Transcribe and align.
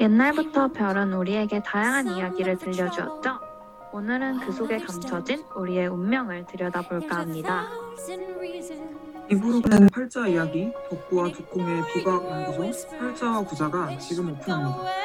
옛날부터 0.00 0.68
별은 0.68 1.12
우리에게 1.12 1.62
다양한 1.62 2.06
이야기를 2.06 2.58
들려주었죠. 2.58 3.40
오늘은 3.92 4.40
그 4.40 4.52
속에 4.52 4.78
감춰진 4.78 5.44
우리의 5.56 5.88
운명을 5.88 6.46
들여다볼까 6.46 7.16
합니다. 7.16 7.66
이부로는 9.30 9.88
팔자 9.92 10.28
이야기, 10.28 10.72
덕구와 10.88 11.32
두콩의 11.32 11.82
비과학 11.92 12.24
연구소 12.24 12.88
팔자와 12.88 13.40
구자가 13.44 13.98
지금 13.98 14.30
오픈합니다. 14.32 14.97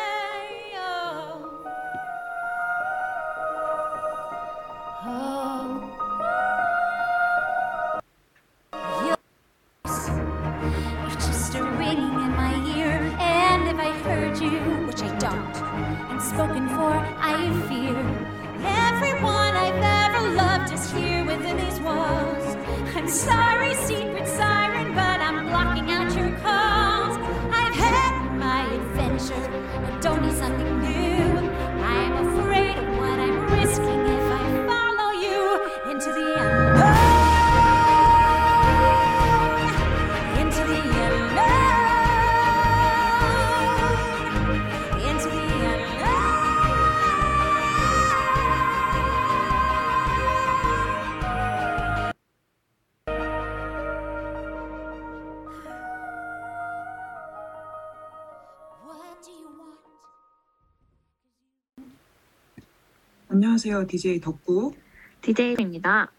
안녕하세요, 63.66 63.88
DJ 63.88 64.19
덕구. 64.19 64.73
DJ입니다. 65.22 66.11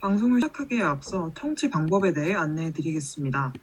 방송을 0.00 0.42
시작하기에 0.42 0.82
앞서 0.82 1.32
청취 1.34 1.70
방법에 1.70 2.12
대해 2.12 2.34
안내해 2.34 2.70
드리겠습니다. 2.70 3.54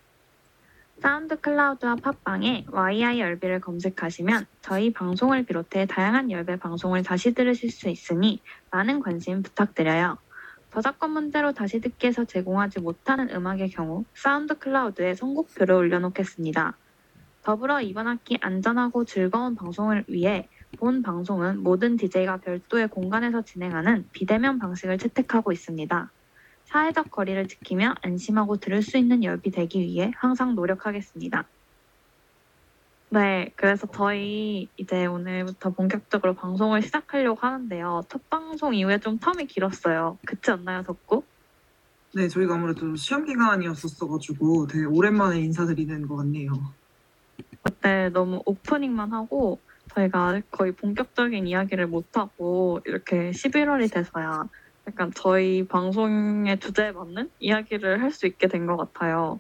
사운드 1.01 1.41
클라우드와 1.41 1.97
팟빵에 1.97 2.67
YI 2.71 3.19
열비를 3.19 3.61
검색하시면 3.61 4.47
저희 4.63 4.93
방송을 4.93 5.45
비롯해 5.45 5.87
다양한 5.87 6.31
열배 6.31 6.61
방송을 6.61 7.03
다시 7.03 7.35
들으실 7.35 7.73
수 7.73 7.89
있으니 7.89 8.41
많은 8.71 9.01
관심 9.01 9.43
부탁드려요. 9.43 10.19
저작권 10.75 11.13
문제로 11.13 11.53
다시 11.53 11.81
듣기에서 11.81 12.25
제공하지 12.25 12.81
못하는 12.81 13.31
음악의 13.31 13.71
경우 13.71 14.05
사운드 14.13 14.59
클라우드에 14.59 15.15
선곡표를 15.15 15.73
올려놓겠습니다. 15.73 16.77
더불어 17.45 17.81
이번 17.81 18.09
학기 18.09 18.39
안전하고 18.41 19.05
즐거운 19.05 19.55
방송을 19.55 20.05
위해 20.09 20.49
본 20.77 21.03
방송은 21.03 21.63
모든 21.63 21.97
DJ가 21.97 22.39
별도의 22.39 22.89
공간에서 22.89 23.43
진행하는 23.43 24.09
비대면 24.11 24.59
방식을 24.59 24.99
채택하고 24.99 25.53
있습니다. 25.53 26.11
사회적 26.65 27.13
거리를 27.13 27.47
지키며 27.47 27.95
안심하고 28.03 28.57
들을 28.57 28.83
수 28.83 28.99
있는 28.99 29.23
열비 29.23 29.53
되기 29.53 29.79
위해 29.79 30.11
항상 30.17 30.57
노력하겠습니다. 30.57 31.45
네, 33.15 33.53
그래서 33.55 33.87
저희 33.87 34.69
이제 34.77 35.07
오늘부터 35.07 35.71
본격적으로 35.71 36.35
방송을 36.35 36.83
시작하려고 36.83 37.39
하는데요. 37.47 38.03
첫 38.09 38.29
방송 38.29 38.75
이후에 38.75 38.99
좀 38.99 39.19
텀이 39.21 39.47
길었어요. 39.47 40.19
그렇지 40.27 40.51
않나요, 40.51 40.83
덕구? 40.83 41.23
네, 42.15 42.27
저희가 42.27 42.55
아무래도 42.55 42.97
시험 42.97 43.25
기간이었었어가지고 43.25 44.67
되게 44.67 44.85
오랜만에 44.87 45.39
인사드리는 45.41 46.09
것 46.09 46.17
같네요. 46.17 46.51
그때 47.63 48.09
너무 48.13 48.43
오프닝만 48.47 49.13
하고 49.13 49.61
저희가 49.95 50.41
거의 50.51 50.73
본격적인 50.73 51.47
이야기를 51.47 51.87
못하고 51.87 52.81
이렇게 52.85 53.31
11월이 53.31 53.93
돼서야 53.93 54.49
약간 54.89 55.13
저희 55.15 55.67
방송의 55.69 56.59
주제에 56.59 56.91
맞는 56.93 57.31
이야기를 57.39 58.03
할 58.03 58.11
수 58.11 58.27
있게 58.27 58.49
된 58.49 58.67
것 58.67 58.77
같아요. 58.77 59.39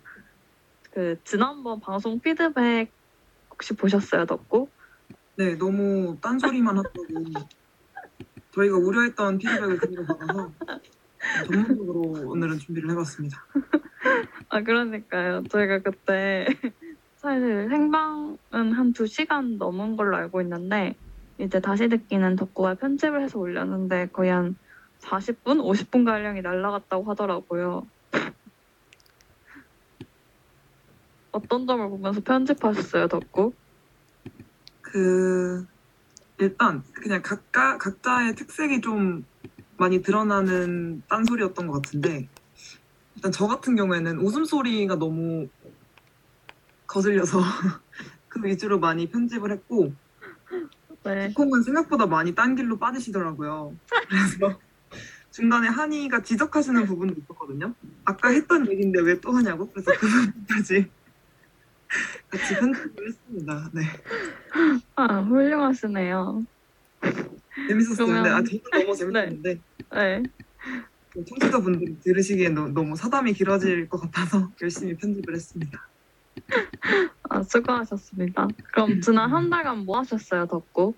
그 0.92 1.18
지난번 1.24 1.80
방송 1.80 2.20
피드백 2.20 2.92
혹시 3.54 3.74
보셨어요, 3.74 4.26
덕구? 4.26 4.68
네, 5.36 5.54
너무 5.56 6.18
딴소리만 6.20 6.76
하다고 6.76 6.92
저희가 8.52 8.76
우려했던 8.76 9.38
피드백을 9.38 9.78
그대로 9.78 10.04
받아서 10.04 10.52
전문적으로 11.46 12.00
오늘은 12.30 12.58
준비를 12.58 12.90
해봤습니다. 12.90 13.46
아, 14.48 14.62
그러니까요. 14.62 15.44
저희가 15.48 15.78
그때 15.80 16.46
사실 17.16 17.68
생방은 17.68 18.38
한 18.50 18.92
2시간 18.92 19.56
넘은 19.56 19.96
걸로 19.96 20.16
알고 20.16 20.42
있는데 20.42 20.96
이제 21.38 21.60
다시 21.60 21.88
듣기는 21.88 22.36
덕구가 22.36 22.74
편집을 22.74 23.22
해서 23.22 23.38
올렸는데 23.38 24.08
거의 24.08 24.30
한 24.30 24.56
40분, 25.00 25.60
50분 25.60 26.04
가량이 26.04 26.42
날라갔다고 26.42 27.10
하더라고요. 27.10 27.86
어떤 31.34 31.66
점을 31.66 31.88
보면서 31.88 32.20
편집하셨어요, 32.20 33.08
덕구? 33.08 33.52
그 34.80 35.66
일단 36.38 36.84
그냥 36.92 37.22
각각 37.22 37.78
각자의 37.78 38.36
특색이 38.36 38.80
좀 38.80 39.24
많이 39.76 40.00
드러나는 40.00 41.02
딴소리였던 41.08 41.66
것 41.66 41.82
같은데 41.82 42.28
일단 43.16 43.32
저 43.32 43.48
같은 43.48 43.74
경우에는 43.74 44.20
웃음소리가 44.20 44.94
너무 44.96 45.48
거슬려서 46.86 47.40
그 48.28 48.44
위주로 48.44 48.78
많이 48.78 49.08
편집을 49.10 49.50
했고 49.50 49.92
네. 51.04 51.32
콩은 51.34 51.62
생각보다 51.62 52.06
많이 52.06 52.34
딴 52.36 52.54
길로 52.54 52.78
빠지시더라고요. 52.78 53.74
그래서 54.08 54.60
중간에 55.32 55.66
한이가 55.66 56.22
지적하시는 56.22 56.86
부분도 56.86 57.14
있었거든요. 57.20 57.74
아까 58.04 58.28
했던 58.28 58.70
얘기인데 58.70 59.00
왜 59.00 59.20
또 59.20 59.32
하냐고. 59.32 59.68
그래서 59.70 59.90
그 59.98 60.06
부분까지 60.06 60.90
같이 62.28 62.54
편집을 62.54 63.08
했습니다. 63.08 63.70
네. 63.74 63.82
아, 64.96 65.20
훌륭하시네요. 65.22 66.44
재밌었어요. 67.68 68.06
그러면- 68.06 68.22
근데 68.24 68.30
아 68.30 68.42
저도 68.42 68.70
너무 68.84 68.96
재밌었는데 68.96 69.60
네. 69.92 70.22
청취자분들이 71.28 72.00
들으시기엔 72.00 72.54
너, 72.54 72.68
너무 72.68 72.96
사담이 72.96 73.32
길어질 73.34 73.88
것 73.88 74.00
같아서 74.00 74.50
열심히 74.62 74.96
편집을 74.96 75.34
했습니다. 75.34 75.78
아, 77.30 77.42
수고하셨습니다. 77.42 78.48
그럼 78.72 79.00
지난 79.00 79.30
한 79.32 79.48
달간 79.48 79.78
뭐 79.84 79.98
하셨어요, 80.00 80.46
덕구? 80.46 80.94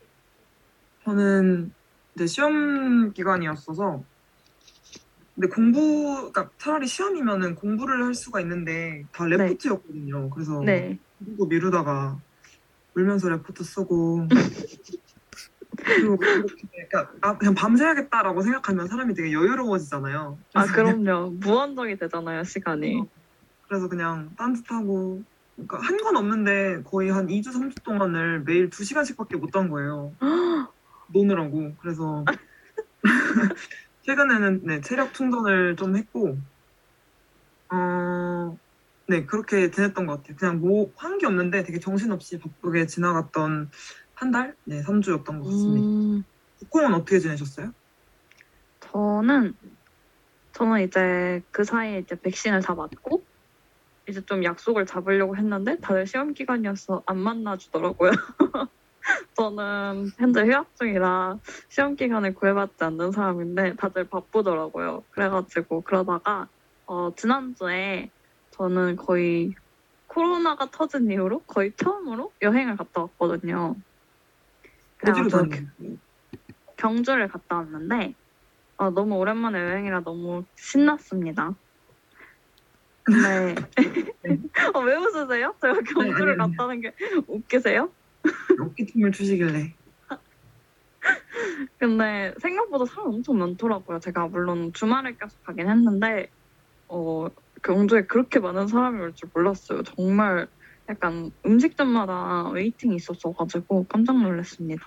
저는 1.05 1.73
이제 2.17 2.27
시험 2.27 3.13
기간이었어서 3.13 4.05
근데 5.37 5.49
공부 5.55 6.31
그러니까 6.33 6.51
차라리 6.59 6.87
시험이면은 6.87 7.55
공부를 7.57 8.03
할 8.05 8.15
수가 8.15 8.41
있는데 8.41 9.05
다 9.13 9.27
네. 9.27 9.37
레포트였거든요. 9.37 10.31
그래서 10.31 10.63
네. 10.65 10.99
미루고 11.19 11.47
미루다가 11.47 12.19
울면서 12.95 13.29
레포트 13.29 13.63
쓰고 13.63 14.27
그리고 15.77 16.17
그렇게 16.17 16.55
그러니까 16.91 17.13
아, 17.21 17.37
그냥 17.37 17.55
밤새야겠다라고 17.55 18.41
생각하면 18.41 18.89
사람이 18.89 19.13
되게 19.15 19.33
여유로워지잖아요. 19.33 20.39
아, 20.55 20.67
그럼요. 20.67 21.33
무한정이 21.39 21.99
되잖아요, 21.99 22.43
시간이. 22.45 23.03
그래서 23.69 23.89
그냥 23.89 24.31
딴짓하고 24.39 25.23
그러니까 25.57 25.79
한 25.81 25.97
건 25.99 26.17
없는데 26.17 26.83
거의 26.85 27.11
한 27.11 27.27
2주 27.27 27.51
3주 27.53 27.83
동안을 27.83 28.45
매일 28.45 28.71
2시간씩밖에 28.71 29.37
못한 29.39 29.69
거예요. 29.69 30.15
노느라고. 31.13 31.75
그래서 31.77 32.25
최근에는 34.07 34.63
네, 34.65 34.81
체력 34.81 35.15
충전을 35.15 35.77
좀 35.77 35.97
했고 35.97 36.39
어, 37.73 38.57
네, 39.09 39.27
그렇게 39.27 39.71
지냈던 39.71 40.07
것 40.07 40.19
같아요. 40.19 40.37
그냥 40.37 40.61
뭐 40.61 40.93
한 40.97 41.19
게 41.19 41.27
없는데 41.27 41.63
되게 41.65 41.79
정신없이 41.79 42.39
바쁘게 42.39 42.87
지나갔던 42.87 43.71
한 44.15 44.31
달? 44.31 44.57
네, 44.65 44.83
3주였던 44.83 45.41
것 45.41 45.45
같습니다. 45.47 45.89
음, 45.91 46.25
국콩은 46.61 46.95
어떻게 46.95 47.19
지내셨어요? 47.19 47.73
저는 48.81 49.55
저는 50.53 50.83
이제 50.83 51.43
그 51.51 51.65
사이에 51.65 51.99
이제 52.01 52.19
백신을 52.21 52.63
다 52.63 52.75
맞고 52.75 53.27
이제 54.09 54.23
좀 54.27 54.45
약속을 54.45 54.87
잡으려고 54.87 55.37
했는데 55.37 55.79
다들 55.81 56.07
시험 56.07 56.35
기간이어서 56.35 57.03
안 57.07 57.19
만나주더라고요. 57.19 58.11
저는 59.35 60.11
현재 60.19 60.43
휴학 60.43 60.75
중이라 60.77 61.39
시험 61.69 61.97
기간에 61.97 62.33
구애받지 62.33 62.85
않는 62.85 63.13
사람인데 63.13 63.77
다들 63.77 64.05
바쁘더라고요. 64.09 65.05
그래가지고 65.11 65.83
그러다가 65.83 66.49
어, 66.87 67.15
지난주에 67.15 68.11
저는 68.51 68.97
거의 68.97 69.55
코로나가 70.07 70.71
터진 70.71 71.11
이후로 71.11 71.41
거의 71.41 71.73
처음으로 71.77 72.33
여행을 72.41 72.77
갔다 72.77 73.03
왔거든요. 73.03 73.77
다니는 74.99 75.69
경주를 76.77 77.29
갔다 77.29 77.57
왔는데 77.57 78.15
어, 78.79 78.91
너무 78.91 79.17
오랜만에 79.17 79.59
여행이라 79.59 80.01
너무 80.01 80.45
신났습니다. 80.57 81.55
네. 83.09 83.55
어, 84.75 84.81
왜 84.81 84.97
웃으세요? 84.97 85.55
제가 85.61 85.81
경주를. 85.83 86.37
갔다는 86.37 86.81
게 86.81 86.93
웃기세요? 87.27 87.91
어깨춤을 88.59 89.13
추시길래 89.13 89.75
근데 91.79 92.35
생각보다 92.41 92.85
사람 92.87 93.09
엄청 93.15 93.39
많더라고요. 93.39 94.01
제가 94.01 94.29
물론 94.29 94.73
주말에 94.75 95.17
계속 95.21 95.43
가긴 95.43 95.69
했는데 95.71 96.29
어, 96.89 97.29
경주에 97.63 98.07
그렇게 98.07 98.41
많은 98.41 98.69
사람이 98.69 99.01
올 99.01 99.15
줄 99.15 99.31
몰랐어요. 99.35 99.83
정말 99.85 100.49
약간 100.89 101.31
음식점마다 101.47 102.51
waiting이 102.51 102.97
있었어가지고 102.97 103.87
깜짝 103.89 104.21
놀랐습니다. 104.23 104.83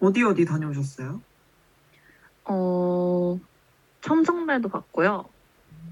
어디 0.00 0.22
어디 0.22 0.44
다녀오셨어요? 0.44 1.22
어, 2.50 3.38
첨성대도 4.02 4.68
갔고요. 4.70 5.32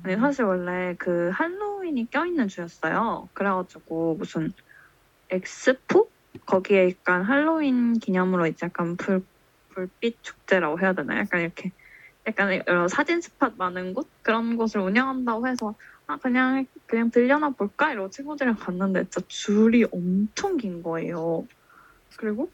아니, 0.02 0.16
사실 0.16 0.44
원래 0.44 0.94
그 0.98 1.30
할로윈이 1.30 2.10
껴있는 2.10 2.48
주였어요. 2.48 3.30
그래가지고 3.34 4.16
무슨 4.18 4.52
엑스포? 5.30 6.08
거기에 6.46 6.90
약간 6.90 7.22
할로윈 7.22 7.98
기념으로 8.00 8.46
이제 8.46 8.66
약간 8.66 8.96
불, 8.96 9.24
불빛 9.70 10.22
축제라고 10.22 10.80
해야 10.80 10.92
되나? 10.92 11.18
약간 11.18 11.40
이렇게 11.40 11.72
약간 12.26 12.62
여러 12.66 12.88
사진 12.88 13.20
스팟 13.20 13.52
많은 13.56 13.94
곳? 13.94 14.06
그런 14.22 14.56
곳을 14.56 14.80
운영한다고 14.80 15.48
해서 15.48 15.74
아, 16.06 16.16
그냥, 16.16 16.66
그냥 16.86 17.10
들려나 17.10 17.50
볼까? 17.50 17.92
이러고 17.92 18.10
친구들이랑 18.10 18.56
갔는데 18.56 19.04
진짜 19.04 19.20
줄이 19.28 19.84
엄청 19.92 20.56
긴 20.56 20.82
거예요. 20.82 21.46
그리고 22.16 22.50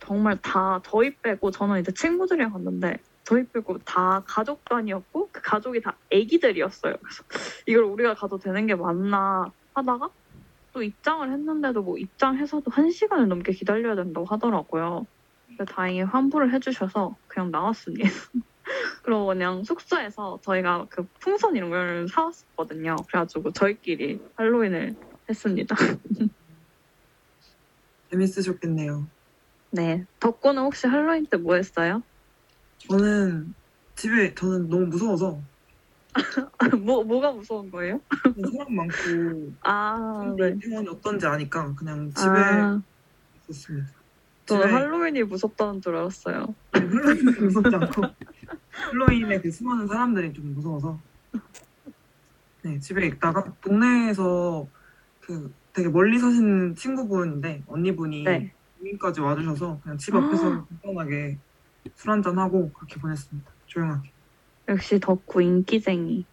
정말 0.00 0.36
다 0.42 0.80
저희 0.84 1.14
빼고 1.16 1.50
저는 1.52 1.80
이제 1.80 1.92
친구들이랑 1.92 2.52
갔는데 2.52 2.96
저희 3.24 3.46
빼고 3.46 3.78
다 3.78 4.22
가족 4.26 4.64
단위였고 4.64 5.28
그 5.30 5.40
가족이 5.40 5.80
다 5.82 5.96
애기들이었어요. 6.10 6.94
그래서 7.00 7.22
이걸 7.66 7.84
우리가 7.84 8.14
가도 8.14 8.38
되는 8.38 8.66
게 8.66 8.74
맞나 8.74 9.52
하다가 9.74 10.10
또 10.72 10.82
입장을 10.82 11.30
했는데도 11.30 11.82
뭐 11.82 11.98
입장해서도 11.98 12.70
한 12.70 12.90
시간을 12.90 13.28
넘게 13.28 13.52
기다려야 13.52 13.96
된다고 13.96 14.26
하더라고요. 14.26 15.06
다행히 15.68 16.02
환불을 16.02 16.52
해주셔서 16.54 17.16
그냥 17.26 17.50
나왔습니다. 17.50 18.08
그리고 19.02 19.26
그냥 19.26 19.64
숙소에서 19.64 20.38
저희가 20.42 20.86
그 20.90 21.04
풍선 21.18 21.56
이런 21.56 21.70
걸 21.70 22.06
사왔었거든요. 22.08 22.96
그래가지고 23.08 23.52
저희끼리 23.52 24.20
할로윈을 24.36 24.94
했습니다. 25.28 25.74
재밌으셨겠네요. 28.10 29.06
네. 29.72 30.04
덕구는 30.20 30.62
혹시 30.62 30.86
할로윈 30.86 31.26
때 31.26 31.36
뭐 31.36 31.54
했어요? 31.56 32.02
저는 32.88 33.54
집에 33.96 34.34
저는 34.34 34.68
너무 34.68 34.86
무서워서 34.86 35.40
뭐, 36.82 37.04
뭐가 37.04 37.32
무서운 37.32 37.70
거예요? 37.70 38.00
그냥 38.22 38.52
사람 38.52 38.74
많고 38.74 39.52
아, 39.62 40.34
네. 40.36 40.58
병원이 40.58 40.88
어떤지 40.88 41.26
아니까 41.26 41.72
그냥 41.74 42.10
집에 42.12 42.30
아, 42.30 42.80
있었습니다. 43.48 43.88
저는 44.46 44.66
집에 44.66 44.72
할로윈이 44.72 45.22
무섭다는 45.24 45.80
줄 45.80 45.96
알았어요. 45.96 46.54
할로윈은 46.72 47.44
무섭지 47.46 47.76
않고 47.76 48.02
할로윈에 48.70 49.40
그 49.40 49.50
수많은 49.50 49.86
사람들이 49.86 50.32
좀 50.32 50.54
무서워서 50.54 50.98
네 52.62 52.78
집에 52.78 53.06
있다가 53.06 53.52
동네에서 53.62 54.66
그 55.20 55.52
되게 55.72 55.88
멀리 55.88 56.18
사시는 56.18 56.74
친구분인데 56.74 57.62
언니분이 57.66 58.24
네. 58.24 58.52
여기까지 58.80 59.20
와주셔서 59.20 59.80
그냥 59.82 59.98
집 59.98 60.14
앞에서 60.14 60.66
간단하게 60.82 61.38
술 61.94 62.10
한잔 62.10 62.38
하고 62.38 62.70
그렇게 62.72 62.98
보냈습니다. 63.00 63.50
조용하게. 63.66 64.10
역시 64.70 64.98
덕구 65.00 65.42
인기쟁이. 65.42 66.24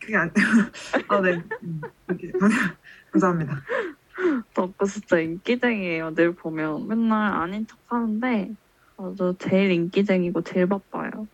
그게 0.00 0.16
아니 0.16 0.30
아네 1.08 1.42
음, 1.62 1.80
이렇게 2.08 2.32
감사합니다. 3.12 3.62
덕구 4.54 4.86
진짜 4.86 5.18
인기쟁이에요. 5.20 6.14
늘 6.14 6.34
보면 6.34 6.88
맨날 6.88 7.32
아닌 7.34 7.66
척 7.66 7.78
하는데 7.86 8.52
아주 8.96 9.34
제일 9.38 9.70
인기쟁이고 9.70 10.42
제일 10.42 10.66
바빠요. 10.66 11.28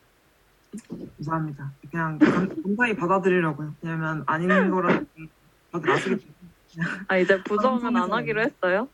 감사합니다. 1.17 1.73
그냥 1.91 2.19
감- 2.19 2.63
감사히 2.63 2.95
받아들이려고요. 2.95 3.75
왜냐면 3.81 4.23
아닌 4.27 4.71
거라는 4.71 5.07
게 5.17 5.27
다들 5.73 5.91
아시겠죠. 5.91 6.27
아 7.09 7.17
이제 7.17 7.43
부정은 7.43 7.97
안. 7.97 8.13
하기로 8.13 8.43
했어요? 8.43 8.89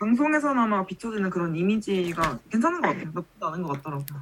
방송에서나마 0.00 0.84
비춰지는 0.84 1.30
그런 1.30 1.54
이미지가 1.54 2.40
괜찮은 2.50 2.80
것 2.80 2.88
같아요. 2.88 3.04
나쁘지 3.06 3.38
않은 3.40 3.62
것 3.62 3.72
같더라고요. 3.74 4.20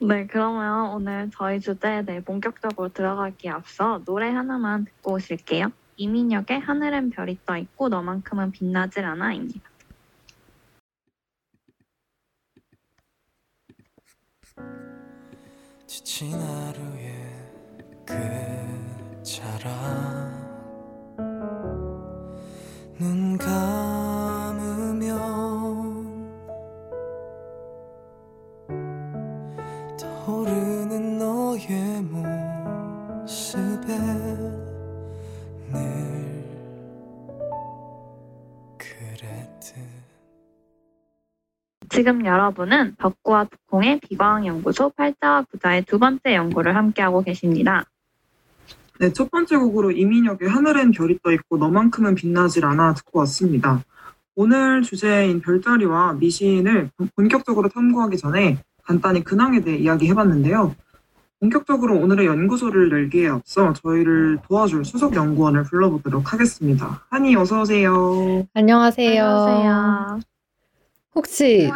네, 0.00 0.26
그러면 0.26 0.90
오늘 0.90 1.30
저희 1.36 1.60
주제에 1.60 2.04
대해 2.04 2.22
본격적으로 2.22 2.88
들어가기에 2.88 3.50
앞서 3.50 4.02
노래 4.04 4.30
하나만 4.30 4.84
듣고 4.84 5.14
오실게요. 5.14 5.72
이민혁의 5.96 6.60
하늘엔 6.60 7.10
별이 7.10 7.38
떠 7.44 7.56
있고 7.58 7.88
너만큼은 7.88 8.52
빛나질 8.52 9.04
않아입니다. 9.04 9.60
지친 15.86 16.32
하루의 16.32 17.14
끝자락 19.24 19.70
눈 22.98 23.36
감으 23.36 24.39
지금 41.90 42.26
여러분은 42.26 42.96
덕구와 42.98 43.44
덕콩의 43.44 44.00
비과학연구소 44.00 44.90
팔자와 44.96 45.42
부자의 45.42 45.84
두 45.84 46.00
번째 46.00 46.34
연구를 46.34 46.74
함께하고 46.74 47.22
계십니다. 47.22 47.84
네, 48.98 49.12
첫 49.12 49.30
번째 49.30 49.58
곡으로 49.58 49.92
이민혁의 49.92 50.48
하늘엔 50.48 50.90
별이 50.90 51.20
떠 51.22 51.30
있고 51.30 51.56
너만큼은 51.56 52.16
빛나질 52.16 52.64
않아 52.64 52.94
듣고 52.94 53.20
왔습니다. 53.20 53.84
오늘 54.34 54.82
주제인 54.82 55.40
별자리와 55.40 56.14
미신을 56.14 56.90
본격적으로 57.14 57.68
탐구하기 57.68 58.16
전에 58.16 58.58
간단히 58.82 59.22
근황에 59.22 59.60
대해 59.60 59.76
이야기해봤는데요. 59.76 60.74
본격적으로 61.40 61.98
오늘의 61.98 62.26
연구소를 62.26 62.92
열기에 62.92 63.28
앞서 63.28 63.72
저희를 63.72 64.38
도와줄 64.46 64.84
수석 64.84 65.14
연구원을 65.16 65.64
불러보도록 65.64 66.34
하겠습니다. 66.34 67.02
한이 67.08 67.34
어서 67.34 67.62
오세요. 67.62 68.46
안녕하세요. 68.52 69.24
안녕하세요. 69.24 70.20
혹시 71.14 71.70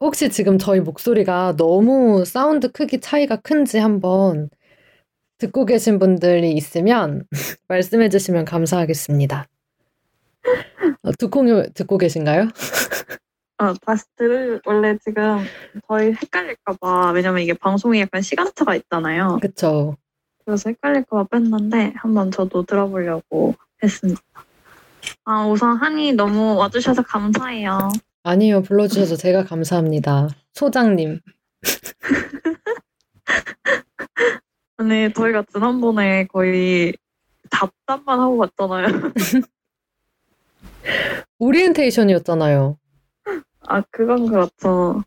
혹시 0.00 0.28
지금 0.30 0.58
저희 0.58 0.80
목소리가 0.80 1.54
너무 1.56 2.24
사운드 2.24 2.72
크기 2.72 3.00
차이가 3.00 3.36
큰지 3.36 3.78
한번 3.78 4.50
듣고 5.38 5.64
계신 5.64 6.00
분들이 6.00 6.52
있으면 6.52 7.22
말씀해 7.68 8.08
주시면 8.08 8.44
감사하겠습니다. 8.44 9.46
어, 11.02 11.12
두콩이 11.16 11.74
듣고 11.74 11.96
계신가요? 11.96 12.48
아, 13.60 13.74
다시 13.84 14.04
들을, 14.14 14.60
원래 14.64 14.96
지금 14.98 15.44
저희 15.88 16.12
헷갈릴까봐, 16.12 17.10
왜냐면 17.10 17.42
이게 17.42 17.54
방송이 17.54 18.00
약간 18.00 18.22
시간차가 18.22 18.76
있잖아요. 18.76 19.38
그쵸. 19.42 19.96
그래서 20.44 20.70
헷갈릴까봐 20.70 21.24
뺐는데, 21.24 21.94
한번 21.96 22.30
저도 22.30 22.64
들어보려고 22.64 23.56
했습니다. 23.82 24.20
아, 25.24 25.44
우선 25.46 25.76
한이 25.76 26.12
너무 26.12 26.54
와주셔서 26.56 27.02
감사해요. 27.02 27.88
아니요, 28.22 28.62
불러주셔서 28.62 29.16
제가 29.16 29.44
감사합니다. 29.44 30.28
소장님. 30.52 31.18
아니, 34.76 35.12
저희가 35.12 35.42
지난번에 35.52 36.28
거의 36.28 36.94
잡담만 37.50 38.20
하고 38.20 38.38
갔잖아요. 38.38 38.86
오리엔테이션이었잖아요. 41.40 42.78
아, 43.70 43.82
그건 43.90 44.26
그렇죠. 44.28 45.02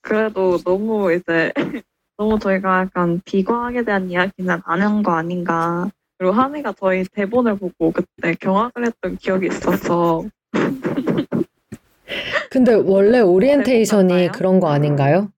그래도 0.00 0.58
너무 0.58 1.12
이제, 1.12 1.52
너무 2.16 2.38
저희가 2.38 2.80
약간 2.80 3.20
비과학에 3.24 3.84
대한 3.84 4.10
이야기는 4.10 4.60
안 4.64 4.80
한 4.80 5.02
거 5.02 5.12
아닌가 5.12 5.90
그리고 6.18 6.32
한이가 6.34 6.72
저희 6.78 7.04
대본을 7.04 7.58
보고 7.58 7.92
그때 7.92 8.34
경악을 8.34 8.86
했던 8.86 9.16
기억이 9.16 9.46
있어서 9.48 10.24
근데 12.50 12.74
원래 12.74 13.20
오리엔테이션이 13.20 14.08
맞나요? 14.12 14.32
그런 14.32 14.58
거 14.60 14.68
아닌가요? 14.70 15.30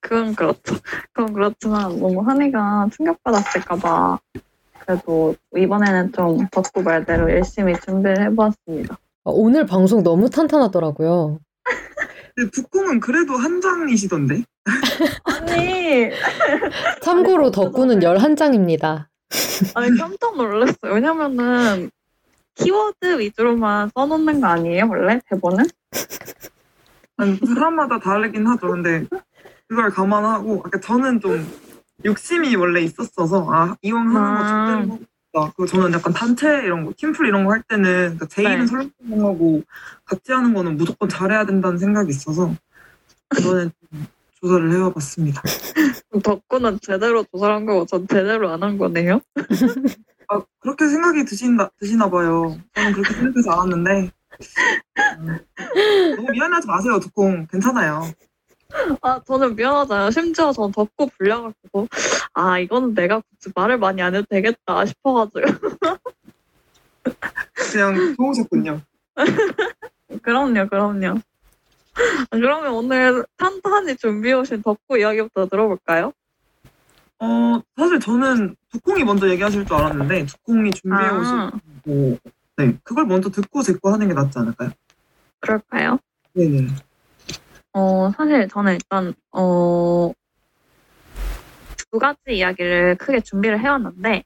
그건 0.00 0.34
그렇죠. 0.34 0.76
그건 1.12 1.32
그렇지만 1.32 1.98
너무 1.98 2.20
한이가 2.22 2.88
충격받았을까봐 2.92 4.18
그래도 4.80 5.34
이번에는 5.56 6.12
좀 6.12 6.46
덕구 6.50 6.82
말대로 6.82 7.30
열심히 7.30 7.74
준비를 7.80 8.22
해보았습니다. 8.30 8.96
아, 9.24 9.30
오늘 9.30 9.66
방송 9.66 10.02
너무 10.02 10.28
탄탄하더라고요. 10.30 11.38
근데 12.34 12.50
북콩은 12.50 13.00
그래도 13.00 13.34
한 13.36 13.60
장이시던데? 13.60 14.42
아니, 15.24 16.10
참고로 17.02 17.50
덕구는 17.50 18.00
11장입니다. 18.00 19.06
아니 19.74 19.96
깜짝 19.98 20.36
놀랐어요. 20.36 20.92
왜냐면은 20.94 21.90
키워드 22.54 23.18
위주로만 23.20 23.90
써놓는 23.94 24.40
거 24.40 24.46
아니에요, 24.48 24.88
원래 24.88 25.20
대본은? 25.30 25.64
아니, 27.18 27.36
사람마다 27.36 27.98
다르긴 28.00 28.46
하죠. 28.46 28.68
근데 28.68 29.06
그걸 29.68 29.90
감안하고 29.90 30.64
저는 30.82 31.20
좀 31.20 31.46
욕심이 32.04 32.54
원래 32.56 32.80
있었어서 32.80 33.46
아 33.50 33.76
이왕 33.82 34.14
하는 34.14 34.14
거 34.14 34.84
하고 34.84 34.94
싶다. 34.96 35.11
그리고 35.32 35.66
저는 35.66 35.92
약간 35.94 36.12
단체 36.12 36.46
이런 36.62 36.84
거 36.84 36.92
팀플 36.96 37.26
이런 37.26 37.44
거 37.44 37.52
할 37.52 37.62
때는 37.62 37.84
그러니까 38.18 38.26
제 38.26 38.42
네. 38.42 38.52
일은 38.54 38.66
설명하고 38.66 39.62
같이 40.04 40.32
하는 40.32 40.52
거는 40.54 40.76
무조건 40.76 41.08
잘해야 41.08 41.46
된다는 41.46 41.78
생각이 41.78 42.10
있어서 42.10 42.54
이번엔 43.38 43.70
좀 43.90 44.06
조사를 44.40 44.70
해와봤습니다. 44.72 45.42
덕구는 46.22 46.78
제대로 46.82 47.24
조사한 47.32 47.64
거고 47.64 47.86
전 47.86 48.06
제대로 48.06 48.50
안 48.50 48.62
한 48.62 48.76
거네요. 48.78 49.20
아 50.28 50.40
그렇게 50.60 50.86
생각이 50.88 51.24
드신다 51.24 51.70
드시나 51.80 52.10
봐요. 52.10 52.58
저는 52.74 52.92
그렇게 52.92 53.14
생각하지 53.14 53.48
않았는데 53.50 54.10
음, 55.18 55.38
너무 56.16 56.30
미안하지 56.30 56.66
마세요, 56.66 57.00
두콩 57.00 57.46
괜찮아요. 57.46 58.02
아, 59.02 59.20
저는 59.26 59.56
미안하잖아요. 59.56 60.10
심지어 60.10 60.52
전 60.52 60.72
덕구 60.72 61.08
불려가지고, 61.18 61.88
아, 62.34 62.58
이거는 62.58 62.94
내가 62.94 63.20
굳이 63.20 63.50
말을 63.54 63.78
많이 63.78 64.02
안 64.02 64.14
해도 64.14 64.26
되겠다 64.28 64.84
싶어가지고. 64.86 65.40
그냥 67.72 68.14
좋으셨군요. 68.16 68.80
그럼요, 70.22 70.68
그럼요. 70.68 71.18
아, 72.30 72.36
그러면 72.36 72.72
오늘 72.72 73.24
탄탄히 73.36 73.96
준비해 73.96 74.34
오신 74.34 74.62
덕구 74.62 74.98
이야기부터 74.98 75.46
들어볼까요? 75.46 76.12
어, 77.18 77.60
사실 77.76 78.00
저는 78.00 78.56
두콩이 78.70 79.04
먼저 79.04 79.28
얘기하실 79.28 79.66
줄 79.66 79.76
알았는데, 79.76 80.26
두콩이 80.26 80.72
준비해 80.72 81.08
아. 81.10 81.18
오시고, 81.18 82.18
네, 82.56 82.78
그걸 82.82 83.06
먼저 83.06 83.30
듣고 83.30 83.62
제거 83.62 83.92
하는 83.92 84.08
게 84.08 84.14
낫지 84.14 84.38
않을까요? 84.38 84.70
그럴까요? 85.40 85.98
네네. 86.34 86.68
어, 87.74 88.10
사실 88.16 88.48
저는 88.48 88.74
일단, 88.74 89.14
어, 89.32 90.12
두 91.90 91.98
가지 91.98 92.18
이야기를 92.28 92.96
크게 92.96 93.20
준비를 93.20 93.60
해왔는데, 93.60 94.24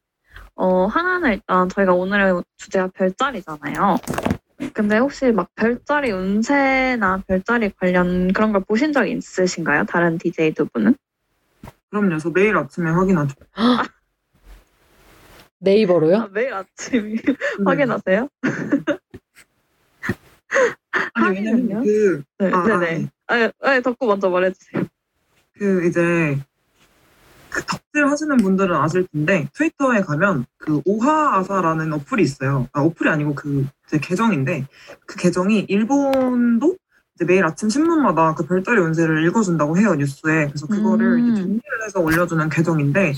어, 0.57 0.87
하나는 0.87 1.35
일단 1.35 1.69
저희가 1.69 1.93
오늘의 1.95 2.43
주제가 2.57 2.89
별자리잖아요. 2.89 3.99
근데 4.73 4.99
혹시 4.99 5.31
막 5.33 5.51
별자리 5.55 6.11
운세나 6.11 7.23
별자리 7.27 7.71
관련 7.79 8.33
그런 8.33 8.53
걸 8.53 8.63
보신 8.65 8.93
적 8.93 9.07
있으신가요? 9.07 9.85
다른 9.85 10.19
DJ 10.19 10.55
두 10.55 10.67
분은? 10.67 10.95
그럼요, 11.91 12.19
저 12.19 12.31
매일 12.31 12.57
아침에 12.57 12.91
확인하죠. 12.91 13.35
네이버로요? 15.59 16.17
아, 16.17 16.29
매일 16.33 16.53
아침 16.55 17.17
네. 17.25 17.35
확인하세요? 17.65 18.29
아니, 21.15 21.37
왜냐면 21.37 21.83
확인은요? 21.83 21.83
그, 21.83 22.23
네, 22.39 22.53
아, 22.53 22.59
아, 22.59 22.79
네 22.79 23.09
네. 23.29 23.37
네. 23.47 23.53
아, 23.63 23.71
아, 23.71 23.81
덕구 23.81 24.07
먼저 24.07 24.31
말해주세요. 24.31 24.85
그 25.59 25.87
이제, 25.87 26.39
그 27.51 27.65
덕질 27.65 28.07
하시는 28.07 28.37
분들은 28.37 28.75
아실 28.77 29.07
텐데, 29.13 29.49
트위터에 29.55 30.01
가면 30.03 30.47
그 30.59 30.81
오하아사라는 30.85 31.93
어플이 31.93 32.23
있어요. 32.23 32.69
아, 32.73 32.83
어플이 32.83 33.09
아니고 33.09 33.35
그제 33.35 33.99
계정인데, 34.01 34.67
그 35.07 35.17
계정이 35.17 35.67
일본도 35.69 36.77
이제 37.15 37.25
매일 37.25 37.45
아침 37.47 37.71
신문마다 37.71 38.35
그 38.35 38.47
별자리 38.47 38.79
운세를 38.79 39.27
읽어준다고 39.27 39.79
해요, 39.79 39.95
뉴스에. 39.95 40.49
그래서 40.49 40.67
그거를 40.67 41.15
음. 41.15 41.33
이제 41.33 41.43
정리를 41.43 41.85
해서 41.85 42.01
올려주는 42.01 42.49
계정인데, 42.51 43.15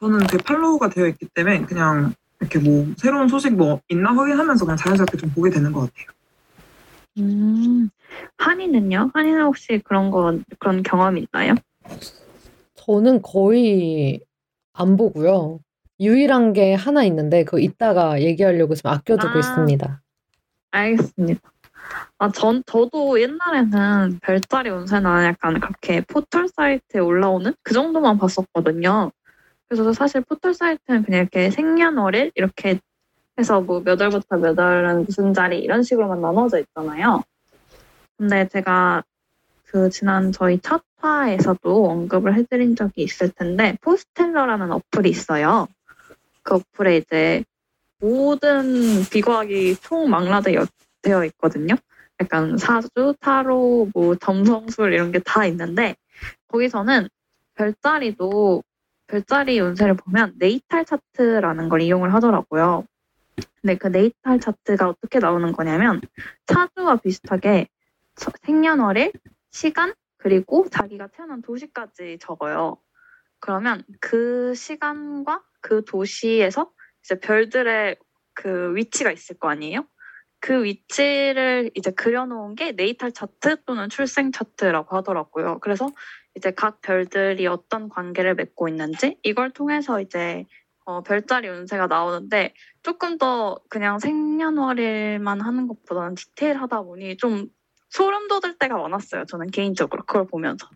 저는 0.00 0.26
그 0.26 0.38
팔로우가 0.38 0.88
되어 0.88 1.06
있기 1.08 1.28
때문에 1.34 1.62
그냥 1.66 2.14
이렇게 2.40 2.58
뭐 2.58 2.92
새로운 2.96 3.28
소식 3.28 3.54
뭐 3.54 3.80
있나 3.88 4.12
확인하면서 4.12 4.64
그냥 4.64 4.76
자연스럽게 4.76 5.18
좀 5.18 5.30
보게 5.30 5.50
되는 5.50 5.70
것 5.70 5.80
같아요. 5.80 6.06
음, 7.18 7.90
한이는요? 8.38 9.10
한이는 9.14 9.42
혹시 9.42 9.80
그런 9.84 10.10
거, 10.10 10.38
그런 10.58 10.82
경험 10.82 11.18
있나요? 11.18 11.54
저는 12.74 13.22
거의 13.22 14.20
안 14.72 14.96
보고요. 14.96 15.60
유일한 16.00 16.52
게 16.52 16.74
하나 16.74 17.04
있는데 17.04 17.44
그거 17.44 17.58
이따가 17.58 18.20
얘기하려고 18.20 18.74
지금 18.74 18.90
아껴두고 18.90 19.34
아. 19.34 19.38
있습니다. 19.38 20.02
알겠습니다. 20.72 21.40
아, 22.18 22.30
전, 22.30 22.62
저도 22.66 23.20
옛날에는 23.20 24.20
별자리 24.22 24.70
운세나 24.70 25.26
약간 25.26 25.60
그렇게 25.60 26.00
포털 26.00 26.48
사이트에 26.48 27.00
올라오는 27.00 27.52
그 27.62 27.74
정도만 27.74 28.18
봤었거든요. 28.18 29.12
그래서 29.68 29.92
사실 29.92 30.22
포털 30.22 30.54
사이트는 30.54 31.04
그냥 31.04 31.20
이렇게 31.20 31.50
생년월일 31.50 32.32
이렇게 32.34 32.78
해서 33.38 33.60
뭐 33.60 33.80
몇 33.80 34.00
월부터 34.00 34.36
몇 34.38 34.58
월은 34.58 35.04
무슨 35.06 35.32
자리 35.34 35.60
이런 35.60 35.82
식으로만 35.82 36.20
나눠져 36.20 36.60
있잖아요. 36.60 37.22
근데 38.18 38.48
제가 38.48 39.02
그 39.66 39.90
지난 39.90 40.32
저희 40.32 40.60
첫 40.60 40.82
화에서도 40.98 41.86
언급을 41.90 42.34
해드린 42.34 42.76
적이 42.76 43.02
있을 43.02 43.30
텐데 43.30 43.76
포스텔러라는 43.80 44.70
어플이 44.72 45.10
있어요. 45.10 45.66
그 46.42 46.56
어플에 46.56 46.98
이제 46.98 47.44
모든 48.00 49.04
비과학이 49.10 49.76
총망라되어 49.76 50.66
되어 51.02 51.24
있거든요. 51.26 51.76
약간 52.20 52.58
사주, 52.58 53.14
타로, 53.20 53.88
뭐 53.94 54.14
점성술 54.16 54.92
이런 54.92 55.10
게 55.12 55.20
다 55.20 55.46
있는데 55.46 55.96
거기서는 56.48 57.08
별자리도 57.54 58.62
별자리 59.08 59.60
운세를 59.60 59.94
보면 59.94 60.34
네이탈 60.38 60.84
차트라는 60.84 61.68
걸 61.68 61.80
이용을 61.82 62.14
하더라고요. 62.14 62.84
근데 63.62 63.76
그 63.78 63.86
네이탈 63.86 64.40
차트가 64.40 64.88
어떻게 64.88 65.20
나오는 65.20 65.52
거냐면 65.52 66.00
사주와 66.46 66.96
비슷하게 66.96 67.68
서- 68.16 68.32
생년월일, 68.42 69.12
시간, 69.50 69.94
그리고 70.18 70.66
자기가 70.68 71.08
태어난 71.08 71.42
도시까지 71.42 72.18
적어요. 72.20 72.78
그러면 73.40 73.84
그 74.00 74.54
시간과 74.54 75.42
그 75.60 75.84
도시에서 75.84 76.72
이제 77.04 77.18
별들의 77.20 77.96
그 78.34 78.74
위치가 78.74 79.12
있을 79.12 79.38
거 79.38 79.48
아니에요? 79.48 79.86
그 80.40 80.64
위치를 80.64 81.70
이제 81.74 81.92
그려놓은 81.92 82.56
게 82.56 82.72
네이탈 82.72 83.12
차트 83.12 83.62
또는 83.64 83.88
출생 83.88 84.32
차트라고 84.32 84.96
하더라고요. 84.96 85.60
그래서 85.60 85.88
이제 86.34 86.50
각 86.50 86.80
별들이 86.80 87.46
어떤 87.46 87.88
관계를 87.88 88.34
맺고 88.34 88.68
있는지 88.68 89.18
이걸 89.22 89.50
통해서 89.50 90.00
이제 90.00 90.46
어, 90.84 91.02
별자리 91.02 91.48
운세가 91.48 91.86
나오는데 91.86 92.54
조금 92.82 93.18
더 93.18 93.60
그냥 93.68 93.98
생년월일만 93.98 95.40
하는 95.40 95.68
것보다는 95.68 96.14
디테일하다 96.16 96.82
보니 96.82 97.16
좀 97.18 97.48
소름 97.90 98.28
돋을 98.28 98.58
때가 98.58 98.76
많았어요. 98.76 99.26
저는 99.26 99.48
개인적으로 99.50 100.04
그걸 100.04 100.26
보면서. 100.26 100.68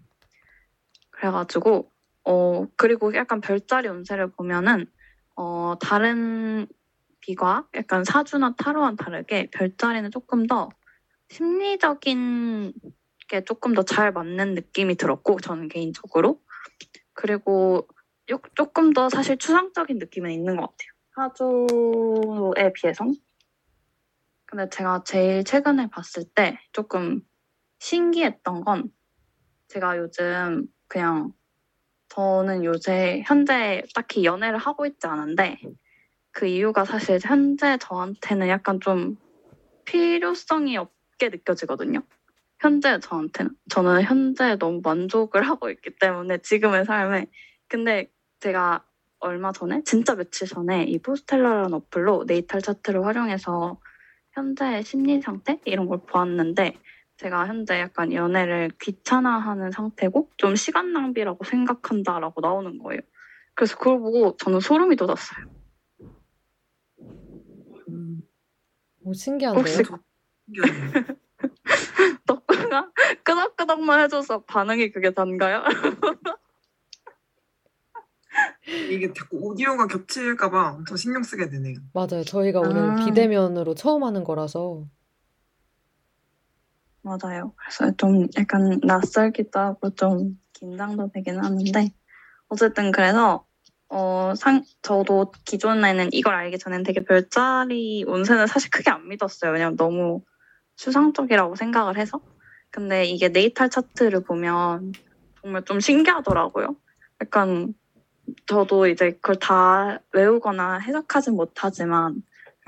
그래가지고 1.11 1.91
어 2.25 2.67
그리고 2.77 3.15
약간 3.15 3.41
별자리 3.41 3.89
운세를 3.89 4.33
보면은 4.33 4.87
어 5.35 5.75
다른 5.81 6.67
비과 7.21 7.67
약간 7.75 8.05
사주나 8.05 8.55
타로와는 8.57 8.97
다르게 8.97 9.49
별자리는 9.51 10.11
조금 10.11 10.47
더 10.47 10.69
심리적인 11.31 12.73
게 13.29 13.45
조금 13.45 13.75
더 13.75 13.83
잘 13.83 14.13
맞는 14.13 14.55
느낌이 14.55 14.97
들었고 14.97 15.41
저는 15.41 15.69
개인적으로 15.69 16.41
그리고 17.15 17.89
요- 18.31 18.41
조금 18.55 18.93
더 18.93 19.09
사실 19.09 19.37
추상적인 19.39 19.99
느낌은 19.99 20.31
있는 20.31 20.57
것 20.57 20.63
같아요 20.63 20.91
사주에 21.15 22.73
비해서 22.75 23.05
근데 24.47 24.69
제가 24.69 25.03
제일 25.05 25.45
최근에 25.45 25.89
봤을 25.91 26.25
때 26.35 26.59
조금 26.73 27.21
신기했던 27.79 28.63
건 28.63 28.91
제가 29.69 29.99
요즘 29.99 30.67
그냥 30.89 31.33
저는 32.09 32.65
요새 32.65 33.23
현재 33.27 33.83
딱히 33.95 34.25
연애를 34.25 34.59
하고 34.59 34.87
있지 34.87 35.07
않은데 35.07 35.59
그 36.31 36.47
이유가 36.47 36.85
사실 36.85 37.19
현재 37.23 37.77
저한테는 37.79 38.49
약간 38.49 38.81
좀 38.81 39.17
필요성이 39.85 40.77
없게 40.77 41.31
느껴지거든요. 41.31 42.03
현재 42.59 42.99
저한테는. 43.01 43.53
저는 43.71 44.03
현재 44.03 44.57
너무 44.57 44.81
만족을 44.83 45.43
하고 45.49 45.71
있기 45.71 45.97
때문에 45.99 46.39
지금의 46.39 46.85
삶에. 46.85 47.27
근데 47.69 48.11
제가 48.41 48.85
얼마 49.19 49.53
전에 49.53 49.83
진짜 49.85 50.15
며칠 50.15 50.47
전에 50.47 50.85
이 50.85 50.99
포스텔라라는 50.99 51.73
어플로 51.75 52.25
네이탈 52.27 52.61
차트를 52.61 53.05
활용해서 53.05 53.81
현재 54.33 54.83
심리 54.83 55.21
상태 55.23 55.59
이런 55.65 55.87
걸 55.87 56.01
보았는데 56.07 56.75
제가 57.17 57.47
현재 57.47 57.81
약간 57.81 58.13
연애를 58.13 58.71
귀찮아하는 58.81 59.71
상태고 59.71 60.31
좀 60.37 60.55
시간 60.55 60.93
낭비라고 60.93 61.45
생각한다라고 61.45 62.43
나오는 62.43 62.79
거예요. 62.79 63.01
그래서 63.55 63.79
그걸 63.79 63.99
보고 64.01 64.37
저는 64.37 64.61
소름이 64.61 64.97
돋았어요. 64.97 65.47
음, 67.89 68.21
오, 69.05 69.15
신기한데요? 69.15 69.63
혹시 69.63 69.77
신기하네요. 69.77 70.05
덕구가 72.27 72.91
끄덕끄덕만 73.25 74.01
해줘서 74.01 74.45
반응이 74.45 74.91
그게 74.91 75.11
단가요? 75.11 75.65
이게 78.89 79.13
자꾸 79.13 79.39
오디오가 79.41 79.87
겹칠까봐 79.87 80.73
엄청 80.75 80.97
신경 80.97 81.23
쓰게 81.23 81.49
되네요. 81.49 81.77
맞아요. 81.93 82.23
저희가 82.25 82.61
오늘 82.61 82.91
아. 82.91 82.95
비대면으로 82.97 83.75
처음 83.75 84.05
하는 84.05 84.25
거라서. 84.25 84.87
맞아요. 87.03 87.53
그래서 87.57 87.95
좀 87.97 88.27
약간 88.37 88.81
낯설기도 88.83 89.59
하고 89.59 89.91
좀 89.91 90.39
긴장도 90.55 91.11
되긴 91.15 91.39
하는데 91.39 91.93
어쨌든 92.49 92.91
그래서 92.91 93.47
어, 93.89 94.35
상, 94.37 94.65
저도 94.83 95.31
기존에는 95.45 96.09
이걸 96.13 96.35
알기 96.35 96.59
전엔 96.59 96.83
되게 96.83 97.05
별자리 97.05 98.05
운세는 98.07 98.49
사실 98.49 98.71
크게 98.71 98.91
안 98.91 99.09
믿었어요. 99.09 99.53
왜냐면 99.53 99.77
너무 99.77 100.25
추상적이라고 100.75 101.55
생각을 101.55 101.97
해서. 101.97 102.21
근데 102.71 103.05
이게 103.05 103.29
네이탈 103.29 103.71
차트를 103.71 104.25
보면 104.25 104.93
정말 105.41 105.65
좀 105.65 105.79
신기하더라고요. 105.79 106.75
약간 107.23 107.75
저도 108.47 108.87
이제 108.87 109.13
그걸 109.13 109.37
다 109.37 110.01
외우거나 110.13 110.79
해석하진 110.79 111.35
못하지만 111.35 112.23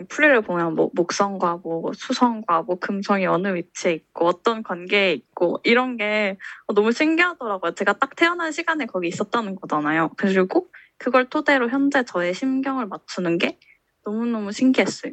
풀이를 0.08 0.42
보면 0.42 0.74
뭐 0.74 0.90
목성과 0.94 1.56
뭐 1.62 1.92
수성과 1.92 2.62
뭐 2.62 2.78
금성이 2.78 3.26
어느 3.26 3.54
위치에 3.54 3.92
있고 3.92 4.26
어떤 4.26 4.62
관계에 4.62 5.12
있고 5.12 5.60
이런 5.64 5.96
게 5.96 6.38
너무 6.72 6.92
신기하더라고요. 6.92 7.74
제가 7.74 7.94
딱 7.94 8.14
태어난 8.14 8.52
시간에 8.52 8.86
거기 8.86 9.08
있었다는 9.08 9.56
거잖아요. 9.56 10.10
그리고 10.16 10.68
그걸 10.98 11.28
토대로 11.28 11.68
현재 11.68 12.04
저의 12.04 12.34
심경을 12.34 12.86
맞추는 12.86 13.38
게 13.38 13.58
너무너무 14.04 14.52
신기했어요. 14.52 15.12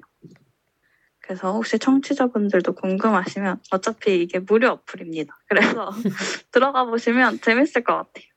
그래서 1.20 1.52
혹시 1.52 1.80
청취자분들도 1.80 2.74
궁금하시면 2.74 3.62
어차피 3.72 4.22
이게 4.22 4.38
무료 4.38 4.70
어플입니다. 4.70 5.36
그래서 5.48 5.90
들어가 6.52 6.86
보시면 6.86 7.42
재밌을 7.42 7.84
것 7.84 7.96
같아요. 7.96 8.35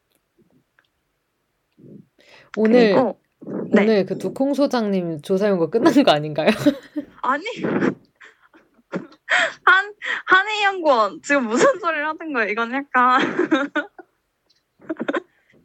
오늘, 2.59 2.93
그리고 2.93 3.21
네. 3.73 3.83
오늘 3.83 4.05
그 4.05 4.19
두콩 4.19 4.53
소장님 4.53 5.23
조사 5.23 5.49
연구 5.49 5.71
끝난 5.71 5.93
거 6.03 6.11
아닌가요? 6.11 6.49
아니 7.23 7.45
한 9.65 9.95
한의연구원 10.27 11.21
지금 11.23 11.47
무슨 11.47 11.79
소리를 11.79 12.05
하는 12.05 12.33
거예요? 12.33 12.51
이건 12.51 12.73
약간 12.73 13.21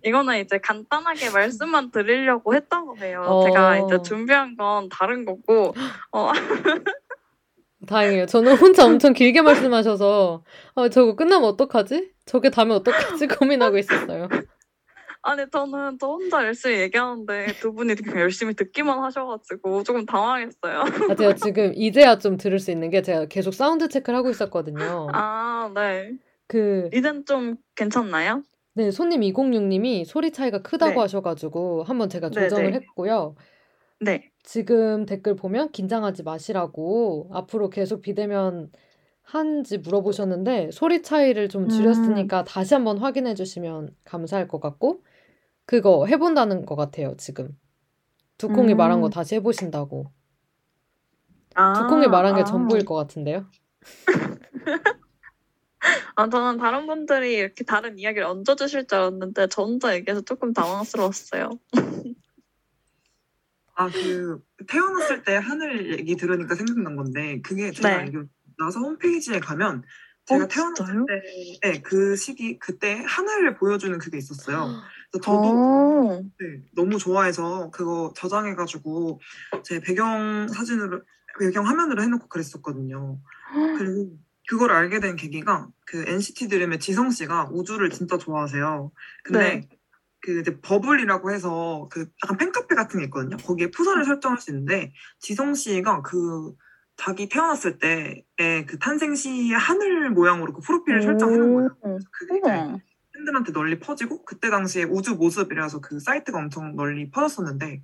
이거는 0.06 0.42
이제 0.42 0.60
간단하게 0.60 1.32
말씀만 1.32 1.90
드리려고 1.90 2.54
했던 2.54 2.86
거예요. 2.86 3.22
어. 3.22 3.46
제가 3.46 3.78
이제 3.80 4.02
준비한 4.04 4.56
건 4.56 4.88
다른 4.90 5.26
거고 5.26 5.74
어, 6.12 6.32
다행이에요. 7.88 8.28
저는 8.28 8.56
혼자 8.58 8.86
엄청 8.86 9.14
길게 9.14 9.42
말씀하셔서, 9.42 10.44
아, 10.76 10.90
저거 10.90 11.16
끝나면 11.16 11.50
어떡하지? 11.50 12.12
저게 12.26 12.50
다음에 12.50 12.74
어떡하지? 12.76 13.28
고민하고 13.28 13.78
있었어요. 13.78 14.30
아니 15.24 15.50
저는 15.50 15.98
저 16.00 16.08
혼자 16.08 16.44
열심히 16.46 16.80
얘기하는데 16.82 17.48
두 17.60 17.74
분이 17.74 17.96
그냥 17.96 18.20
열심히 18.20 18.54
듣기만 18.54 19.00
하셔가지고 19.00 19.84
조금 19.84 20.06
당황했어요. 20.06 20.82
아, 21.10 21.16
제가 21.16 21.36
지금 21.36 21.72
이제야 21.76 22.18
좀 22.18 22.36
들을 22.36 22.60
수 22.60 22.72
있는 22.72 22.90
게 22.90 23.02
제가 23.02 23.26
계속 23.26 23.54
사운드 23.54 23.88
체크를 23.88 24.20
하고 24.20 24.30
있었거든요. 24.30 25.08
아 25.14 25.72
네. 25.74 26.12
그, 26.48 26.90
이젠 26.94 27.26
좀 27.26 27.56
괜찮나요? 27.76 28.44
네, 28.74 28.92
손님 28.92 29.22
206님이 29.22 30.04
소리 30.06 30.32
차이가 30.32 30.62
크다고 30.62 30.94
네. 30.94 31.00
하셔가지고 31.00 31.84
한번 31.84 32.10
제가 32.10 32.30
네, 32.30 32.42
조정을 32.42 32.72
네. 32.72 32.78
했고요. 32.78 33.36
네. 34.02 34.30
지금 34.44 35.06
댓글 35.06 35.38
보면 35.38 35.72
긴장하지 35.72 36.24
마시라고 36.24 37.30
앞으로 37.32 37.70
계속 37.70 38.02
비대면 38.02 38.72
한지 39.22 39.78
물어보셨는데 39.78 40.72
소리 40.72 41.02
차이를 41.02 41.48
좀 41.48 41.70
줄였으니까 41.70 42.44
다시 42.44 42.74
한번 42.74 42.98
확인해 42.98 43.36
주시면 43.36 43.96
감사할 44.04 44.50
것 44.50 44.60
같고 44.60 45.02
그거 45.66 46.06
해본다는 46.06 46.66
것 46.66 46.76
같아요, 46.76 47.16
지금. 47.18 47.58
두콩이 48.38 48.76
말한 48.76 49.02
거 49.02 49.08
음. 49.08 49.12
다시 49.12 49.36
해보신다고. 49.36 50.12
아, 51.56 51.74
두콩이 51.74 52.08
말한 52.08 52.36
게 52.36 52.42
아. 52.42 52.44
전부일 52.44 52.84
것 52.86 52.96
같은데요? 52.96 53.50
아, 56.16 56.30
저는 56.30 56.58
다른 56.58 56.86
분들이 56.88 57.34
이렇게 57.34 57.64
다른 57.64 57.98
이야기를 58.00 58.26
얹어주실 58.26 58.88
줄 58.88 58.98
알았는데, 58.98 59.48
저 59.48 59.64
혼자 59.64 59.96
얘기해서 59.96 60.22
조금 60.22 60.54
당황스러웠어요. 60.54 61.50
아, 63.76 63.90
그, 63.90 64.40
태어났을 64.68 65.24
때 65.24 65.36
하늘 65.36 65.98
얘기 65.98 66.16
들으니까 66.16 66.56
생각난 66.56 66.96
건데, 66.96 67.42
그게 67.42 67.72
제가 67.72 67.90
네. 67.90 67.96
알기로 67.96 68.26
나사 68.58 68.80
홈페이지에 68.80 69.40
가면, 69.40 69.84
제가 70.26 70.46
어, 70.46 70.48
태어났을? 70.48 71.06
때, 71.62 71.82
그 71.82 72.16
시기, 72.16 72.60
그때 72.60 73.04
하늘을 73.06 73.56
보여주는 73.56 73.98
그게 73.98 74.18
있었어요. 74.18 74.70
저도 75.22 75.40
어, 75.40 76.22
네, 76.40 76.64
너무 76.76 76.98
좋아해서 76.98 77.70
그거 77.72 78.14
저장해가지고 78.16 79.20
제 79.64 79.80
배경 79.80 80.48
사진으로, 80.48 81.02
배경 81.40 81.68
화면으로 81.68 82.02
해놓고 82.02 82.28
그랬었거든요. 82.28 83.20
그리고 83.78 84.18
그걸 84.50 84.72
알게 84.72 85.00
된 85.00 85.16
계기가 85.16 85.70
그 85.86 86.04
NCT 86.08 86.48
드림의 86.48 86.80
지성 86.80 87.12
씨가 87.12 87.50
우주를 87.52 87.90
진짜 87.92 88.18
좋아하세요. 88.18 88.92
근데 89.24 89.40
네. 89.40 89.70
그 90.22 90.40
이제 90.40 90.60
버블이라고 90.62 91.32
해서 91.32 91.88
그 91.92 92.08
약간 92.24 92.38
팬카페 92.38 92.76
같은 92.76 93.00
게 93.00 93.06
있거든요. 93.06 93.38
거기에 93.38 93.70
푸사를 93.72 94.04
설정할 94.06 94.40
수 94.40 94.52
있는데 94.52 94.94
지성 95.20 95.54
씨가 95.54 96.02
그 96.02 96.54
자기 96.96 97.28
태어났을 97.28 97.78
때의 97.78 98.66
그 98.68 98.78
탄생 98.80 99.16
시의 99.16 99.52
하늘 99.52 100.10
모양으로 100.12 100.54
그 100.54 100.62
프로필을 100.62 101.02
설정해놓은 101.02 101.54
거예요. 101.54 102.00
그게. 102.12 102.42
팬들한테 103.24 103.54
널리 103.54 103.80
퍼지고 103.80 104.24
그때 104.24 104.50
당시에 104.50 104.84
우주 104.84 105.16
모습이라서 105.16 105.80
그 105.80 106.00
사이트가 106.00 106.38
엄청 106.38 106.76
널리 106.76 107.10
퍼졌었는데 107.10 107.82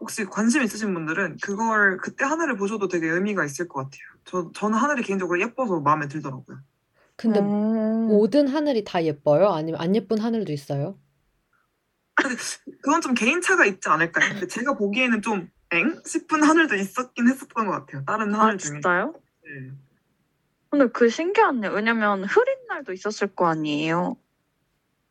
혹시 0.00 0.24
관심 0.24 0.62
있으신 0.62 0.94
분들은 0.94 1.38
그걸 1.42 1.98
그때 1.98 2.24
하늘을 2.24 2.56
보셔도 2.56 2.88
되게 2.88 3.08
의미가 3.08 3.44
있을 3.44 3.68
것 3.68 3.80
같아요. 3.80 4.00
저 4.24 4.50
저는 4.54 4.78
하늘이 4.78 5.02
개인적으로 5.02 5.40
예뻐서 5.40 5.80
마음에 5.80 6.08
들더라고요. 6.08 6.58
근데 7.16 7.40
음. 7.40 8.06
모든 8.06 8.48
하늘이 8.48 8.84
다 8.84 9.04
예뻐요? 9.04 9.50
아니면 9.50 9.80
안 9.80 9.94
예쁜 9.94 10.18
하늘도 10.18 10.52
있어요? 10.52 10.98
그건 12.82 13.00
좀 13.00 13.14
개인차가 13.14 13.66
있지 13.66 13.88
않을까요? 13.88 14.30
근데 14.30 14.46
제가 14.46 14.74
보기에는 14.74 15.20
좀 15.20 15.50
엥? 15.72 16.00
싶은 16.06 16.42
하늘도 16.42 16.76
있었긴 16.76 17.28
했었던 17.28 17.66
것 17.66 17.72
같아요. 17.72 18.04
다른 18.04 18.34
아, 18.34 18.44
하늘 18.44 18.58
중에. 18.58 18.72
진짜요? 18.72 19.14
네. 19.44 19.72
근데 20.70 20.88
그 20.88 21.08
신기하네요. 21.08 21.72
왜냐면 21.72 22.24
흐린 22.24 22.56
날도 22.68 22.92
있었을 22.92 23.34
거 23.34 23.46
아니에요. 23.46 24.16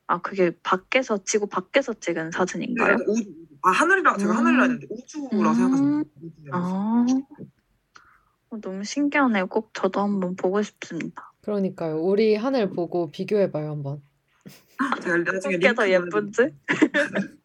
아, 0.09 0.19
그게 0.21 0.51
밖에서, 0.63 1.23
지구 1.23 1.45
밖에서 1.45 1.93
찍은 1.93 2.31
사진인가요? 2.31 2.97
네, 2.97 3.03
우주. 3.07 3.31
아 3.61 3.69
하늘이라 3.69 4.17
제가 4.17 4.31
음. 4.31 4.37
하늘이라 4.37 4.63
했는데 4.63 4.87
우주라고 4.89 5.57
음. 5.75 6.03
돼요. 6.03 6.51
아, 6.51 7.05
어, 8.49 8.57
너무 8.59 8.83
신기하네요. 8.83 9.45
꼭 9.47 9.69
저도 9.73 10.01
한번 10.01 10.35
보고 10.35 10.63
싶습니다. 10.63 11.31
그러니까요. 11.41 12.01
우리 12.01 12.35
하늘 12.35 12.71
보고 12.71 13.11
비교해봐요, 13.11 13.69
한번. 13.69 14.01
제가 15.03 15.17
나중에 15.17 15.57
어떻게 15.57 15.73
더 15.75 15.87
예쁜지? 15.87 16.55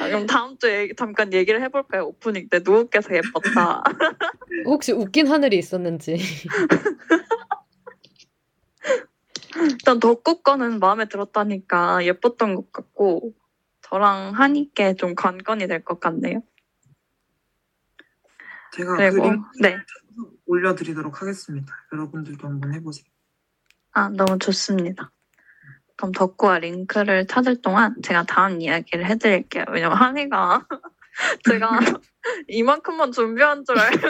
아, 0.00 0.06
그럼 0.08 0.26
다음 0.26 0.58
주에 0.58 0.80
얘기- 0.80 0.94
잠깐 0.96 1.32
얘기를 1.32 1.62
해볼까요? 1.62 2.06
오프닝 2.06 2.48
때 2.48 2.58
누구께서 2.64 3.14
예뻤다. 3.14 3.82
혹시 4.66 4.90
웃긴 4.90 5.28
하늘이 5.28 5.56
있었는지. 5.58 6.16
일단 9.90 9.98
덕구 9.98 10.42
거는 10.42 10.78
마음에 10.78 11.06
들었다니까 11.06 12.04
예뻤던 12.04 12.54
것 12.54 12.70
같고 12.72 13.34
저랑 13.82 14.34
하니께 14.34 14.94
좀 14.94 15.16
관건이 15.16 15.66
될 15.66 15.82
것 15.82 15.98
같네요. 15.98 16.42
제가 18.72 18.92
그 18.92 18.98
그리고 18.98 19.24
링크 19.24 19.48
네, 19.60 19.76
올려드리도록 20.46 21.20
하겠습니다. 21.20 21.74
여러분들도 21.92 22.46
한번 22.46 22.72
해보세요. 22.72 23.04
아 23.90 24.08
너무 24.10 24.38
좋습니다. 24.38 25.10
그럼 25.96 26.12
덕구와 26.12 26.60
링크를 26.60 27.26
찾을 27.26 27.60
동안 27.60 27.96
제가 28.00 28.22
다음 28.22 28.60
이야기를 28.60 29.06
해드릴게요. 29.06 29.64
왜냐면 29.72 29.96
한이가 29.98 30.68
제가 31.50 31.68
이만큼만 32.46 33.10
준비한 33.10 33.64
줄 33.64 33.76
알고 33.76 34.06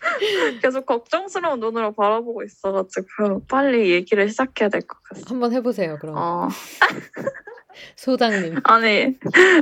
계속 0.62 0.86
걱정스러운 0.86 1.60
눈으로 1.60 1.92
바라보고 1.94 2.42
있어가지고 2.44 3.46
빨리 3.46 3.90
얘기를 3.92 4.28
시작해야 4.28 4.68
될 4.68 4.82
것 4.82 5.02
같습니다. 5.04 5.30
한번 5.30 5.52
해보세요, 5.52 5.98
그럼. 6.00 6.16
어, 6.16 6.48
소장님. 7.96 8.60
아니, 8.64 9.16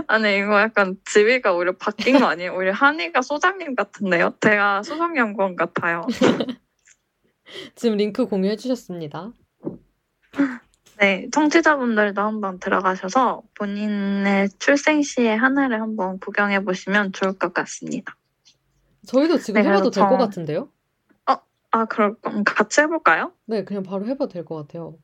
아니, 0.06 0.38
이거 0.38 0.60
약간 0.60 0.96
지위가 1.04 1.54
오히려 1.54 1.72
바뀐 1.76 2.18
거 2.18 2.26
아니에요? 2.26 2.54
오히려 2.54 2.72
한이가 2.72 3.22
소장님 3.22 3.74
같은데요? 3.74 4.34
제가 4.40 4.82
수석연구원 4.82 5.56
같아요. 5.56 6.06
지금 7.74 7.96
링크 7.96 8.26
공유해 8.26 8.56
주셨습니다. 8.56 9.32
네, 10.98 11.28
청취자분들도 11.30 12.20
한번 12.22 12.58
들어가셔서 12.58 13.42
본인의 13.54 14.48
출생 14.58 15.02
시의 15.02 15.36
하나를 15.36 15.80
한번 15.82 16.18
구경해 16.18 16.64
보시면 16.64 17.12
좋을 17.12 17.38
것 17.38 17.52
같습니다. 17.52 18.16
저희도 19.06 19.38
지금 19.38 19.62
네, 19.62 19.68
해봐도 19.68 19.90
될 19.90 20.04
것 20.08 20.16
같은데요? 20.18 20.68
아, 21.72 21.84
그럼 21.84 22.16
같이 22.44 22.80
해볼까요? 22.80 23.32
네, 23.44 23.62
그냥 23.64 23.82
바로 23.82 24.06
해봐도 24.06 24.32
될 24.32 24.44
것 24.46 24.56
같아요. 24.56 24.96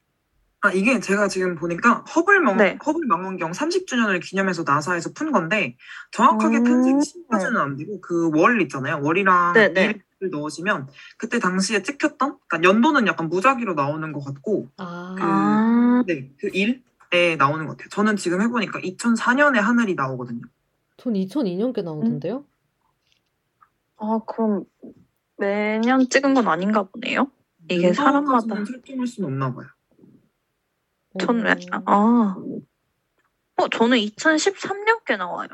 아 0.63 0.71
이게 0.73 1.01
제가 1.01 1.29
지금 1.29 1.55
보니까 1.57 2.05
허블 2.15 2.41
망 2.41 2.57
네. 2.57 2.79
허블 2.87 3.05
망원경 3.07 3.51
30주년을 3.51 4.23
기념해서 4.23 4.63
나사에서 4.63 5.11
푼 5.13 5.33
건데 5.33 5.77
정확하게 6.13 6.59
음. 6.59 6.65
편집 6.65 7.03
시까지는 7.05 7.57
안 7.61 7.77
되고 7.77 8.01
그 8.01 8.31
월 8.31 8.63
있잖아요. 8.63 9.01
월이랑 9.03 9.53
네, 9.55 9.69
네. 9.73 9.85
일을 10.21 10.31
넣으시면 10.31 10.89
그때 11.19 11.39
당시에 11.41 11.83
찍혔던 11.83 12.39
그러니까 12.47 12.69
연도는 12.71 13.07
약간 13.09 13.29
무작위로 13.29 13.75
나오는 13.75 14.11
것 14.13 14.25
같고 14.25 14.69
아, 14.79 15.15
그- 15.19 15.23
아, 15.25 16.05
네, 16.07 16.31
그 16.41 16.49
일에 16.55 17.37
나오는 17.37 17.67
것 17.67 17.73
같아요. 17.77 17.89
저는 17.91 18.17
지금 18.17 18.41
해보니까 18.41 18.79
2004년에 18.79 19.57
하늘이 19.57 19.95
나오거든요. 19.97 20.43
전 20.97 21.13
2002년께 21.15 21.83
나오던데요? 21.83 22.45
아, 24.03 24.19
그럼 24.27 24.65
매년 25.37 26.09
찍은 26.09 26.35
건 26.35 26.49
아닌가 26.49 26.83
보네요. 26.83 27.31
이게 27.71 27.93
사람마다. 27.93 28.39
연도까지는 28.39 28.65
설정할 28.67 29.07
수는 29.07 29.29
없나 29.29 29.55
봐요. 29.55 29.67
전 31.21 31.41
왜, 31.43 31.53
어. 31.53 31.83
아. 31.87 32.37
어, 33.57 33.69
저는 33.69 33.99
2013년께 33.99 35.17
나와요. 35.17 35.49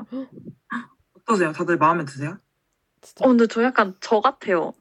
어떠세요? 1.13 1.53
다들 1.53 1.77
마음에 1.77 2.07
드세요? 2.07 2.39
진짜. 3.03 3.25
어, 3.25 3.29
근데 3.29 3.47
저 3.47 3.63
약간 3.63 3.95
저 4.01 4.21
같아요. 4.21 4.73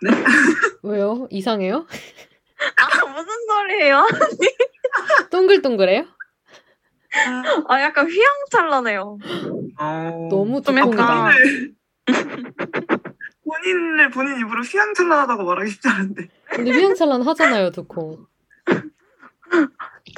왜요? 0.82 1.26
이상해요? 1.30 1.86
아, 2.76 3.06
무슨 3.06 3.26
소리예요? 3.48 4.06
동글동글해요? 5.30 6.04
아, 7.68 7.80
약간 7.80 8.06
휘황찬란해요. 8.10 9.18
어... 9.78 10.28
너무 10.30 10.60
좀 10.60 10.74
두통이다. 10.74 11.02
약간- 11.02 11.76
본인을 13.72 14.10
본인 14.10 14.38
입으로 14.40 14.62
휘황찬란하다고 14.62 15.44
말하기 15.44 15.70
쉽지 15.70 15.88
않은데. 15.88 16.28
근데 16.50 16.70
휘황찬란 16.70 17.22
하잖아요, 17.22 17.70
두콩. 17.70 18.26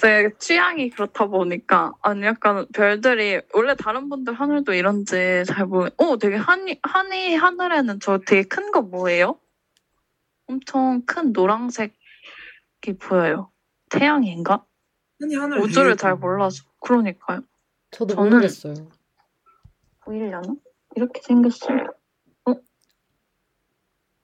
제 0.01 0.31
취향이 0.39 0.91
그렇다 0.91 1.27
보니까 1.27 1.93
아니 2.03 2.23
약간 2.25 2.67
별들이 2.73 3.41
원래 3.53 3.75
다른 3.75 4.09
분들 4.09 4.33
하늘도 4.35 4.73
이런지 4.75 5.43
잘 5.47 5.67
모르. 5.67 5.91
어 5.97 6.19
되게 6.19 6.37
한이 6.37 6.79
한이 6.83 7.35
하늘에는 7.37 7.99
저 8.01 8.19
되게 8.19 8.43
큰 8.47 8.71
거 8.71 8.81
뭐예요? 8.83 9.39
엄청 10.47 11.03
큰 11.05 11.33
노란색이 11.33 11.91
보여요. 13.01 13.51
태양인가? 13.91 14.65
아니 15.23 15.35
하늘 15.35 15.59
우주를 15.61 15.97
잘 15.97 16.15
몰라서 16.17 16.65
그러니까요. 16.81 17.41
저도 17.91 18.15
저는- 18.15 18.31
모르겠어요. 18.31 18.75
보이려나? 20.05 20.55
이렇게 20.97 21.21
생겼어요. 21.23 21.93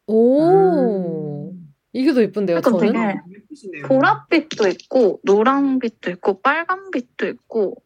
오, 0.07 1.51
음. 1.53 1.75
이게 1.93 2.13
더 2.13 2.21
예쁜데요, 2.23 2.57
약간 2.59 2.73
저는? 2.79 2.93
되게- 2.93 3.21
예쁘시네요. 3.31 3.85
보랏빛도 3.87 4.71
있고 4.73 5.21
노란빛도 5.25 6.11
있고 6.13 6.41
빨간빛도 6.43 7.27
있고 7.29 7.77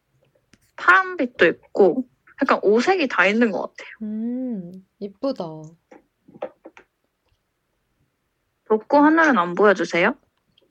파란빛도 0.75 1.45
있고 1.47 2.07
약간 2.41 2.59
오색이 2.63 3.07
다 3.09 3.25
있는 3.27 3.51
것 3.51 3.61
같아요. 3.61 3.87
음, 4.01 4.71
이쁘다. 4.99 5.43
로꼬 8.65 8.97
하늘은 8.99 9.37
안 9.37 9.55
보여주세요? 9.55 10.15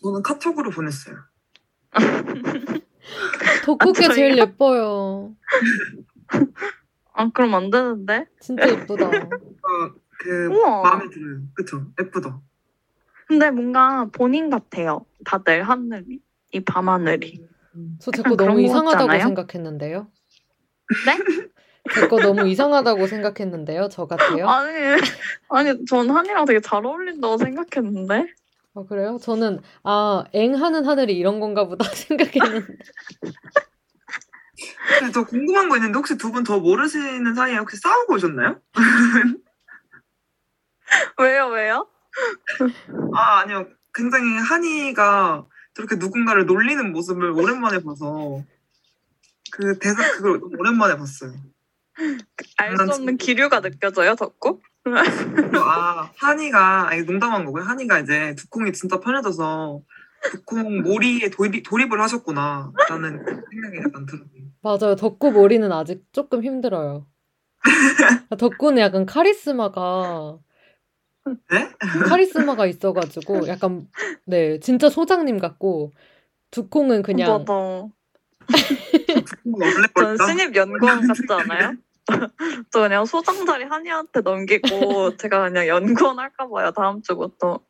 저는 0.02 0.22
카톡으로 0.22 0.70
보냈어요. 0.70 1.16
덕국게 3.64 4.06
아, 4.06 4.12
제일? 4.12 4.38
예뻐요. 4.38 5.34
아 7.12 7.30
그럼 7.34 7.54
안 7.54 7.70
되는데? 7.70 8.26
진짜 8.40 8.68
예쁘다. 8.68 9.06
어, 9.08 9.11
그 10.18 10.46
우와. 10.46 10.83
마음에 10.83 11.09
들어요. 11.11 11.40
그쵸? 11.54 11.87
예쁘다. 12.00 12.40
근데 13.26 13.50
뭔가 13.50 14.07
본인 14.12 14.50
같아요. 14.50 15.04
다들 15.24 15.62
하늘이 15.62 16.20
이 16.52 16.61
밤하늘이. 16.61 17.46
저제 18.00 18.20
약간 18.20 18.31
거 18.33 18.37
그런 18.37 18.48
너무 18.57 18.61
거 18.62 18.66
이상하다고 18.66 19.07
같지 19.07 19.11
않아요? 19.22 19.22
생각했는데요. 19.28 20.09
네? 21.07 21.18
제 21.94 22.09
거 22.09 22.20
너무 22.20 22.46
이상하다고 22.48 23.07
생각했는데요. 23.07 23.88
저 23.90 24.07
같아요. 24.07 24.48
아니 24.48 25.00
아니 25.50 25.85
전 25.87 26.11
한이랑 26.11 26.44
되게 26.46 26.61
잘 26.61 26.85
어울린다고 26.85 27.38
생각했는데. 27.38 28.26
아, 28.74 28.85
그래요? 28.88 29.18
저는 29.22 29.61
아, 29.85 30.24
앵하는 30.33 30.85
하늘이 30.87 31.16
이런 31.16 31.40
건가 31.40 31.66
보다 31.66 31.85
생각했는데. 31.94 32.76
근데 34.98 35.12
저 35.12 35.24
궁금한 35.24 35.68
거 35.68 35.76
있는데 35.76 35.96
혹시 35.96 36.16
두 36.16 36.33
분 36.33 36.44
더 36.44 36.59
모르시는 36.61 37.35
사이에 37.35 37.57
혹시 37.59 37.76
싸우고 37.76 38.14
오셨나요? 38.14 38.61
왜요 41.20 41.48
왜요? 41.48 41.87
아 43.14 43.40
아니요. 43.40 43.68
굉장히 43.94 44.37
한이가 44.37 45.44
저렇게 45.74 45.96
누군가를 45.96 46.46
놀리는 46.46 46.92
모습을 46.92 47.31
오랜만에 47.31 47.83
봐서 47.83 48.42
그 49.53 49.79
대사 49.79 50.11
그걸 50.12 50.40
오랜만에 50.59 50.96
봤어요. 50.96 51.33
알 52.59 52.77
수 52.77 52.92
없는 52.92 53.16
기류가 53.16 53.61
느껴져요 53.61 54.14
덕구? 54.14 54.61
아 55.57 56.11
한이가 56.16 56.88
아니 56.88 57.03
농담한 57.03 57.44
거고요. 57.44 57.64
한이가 57.64 57.98
이제 58.01 58.35
두콩이 58.37 58.72
진짜 58.72 59.01
편해져서 59.01 59.81
두콩 60.31 60.83
몰이에 60.83 61.31
돌입, 61.31 61.62
돌입을 61.68 62.01
하셨구나 62.01 62.72
라는 62.88 63.18
생각이 63.24 63.79
약간 63.85 64.07
들어요. 64.07 64.24
맞아요. 64.62 64.96
덕구 64.96 65.33
머리는 65.33 65.70
아직 65.72 66.05
조금 66.12 66.42
힘들어요. 66.44 67.07
아, 68.31 68.37
덕구는 68.37 68.79
약간 68.83 69.07
카리스마가 69.07 70.38
네? 71.51 71.69
카리스마가 72.09 72.67
있어가지고 72.67 73.49
약간 73.49 73.87
네 74.25 74.59
진짜 74.61 74.88
소장님 74.88 75.38
같고 75.38 75.93
두콩은 76.51 77.03
그냥 77.03 77.45
맞아. 77.45 77.45
두콩은 77.45 77.93
원래 79.62 79.87
전? 80.17 80.27
신입 80.27 80.57
연구원 80.57 81.07
같지 81.07 81.23
않아요? 81.31 81.75
저 82.73 82.81
그냥 82.81 83.05
소장 83.05 83.45
자리 83.45 83.64
한이한테 83.64 84.23
넘기고 84.23 85.17
제가 85.19 85.43
그냥 85.51 85.67
연구원 85.67 86.19
할까 86.19 86.49
봐요 86.49 86.71
다음 86.73 87.03
주부터. 87.03 87.61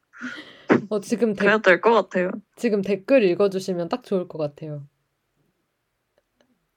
어, 0.90 1.00
지금 1.00 1.34
데, 1.34 1.40
그래야 1.40 1.58
될 1.58 1.80
것 1.80 1.92
같아요. 1.92 2.30
지금 2.56 2.82
댓글 2.82 3.24
읽어주시면 3.24 3.88
딱 3.88 4.04
좋을 4.04 4.28
것 4.28 4.38
같아요. 4.38 4.86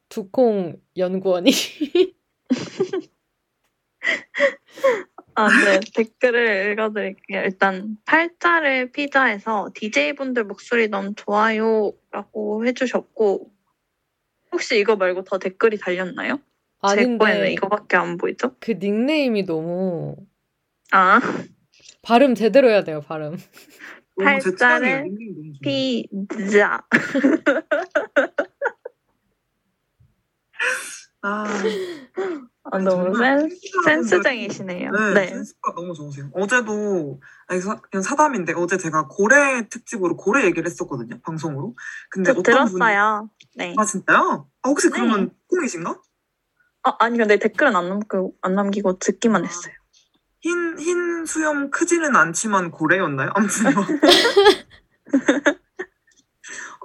두콩 0.10 0.78
연구원이 0.98 1.52
아, 5.36 5.48
네. 5.48 5.80
댓글을 5.96 6.72
읽어드릴게요. 6.72 7.42
일단, 7.44 7.98
팔자를 8.06 8.92
피자에서 8.92 9.70
DJ분들 9.74 10.44
목소리 10.44 10.88
너무 10.88 11.14
좋아요. 11.16 11.94
라고 12.12 12.66
해주셨고, 12.66 13.52
혹시 14.52 14.80
이거 14.80 14.96
말고 14.96 15.24
더 15.24 15.40
댓글이 15.40 15.78
달렸나요? 15.78 16.40
제 16.90 17.18
거에는 17.18 17.22
아닌데 17.22 17.54
이거밖에 17.54 17.98
안 17.98 18.18
보이죠? 18.18 18.56
그 18.60 18.72
닉네임이 18.72 19.46
너무 19.46 20.16
아, 20.92 21.20
발음 22.02 22.36
제대로 22.36 22.70
해야 22.70 22.84
돼요 22.84 23.02
발음. 23.02 23.38
너무 24.18 24.40
제 24.40 24.52
팔자를. 24.52 25.06
피자. 26.28 26.84
아, 31.24 31.46
아, 32.64 32.78
너무 32.78 33.18
센, 33.18 33.50
센스쟁이시네요. 33.86 34.92
네, 34.92 35.14
네. 35.14 35.28
센스가 35.28 35.74
너무 35.76 35.94
좋으세요. 35.94 36.30
어제도 36.34 37.20
아니 37.48 37.60
사, 37.60 37.82
그냥 37.82 38.04
사담인데 38.04 38.54
어제 38.54 38.78
제가 38.78 39.08
고래 39.08 39.68
특집으로 39.68 40.16
고래 40.16 40.46
얘기를 40.46 40.66
했었거든요 40.66 41.20
방송으로. 41.22 41.76
근데 42.10 42.32
저 42.34 42.40
어떤 42.40 42.66
분이 42.66 42.78
들었어요. 42.78 43.30
네. 43.56 43.74
아 43.78 43.86
진짜요? 43.86 44.48
아 44.62 44.70
혹시 44.70 44.90
네. 44.90 44.94
그러면 44.94 45.32
콩이신가? 45.50 46.00
아, 46.84 46.96
아니, 47.00 47.18
근데 47.18 47.38
댓글은 47.38 47.76
안 47.76 47.90
남기고, 47.90 48.36
안 48.42 48.56
남기고 48.56 48.98
듣기만 49.00 49.46
했어요. 49.46 49.74
흰, 50.40 50.80
흰 50.80 51.26
수염 51.26 51.70
크지는 51.70 52.16
않지만 52.16 52.72
고래였나요? 52.72 53.30
아무튼 53.36 53.74
뭐. 53.76 53.84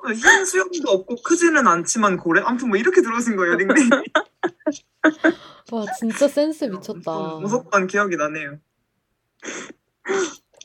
어, 0.03 0.12
흰 0.12 0.45
수염도 0.45 0.91
없고 0.91 1.23
크지는 1.23 1.67
않지만 1.67 2.19
고래? 2.19 2.43
아무튼 2.45 2.69
뭐 2.69 2.77
이렇게 2.77 3.01
들어오신 3.01 3.37
거예요 3.37 3.55
닉네임. 3.57 3.89
와 5.72 5.85
진짜 5.98 6.29
센스 6.29 6.64
미쳤다. 6.64 7.00
좀 7.00 7.40
무섭던 7.42 7.87
기억이 7.87 8.16
나네요. 8.16 8.59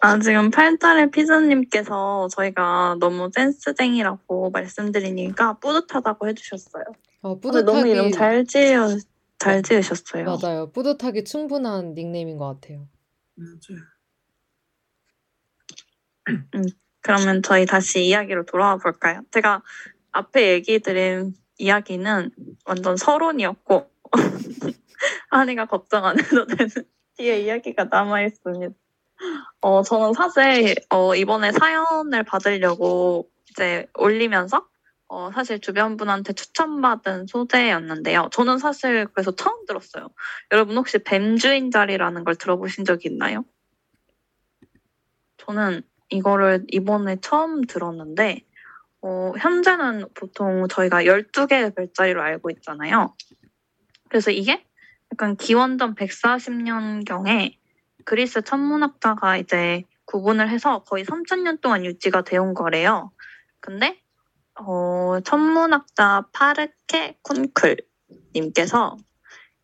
아, 0.03 0.17
지금 0.19 0.49
팔달의 0.49 1.11
피자님께서 1.11 2.27
저희가 2.31 2.97
너무 2.99 3.29
센스쟁이라고 3.33 4.49
말씀드리니까 4.49 5.59
뿌듯하다고 5.59 6.27
해주셨어요. 6.29 6.83
어, 7.21 7.39
근데 7.39 7.61
너무 7.61 7.87
이름 7.87 8.05
뿌듯하기 8.05 8.11
잘 8.17 8.45
지으, 8.45 8.99
잘 9.37 9.61
지으셨어요. 9.61 10.25
맞아요. 10.25 10.71
뿌듯하기 10.71 11.23
충분한 11.23 11.93
닉네임인 11.93 12.37
것 12.37 12.47
같아요. 12.47 12.87
맞아요. 13.35 13.81
그러면 17.01 17.41
저희 17.43 17.65
다시 17.65 18.05
이야기로 18.05 18.45
돌아와 18.45 18.77
볼까요? 18.77 19.21
제가 19.31 19.61
앞에 20.11 20.53
얘기 20.53 20.79
드린 20.79 21.35
이야기는 21.57 22.31
완전 22.65 22.97
서론이었고, 22.97 23.89
한이가 25.31 25.65
걱정 25.65 26.05
안 26.05 26.19
해도 26.19 26.45
되는 26.45 26.69
뒤에 27.17 27.41
이야기가 27.41 27.85
남아있습니다. 27.85 28.73
어, 29.61 29.83
저는 29.83 30.13
사실, 30.13 30.75
어, 30.89 31.15
이번에 31.15 31.51
사연을 31.51 32.23
받으려고 32.23 33.29
이제 33.49 33.87
올리면서, 33.97 34.67
어, 35.07 35.31
사실 35.33 35.59
주변 35.59 35.97
분한테 35.97 36.33
추천받은 36.33 37.27
소재였는데요. 37.27 38.29
저는 38.31 38.57
사실 38.57 39.07
그래서 39.07 39.31
처음 39.31 39.65
들었어요. 39.65 40.09
여러분 40.51 40.77
혹시 40.77 40.99
뱀주인 40.99 41.69
자리라는 41.69 42.23
걸 42.23 42.35
들어보신 42.35 42.85
적이 42.85 43.09
있나요? 43.09 43.43
저는 45.37 45.81
이거를 46.09 46.65
이번에 46.69 47.17
처음 47.21 47.61
들었는데, 47.61 48.45
어, 49.01 49.33
현재는 49.37 50.07
보통 50.13 50.67
저희가 50.67 51.03
12개의 51.03 51.75
별자리로 51.75 52.21
알고 52.21 52.49
있잖아요. 52.51 53.15
그래서 54.09 54.31
이게 54.31 54.65
약간 55.11 55.35
기원전 55.35 55.95
140년경에 55.95 57.57
그리스 58.05 58.41
천문학자가 58.41 59.37
이제 59.37 59.83
구분을 60.05 60.49
해서 60.49 60.83
거의 60.83 61.05
3,000년 61.05 61.61
동안 61.61 61.85
유지가 61.85 62.23
되온 62.23 62.53
거래요. 62.53 63.11
근데, 63.59 64.01
어, 64.55 65.19
천문학자 65.23 66.27
파르케 66.33 67.17
쿤클 67.23 67.77
님께서 68.33 68.97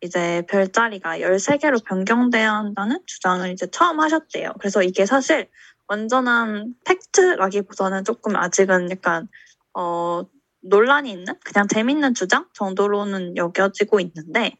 이제 0.00 0.44
별자리가 0.48 1.18
13개로 1.18 1.84
변경돼야 1.84 2.52
한다는 2.52 3.00
주장을 3.06 3.50
이제 3.50 3.66
처음 3.70 4.00
하셨대요. 4.00 4.52
그래서 4.58 4.82
이게 4.82 5.06
사실 5.06 5.48
완전한 5.88 6.74
팩트라기보다는 6.84 8.04
조금 8.04 8.36
아직은 8.36 8.90
약간 8.90 9.26
어 9.74 10.22
논란이 10.60 11.10
있는 11.10 11.34
그냥 11.44 11.66
재밌는 11.66 12.14
주장 12.14 12.46
정도로는 12.52 13.36
여겨지고 13.36 14.00
있는데 14.00 14.56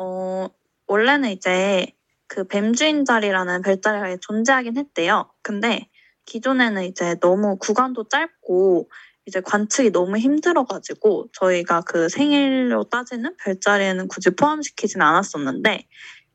어 0.00 0.48
원래는 0.86 1.30
이제 1.30 1.86
그 2.26 2.46
뱀주인 2.46 3.04
자리라는 3.04 3.60
별자리가 3.60 4.16
존재하긴 4.22 4.78
했대요. 4.78 5.30
근데 5.42 5.88
기존에는 6.24 6.84
이제 6.84 7.16
너무 7.20 7.58
구간도 7.58 8.08
짧고 8.08 8.90
이제 9.26 9.42
관측이 9.42 9.90
너무 9.90 10.16
힘들어가지고 10.16 11.28
저희가 11.34 11.82
그 11.82 12.08
생일로 12.08 12.84
따지는 12.84 13.36
별자리에는 13.44 14.08
굳이 14.08 14.30
포함시키진 14.30 15.02
않았었는데 15.02 15.86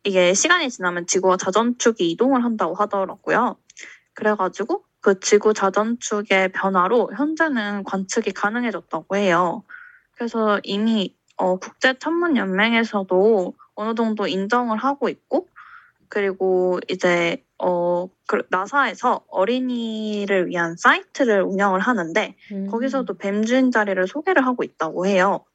이게 0.04 0.36
시간이 0.36 0.70
지나면 0.70 1.08
지구와 1.08 1.38
자전축이 1.38 2.12
이동을 2.12 2.44
한다고 2.44 2.76
하더라고요. 2.76 3.58
그래가지고 4.14 4.84
그 5.02 5.20
지구 5.20 5.56
자전축의 5.56 6.52
변화로 6.52 7.12
현재는 7.16 7.84
관측이 7.84 8.32
가능해졌다고 8.32 9.16
해요. 9.16 9.64
그래서 10.16 10.60
이미 10.64 11.16
어, 11.38 11.58
국제천문연맹에서도 11.58 13.54
어느 13.76 13.96
정도 13.96 14.28
인정을 14.28 14.78
하고 14.78 15.10
있고 15.10 15.48
그리고 16.08 16.80
이제 16.88 17.44
어, 17.58 18.08
그 18.28 18.44
나사에서 18.50 19.26
어린이를 19.30 20.48
위한 20.48 20.76
사이트를 20.78 21.42
운영을 21.44 21.80
하는데 21.80 22.36
음. 22.52 22.68
거기서도 22.68 23.18
뱀주인 23.18 23.72
자리를 23.72 24.08
소개를 24.08 24.46
하고 24.46 24.64
있다고 24.64 25.06
해요. 25.06 25.46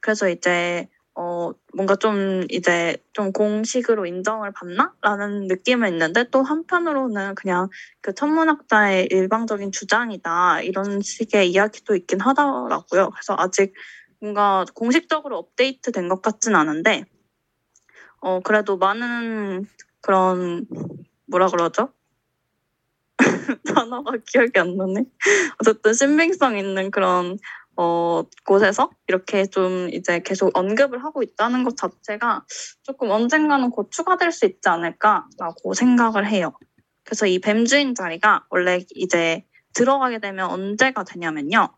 그래서 0.00 0.28
이제 0.28 0.88
어 1.18 1.50
뭔가 1.74 1.96
좀 1.96 2.44
이제 2.50 2.98
좀 3.14 3.32
공식으로 3.32 4.04
인정을 4.04 4.52
받나 4.52 4.92
라는 5.00 5.46
느낌은 5.46 5.88
있는데 5.88 6.24
또 6.30 6.42
한편으로는 6.42 7.34
그냥 7.34 7.70
그 8.02 8.14
천문학자의 8.14 9.08
일방적인 9.10 9.72
주장이다 9.72 10.60
이런 10.60 11.00
식의 11.00 11.50
이야기도 11.50 11.96
있긴 11.96 12.20
하더라고요. 12.20 13.10
그래서 13.10 13.34
아직 13.38 13.72
뭔가 14.20 14.64
공식적으로 14.74 15.38
업데이트 15.38 15.92
된 15.92 16.08
것 16.08 16.22
같진 16.22 16.54
않은데 16.54 17.04
어 18.20 18.40
그래도 18.40 18.76
많은 18.78 19.66
그런 20.00 20.66
뭐라 21.26 21.48
그러죠? 21.48 21.90
단어가 23.74 24.12
기억이 24.26 24.58
안 24.58 24.76
나네. 24.76 25.04
어쨌든 25.60 25.94
신빙성 25.94 26.58
있는 26.58 26.90
그런 26.90 27.38
어, 27.76 28.22
곳에서 28.46 28.90
이렇게 29.06 29.46
좀 29.46 29.88
이제 29.92 30.20
계속 30.20 30.56
언급을 30.56 31.04
하고 31.04 31.22
있다는 31.22 31.64
것 31.64 31.76
자체가 31.76 32.44
조금 32.82 33.10
언젠가는 33.10 33.70
곧 33.70 33.90
추가될 33.90 34.32
수 34.32 34.46
있지 34.46 34.68
않을까라고 34.68 35.74
생각을 35.74 36.26
해요. 36.28 36.52
그래서 37.04 37.26
이 37.26 37.38
뱀주인 37.38 37.94
자리가 37.94 38.46
원래 38.50 38.80
이제 38.94 39.44
들어가게 39.74 40.20
되면 40.20 40.50
언제가 40.50 41.04
되냐면요. 41.04 41.68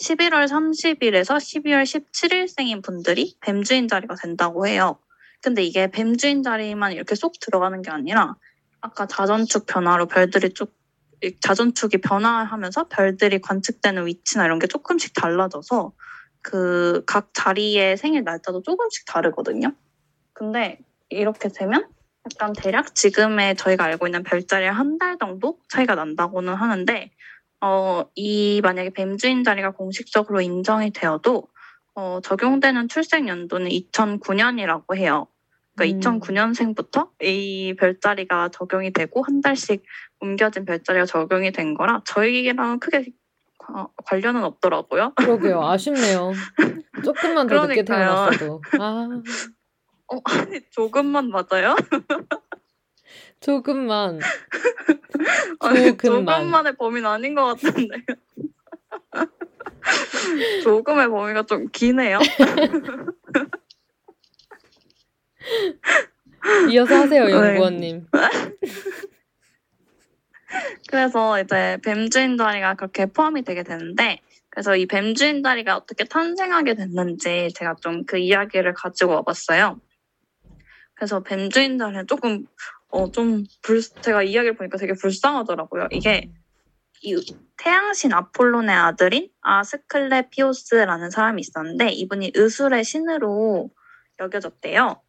11월 0.00 0.46
30일에서 0.46 1.36
12월 1.36 1.82
17일생인 1.84 2.82
분들이 2.84 3.36
뱀주인 3.40 3.88
자리가 3.88 4.14
된다고 4.16 4.66
해요. 4.66 4.98
근데 5.42 5.62
이게 5.62 5.90
뱀주인 5.90 6.42
자리만 6.42 6.92
이렇게 6.92 7.14
쏙 7.14 7.34
들어가는 7.40 7.82
게 7.82 7.90
아니라 7.90 8.36
아까 8.80 9.06
자전축 9.06 9.66
변화로 9.66 10.06
별들이 10.06 10.50
쭉이 10.54 10.70
자전축이 11.40 11.98
변화하면서 11.98 12.88
별들이 12.88 13.40
관측되는 13.40 14.06
위치나 14.06 14.44
이런 14.46 14.58
게 14.58 14.66
조금씩 14.68 15.14
달라져서 15.14 15.92
그 16.42 17.04
각 17.06 17.30
자리의 17.34 17.96
생일 17.96 18.24
날짜도 18.24 18.62
조금씩 18.62 19.06
다르거든요. 19.06 19.74
근데 20.34 20.78
이렇게 21.10 21.48
되면 21.48 21.88
약간 22.26 22.52
대략 22.54 22.94
지금의 22.94 23.56
저희가 23.56 23.84
알고 23.84 24.06
있는 24.08 24.22
별자리의 24.24 24.72
한달 24.72 25.18
정도 25.18 25.58
차이가 25.68 25.94
난다고는 25.96 26.54
하는데 26.54 27.10
어, 27.60 28.04
이 28.14 28.60
만약에 28.62 28.90
뱀주인 28.90 29.42
자리가 29.44 29.72
공식적으로 29.72 30.40
인정이 30.40 30.90
되어도 30.92 31.48
어, 31.94 32.20
적용되는 32.22 32.88
출생 32.88 33.28
연도는 33.28 33.70
2009년이라고 33.70 34.96
해요. 34.96 35.26
그러니까 35.76 36.10
음. 36.10 36.20
2009년생부터 36.20 37.10
이 37.22 37.74
별자리가 37.78 38.48
적용이 38.50 38.92
되고 38.92 39.22
한 39.22 39.40
달씩 39.40 39.82
옮겨진 40.20 40.64
별자리가 40.64 41.06
적용이 41.06 41.52
된 41.52 41.74
거라 41.74 42.02
저희랑 42.04 42.78
크게 42.80 43.06
과- 43.58 43.88
관련은 44.04 44.44
없더라고요. 44.44 45.14
그러게요. 45.16 45.62
아쉽네요. 45.66 46.32
조금만 47.04 47.46
더 47.48 47.66
늦게 47.66 47.82
그러니까요. 47.82 47.84
태어났어도. 47.84 48.62
아, 48.80 49.08
어, 50.10 50.20
아니, 50.24 50.60
조금만 50.70 51.30
맞아요? 51.30 51.76
조금만. 53.40 54.18
아니, 55.60 55.96
조금만. 55.96 56.40
조금만의 56.40 56.76
범위는 56.76 57.08
아닌 57.08 57.34
것 57.34 57.44
같은데. 57.44 57.96
조금의 60.62 61.08
범위가 61.08 61.44
좀 61.44 61.68
기네요. 61.68 62.18
이어서 66.70 66.94
하세요, 66.96 67.24
네. 67.24 67.32
연구원님. 67.32 68.06
그래서 70.88 71.40
이제 71.40 71.78
뱀주인 71.84 72.36
자리가 72.36 72.74
그렇게 72.74 73.06
포함이 73.06 73.42
되게 73.42 73.62
되는데 73.62 74.20
그래서 74.50 74.76
이 74.76 74.86
뱀주인 74.86 75.42
자리가 75.42 75.76
어떻게 75.76 76.04
탄생하게 76.04 76.74
됐는지 76.74 77.48
제가 77.54 77.76
좀 77.80 78.04
그 78.06 78.18
이야기를 78.18 78.74
가지고 78.74 79.12
와봤어요. 79.12 79.80
그래서 80.94 81.22
뱀주인 81.22 81.78
자리는 81.78 82.06
조금 82.06 82.46
어좀 82.90 83.44
제가 84.02 84.22
이야기를 84.22 84.56
보니까 84.56 84.78
되게 84.78 84.94
불쌍하더라고요. 84.94 85.88
이게 85.90 86.30
이 87.02 87.16
태양신 87.58 88.12
아폴론의 88.12 88.74
아들인 88.74 89.30
아스클레피오스라는 89.42 91.10
사람이 91.10 91.40
있었는데 91.40 91.90
이분이 91.90 92.32
의술의 92.34 92.84
신으로 92.84 93.70
여겨졌대요. 94.20 95.00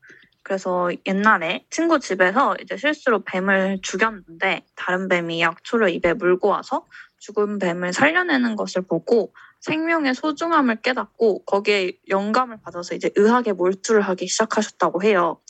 그래서 0.44 0.90
옛날에 1.06 1.66
친구 1.70 2.00
집에서 2.00 2.56
이제 2.62 2.78
실수로 2.78 3.24
뱀을 3.24 3.80
죽였는데 3.82 4.66
다른 4.76 5.08
뱀이 5.08 5.42
약초를 5.42 5.90
입에 5.92 6.14
물고 6.14 6.50
와서 6.50 6.88
죽은 7.20 7.60
뱀을 7.60 7.94
살려내는 7.94 8.56
것을 8.56 8.82
보고 8.84 9.34
생명의 9.62 10.16
소중함을 10.16 10.82
깨닫고 10.82 11.44
거기에 11.46 11.94
영감을 12.10 12.60
받아서 12.64 12.96
이제 12.96 13.12
의학에 13.16 13.52
몰두를 13.52 14.02
하기 14.02 14.28
시작하셨다고 14.28 15.04
해요. 15.04 15.42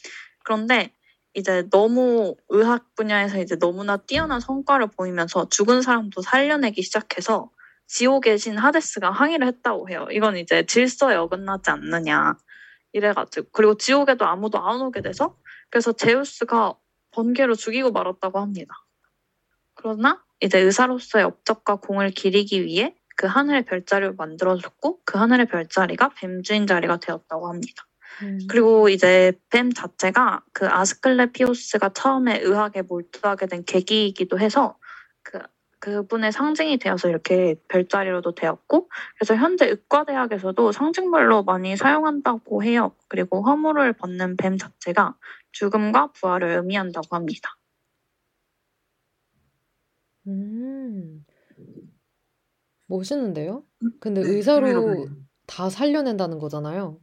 그런데 0.44 0.94
이제 1.34 1.68
너무 1.70 2.36
의학 2.50 2.96
분야에서 2.96 3.40
이제 3.40 3.56
너무나 3.58 3.98
뛰어난 3.98 4.40
성과를 4.40 4.88
보이면서 4.88 5.48
죽은 5.50 5.82
사람도 5.82 6.22
살려내기 6.22 6.82
시작해서 6.82 7.52
지옥의 7.88 8.38
신 8.38 8.58
하데스가 8.58 9.12
항의를 9.12 9.48
했다고 9.48 9.90
해요. 9.90 10.08
이건 10.12 10.38
이제 10.38 10.66
질서에 10.66 11.16
어긋나지 11.16 11.70
않느냐. 11.72 12.36
이래가지고 12.94 13.50
그리고 13.52 13.78
지옥에도 13.78 14.26
아무도 14.26 14.60
안 14.60 14.82
오게 14.82 15.02
돼서 15.02 15.38
그래서 15.70 15.92
제우스가 15.92 16.76
번개로 17.12 17.56
죽이고 17.56 17.92
말았다고 17.92 18.40
합니다. 18.40 18.74
그러나 19.76 20.24
이제 20.40 20.60
의사로서의 20.60 21.26
업적과 21.26 21.78
공을 21.78 22.12
기리기 22.12 22.66
위해 22.66 22.96
그 23.16 23.28
하늘의 23.28 23.66
별자리를 23.66 24.14
만들어줬고 24.16 25.02
그 25.06 25.18
하늘의 25.18 25.48
별자리가 25.48 26.12
뱀 26.16 26.42
주인 26.42 26.66
자리가 26.68 26.98
되었다고 26.98 27.50
합니다. 27.50 27.86
음. 28.24 28.40
그리고 28.50 28.90
이제 28.90 29.34
뱀 29.50 29.72
자체가 29.72 30.44
그 30.54 30.68
아스클레피오스가 30.68 31.90
처음에 31.90 32.40
의학에 32.40 32.82
몰두하게 32.82 33.48
된 33.48 33.64
계기이기도 33.66 34.40
해서 34.40 34.78
그 35.24 35.40
그분의 35.80 36.32
상징이 36.34 36.78
되어서 36.78 37.08
이렇게 37.08 37.56
별자리로도 37.70 38.36
되었고 38.36 38.90
그래서 39.18 39.36
현재 39.36 39.68
의과대학에서도 39.68 40.72
상징물로 40.74 41.44
많이 41.44 41.78
사용한다고 41.78 42.64
해요. 42.64 42.94
그리고 43.08 43.42
허물을 43.44 43.94
벗는 43.94 44.36
뱀 44.36 44.58
자체가 44.58 45.16
죽음과 45.54 46.12
부활을 46.14 46.50
의미한다고 46.58 47.16
합니다. 47.16 47.56
음. 50.28 51.26
멋있는데요? 52.88 53.64
근데 54.00 54.22
네, 54.22 54.30
의사로. 54.30 55.08
다 55.46 55.70
살려낸다는 55.70 56.38
거잖아요. 56.40 57.00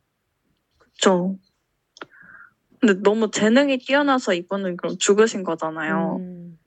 그렇죠. 1.01 1.39
근데 2.81 2.95
너무 3.03 3.31
재능이 3.31 3.79
뛰어나서 3.79 4.35
이분은 4.35 4.77
그럼 4.77 4.97
죽으신 4.99 5.45
거잖아요. 5.45 6.17
음. 6.21 6.59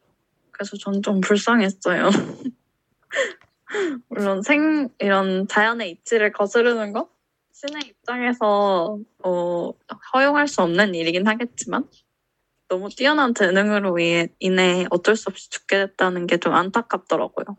그래서 0.51 0.77
전 0.77 1.01
좀 1.01 1.21
불쌍했어요. 1.21 2.09
물론 4.09 4.41
생 4.41 4.89
이런 4.99 5.47
자연의 5.47 5.91
이치를 5.91 6.31
거스르는 6.33 6.91
거 6.93 7.09
신의 7.53 7.83
입장에서 7.87 8.99
어, 9.23 9.71
허용할 10.13 10.47
수 10.47 10.61
없는 10.61 10.95
일이긴 10.95 11.27
하겠지만 11.27 11.87
너무 12.67 12.89
뛰어난 12.89 13.33
재능으로 13.33 13.97
인해 14.39 14.85
어쩔 14.91 15.15
수 15.15 15.29
없이 15.29 15.49
죽게 15.49 15.77
됐다는 15.87 16.27
게 16.27 16.37
좀 16.37 16.53
안타깝더라고요. 16.53 17.57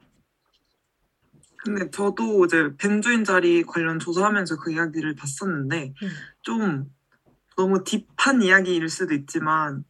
근데 1.65 1.91
저도 1.91 2.45
이제 2.47 2.71
뱀주인 2.79 3.25
자리 3.25 3.63
관련 3.63 3.99
조사하면서 3.99 4.59
그 4.59 4.73
이야기를 4.73 5.15
봤었는데 5.15 5.95
음. 6.03 6.09
좀 6.43 6.87
너무 7.57 7.85
딥한 7.85 8.43
이야기일 8.43 8.89
수도 8.89 9.15
있지만 9.15 9.85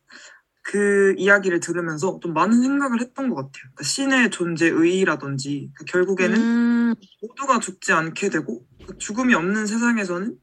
그 0.63 1.15
이야기를 1.17 1.61
들으면서 1.61 2.19
좀 2.21 2.35
많은 2.35 2.61
생각을 2.61 3.01
했던 3.01 3.29
것 3.29 3.37
같아요. 3.37 3.53
그러니까 3.53 3.85
신의 3.85 4.31
존재 4.31 4.67
의 4.67 4.73
의라든지 4.73 5.71
그러니까 5.75 5.85
결국에는 5.87 6.37
음, 6.37 6.95
모두가 7.23 7.61
죽지 7.61 7.93
않게 7.93 8.31
되고 8.31 8.67
그 8.87 8.99
죽음이 8.99 9.35
없는 9.35 9.67
세상에서는 9.67 10.37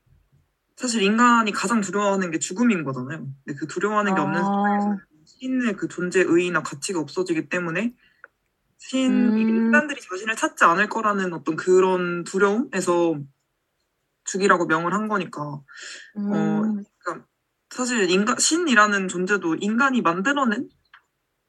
사실 0.76 1.02
인간이 1.02 1.52
가장 1.52 1.82
두려워하는 1.82 2.32
게 2.32 2.40
죽음인 2.40 2.84
거잖아요. 2.84 3.28
근데 3.46 3.60
그 3.60 3.68
두려워하는 3.68 4.16
게 4.16 4.22
없는 4.22 4.40
아. 4.40 4.44
세상에서는 4.44 4.98
신의 5.26 5.74
그 5.76 5.88
존재 5.88 6.22
의 6.22 6.26
의나 6.28 6.64
가치가 6.64 7.00
없어지기 7.00 7.50
때문에 7.50 7.94
신 8.78 9.32
음. 9.32 9.38
인간들이 9.38 10.00
자신을 10.02 10.36
찾지 10.36 10.64
않을 10.64 10.88
거라는 10.88 11.34
어떤 11.34 11.56
그런 11.56 12.24
두려움에서 12.24 13.20
죽이라고 14.26 14.66
명을 14.66 14.94
한 14.94 15.08
거니까 15.08 15.62
음, 16.18 16.84
사실 17.70 18.10
인간 18.10 18.38
신이라는 18.38 19.08
존재도 19.08 19.56
인간이 19.56 20.02
만들어낸 20.02 20.70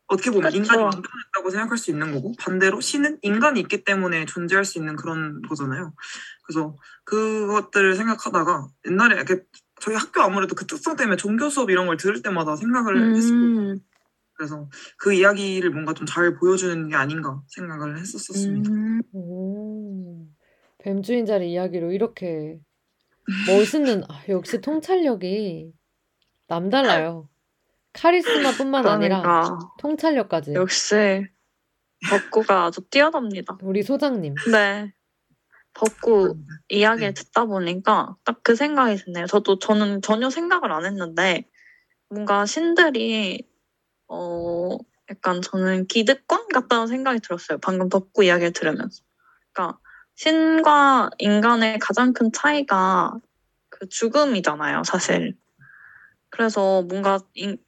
어떻게 0.07 0.31
보면 0.31 0.51
그쵸. 0.51 0.57
인간이 0.57 0.83
만들어냈다고 0.83 1.51
생각할 1.51 1.79
수 1.79 1.91
있는 1.91 2.13
거고 2.13 2.33
반대로 2.39 2.81
신은 2.81 3.19
인간이 3.23 3.61
있기 3.61 3.85
때문에 3.85 4.25
존재할 4.25 4.65
수 4.65 4.79
있는 4.79 4.97
그런 4.97 5.43
거잖아요. 5.43 5.93
그래서 6.45 6.77
그것들을 7.05 7.95
생각하다가 7.95 8.69
옛날에 8.87 9.17
이렇게 9.17 9.43
저희 9.81 9.95
학교 9.97 10.23
아무래도 10.23 10.55
그 10.55 10.67
특성 10.67 10.97
때문에 10.97 11.17
종교 11.17 11.51
수업 11.51 11.71
이런 11.71 11.87
걸 11.87 11.97
들을 11.99 12.23
때마다 12.23 12.57
생각을. 12.57 12.97
음, 12.97 13.79
그래서 14.39 14.69
그 14.99 15.13
이야기를 15.13 15.71
뭔가 15.71 15.95
좀 15.95 16.07
잘 16.07 16.35
보여주는 16.37 16.89
게 16.89 16.97
아닌가 16.97 17.43
생각을 17.49 17.99
했었었습니다. 17.99 18.71
음. 18.71 19.03
오. 19.13 20.27
뱀주인 20.79 21.27
자리 21.27 21.53
이야기로 21.53 21.93
이렇게 21.93 22.59
멋있는, 23.47 24.05
아, 24.09 24.23
역시 24.29 24.61
통찰력이 24.61 25.73
남달라요. 26.47 27.29
카리스마뿐만 27.93 28.87
아니라 28.87 29.21
그러니까 29.23 29.59
통찰력까지. 29.81 30.55
역시 30.55 31.27
덕구가 32.09 32.67
아주 32.67 32.81
뛰어납니다. 32.91 33.59
우리 33.63 33.83
소장님. 33.83 34.35
네. 34.53 34.93
덕구 35.75 36.37
이야기를 36.69 37.15
듣다 37.15 37.45
보니까 37.47 38.17
딱 38.25 38.39
그 38.43 38.55
생각이 38.57 38.97
드네요. 38.97 39.27
저도 39.27 39.59
저는 39.59 40.01
전혀 40.03 40.31
생각을 40.31 40.73
안 40.73 40.87
했는데 40.87 41.45
뭔가 42.09 42.47
신들이 42.47 43.48
어 44.09 44.77
약간 45.11 45.41
저는 45.43 45.87
기득권 45.87 46.49
같다는 46.49 46.87
생각이 46.87 47.21
들었어요. 47.21 47.59
방금 47.59 47.89
덕구 47.89 48.25
이야기를 48.25 48.53
들으면서. 48.53 49.03
그러니까 49.53 49.79
신과 50.17 51.11
인간의 51.19 51.79
가장 51.79 52.13
큰 52.13 52.33
차이가 52.33 53.13
그 53.69 53.89
죽음이잖아요, 53.89 54.83
사실. 54.85 55.37
그래서 56.31 56.83
뭔가 56.83 57.21
인- 57.35 57.59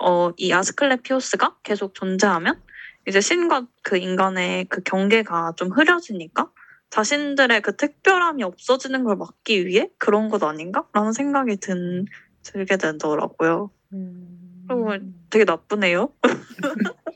어, 0.00 0.30
이 0.36 0.52
아스클레피오스가 0.52 1.56
계속 1.62 1.94
존재하면 1.94 2.60
이제 3.06 3.20
신과 3.20 3.66
그 3.82 3.96
인간의 3.96 4.66
그 4.66 4.82
경계가 4.82 5.54
좀 5.56 5.72
흐려지니까 5.72 6.50
자신들의 6.90 7.62
그 7.62 7.76
특별함이 7.76 8.42
없어지는 8.42 9.04
걸 9.04 9.16
막기 9.16 9.66
위해 9.66 9.90
그런 9.98 10.28
것 10.28 10.42
아닌가라는 10.42 11.12
생각이 11.12 11.56
든 11.56 12.06
들게 12.42 12.76
되더라고요. 12.76 13.70
음. 13.92 14.37
그리고 14.68 14.90
되게 15.30 15.44
나쁘네요. 15.44 16.12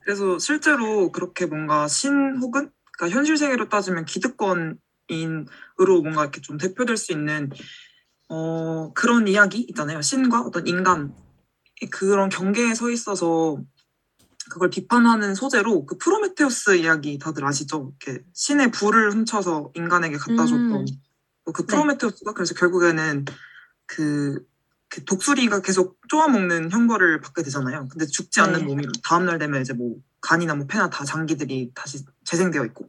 그래서 0.00 0.38
실제로 0.38 1.12
그렇게 1.12 1.46
뭔가 1.46 1.86
신 1.88 2.36
혹은 2.40 2.70
그러니까 2.92 3.16
현실 3.16 3.36
세계로 3.36 3.68
따지면 3.68 4.04
기득권인으로 4.04 4.78
뭔가 6.02 6.22
이렇게 6.22 6.40
좀 6.40 6.58
대표될 6.58 6.96
수 6.96 7.12
있는 7.12 7.50
어, 8.28 8.92
그런 8.94 9.28
이야기 9.28 9.58
있잖아요. 9.60 10.02
신과 10.02 10.42
어떤 10.42 10.66
인간 10.66 11.14
그런 11.90 12.28
경계에 12.28 12.74
서 12.74 12.90
있어서 12.90 13.60
그걸 14.50 14.70
비판하는 14.70 15.34
소재로 15.34 15.86
그 15.86 15.96
프로메테우스 15.96 16.76
이야기 16.76 17.18
다들 17.18 17.44
아시죠? 17.44 17.92
이렇게 18.00 18.24
신의 18.34 18.70
불을 18.72 19.12
훔쳐서 19.12 19.72
인간에게 19.74 20.16
갖다 20.16 20.44
줬던 20.44 20.72
음. 20.72 20.84
뭐그 21.44 21.66
프로메테우스가 21.66 22.32
그래서 22.32 22.54
결국에는 22.54 23.24
그, 23.86 24.34
그 24.34 24.44
독수리가 25.06 25.62
계속 25.62 25.98
쪼아먹는 26.08 26.70
형벌을 26.70 27.20
받게 27.20 27.42
되잖아요. 27.42 27.88
근데 27.88 28.06
죽지 28.06 28.40
않는 28.40 28.60
네. 28.60 28.64
몸이 28.64 28.86
다음날 29.04 29.38
되면 29.38 29.60
이제 29.62 29.72
뭐 29.72 29.96
간이나 30.20 30.54
뭐 30.54 30.66
폐나 30.66 30.90
다 30.90 31.04
장기들이 31.04 31.72
다시 31.74 32.04
재생되어 32.24 32.64
있고 32.66 32.88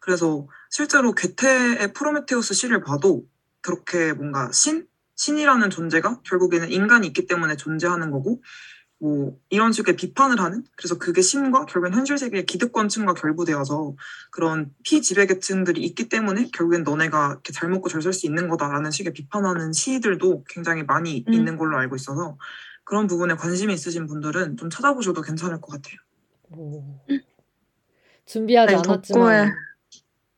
그래서 0.00 0.48
실제로 0.70 1.14
괴테의 1.14 1.92
프로메테우스 1.92 2.54
시를 2.54 2.82
봐도 2.82 3.24
그렇게 3.60 4.12
뭔가 4.12 4.50
신 4.52 4.86
신이라는 5.14 5.70
존재가 5.70 6.22
결국에는 6.24 6.70
인간이 6.70 7.06
있기 7.06 7.26
때문에 7.26 7.56
존재하는 7.56 8.10
거고 8.10 8.42
뭐 9.02 9.36
이런 9.50 9.72
식의 9.72 9.96
비판을 9.96 10.38
하는 10.38 10.62
그래서 10.76 10.96
그게 10.96 11.22
신과 11.22 11.66
결국엔 11.66 11.92
현실 11.92 12.16
세계의 12.18 12.46
기득권층과 12.46 13.14
결부되어서 13.14 13.96
그런 14.30 14.72
피지배계층들이 14.84 15.82
있기 15.82 16.08
때문에 16.08 16.50
결국엔 16.54 16.84
너네가 16.84 17.32
이렇게 17.32 17.52
잘 17.52 17.68
먹고 17.68 17.88
잘 17.88 18.00
살 18.00 18.12
수 18.12 18.26
있는 18.26 18.48
거다라는 18.48 18.92
식의 18.92 19.12
비판하는 19.12 19.72
시들도 19.72 20.44
굉장히 20.48 20.84
많이 20.84 21.24
음. 21.26 21.32
있는 21.32 21.56
걸로 21.56 21.78
알고 21.78 21.96
있어서 21.96 22.38
그런 22.84 23.08
부분에 23.08 23.34
관심이 23.34 23.74
있으신 23.74 24.06
분들은 24.06 24.56
좀 24.56 24.70
찾아보셔도 24.70 25.20
괜찮을 25.20 25.60
것 25.60 25.72
같아요. 25.72 25.96
오. 26.50 27.00
준비하지 28.26 28.72
네, 28.72 28.80
않았지만 28.86 29.52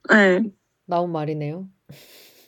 네, 0.08 0.42
나온 0.86 1.12
말이네요. 1.12 1.68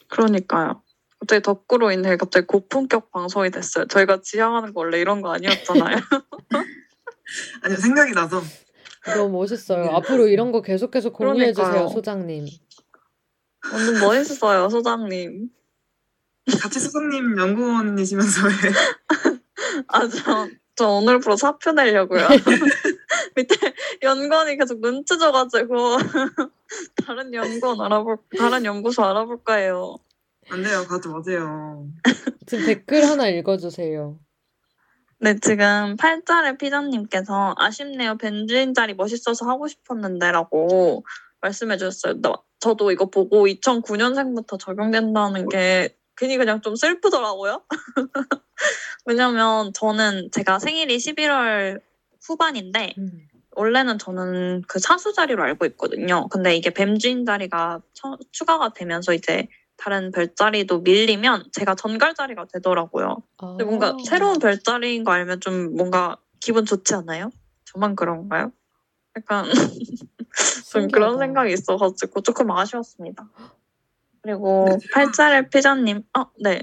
그러니까요. 0.09 0.83
갑자기 1.21 1.43
덕구로 1.43 1.93
인해 1.93 2.17
갑자기 2.17 2.47
고품격 2.47 3.11
방송이 3.11 3.51
됐어요. 3.51 3.87
저희가 3.87 4.21
지향하는 4.23 4.75
거 4.75 4.81
원래 4.81 5.01
이런 5.01 5.23
거 5.23 5.33
아니었잖아요. 5.33 5.97
아니요 7.63 7.79
생각이 7.79 8.13
나서 8.13 8.43
너무 9.15 9.39
멋있어요. 9.39 9.85
네. 9.85 9.91
앞으로 9.91 10.29
이런 10.29 10.53
거 10.53 10.63
계속해서 10.63 11.11
공유해 11.11 11.53
주세요. 11.53 11.89
소장님. 11.89 12.47
완전 13.73 14.01
멋있어요, 14.01 14.69
소장님. 14.69 15.49
같이 16.61 16.79
수석님 16.79 17.39
연구원이시면서 17.39 18.47
왜 18.47 18.53
아, 19.89 20.07
저, 20.07 20.49
저 20.77 20.89
오늘부로 20.89 21.37
사표 21.37 21.73
내려고요. 21.73 22.29
밑에 23.35 23.57
연구원이 24.03 24.57
계속 24.57 24.81
눈치 24.81 25.19
줘가지고 25.19 25.97
다른 27.07 27.35
연구원 27.35 27.81
알아볼, 27.81 28.19
다른 28.39 28.65
연구소 28.65 29.05
알아볼 29.05 29.43
거예요. 29.43 29.97
안 30.51 30.63
돼요 30.63 30.85
가지 30.87 31.09
마세요. 31.09 31.87
지금 32.47 32.67
댓글 32.67 33.05
하나 33.05 33.29
읽어주세요. 33.29 34.19
네, 35.19 35.39
지금 35.41 35.97
팔자의 35.97 36.59
피자님께서 36.59 37.55
아쉽네요. 37.57 38.17
벤주인 38.17 38.75
자리 38.75 38.95
멋있어서 38.95 39.47
하고 39.49 39.67
싶었는데라고 39.67 41.05
말씀해 41.41 41.79
주셨어요. 41.79 42.21
나- 42.21 42.35
저도 42.61 42.91
이거 42.93 43.07
보고 43.11 43.47
2009년생부터 43.47 44.59
적용된다는 44.59 45.49
게 45.49 45.97
괜히 46.17 46.37
그냥 46.37 46.61
좀 46.61 46.77
슬프더라고요. 46.77 47.63
왜냐면 49.05 49.73
저는 49.75 50.31
제가 50.33 50.59
생일이 50.59 50.97
11월 50.97 51.81
후반인데 52.23 52.95
음. 52.99 53.29
원래는 53.53 53.99
저는 53.99 54.63
그 54.69 54.79
사수 54.79 55.13
자리로 55.13 55.43
알고 55.43 55.65
있거든요. 55.67 56.29
근데 56.29 56.55
이게 56.57 56.71
뱀주인 56.71 57.25
자리가 57.25 57.81
처- 57.95 58.19
추가가 58.33 58.71
되면서 58.73 59.13
이제 59.15 59.49
다른 59.77 60.11
별자리도 60.11 60.81
밀리면 60.81 61.51
제가 61.53 61.75
전갈 61.75 62.15
자리가 62.15 62.47
되더라고요. 62.53 63.23
근데 63.37 63.65
뭔가 63.65 63.89
아. 63.89 63.97
새로운 64.07 64.39
별자리인 64.39 65.05
거 65.05 65.13
알면 65.13 65.41
좀 65.41 65.77
뭔가 65.77 66.17
기분 66.41 66.65
좋지 66.65 66.95
않아요? 66.95 67.31
저만 67.65 67.95
그런가요? 67.97 68.53
약간 69.17 69.45
좀 70.73 70.89
그런. 70.89 71.19
생각이 71.19 71.53
있어가지고 71.53 72.21
조금 72.23 72.51
아쉬웠습니다. 72.51 73.29
그리고 74.23 74.67
네, 74.69 74.79
팔자를 74.93 75.49
피자님, 75.49 76.03
아, 76.13 76.27
네. 76.41 76.61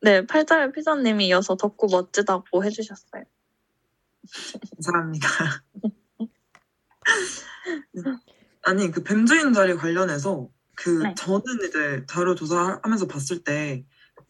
네, 0.00 0.26
팔자를 0.26 0.72
피자님이 0.72 1.28
이어서 1.28 1.56
덕구 1.56 1.86
멋지다고 1.90 2.64
해주셨어요. 2.64 3.22
감사합니다. 4.76 5.28
네. 7.92 8.02
아니 8.62 8.90
그 8.90 9.02
뱀주인 9.02 9.52
자리 9.52 9.74
관련해서 9.74 10.48
그 10.82 10.90
네. 11.02 11.14
저는 11.16 11.42
이제 11.68 12.04
자료 12.08 12.34
조사하면서 12.34 13.06
봤을 13.06 13.44
때 13.44 13.84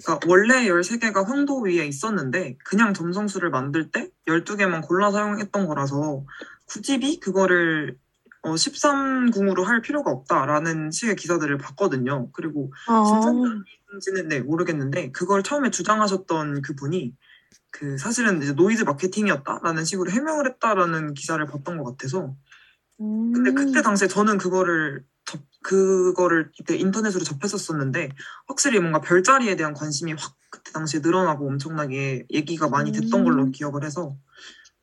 그러니까 0.05 0.27
원래 0.29 0.67
13개가 0.67 1.25
황도 1.27 1.63
위에 1.63 1.87
있었는데 1.87 2.59
그냥 2.65 2.93
점성술을 2.93 3.51
만들 3.51 3.91
때 3.91 4.11
12개만 4.27 4.87
골라 4.87 5.11
사용했던 5.11 5.67
거라서 5.67 6.27
굳이 6.67 7.21
그거를 7.21 7.97
어, 8.43 8.55
13궁으로 8.55 9.63
할 9.63 9.81
필요가 9.81 10.11
없다라는 10.11 10.91
식의 10.91 11.17
기사들을 11.17 11.57
봤거든요. 11.59 12.31
그리고 12.33 12.73
아, 12.89 13.05
진짜인지는 13.05 14.29
네, 14.29 14.41
모르겠는데 14.41 15.13
그걸 15.13 15.43
처음에 15.43 15.71
주장하셨던 15.71 16.63
그분이 16.63 17.15
그 17.71 17.97
사실은 17.97 18.43
이제 18.43 18.53
노이즈 18.53 18.83
마케팅이었다라는 18.83 19.85
식으로 19.85 20.11
해명을 20.11 20.47
했다라는 20.49 21.15
기사를 21.15 21.45
봤던 21.47 21.79
것 21.79 21.85
같아서 21.85 22.35
근데 22.99 23.51
음. 23.51 23.55
그때 23.55 23.81
당시에 23.81 24.09
저는 24.09 24.39
그거를 24.39 25.05
접, 25.25 25.41
그거를 25.63 26.51
이때 26.59 26.77
인터넷으로 26.77 27.25
접했었었는데 27.25 28.11
확실히 28.47 28.81
뭔가 28.81 29.01
별자리에 29.01 29.57
대한 29.57 29.75
관심이 29.75 30.13
확 30.13 30.35
그때 30.51 30.73
당시에 30.73 31.01
늘어나고 31.01 31.47
엄청나게 31.49 32.27
얘기가 32.31 32.69
많이 32.69 32.93
됐던 32.93 33.25
걸로 33.25 33.45
음. 33.45 33.53
기억을 33.53 33.85
해서 33.85 34.17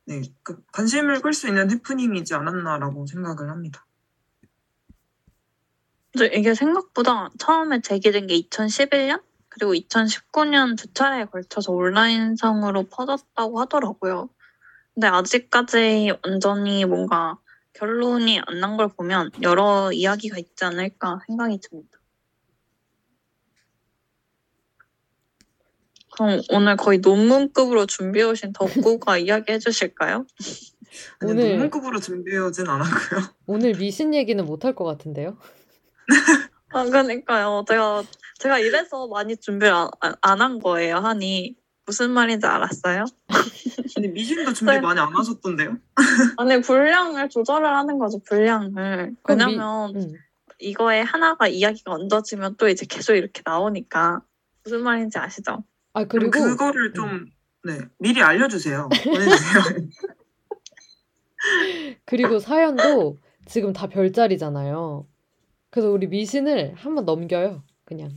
네, 0.06 0.22
그 0.42 0.60
관심을 0.72 1.20
끌 1.20 1.32
수 1.32 1.46
있는 1.46 1.70
해프닝이지 1.70 2.34
않았나라고 2.34 3.06
생각을 3.06 3.50
합니다. 3.50 3.86
이게 6.14 6.54
생각보다 6.54 7.30
처음에 7.38 7.80
제기된 7.80 8.26
게 8.26 8.34
2011년? 8.40 9.22
그리고 9.48 9.74
2019년 9.74 10.76
두 10.76 10.92
차례에 10.92 11.26
걸쳐서 11.26 11.72
온라인상으로 11.72 12.84
퍼졌다고 12.84 13.60
하더라고요. 13.60 14.28
근데 14.94 15.06
아직까지 15.06 16.12
완전히 16.24 16.84
뭔가 16.84 17.38
결론이 17.80 18.40
안 18.46 18.60
난 18.60 18.76
걸 18.76 18.88
보면 18.88 19.30
여러 19.42 19.90
이야기가 19.92 20.36
있지 20.38 20.64
않을까 20.64 21.20
생각이 21.26 21.58
듭니다. 21.60 21.98
그럼 26.12 26.40
오늘 26.50 26.76
거의 26.76 26.98
논문급으로 26.98 27.86
준비해 27.86 28.24
오신 28.26 28.52
덕구가 28.52 29.16
이야기해 29.24 29.58
주실까요? 29.58 30.26
아니, 31.20 31.32
오늘- 31.32 31.50
논문급으로 31.52 32.00
준비해오진 32.00 32.68
않았고요. 32.68 33.20
오늘 33.46 33.72
미신 33.74 34.12
얘기는 34.14 34.44
못 34.44 34.64
할 34.64 34.74
것 34.74 34.84
같은데요? 34.84 35.38
아, 36.72 36.84
그러니까요. 36.84 37.64
제가, 37.66 38.04
제가 38.40 38.58
이래서 38.58 39.06
많이 39.08 39.36
준비를 39.36 39.72
안한 40.20 40.58
거예요, 40.60 40.96
하니. 40.96 41.56
무슨 41.86 42.10
말인지 42.12 42.46
알았어요? 42.46 43.04
근데 43.94 44.08
미신도 44.08 44.52
준비 44.52 44.72
네. 44.72 44.80
많이 44.80 45.00
안 45.00 45.14
하셨던데요? 45.14 45.76
아니, 46.38 46.60
분량을 46.60 47.28
조절을 47.28 47.66
하는 47.66 47.98
거죠, 47.98 48.18
분량을. 48.20 49.16
그럼 49.22 49.38
미- 49.38 49.44
왜냐면 49.44 49.92
응. 49.96 50.12
이거에 50.58 51.00
하나가 51.00 51.48
이야기가 51.48 51.92
얹어지면 51.92 52.56
또 52.56 52.68
이제 52.68 52.86
계속 52.86 53.14
이렇게 53.14 53.42
나오니까. 53.44 54.22
무슨 54.62 54.82
말인지 54.82 55.18
아시죠? 55.18 55.64
아 55.94 56.04
그리고 56.04 56.30
그리고 56.30 56.48
그거를 56.50 56.92
좀 56.92 57.26
네, 57.64 57.80
미리 57.98 58.22
알려주세요. 58.22 58.88
보내주세요. 59.04 59.62
그리고 62.04 62.38
사연도 62.38 63.16
지금 63.46 63.72
다 63.72 63.88
별자리잖아요. 63.88 65.06
그래서 65.70 65.90
우리 65.90 66.06
미신을 66.06 66.74
한번 66.76 67.06
넘겨요. 67.06 67.64
그냥. 67.84 68.10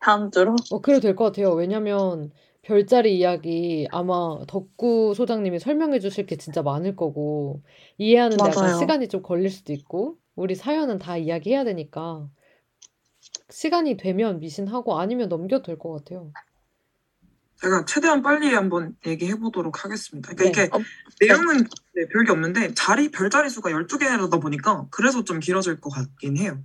다음 0.00 0.30
주로. 0.30 0.56
어, 0.70 0.80
그래도 0.80 1.00
될 1.00 1.16
것 1.16 1.24
같아요. 1.24 1.52
왜냐면 1.52 2.30
별자리 2.62 3.16
이야기 3.18 3.88
아마 3.90 4.38
덕구 4.46 5.14
소장님이 5.16 5.58
설명해 5.58 6.00
주실 6.00 6.26
게 6.26 6.36
진짜 6.36 6.62
많을 6.62 6.96
거고 6.96 7.62
이해하는데 7.98 8.42
약간. 8.44 8.78
시간이 8.78 9.08
좀 9.08 9.22
걸릴 9.22 9.50
수도 9.50 9.72
있고 9.72 10.18
우리 10.36 10.54
사연은 10.54 10.98
다 10.98 11.16
이야기해야 11.16 11.64
되니까 11.64 12.28
시간이 13.50 13.96
되면 13.96 14.40
미신하고 14.40 14.98
아니면 15.00 15.28
넘겨도 15.28 15.62
될 15.64 15.78
것 15.78 15.92
같아요. 15.92 16.30
제가 17.60 17.84
최대한 17.86 18.22
빨리 18.22 18.54
한번 18.54 18.96
얘기해 19.04 19.34
보도록 19.36 19.84
하겠습니다. 19.84 20.32
그러니까 20.32 20.60
네. 20.60 20.66
이게 20.66 20.76
어, 20.76 20.80
내용은 21.20 21.64
네, 21.94 22.06
별게 22.12 22.30
없는데 22.30 22.74
자리 22.74 23.10
별자리 23.10 23.50
수가 23.50 23.70
12개라다 23.70 24.40
보니까 24.40 24.86
그래서 24.90 25.24
좀 25.24 25.40
길어질 25.40 25.80
것 25.80 25.90
같긴 25.90 26.36
해요. 26.36 26.62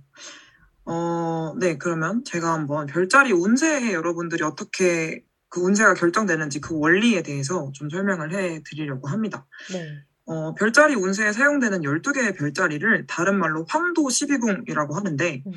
어, 0.86 1.54
네, 1.58 1.78
그러면 1.78 2.24
제가 2.24 2.52
한번 2.52 2.86
별자리 2.86 3.32
운세에 3.32 3.92
여러분들이 3.92 4.42
어떻게 4.44 5.24
그 5.48 5.60
운세가 5.60 5.94
결정되는지 5.94 6.60
그 6.60 6.78
원리에 6.78 7.22
대해서 7.22 7.70
좀 7.72 7.88
설명을 7.88 8.34
해 8.34 8.62
드리려고 8.64 9.08
합니다. 9.08 9.46
네. 9.72 10.04
어, 10.26 10.54
별자리 10.54 10.94
운세에 10.94 11.32
사용되는 11.32 11.82
12개의 11.82 12.36
별자리를 12.36 13.06
다른 13.06 13.38
말로 13.38 13.64
황도 13.68 14.02
12궁이라고 14.02 14.92
하는데 14.94 15.42
음. 15.46 15.52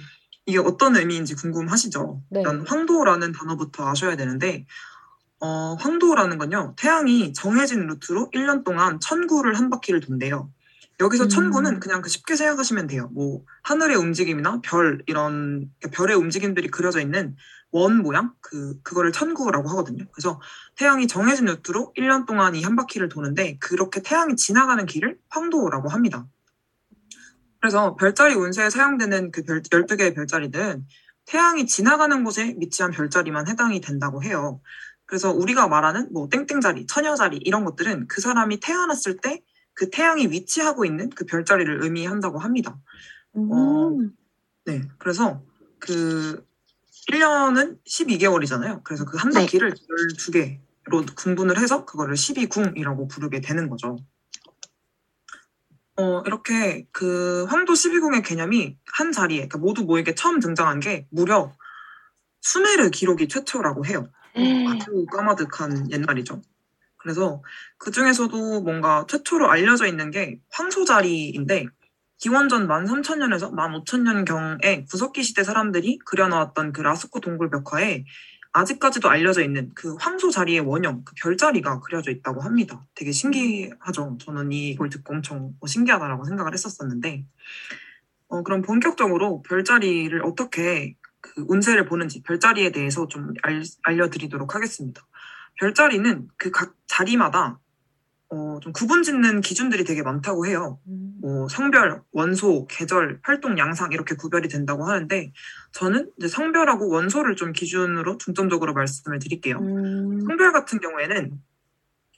이게 0.46 0.60
어떤 0.60 0.96
의미인지 0.96 1.36
궁금하시죠? 1.36 2.22
네. 2.30 2.40
일단 2.40 2.66
황도라는 2.68 3.32
단어부터 3.34 3.88
아셔야 3.88 4.16
되는데 4.16 4.66
어, 5.40 5.76
황도라는 5.80 6.38
건요. 6.38 6.74
태양이 6.78 7.34
정해진 7.34 7.86
루트로 7.88 8.32
1년 8.34 8.64
동안 8.64 9.00
천구를 9.00 9.56
한 9.56 9.70
바퀴를 9.70 10.00
돈대요. 10.00 10.52
여기서 11.00 11.26
음. 11.26 11.30
천구는 11.30 11.80
그냥 11.80 12.02
그 12.02 12.10
쉽게 12.10 12.36
생각하시면 12.36 12.88
돼요. 12.88 13.10
뭐 13.14 13.44
하늘의 13.64 13.98
움직임이나 13.98 14.62
별 14.64 15.04
이런 15.08 15.72
별의 15.94 16.16
움직임들이 16.16 16.70
그려져 16.70 17.00
있는 17.00 17.36
원 17.72 18.02
모양 18.02 18.34
그 18.42 18.82
그거를 18.82 19.12
천구라고 19.12 19.70
하거든요. 19.70 20.06
그래서 20.12 20.42
태양이 20.76 21.08
정해진 21.08 21.46
루트로 21.46 21.94
1년 21.98 22.26
동안 22.26 22.56
이 22.56 22.64
한 22.64 22.76
바퀴를 22.76 23.10
도는데 23.10 23.58
그렇게 23.60 24.02
태양이 24.02 24.36
지나가는 24.36 24.86
길을 24.86 25.20
황도라고 25.30 25.90
합니다. 25.90 26.26
그래서 27.60 27.96
별자리 27.96 28.36
운세에 28.36 28.70
사용되는 28.70 29.32
그 29.32 29.44
별, 29.44 29.62
12개의 29.62 30.16
별자리는 30.16 30.86
태양이 31.26 31.68
지나가는 31.68 32.24
곳에 32.24 32.56
위치한 32.60 32.92
별자리만 32.92 33.48
해당이 33.48 33.82
된다고 33.82 34.24
해요. 34.24 34.62
그래서 35.06 35.32
우리가 35.32 35.68
말하는 35.68 36.12
뭐 36.14 36.30
땡땡자리, 36.30 36.86
처녀자리 36.88 37.38
이런 37.38 37.66
것들은 37.66 38.08
그 38.08 38.22
사람이 38.22 38.60
태어났을 38.60 39.18
때 39.18 39.42
그 39.78 39.92
태양이 39.92 40.26
위치하고 40.26 40.86
있는 40.86 41.12
그 41.12 41.24
별자리를 41.26 41.84
의미한다고 41.84 42.40
합니다. 42.40 42.80
어, 43.34 43.90
음. 43.90 44.12
네. 44.66 44.82
그래서 44.98 45.44
그 45.78 46.44
1년은 47.08 47.78
12개월이잖아요. 47.86 48.84
그래서 48.84 49.06
그한 49.06 49.30
네. 49.30 49.42
바퀴를 49.42 49.76
12개로 49.76 51.16
군분을 51.16 51.60
해서 51.60 51.86
그거를 51.86 52.16
12궁이라고 52.16 53.08
부르게 53.08 53.40
되는 53.40 53.70
거죠. 53.70 53.98
어, 55.96 56.24
이렇게 56.26 56.88
그 56.92 57.46
황도 57.46 57.74
12궁의 57.74 58.26
개념이 58.26 58.78
한 58.94 59.12
자리에, 59.12 59.48
그러니까 59.48 59.60
모두 59.60 59.84
모이게 59.84 60.16
처음 60.16 60.40
등장한 60.40 60.80
게 60.80 61.08
무려 61.12 61.54
수메르 62.42 62.90
기록이 62.90 63.28
최초라고 63.28 63.86
해요. 63.86 64.10
아주 64.36 65.06
까마득한 65.12 65.92
옛날이죠. 65.92 66.42
그래서 67.08 67.42
그 67.78 67.90
중에서도 67.90 68.62
뭔가 68.62 69.06
최초로 69.08 69.50
알려져 69.50 69.88
있는 69.88 70.12
게 70.12 70.40
황소자리인데 70.50 71.68
기원전 72.18 72.68
13,000년에서 72.68 73.54
15,000년경에 73.54 74.90
구석기 74.90 75.24
시대 75.24 75.46
사람들이 75.46 76.00
그려놓았던 76.04 76.74
그 76.74 76.82
라스코 76.82 77.22
동굴 77.22 77.50
벽화에 77.50 78.04
아직까지도 78.52 79.08
알려져 79.08 79.42
있는 79.42 79.72
그 79.74 79.96
황소 80.00 80.32
자리의 80.32 80.62
원형, 80.62 81.04
그 81.06 81.14
별자리가 81.22 81.80
그려져 81.80 82.12
있다고 82.12 82.42
합니다. 82.42 82.86
되게 82.94 83.12
신기하죠. 83.14 84.18
저는 84.20 84.52
이걸 84.52 84.90
듣고 84.90 85.14
엄청 85.14 85.54
어, 85.62 85.68
신기하다라고 85.68 86.26
생각을 86.26 86.54
했었었는데, 86.54 87.24
어, 88.30 88.44
그럼 88.44 88.64
본격적으로 88.64 89.44
별자리를 89.44 90.20
어떻게 90.26 90.96
그 91.22 91.46
운세를 91.48 91.86
보는지 91.86 92.24
별자리에 92.24 92.72
대해서 92.72 93.08
좀 93.08 93.34
알, 93.44 93.64
알려드리도록 93.84 94.56
하겠습니다. 94.56 95.06
별자리는 95.60 96.28
그 96.38 96.52
각 96.52 96.76
자리마다 96.88 97.60
어, 98.30 98.60
좀 98.62 98.74
구분 98.74 99.04
짓는 99.04 99.40
기준들이 99.42 99.86
되게 99.86 100.02
많다고 100.04 100.48
해요. 100.48 100.80
음. 100.88 101.18
뭐 101.22 101.48
성별, 101.48 102.02
원소, 102.12 102.68
계절, 102.70 103.20
활동 103.24 103.58
양상 103.58 103.94
이렇게 103.94 104.16
구별이 104.16 104.50
된다고 104.50 104.86
하는데 104.86 105.32
저는 105.72 106.12
이제 106.18 106.28
성별하고 106.28 106.90
원소를 106.90 107.36
좀 107.38 107.54
기준으로 107.54 108.18
중점적으로 108.18 108.74
말씀을 108.74 109.20
드릴게요. 109.20 109.60
음. 109.60 110.20
성별 110.28 110.52
같은 110.52 110.80
경우에는 110.80 111.40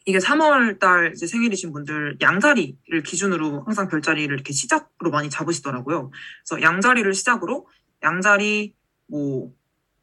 이게 0.05 0.17
3월 0.17 0.79
달 0.79 1.11
이제 1.13 1.27
생일이신 1.27 1.71
분들 1.73 2.17
양자리를 2.21 3.03
기준으로 3.05 3.63
항상 3.65 3.87
별자리를 3.87 4.33
이렇게 4.33 4.51
시작으로 4.53 5.11
많이 5.11 5.29
잡으시더라고요. 5.29 6.09
그래서 6.47 6.63
양자리를 6.63 7.13
시작으로 7.13 7.67
양자리 8.01 8.73
뭐 9.07 9.51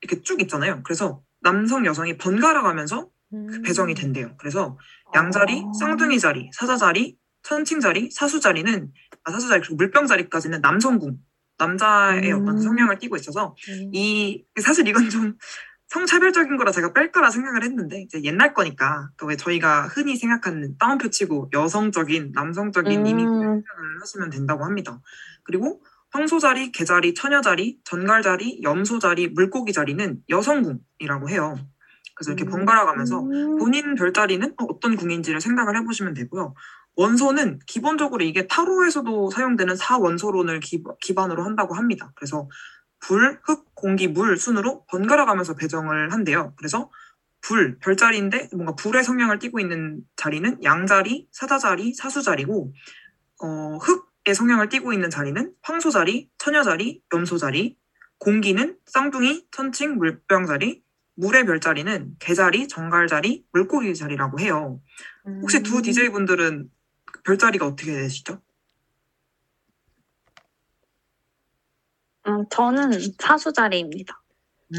이렇게 0.01 0.23
쭉 0.23 0.41
있잖아요. 0.43 0.83
그래서 0.85 1.23
남성 1.41 1.85
여성이 1.87 2.17
번갈아 2.17 2.63
가면서 2.63 3.09
그 3.31 3.63
배정이 3.63 3.95
된대요. 3.95 4.35
그래서 4.39 4.79
양자리, 5.15 5.65
아. 5.67 5.73
쌍둥이 5.79 6.19
자리, 6.19 6.51
사자 6.53 6.77
자리, 6.77 7.19
천칭 7.43 7.81
자리, 7.81 8.11
사수 8.11 8.41
자리는 8.41 8.93
아 9.25 9.31
사수 9.31 9.49
자리 9.49 9.61
그리고 9.61 9.77
물병 9.77 10.07
자리까지는 10.07 10.61
남성궁 10.61 11.19
남자의 11.59 12.33
음. 12.33 12.43
어떤 12.43 12.61
성향을 12.61 12.99
띠고 12.99 13.17
있어서 13.17 13.55
음. 13.69 13.91
이 13.93 14.45
사실 14.61 14.87
이건 14.89 15.09
좀 15.09 15.37
성차별적인 15.89 16.57
거라 16.57 16.73
제가 16.73 16.93
뺄 16.93 17.13
거라 17.13 17.31
생각을 17.31 17.63
했는데 17.63 18.03
이제 18.03 18.21
옛날 18.25 18.53
거니까 18.53 19.11
그왜 19.17 19.37
저희가 19.37 19.87
흔히 19.87 20.17
생각하는 20.17 20.77
따옴표 20.79 21.09
치고 21.09 21.51
여성적인 21.53 22.33
남성적인 22.35 23.01
음. 23.01 23.07
이미지 23.07 23.27
생각을 23.29 23.63
하시면 24.01 24.31
된다고 24.31 24.65
합니다. 24.65 25.01
그리고 25.45 25.83
황소자리, 26.11 26.73
개자리, 26.73 27.15
처녀자리, 27.15 27.79
전갈자리, 27.85 28.61
염소자리, 28.63 29.29
물고기 29.29 29.73
자리는 29.73 30.21
여성궁이라고 30.29 31.29
해요. 31.31 31.57
그래서 32.17 32.33
이렇게 32.33 32.45
음. 32.45 32.51
번갈아 32.51 32.87
가면서 32.87 33.21
본인 33.21 33.95
별자리는 33.95 34.55
어, 34.59 34.65
어떤 34.65 34.97
궁인지를 34.97 35.41
생각을 35.41 35.77
해보시면 35.77 36.15
되고요. 36.15 36.55
원소는 36.97 37.61
기본적으로 37.67 38.25
이게 38.25 38.47
타로에서도 38.47 39.31
사용되는 39.31 39.77
사원소론을 39.77 40.61
기, 40.61 40.83
기반으로 41.01 41.45
한다고 41.45 41.75
합니다. 41.75 42.11
그래서 42.17 42.49
불, 42.99 43.39
흙, 43.45 43.75
공기, 43.75 44.09
물 44.09 44.39
순으로 44.39 44.85
번갈아 44.87 45.27
가면서 45.27 45.55
배정을 45.55 46.13
한대요. 46.13 46.55
그래서 46.57 46.91
불, 47.43 47.79
별자리인데 47.79 48.49
뭔가 48.53 48.75
불의 48.75 49.05
성향을 49.05 49.39
띠고 49.39 49.61
있는 49.61 50.01
자리는 50.17 50.65
양자리, 50.65 51.29
사자자리, 51.31 51.93
사수자리고 51.93 52.73
어, 53.43 53.77
흙의 53.77 54.35
성향을 54.35 54.71
띠고 54.71 54.95
있는 54.95 55.11
자리는 55.11 55.53
황소자리, 55.61 56.31
처녀자리, 56.39 57.03
염소자리 57.13 57.77
공기는 58.19 58.79
쌍둥이, 58.87 59.49
천칭, 59.51 59.97
물병자리 59.99 60.83
물의 61.17 61.47
별자리는 61.47 62.17
개자리, 62.19 62.69
정갈자리, 62.69 63.45
물고기 63.53 63.95
자리라고 63.95 64.39
해요. 64.41 64.81
혹시 65.43 65.63
두 65.63 65.83
DJ분들은 65.83 66.71
별자리가 67.25 67.67
어떻게 67.67 67.93
되시죠? 67.93 68.41
음, 72.27 72.45
저는 72.51 72.91
사수자리입니다. 73.19 74.21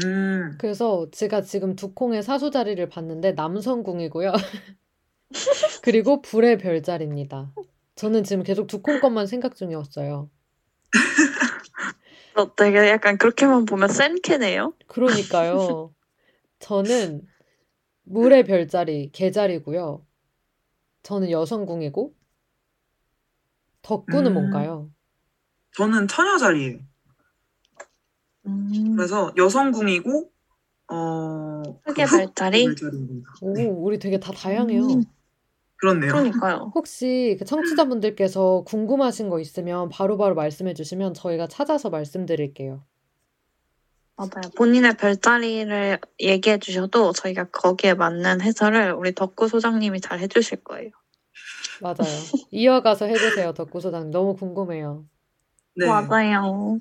음, 0.04 0.56
그래서 0.58 1.08
제가 1.12 1.42
지금 1.42 1.74
두 1.74 1.94
콩의 1.94 2.22
사수 2.22 2.50
자리를 2.50 2.86
봤는데 2.88 3.32
남성궁이고요. 3.32 4.32
그리고 5.82 6.20
불의 6.22 6.58
별자리입니다. 6.58 7.52
저는 7.96 8.24
지금 8.24 8.42
계속 8.44 8.66
두 8.66 8.82
콩 8.82 9.00
것만 9.00 9.26
생각 9.26 9.56
중이었어요. 9.56 10.30
저 12.34 12.54
되게 12.54 12.88
약간 12.90 13.18
그렇게만 13.18 13.64
보면 13.64 13.88
센 13.88 14.20
캐네요. 14.22 14.74
그러니까요. 14.86 15.92
저는 16.58 17.22
물의 18.04 18.44
별자리, 18.44 19.10
개자리고요. 19.12 20.04
저는 21.02 21.30
여성궁이고 21.30 22.14
덕구는 23.82 24.32
음. 24.32 24.34
뭔가요? 24.34 24.90
저는 25.76 26.08
처녀자리예요. 26.08 26.78
음, 28.46 28.96
그래서 28.96 29.32
여성궁이고 29.36 30.30
어, 30.90 31.62
흙의 31.84 32.06
그흙 32.06 32.18
별자리? 32.34 32.64
별자리입니다. 32.64 33.30
오, 33.42 33.52
네, 33.54 33.66
우리 33.66 33.98
되게 33.98 34.18
다 34.18 34.32
다양해요. 34.32 34.82
음, 34.86 35.04
그렇네요. 35.76 36.12
그러니까요. 36.12 36.72
혹시 36.74 37.36
그 37.38 37.44
청취자분들께서 37.44 38.64
궁금하신 38.66 39.28
거 39.28 39.38
있으면 39.38 39.88
바로바로 39.90 40.34
말씀해 40.34 40.74
주시면 40.74 41.14
저희가 41.14 41.46
찾아서 41.46 41.90
말씀드릴게요. 41.90 42.84
맞아요. 44.18 44.50
본인의 44.56 44.96
별자리를 44.96 46.00
얘기해 46.18 46.58
주셔도 46.58 47.12
저희가 47.12 47.44
거기에 47.44 47.94
맞는 47.94 48.40
해설을 48.40 48.92
우리 48.92 49.14
덕구 49.14 49.46
소장님이 49.48 50.00
잘 50.00 50.18
해주실 50.18 50.64
거예요. 50.64 50.90
맞아요. 51.80 51.94
이어가서 52.50 53.06
해주세요, 53.06 53.52
덕구 53.52 53.80
소장님. 53.80 54.10
너무 54.10 54.34
궁금해요. 54.34 55.04
네. 55.76 55.86
맞아요. 55.86 56.80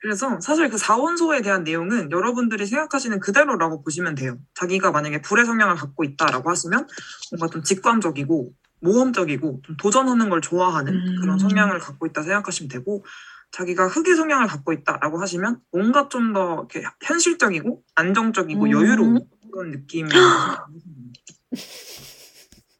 그래서 0.00 0.38
사실 0.40 0.68
그 0.68 0.78
사원소에 0.78 1.42
대한 1.42 1.64
내용은 1.64 2.12
여러분들이 2.12 2.64
생각하시는 2.66 3.18
그대로라고 3.18 3.82
보시면 3.82 4.14
돼요. 4.14 4.38
자기가 4.54 4.92
만약에 4.92 5.20
불의 5.22 5.44
성향을 5.44 5.74
갖고 5.74 6.04
있다라고 6.04 6.48
하시면 6.48 6.86
뭔가 7.32 7.52
좀 7.52 7.64
직관적이고 7.64 8.52
모험적이고 8.80 9.62
좀 9.64 9.76
도전하는 9.76 10.28
걸 10.28 10.40
좋아하는 10.40 10.94
음. 10.94 11.16
그런 11.20 11.38
성향을 11.40 11.80
갖고 11.80 12.06
있다 12.06 12.22
생각하시면 12.22 12.68
되고 12.68 13.04
자기가 13.52 13.88
흑의 13.88 14.14
성향을 14.16 14.46
갖고 14.46 14.72
있다라고 14.72 15.20
하시면 15.20 15.60
뭔가 15.72 16.08
좀 16.08 16.32
더 16.32 16.66
현실적이고 17.02 17.82
안정적이고 17.94 18.64
음. 18.66 18.70
여유로운 18.70 19.20
그런 19.52 19.70
느낌이 19.70 20.10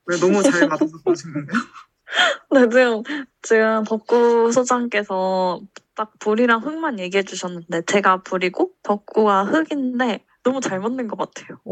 왜 0.07 0.19
너무 0.21 0.43
잘 0.43 0.69
맞아서 0.69 0.99
그러신 1.05 1.33
건가요? 1.33 1.61
네, 2.53 2.69
지금, 2.69 3.03
지금 3.43 3.85
덕구 3.85 4.53
소장께서 4.53 5.61
딱 5.95 6.13
불이랑 6.19 6.63
흙만 6.63 6.99
얘기해 7.01 7.23
주셨는데 7.25 7.83
제가 7.87 8.23
불이고 8.23 8.73
덕구가 8.83 9.45
흙인데 9.45 10.25
너무 10.43 10.61
잘 10.61 10.79
맞는 10.81 11.09
것 11.09 11.17
같아요. 11.19 11.59
오, 11.65 11.71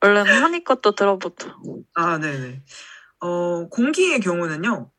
얼른 0.00 0.26
한이 0.26 0.64
것도 0.64 0.94
들어보죠. 0.94 1.50
아, 1.94 2.18
네네. 2.18 2.62
어, 3.20 3.68
공기의 3.68 4.20
경우는요, 4.20 4.90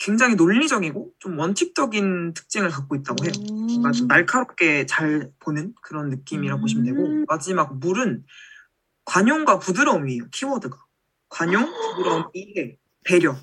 굉장히 0.00 0.34
논리적이고 0.34 1.12
좀 1.18 1.38
원칙적인 1.38 2.32
특징을 2.32 2.70
갖고 2.70 2.96
있다고 2.96 3.22
해요. 3.24 3.32
뭔가 3.68 3.92
좀 3.92 4.08
날카롭게 4.08 4.86
잘 4.86 5.30
보는 5.40 5.74
그런 5.82 6.08
느낌이라 6.08 6.56
고 6.56 6.62
보시면 6.62 6.84
되고, 6.86 7.06
음. 7.06 7.24
마지막 7.28 7.78
물은 7.78 8.24
관용과 9.04 9.58
부드러움이에요, 9.58 10.24
키워드가. 10.32 10.76
관용, 11.28 11.66
부드러움, 11.66 12.24
이해, 12.32 12.76
배려. 13.04 13.36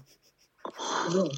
그래서 0.63 1.29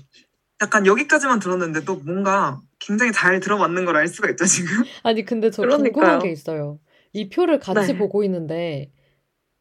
약간 0.61 0.85
여기까지만 0.85 1.39
들었는데도 1.39 1.97
뭔가 1.97 2.61
굉장히 2.79 3.11
잘 3.11 3.41
들어맞는 3.41 3.85
걸 3.85 3.97
알 3.97 4.07
수가 4.07 4.29
있죠, 4.31 4.45
지금. 4.45 4.69
아니, 5.03 5.25
근데 5.25 5.51
저 5.51 5.63
그러니까요. 5.63 5.91
궁금한 5.91 6.19
게 6.19 6.31
있어요. 6.31 6.79
이 7.11 7.29
표를 7.29 7.59
같이 7.59 7.91
네. 7.93 7.99
보고 7.99 8.23
있는데, 8.23 8.93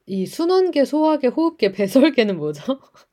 이 0.06 0.24
순원계, 0.24 0.84
소화계, 0.84 1.26
호흡계, 1.28 1.72
배설계는 1.72 2.36
뭐죠? 2.36 2.62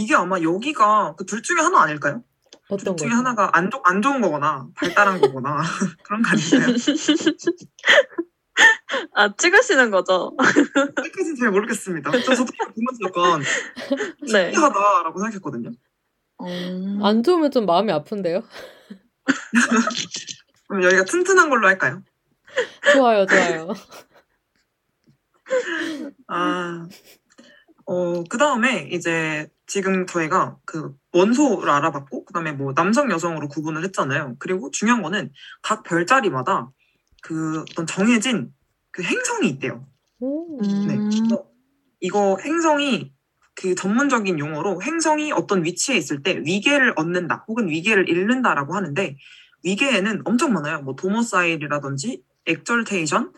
이게 0.00 0.14
아마 0.14 0.40
여기가 0.40 1.14
그 1.16 1.24
둘 1.26 1.42
중에 1.42 1.60
하나 1.60 1.82
아닐까요? 1.82 2.22
어떤 2.68 2.96
둘 2.96 2.96
중에 2.96 3.08
거죠? 3.10 3.18
하나가 3.18 3.50
안, 3.56 3.70
좋, 3.70 3.80
안 3.84 4.00
좋은 4.02 4.20
거거나 4.20 4.68
발달한 4.74 5.20
거거나 5.20 5.60
그런 6.04 6.22
거 6.22 6.30
아닐까요? 6.30 6.74
아, 9.14 9.34
찍으시는 9.36 9.90
거죠? 9.90 10.36
여기까지는 10.98 11.36
잘 11.36 11.50
모르겠습니다. 11.50 12.10
저 12.10 12.20
저도 12.34 12.52
보면서 12.74 12.98
약간 13.06 13.40
네. 14.32 14.52
신기하다라고 14.52 15.18
생각했거든요. 15.18 15.70
음, 16.42 17.00
안 17.02 17.22
좋으면 17.22 17.50
좀 17.50 17.66
마음이 17.66 17.92
아픈데요? 17.92 18.42
그럼 20.68 20.84
여기가 20.84 21.04
튼튼한 21.04 21.50
걸로 21.50 21.66
할까요? 21.68 22.02
좋아요, 22.92 23.26
좋아요. 23.26 23.72
아, 26.28 26.86
어, 27.86 28.24
그 28.24 28.38
다음에 28.38 28.88
이제 28.92 29.48
지금 29.70 30.04
저희가 30.04 30.56
그 30.64 30.92
원소를 31.12 31.70
알아봤고, 31.70 32.24
그 32.24 32.32
다음에 32.32 32.50
뭐 32.50 32.74
남성, 32.74 33.08
여성으로 33.08 33.46
구분을 33.46 33.84
했잖아요. 33.84 34.34
그리고 34.40 34.72
중요한 34.72 35.00
거는 35.00 35.30
각 35.62 35.84
별자리마다 35.84 36.72
그 37.22 37.60
어떤 37.70 37.86
정해진 37.86 38.50
그 38.90 39.04
행성이 39.04 39.48
있대요. 39.50 39.86
오, 40.18 40.60
네. 40.60 40.96
음, 40.96 41.08
그래서 41.08 41.46
이거 42.00 42.36
행성이 42.44 43.12
그 43.54 43.76
전문적인 43.76 44.40
용어로 44.40 44.82
행성이 44.82 45.30
어떤 45.30 45.64
위치에 45.64 45.96
있을 45.96 46.24
때 46.24 46.42
위계를 46.44 46.94
얻는다 46.96 47.44
혹은 47.46 47.68
위계를 47.68 48.08
잃는다라고 48.08 48.74
하는데 48.74 49.16
위계에는 49.62 50.22
엄청 50.24 50.52
많아요. 50.52 50.82
뭐 50.82 50.96
domicile이라든지 50.96 52.24
exaltation, 52.46 53.32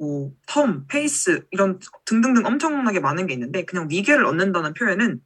뭐 0.00 0.32
term, 0.48 0.88
face 0.88 1.46
이런 1.52 1.78
등등등 2.06 2.44
엄청나게 2.44 2.98
많은 2.98 3.28
게 3.28 3.34
있는데 3.34 3.64
그냥 3.64 3.86
위계를 3.88 4.26
얻는다는 4.26 4.74
표현은 4.74 5.20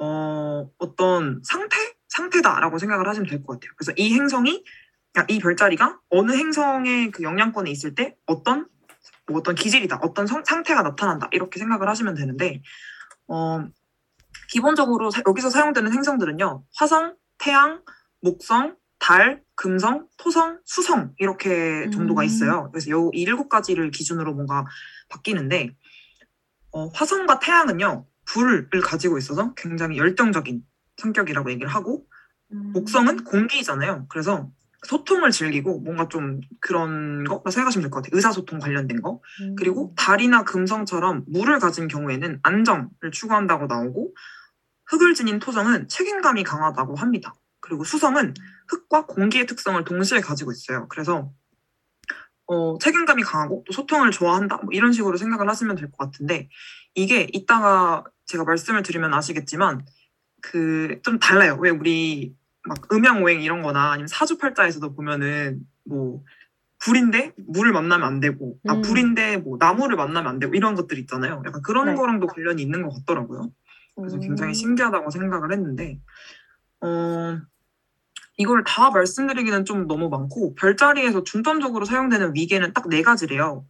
어, 0.00 0.70
어떤 0.78 1.40
상태? 1.44 1.76
상태다라고 2.08 2.78
생각을 2.78 3.06
하시면 3.08 3.28
될 3.28 3.42
것 3.44 3.54
같아요. 3.54 3.70
그래서 3.76 3.92
이 3.96 4.12
행성이 4.14 4.64
그냥 5.12 5.26
이 5.30 5.38
별자리가 5.38 6.00
어느 6.10 6.32
행성의 6.32 7.10
그 7.12 7.22
영향권에 7.22 7.70
있을 7.70 7.94
때 7.94 8.16
어떤 8.26 8.68
뭐 9.28 9.38
어떤 9.38 9.54
기질이다, 9.54 10.00
어떤 10.02 10.26
성- 10.26 10.42
상태가 10.44 10.82
나타난다 10.82 11.28
이렇게 11.32 11.58
생각을 11.60 11.88
하시면 11.88 12.14
되는데 12.14 12.62
어, 13.28 13.64
기본적으로 14.48 15.10
사- 15.10 15.22
여기서 15.26 15.50
사용되는 15.50 15.92
행성들은요 15.92 16.64
화성, 16.74 17.16
태양, 17.38 17.82
목성, 18.20 18.76
달, 18.98 19.42
금성, 19.54 20.08
토성, 20.16 20.58
수성 20.64 21.14
이렇게 21.18 21.88
정도가 21.90 22.22
음. 22.22 22.26
있어요. 22.26 22.70
그래서 22.72 22.90
요 22.90 23.10
이 23.14 23.20
일곱 23.22 23.48
가지를 23.48 23.90
기준으로 23.92 24.34
뭔가 24.34 24.64
바뀌는데 25.08 25.76
어, 26.72 26.88
화성과 26.88 27.38
태양은요 27.38 28.06
불을 28.32 28.68
가지고 28.82 29.18
있어서 29.18 29.54
굉장히 29.54 29.98
열정적인 29.98 30.62
성격이라고 30.98 31.50
얘기를 31.50 31.68
하고 31.68 32.06
음. 32.52 32.72
목성은 32.72 33.24
공기잖아요. 33.24 34.06
그래서 34.08 34.50
소통을 34.86 35.30
즐기고 35.30 35.80
뭔가 35.80 36.08
좀 36.08 36.40
그런 36.60 37.24
거 37.24 37.42
생각하시면 37.50 37.82
될 37.82 37.90
것 37.90 38.02
같아요. 38.02 38.16
의사소통 38.16 38.60
관련된 38.60 39.02
거. 39.02 39.20
음. 39.42 39.54
그리고 39.56 39.94
달이나 39.96 40.44
금성처럼 40.44 41.24
물을 41.28 41.58
가진 41.58 41.86
경우에는 41.88 42.40
안정을 42.42 42.88
추구한다고 43.12 43.66
나오고 43.66 44.14
흙을 44.86 45.14
지닌 45.14 45.38
토성은 45.38 45.88
책임감이 45.88 46.44
강하다고 46.44 46.96
합니다. 46.96 47.34
그리고 47.60 47.84
수성은 47.84 48.34
흙과 48.68 49.06
공기의 49.06 49.46
특성을 49.46 49.82
동시에 49.84 50.20
가지고 50.20 50.50
있어요. 50.52 50.86
그래서 50.88 51.30
어, 52.46 52.78
책임감이 52.78 53.22
강하고 53.22 53.64
또 53.66 53.72
소통을 53.72 54.10
좋아한다 54.10 54.56
뭐 54.58 54.68
이런 54.72 54.92
식으로 54.92 55.16
생각을 55.16 55.48
하시면 55.48 55.76
될 55.76 55.90
것 55.92 55.98
같은데 55.98 56.48
이게 56.94 57.28
이따가 57.32 58.02
제가 58.30 58.44
말씀을 58.44 58.82
드리면 58.82 59.12
아시겠지만 59.14 59.84
그 60.42 61.00
좀 61.02 61.18
달라요. 61.18 61.58
왜 61.60 61.70
우리 61.70 62.34
막 62.64 62.92
음양오행 62.92 63.42
이런 63.42 63.62
거나 63.62 63.92
아니면 63.92 64.08
사주팔자에서도 64.08 64.94
보면은 64.94 65.60
뭐 65.84 66.22
불인데 66.78 67.34
물을 67.36 67.72
만나면 67.72 68.06
안 68.06 68.20
되고 68.20 68.58
아 68.68 68.74
음. 68.74 68.82
불인데 68.82 69.38
뭐 69.38 69.56
나무를 69.58 69.96
만나면 69.96 70.30
안 70.30 70.38
되고 70.38 70.54
이런 70.54 70.74
것들 70.74 70.98
있잖아요. 71.00 71.42
약간 71.46 71.62
그런 71.62 71.86
네. 71.88 71.94
거랑도 71.94 72.26
관련이 72.26 72.62
있는 72.62 72.82
것 72.82 72.90
같더라고요. 72.94 73.50
그래서 73.96 74.18
굉장히 74.18 74.54
신기하다고 74.54 75.10
생각을 75.10 75.52
했는데 75.52 76.00
어 76.80 77.38
이걸 78.38 78.64
다 78.64 78.90
말씀드리기는 78.90 79.64
좀 79.66 79.86
너무 79.86 80.08
많고 80.08 80.54
별자리에서 80.54 81.24
중점적으로 81.24 81.84
사용되는 81.84 82.34
위계는 82.34 82.72
딱 82.72 82.88
네 82.88 83.02
가지래요. 83.02 83.66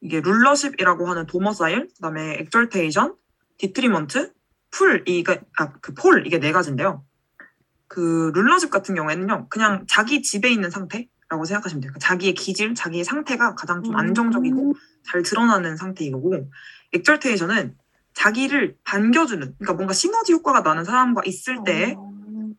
이게 0.00 0.20
rulership이라고 0.20 1.08
하는 1.08 1.26
domicile, 1.26 1.88
그다음에 1.96 2.38
exaltation, 2.40 3.14
detriment, 3.58 4.32
fall 4.70 5.02
이게 5.06 5.40
아 5.58 5.72
그 5.80 5.94
fall 5.94 6.26
이게 6.26 6.38
네 6.38 6.52
가지인데요. 6.52 7.04
그 7.88 8.32
rulership 8.34 8.70
같은 8.70 8.94
경우에는요, 8.94 9.48
그냥 9.50 9.84
자기 9.86 10.22
집에 10.22 10.50
있는 10.50 10.70
상태라고 10.70 11.44
생각하시면 11.44 11.82
돼요. 11.82 11.92
그러니까 11.92 11.98
자기의 11.98 12.34
기질, 12.34 12.74
자기의 12.74 13.04
상태가 13.04 13.54
가장 13.54 13.82
좀 13.82 13.96
안정적이고 13.96 14.74
잘 15.04 15.22
드러나는 15.22 15.76
상태인 15.76 16.12
거고, 16.12 16.48
엑절테이션은 16.94 17.76
자기를 18.14 18.76
반겨주는, 18.84 19.40
그러니까 19.58 19.74
뭔가 19.74 19.92
시너지 19.92 20.32
효과가 20.32 20.60
나는 20.60 20.84
사람과 20.84 21.22
있을 21.26 21.64
때, 21.64 21.96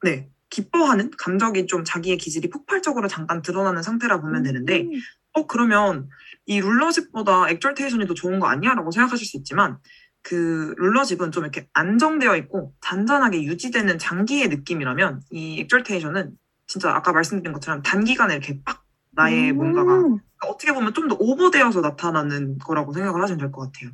네, 0.04 0.30
기뻐하는 0.52 1.10
감정이 1.18 1.66
좀 1.66 1.84
자기의 1.84 2.18
기질이 2.18 2.50
폭발적으로 2.52 3.08
잠깐 3.08 3.42
드러나는 3.42 3.82
상태라 3.82 4.22
보면 4.22 4.44
되는데, 4.44 4.88
어, 5.34 5.48
그러면 5.48 6.10
이 6.46 6.62
룰러십보다 6.62 7.50
엑절테이션이 7.50 8.06
더 8.06 8.14
좋은 8.14 8.40
거 8.40 8.48
아니야? 8.48 8.76
라고 8.76 8.92
생각하실 8.92 9.26
수 9.26 9.38
있지만, 9.38 9.80
그 10.24 10.74
룰러십은 10.78 11.32
좀 11.32 11.44
이렇게 11.44 11.68
안정되어 11.74 12.36
있고 12.38 12.74
잔잔하게 12.82 13.44
유지되는 13.44 14.00
장기의 14.00 14.48
느낌이라면, 14.50 15.22
이 15.32 15.60
엑절테이션은 15.62 16.32
진짜 16.66 16.96
아까 16.96 17.12
말씀드린 17.12 17.54
것처럼 17.54 17.82
단기간에 17.84 18.34
이렇게 18.34 18.60
빡 18.64 18.84
나의 19.12 19.52
음. 19.52 19.58
뭔가가 19.58 19.92
그러니까 19.98 20.48
어떻게 20.48 20.72
보면 20.74 20.94
좀 20.94 21.08
더 21.08 21.16
오버되어서 21.20 21.82
나타나는 21.82 22.58
거라고 22.58 22.94
생각을 22.94 23.22
하시면 23.22 23.40
될 23.40 23.52
것 23.52 23.72
같아요. 23.72 23.92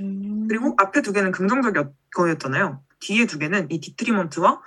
음. 0.00 0.46
그리고 0.48 0.74
앞에 0.78 1.02
두 1.02 1.12
개는 1.12 1.32
긍정적 1.32 1.94
거였잖아요. 2.14 2.80
뒤에 3.00 3.26
두 3.26 3.38
개는 3.38 3.70
이 3.70 3.80
detriment와 3.80 4.62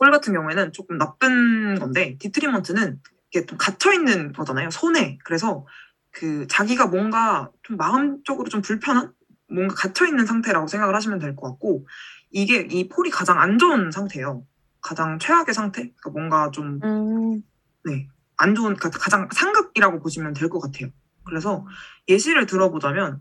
fall 0.00 0.10
같은 0.10 0.32
경우에는 0.32 0.72
조금 0.72 0.98
나쁜 0.98 1.78
건데 1.78 2.16
detriment는 2.18 3.00
이게 3.30 3.46
좀 3.46 3.58
갇혀 3.58 3.92
있는 3.92 4.32
거잖아요. 4.32 4.70
손에. 4.70 5.18
그래서 5.24 5.66
그 6.10 6.46
자기가 6.48 6.86
뭔가 6.86 7.50
좀 7.62 7.76
마음적으로 7.76 8.48
좀 8.48 8.62
불편한 8.62 9.12
뭔가 9.48 9.74
갇혀 9.74 10.06
있는 10.06 10.26
상태라고 10.26 10.66
생각을 10.66 10.94
하시면 10.94 11.18
될 11.18 11.36
것 11.36 11.48
같고 11.50 11.86
이게 12.30 12.66
이 12.70 12.88
fall이 12.88 13.10
가장 13.10 13.40
안 13.40 13.58
좋은 13.58 13.90
상태예요. 13.90 14.44
가장 14.80 15.18
최악의 15.18 15.54
상태. 15.54 15.82
그러니까 15.82 16.10
뭔가 16.10 16.50
좀 16.50 16.80
음. 16.84 17.42
네, 17.84 18.08
안 18.36 18.54
좋은, 18.54 18.74
그러니까 18.76 18.98
가장 18.98 19.28
상극이라고 19.32 20.00
보시면 20.00 20.34
될 20.34 20.48
것 20.50 20.60
같아요. 20.60 20.90
그래서 21.24 21.66
예시를 22.08 22.46
들어보자면, 22.46 23.20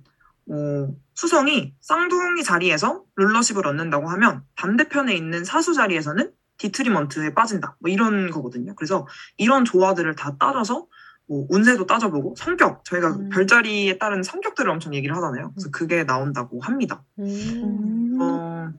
어, 0.49 0.95
수성이 1.15 1.73
쌍둥이 1.81 2.43
자리에서 2.43 3.03
rulership을 3.15 3.65
얻는다고 3.67 4.09
하면 4.09 4.43
반대편에 4.55 5.15
있는 5.15 5.43
사수 5.43 5.73
자리에서는 5.73 6.31
detriment에 6.57 7.33
빠진다. 7.33 7.77
뭐 7.79 7.89
이런 7.91 8.29
거거든요. 8.31 8.75
그래서 8.75 9.07
이런 9.37 9.65
조화들을 9.65 10.15
다 10.15 10.35
따져서 10.39 10.87
뭐 11.27 11.47
운세도 11.49 11.85
따져보고 11.87 12.35
성격, 12.37 12.85
저희가 12.85 13.15
음. 13.15 13.29
별자리에 13.29 13.97
따른 13.97 14.21
성격들을 14.23 14.69
엄청 14.69 14.93
얘기를 14.93 15.15
하잖아요. 15.15 15.51
그래서 15.53 15.69
그게 15.71 16.03
나온다고 16.03 16.59
합니다. 16.59 17.03
음. 17.19 17.25
음. 17.25 18.21
어, 18.21 18.71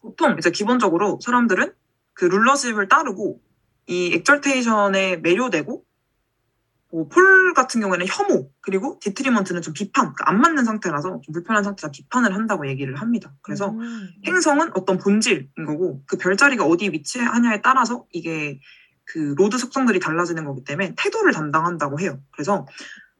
보통 0.00 0.36
이제 0.38 0.50
기본적으로 0.50 1.18
사람들은 1.22 1.72
그 2.14 2.24
rulership을 2.24 2.88
따르고 2.88 3.40
이 3.88 4.12
exaltation에 4.14 5.18
매료되고 5.18 5.84
뭐 6.90 7.08
fall 7.08 7.52
같은 7.54 7.80
경우에는 7.80 8.06
혐오 8.06 8.50
그리고 8.60 8.98
detriment는 9.00 9.62
좀 9.62 9.74
비판 9.74 10.12
그러니까 10.12 10.30
안 10.30 10.40
맞는 10.40 10.64
상태라서 10.64 11.20
좀 11.22 11.32
불편한 11.32 11.64
상태라 11.64 11.90
비판을 11.90 12.34
한다고 12.34 12.68
얘기를 12.68 12.96
합니다. 12.96 13.34
그래서 13.42 13.70
음. 13.70 14.10
행성은 14.26 14.70
어떤 14.74 14.98
본질인 14.98 15.48
거고 15.66 16.02
그 16.06 16.16
별자리가 16.16 16.64
어디 16.64 16.88
위치하냐에 16.90 17.62
따라서 17.62 18.06
이게 18.12 18.60
그 19.06 19.34
로드 19.38 19.56
속성들이 19.56 20.00
달라지는 20.00 20.44
거기 20.44 20.64
때문에 20.64 20.94
태도를 20.96 21.32
담당한다고 21.32 22.00
해요. 22.00 22.20
그래서 22.32 22.66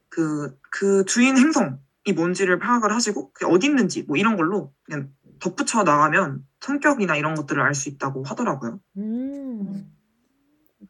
그, 0.08 0.58
그 0.70 1.04
주인 1.04 1.38
행성이 1.38 1.78
뭔지를 2.14 2.58
파악을 2.58 2.92
하시고 2.92 3.32
그게 3.32 3.46
어디 3.46 3.66
있는지 3.66 4.02
뭐 4.02 4.16
이런 4.16 4.36
걸로 4.36 4.72
그냥 4.82 5.10
덧붙여 5.38 5.84
나가면 5.84 6.46
성격이나 6.60 7.16
이런 7.16 7.34
것들을 7.34 7.62
알 7.62 7.74
수 7.74 7.88
있다고 7.88 8.24
하더라고요. 8.24 8.80
음. 8.96 9.92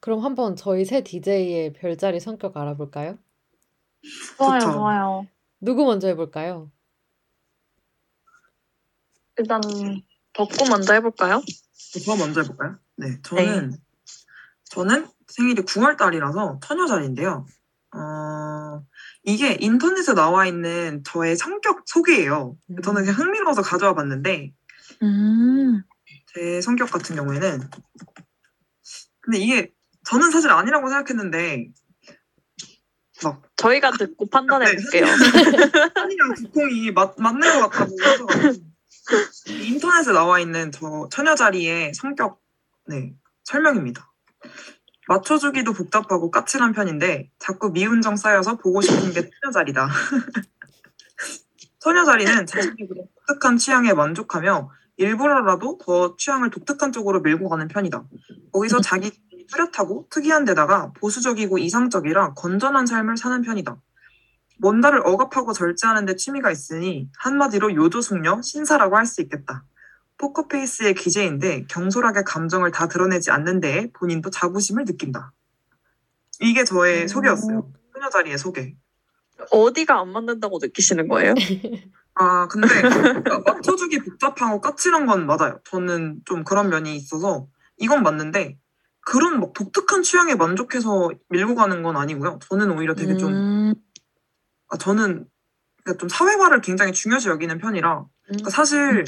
그럼 0.00 0.24
한번 0.24 0.56
저희 0.56 0.84
새 0.84 1.02
DJ의 1.02 1.74
별자리 1.74 2.20
성격 2.20 2.56
알아볼까요? 2.56 3.18
좋아요, 4.36 4.60
좋죠. 4.60 4.72
좋아요. 4.72 5.26
누구 5.60 5.84
먼저 5.84 6.08
해볼까요? 6.08 6.70
일단 9.38 9.60
덕구 10.32 10.68
먼저 10.70 10.94
해볼까요? 10.94 11.42
저 12.04 12.16
먼저 12.16 12.42
해볼까요? 12.42 12.78
네, 12.96 13.20
저는 13.22 13.76
저는 14.70 15.06
생일이 15.28 15.62
9월 15.62 15.96
달이라서 15.96 16.60
처녀자리인데요. 16.62 17.46
어, 17.94 18.84
이게 19.22 19.56
인터넷에 19.60 20.14
나와 20.14 20.46
있는 20.46 21.02
저의 21.04 21.36
성격 21.36 21.82
소개예요. 21.86 22.56
음. 22.70 22.82
저는 22.82 23.02
그냥 23.04 23.18
흥미로워서 23.18 23.62
가져와 23.62 23.94
봤는데 23.94 24.52
음. 25.02 25.82
제 26.34 26.60
성격 26.60 26.90
같은 26.90 27.16
경우에는 27.16 27.60
근데 29.20 29.38
이게 29.38 29.72
저는 30.04 30.30
사실 30.30 30.50
아니라고 30.50 30.88
생각했는데 30.88 31.68
저희가 33.56 33.92
듣고 33.92 34.28
판단해 34.28 34.66
볼게요. 34.76 35.06
한이랑 35.94 36.34
두콩이 36.36 36.92
맞, 36.92 37.14
맞는 37.18 37.60
것 37.60 37.68
같다고 37.70 37.96
하셔가지고 38.00 38.66
인터넷에 39.64 40.12
나와 40.12 40.38
있는 40.38 40.70
저 40.70 41.08
처녀자리의 41.10 41.94
성격 41.94 42.40
네 42.86 43.14
설명입니다. 43.44 44.12
맞춰주기도 45.08 45.72
복잡하고 45.72 46.30
까칠한 46.30 46.72
편인데 46.72 47.30
자꾸 47.38 47.70
미운정 47.70 48.16
쌓여서 48.16 48.56
보고 48.56 48.80
싶은 48.80 49.12
게 49.12 49.30
처녀자리다. 49.42 49.88
처녀자리는 51.80 52.46
자신의 52.46 52.76
독특한 53.26 53.56
취향에 53.58 53.92
만족하며 53.92 54.70
일부러라도 54.98 55.78
더 55.84 56.16
취향을 56.16 56.50
독특한 56.50 56.92
쪽으로 56.92 57.20
밀고 57.20 57.48
가는 57.48 57.68
편이다. 57.68 58.04
거기서 58.52 58.80
자기 58.80 59.12
뚜렷하고 59.52 60.08
특이한 60.10 60.44
데다가 60.44 60.92
보수적이고 60.98 61.58
이상적이라 61.58 62.34
건전한 62.34 62.86
삶을 62.86 63.16
사는 63.16 63.42
편이다. 63.42 63.76
뭔가를 64.58 65.02
억압하고 65.04 65.52
절제하는 65.52 66.06
데 66.06 66.16
취미가 66.16 66.50
있으니 66.50 67.08
한마디로 67.18 67.74
요조숙녀 67.74 68.40
신사라고 68.42 68.96
할 68.96 69.06
수 69.06 69.20
있겠다. 69.22 69.64
포커페이스의 70.18 70.94
기재인데 70.94 71.66
경솔하게 71.68 72.22
감정을 72.24 72.70
다 72.70 72.88
드러내지 72.88 73.30
않는 73.30 73.60
데에 73.60 73.90
본인도 73.92 74.30
자부심을 74.30 74.84
느낀다. 74.84 75.32
이게 76.40 76.64
저의 76.64 77.02
음. 77.02 77.08
소개였어요. 77.08 77.72
소녀 77.92 78.08
자리의 78.10 78.38
소개. 78.38 78.74
어디가 79.50 80.00
안 80.00 80.08
맞는다고 80.10 80.58
느끼시는 80.60 81.08
거예요? 81.08 81.34
아 82.14 82.48
근데 82.48 82.66
그러니까 82.68 83.40
맞춰주기 83.40 83.98
복잡하고 83.98 84.60
까칠한 84.60 85.06
건 85.06 85.26
맞아요. 85.26 85.60
저는 85.64 86.22
좀 86.24 86.44
그런 86.44 86.70
면이 86.70 86.96
있어서 86.96 87.46
이건 87.76 88.02
맞는데 88.02 88.58
그런 89.00 89.38
막 89.38 89.52
독특한 89.52 90.02
취향에 90.02 90.34
만족해서 90.34 91.10
밀고 91.28 91.54
가는 91.54 91.82
건 91.82 91.96
아니고요. 91.96 92.38
저는 92.48 92.70
오히려 92.72 92.94
되게 92.94 93.16
좀 93.16 93.32
음. 93.32 93.74
아, 94.68 94.78
저는 94.78 95.26
그러니까 95.84 96.00
좀 96.00 96.08
사회화를 96.08 96.62
굉장히 96.62 96.92
중요시 96.92 97.28
여기는 97.28 97.58
편이라 97.58 97.98
음. 98.00 98.06
그러니까 98.24 98.50
사실 98.50 99.04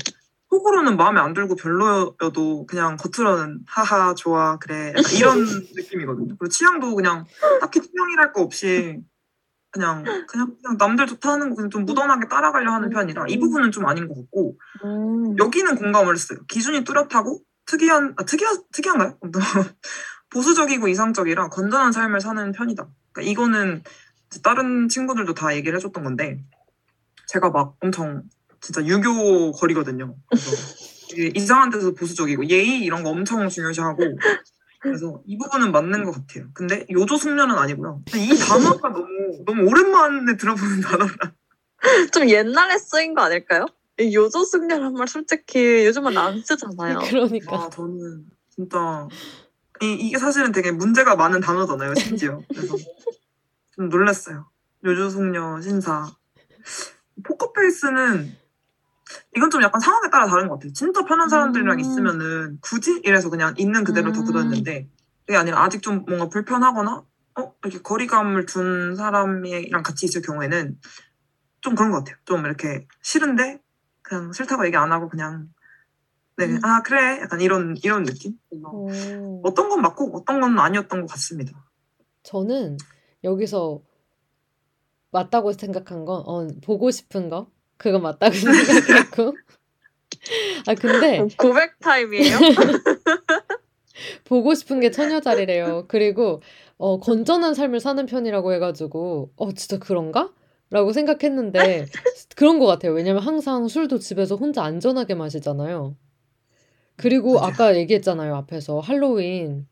속으로는 0.50 0.96
마음에 0.96 1.20
안 1.20 1.34
들고 1.34 1.56
별로여도 1.56 2.66
그냥 2.66 2.96
겉으로는 2.96 3.60
하하 3.66 4.14
좋아 4.14 4.58
그래 4.58 4.94
약간 4.96 5.12
이런 5.14 5.38
느낌이거든요. 5.74 6.36
그리고 6.38 6.48
취향도 6.48 6.94
그냥 6.94 7.26
딱히 7.60 7.80
취향이랄 7.80 8.32
거 8.32 8.42
없이 8.42 9.00
그냥 9.70 10.04
그냥 10.26 10.56
그냥 10.62 10.76
남들 10.78 11.06
좋다는 11.06 11.50
거 11.50 11.56
그냥 11.56 11.70
좀 11.70 11.84
무던하게 11.84 12.28
따라가려 12.28 12.72
하는 12.72 12.88
편이라 12.88 13.26
이 13.28 13.38
부분은 13.38 13.70
좀 13.70 13.86
아닌 13.86 14.08
것 14.08 14.14
같고 14.14 14.58
음. 14.84 15.36
여기는 15.38 15.76
공감을 15.76 16.14
했어요. 16.14 16.38
기준이 16.48 16.84
뚜렷하고 16.84 17.40
특이한 17.66 18.14
아, 18.16 18.24
특이하 18.24 18.50
특이한가요? 18.72 19.18
보수적이고 20.30 20.88
이상적이라 20.88 21.48
건전한 21.48 21.92
삶을 21.92 22.20
사는 22.20 22.52
편이다. 22.52 22.88
그러니까 23.12 23.30
이거는 23.30 23.82
다른 24.42 24.88
친구들도 24.88 25.34
다 25.34 25.54
얘기를 25.54 25.76
해줬던 25.76 26.04
건데 26.04 26.42
제가 27.26 27.50
막 27.50 27.76
엄청 27.80 28.22
진짜 28.60 28.84
유교 28.84 29.52
거리거든요. 29.52 30.16
이상한 31.34 31.70
데서 31.70 31.92
보수적이고 31.92 32.46
예의 32.48 32.80
이런 32.80 33.02
거 33.02 33.10
엄청 33.10 33.48
중요시하고 33.48 33.98
그래서 34.80 35.20
이 35.26 35.36
부분은 35.36 35.72
맞는 35.72 36.04
것 36.04 36.12
같아요. 36.12 36.48
근데 36.54 36.86
요조 36.90 37.16
숙녀는 37.16 37.56
아니고요. 37.56 38.02
이 38.14 38.36
단어가 38.38 38.90
너무 38.90 39.06
너무 39.44 39.68
오랜만에 39.68 40.36
들어보는 40.36 40.80
단어라. 40.80 41.14
좀 42.12 42.28
옛날에 42.28 42.78
쓰인 42.78 43.14
거 43.14 43.22
아닐까요? 43.22 43.66
이 44.00 44.14
요조 44.14 44.44
숙녀란 44.44 44.94
말 44.94 45.08
솔직히 45.08 45.86
요즘은 45.86 46.16
안 46.16 46.40
쓰잖아요. 46.42 46.98
그러니까. 47.10 47.56
아 47.56 47.70
저는 47.70 48.26
진짜 48.54 49.08
이, 49.82 49.92
이게 49.94 50.18
사실은 50.18 50.52
되게 50.52 50.70
문제가 50.70 51.16
많은 51.16 51.40
단어잖아요. 51.40 51.94
심지어 51.94 52.40
그래서 52.48 52.76
좀 53.74 53.88
놀랐어요. 53.88 54.48
요조 54.84 55.10
숙녀 55.10 55.60
신사 55.60 56.06
포커페이스는 57.24 58.36
이건 59.36 59.50
좀 59.50 59.62
약간 59.62 59.80
상황에 59.80 60.10
따라 60.10 60.26
다른 60.26 60.48
것 60.48 60.54
같아요. 60.54 60.72
진짜 60.72 61.04
편한 61.04 61.28
사람들이랑 61.28 61.76
음. 61.76 61.80
있으면은 61.80 62.58
굳이 62.60 63.00
이래서 63.04 63.30
그냥 63.30 63.54
있는 63.56 63.84
그대로 63.84 64.12
다 64.12 64.20
음. 64.20 64.24
들었는데 64.24 64.88
그게 65.26 65.36
아니라 65.36 65.62
아직 65.62 65.82
좀 65.82 66.04
뭔가 66.06 66.28
불편하거나 66.28 67.04
어 67.38 67.54
이렇게 67.62 67.80
거리감을 67.82 68.46
둔 68.46 68.96
사람이랑 68.96 69.82
같이 69.82 70.06
있을 70.06 70.22
경우에는 70.22 70.78
좀 71.60 71.74
그런 71.74 71.90
것 71.90 71.98
같아요. 71.98 72.16
좀 72.24 72.44
이렇게 72.44 72.86
싫은데 73.02 73.60
그냥 74.02 74.32
싫다고 74.32 74.66
얘기 74.66 74.76
안 74.76 74.92
하고 74.92 75.08
그냥 75.08 75.48
네, 76.36 76.46
음. 76.46 76.60
아 76.62 76.82
그래 76.82 77.20
약간 77.20 77.40
이런 77.40 77.76
이런 77.82 78.04
느낌. 78.04 78.38
오. 78.50 79.42
어떤 79.44 79.68
건 79.68 79.82
맞고 79.82 80.16
어떤 80.16 80.40
건 80.40 80.58
아니었던 80.58 81.00
것 81.00 81.10
같습니다. 81.10 81.52
저는 82.22 82.76
여기서 83.24 83.82
맞다고 85.10 85.52
생각한 85.52 86.04
건, 86.04 86.22
어, 86.26 86.46
보고 86.62 86.90
싶은 86.90 87.28
거? 87.28 87.50
그건 87.78 88.02
맞다고 88.02 88.34
생각했고. 88.34 89.34
아, 90.66 90.74
근데 90.74 91.26
고백 91.38 91.78
타임이에요? 91.78 92.36
보고 94.24 94.54
싶은 94.54 94.80
게 94.80 94.90
처녀자리래요. 94.90 95.86
그리고, 95.88 96.42
어, 96.76 96.98
건전한 97.00 97.54
삶을 97.54 97.80
사는 97.80 98.04
편이라고 98.04 98.52
해가지고, 98.52 99.32
어, 99.36 99.52
진짜 99.52 99.78
그런가? 99.78 100.30
라고 100.70 100.92
생각했는데, 100.92 101.86
그런 102.36 102.58
것 102.58 102.66
같아요. 102.66 102.92
왜냐면 102.92 103.22
항상 103.22 103.68
술도 103.68 103.98
집에서 103.98 104.36
혼자 104.36 104.62
안전하게 104.62 105.14
마시잖아요. 105.14 105.96
그리고. 106.96 107.38
아까 107.40 107.76
얘기했잖아요. 107.76 108.34
앞에서 108.36 108.80
할로윈 108.80 109.66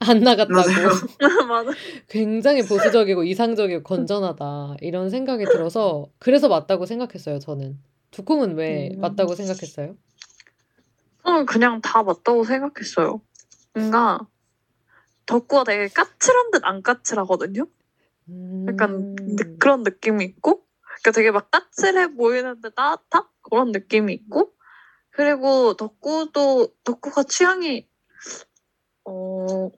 안 0.00 0.20
나갔다고. 0.20 0.60
맞아. 1.48 1.70
굉장히 2.08 2.62
보수적이고 2.66 3.24
이상적이고 3.24 3.82
건전하다 3.82 4.76
이런 4.80 5.08
생각이 5.10 5.44
들어서 5.46 6.06
그래서 6.18 6.48
맞다고 6.48 6.84
생각했어요 6.86 7.38
저는 7.38 7.78
두콩은 8.10 8.56
왜 8.56 8.90
음. 8.94 9.00
맞다고 9.00 9.34
생각했어요? 9.34 9.96
저는 11.24 11.46
그냥 11.46 11.80
다 11.80 12.02
맞다고 12.02 12.44
생각했어요. 12.44 13.20
뭔가 13.74 14.20
덕구가 15.26 15.64
되게 15.64 15.88
까칠한 15.88 16.50
듯 16.50 16.64
안 16.64 16.82
까칠하거든요. 16.82 17.66
약간 18.68 18.90
음. 18.94 19.16
느- 19.36 19.58
그런 19.58 19.82
느낌이 19.82 20.24
있고, 20.24 20.64
그러니까 21.00 21.10
되게 21.12 21.30
막 21.30 21.50
까칠해 21.50 22.14
보이는데 22.14 22.70
따뜻한 22.70 23.24
그런 23.42 23.72
느낌이 23.72 24.12
있고, 24.12 24.52
그리고 25.10 25.74
덕구도 25.74 26.68
덕구가 26.84 27.24
취향이 27.24 27.86
어 29.06 29.70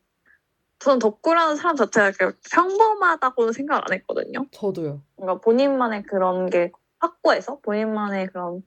저는 0.78 0.98
덕구라는 0.98 1.56
사람 1.56 1.76
자체가 1.76 2.08
이렇게 2.08 2.36
평범하다고는 2.52 3.52
생각을 3.52 3.82
안 3.86 3.92
했거든요. 3.98 4.46
저도요 4.52 5.02
뭔가 5.16 5.40
본인만의 5.40 6.04
그런 6.04 6.50
게 6.50 6.70
확고해서 6.98 7.60
본인만의 7.60 8.28
그런 8.28 8.62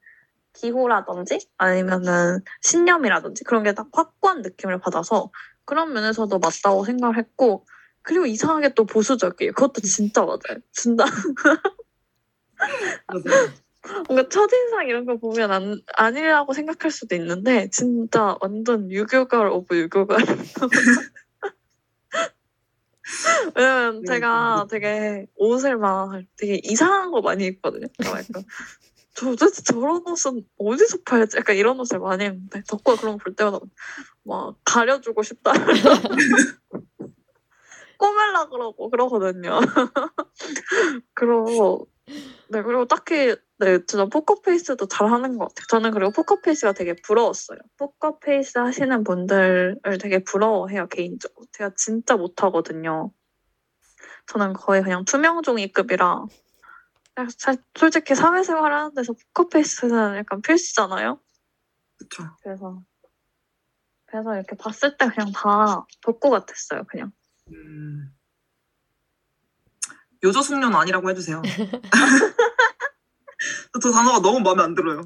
기호라든지 0.53 1.47
아니면은 1.57 2.39
신념이라든지 2.61 3.43
그런 3.43 3.63
게 3.63 3.73
딱 3.73 3.87
확고한 3.93 4.41
느낌을 4.41 4.79
받아서 4.79 5.29
그런 5.65 5.93
면에서도 5.93 6.37
맞다고 6.39 6.83
생각을 6.85 7.17
했고 7.17 7.65
그리고 8.01 8.25
이상하게 8.25 8.73
또 8.73 8.85
보수적이에요. 8.85 9.51
그것도 9.53 9.81
진짜 9.81 10.25
맞아요. 10.25 10.59
진짜. 10.71 11.05
뭔가 14.07 14.27
첫인상 14.29 14.87
이런 14.87 15.05
거 15.05 15.17
보면 15.17 15.51
안, 15.51 15.81
아니라고 15.95 16.53
생각할 16.53 16.91
수도 16.91 17.15
있는데 17.15 17.69
진짜 17.69 18.35
완전 18.41 18.91
유교걸 18.91 19.47
of 19.47 19.77
유교걸 19.77 20.17
왜냐면 23.55 24.03
제가 24.05 24.67
되게 24.69 25.27
옷을 25.35 25.77
막 25.77 26.21
되게 26.37 26.59
이상한 26.63 27.11
거 27.11 27.21
많이 27.21 27.45
입거든요. 27.45 27.87
그러니까 27.97 28.41
저 29.15 29.25
도대체 29.31 29.63
저런 29.63 30.07
옷은 30.07 30.45
어디서 30.57 30.99
팔지? 31.05 31.37
약간 31.37 31.55
이런 31.57 31.79
옷을 31.79 31.99
많이 31.99 32.25
입는데 32.25 32.63
덕구가 32.67 33.01
그런 33.01 33.17
거 33.17 33.23
볼 33.23 33.35
때마다 33.35 33.59
막 34.23 34.55
가려주고 34.65 35.23
싶다. 35.23 35.51
꼬맬라 37.97 38.47
그러고 38.49 38.89
그러거든요. 38.89 39.59
그러고 41.13 41.87
네, 42.49 42.63
그리고 42.63 42.85
딱히, 42.85 43.35
네, 43.59 43.79
진짜 43.85 44.05
포커페이스도 44.05 44.87
잘하는 44.87 45.37
것 45.37 45.49
같아요. 45.49 45.65
저는 45.67 45.91
그리고 45.91 46.11
포커페이스가 46.11 46.71
되게 46.71 46.95
부러웠어요. 47.05 47.59
포커페이스 47.77 48.57
하시는 48.57 49.03
분들을 49.03 49.81
되게 49.99 50.23
부러워해요, 50.23 50.87
개인적으로. 50.87 51.45
제가 51.51 51.71
진짜 51.75 52.15
못하거든요. 52.15 53.11
저는 54.27 54.53
거의 54.53 54.81
그냥 54.81 55.03
투명종이급이라. 55.03 56.25
사- 57.37 57.55
솔직히 57.77 58.15
사회생활 58.15 58.71
하는 58.71 58.93
데서 58.95 59.13
포커페이스는 59.33 60.15
약간 60.15 60.41
필수잖아요? 60.41 61.19
그렇죠. 61.97 62.35
그래서, 62.41 62.81
그래서 64.05 64.35
이렇게 64.35 64.55
봤을 64.55 64.95
때 64.95 65.09
그냥 65.09 65.33
다 65.33 65.85
덕구 66.01 66.29
같았어요, 66.29 66.83
그냥. 66.87 67.11
음, 67.51 68.15
요조 70.23 70.41
숙녀는 70.41 70.77
아니라고 70.77 71.09
해주세요. 71.09 71.41
저 73.81 73.91
단어가 73.91 74.19
너무 74.19 74.39
마음에 74.41 74.63
안 74.63 74.75
들어요. 74.75 75.01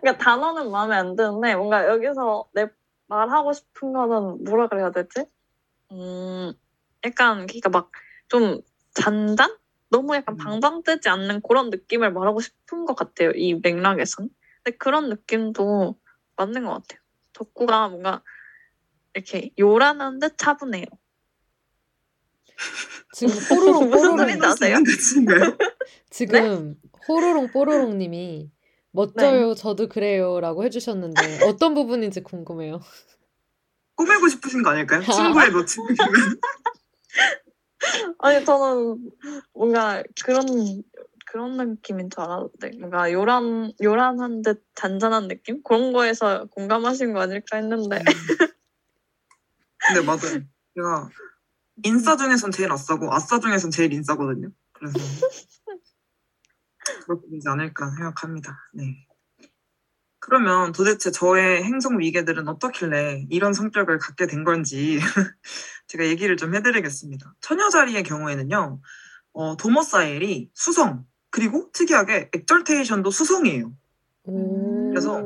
그러니까 0.00 0.18
단어는 0.18 0.70
마음에 0.70 0.96
안 0.96 1.16
드는데 1.16 1.54
뭔가 1.54 1.86
여기서 1.88 2.48
내 2.54 2.68
말하고 3.06 3.52
싶은 3.52 3.92
거는 3.92 4.44
뭐라 4.44 4.68
그래야 4.68 4.90
되지? 4.90 5.26
음, 5.92 6.52
약간 7.04 7.46
그러니까 7.46 7.68
막 7.70 7.90
좀 8.28 8.60
잔잔? 8.94 9.56
너무 9.88 10.14
약간 10.16 10.34
음. 10.34 10.36
방방 10.36 10.82
뜨지 10.82 11.08
않는 11.08 11.42
그런 11.42 11.70
느낌을 11.70 12.12
말하고 12.12 12.40
싶은 12.40 12.84
것 12.86 12.94
같아요. 12.96 13.30
이 13.30 13.54
맥락에선. 13.54 14.28
근데 14.62 14.76
그런 14.78 15.08
느낌도 15.08 15.98
맞는 16.36 16.64
것 16.64 16.70
같아요. 16.70 17.00
덕구가 17.32 17.88
뭔가 17.88 18.22
이렇게 19.14 19.52
요란한 19.58 20.18
듯 20.18 20.36
차분해요. 20.36 20.86
지금 23.12 23.34
호로록 23.50 23.88
무슨 23.90 24.44
아세요? 24.44 24.78
대치인가요? 24.84 25.56
지금 26.10 26.74
호로록 27.08 27.52
뽀로록님이 27.52 28.50
멋져요 28.90 29.54
저도 29.54 29.88
그래요라고 29.88 30.64
해주셨는데 30.64 31.44
어떤 31.44 31.74
부분인지 31.74 32.22
궁금해요 32.22 32.80
꾸미고 33.96 34.28
싶으신 34.28 34.62
거 34.62 34.70
아닐까요? 34.70 35.02
친구의 35.02 35.50
너 35.52 35.64
친구면 35.64 35.98
아니 38.18 38.44
저는 38.44 39.10
뭔가 39.54 40.02
그런 40.24 40.82
그런 41.26 41.56
느낌인 41.56 42.10
줄 42.10 42.20
알았는데 42.20 42.78
뭔가 42.78 43.12
요란 43.12 43.72
요란한 43.82 44.42
듯 44.42 44.64
잔잔한 44.74 45.28
느낌 45.28 45.62
그런 45.62 45.92
거에서 45.92 46.46
공감하신 46.46 47.12
거 47.12 47.20
아닐까 47.20 47.56
했는데 47.56 48.02
근데 49.78 50.04
맞아요. 50.04 50.40
제가 50.74 51.08
인싸 51.84 52.16
중에선 52.16 52.50
제일 52.50 52.72
아싸고 52.72 53.12
아싸 53.12 53.38
중에선 53.38 53.70
제일 53.70 53.92
인싸거든요. 53.92 54.50
그래서 54.72 54.98
그렇게 57.04 57.28
되지 57.30 57.48
않을까 57.48 57.90
생각합니다. 57.90 58.56
네. 58.74 59.06
그러면 60.18 60.72
도대체 60.72 61.10
저의 61.10 61.62
행성 61.62 62.00
위계들은 62.00 62.48
어떻길래 62.48 63.26
이런 63.30 63.52
성격을 63.52 63.98
갖게 63.98 64.26
된 64.26 64.42
건지 64.42 64.98
제가 65.86 66.06
얘기를 66.06 66.36
좀 66.36 66.54
해드리겠습니다. 66.54 67.34
처녀자리의 67.40 68.02
경우에는요, 68.02 68.80
어, 69.34 69.56
domicile이 69.56 70.50
수성, 70.52 71.04
그리고 71.30 71.70
특이하게 71.72 72.30
exaltation도 72.34 73.10
수성이에요. 73.10 73.72
오. 74.24 74.90
그래서 74.90 75.22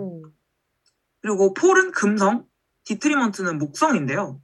그리고 1.23 1.55
fall은 1.55 1.93
금성, 1.93 2.47
detriment는 2.85 3.59
목성인데요. 3.59 4.41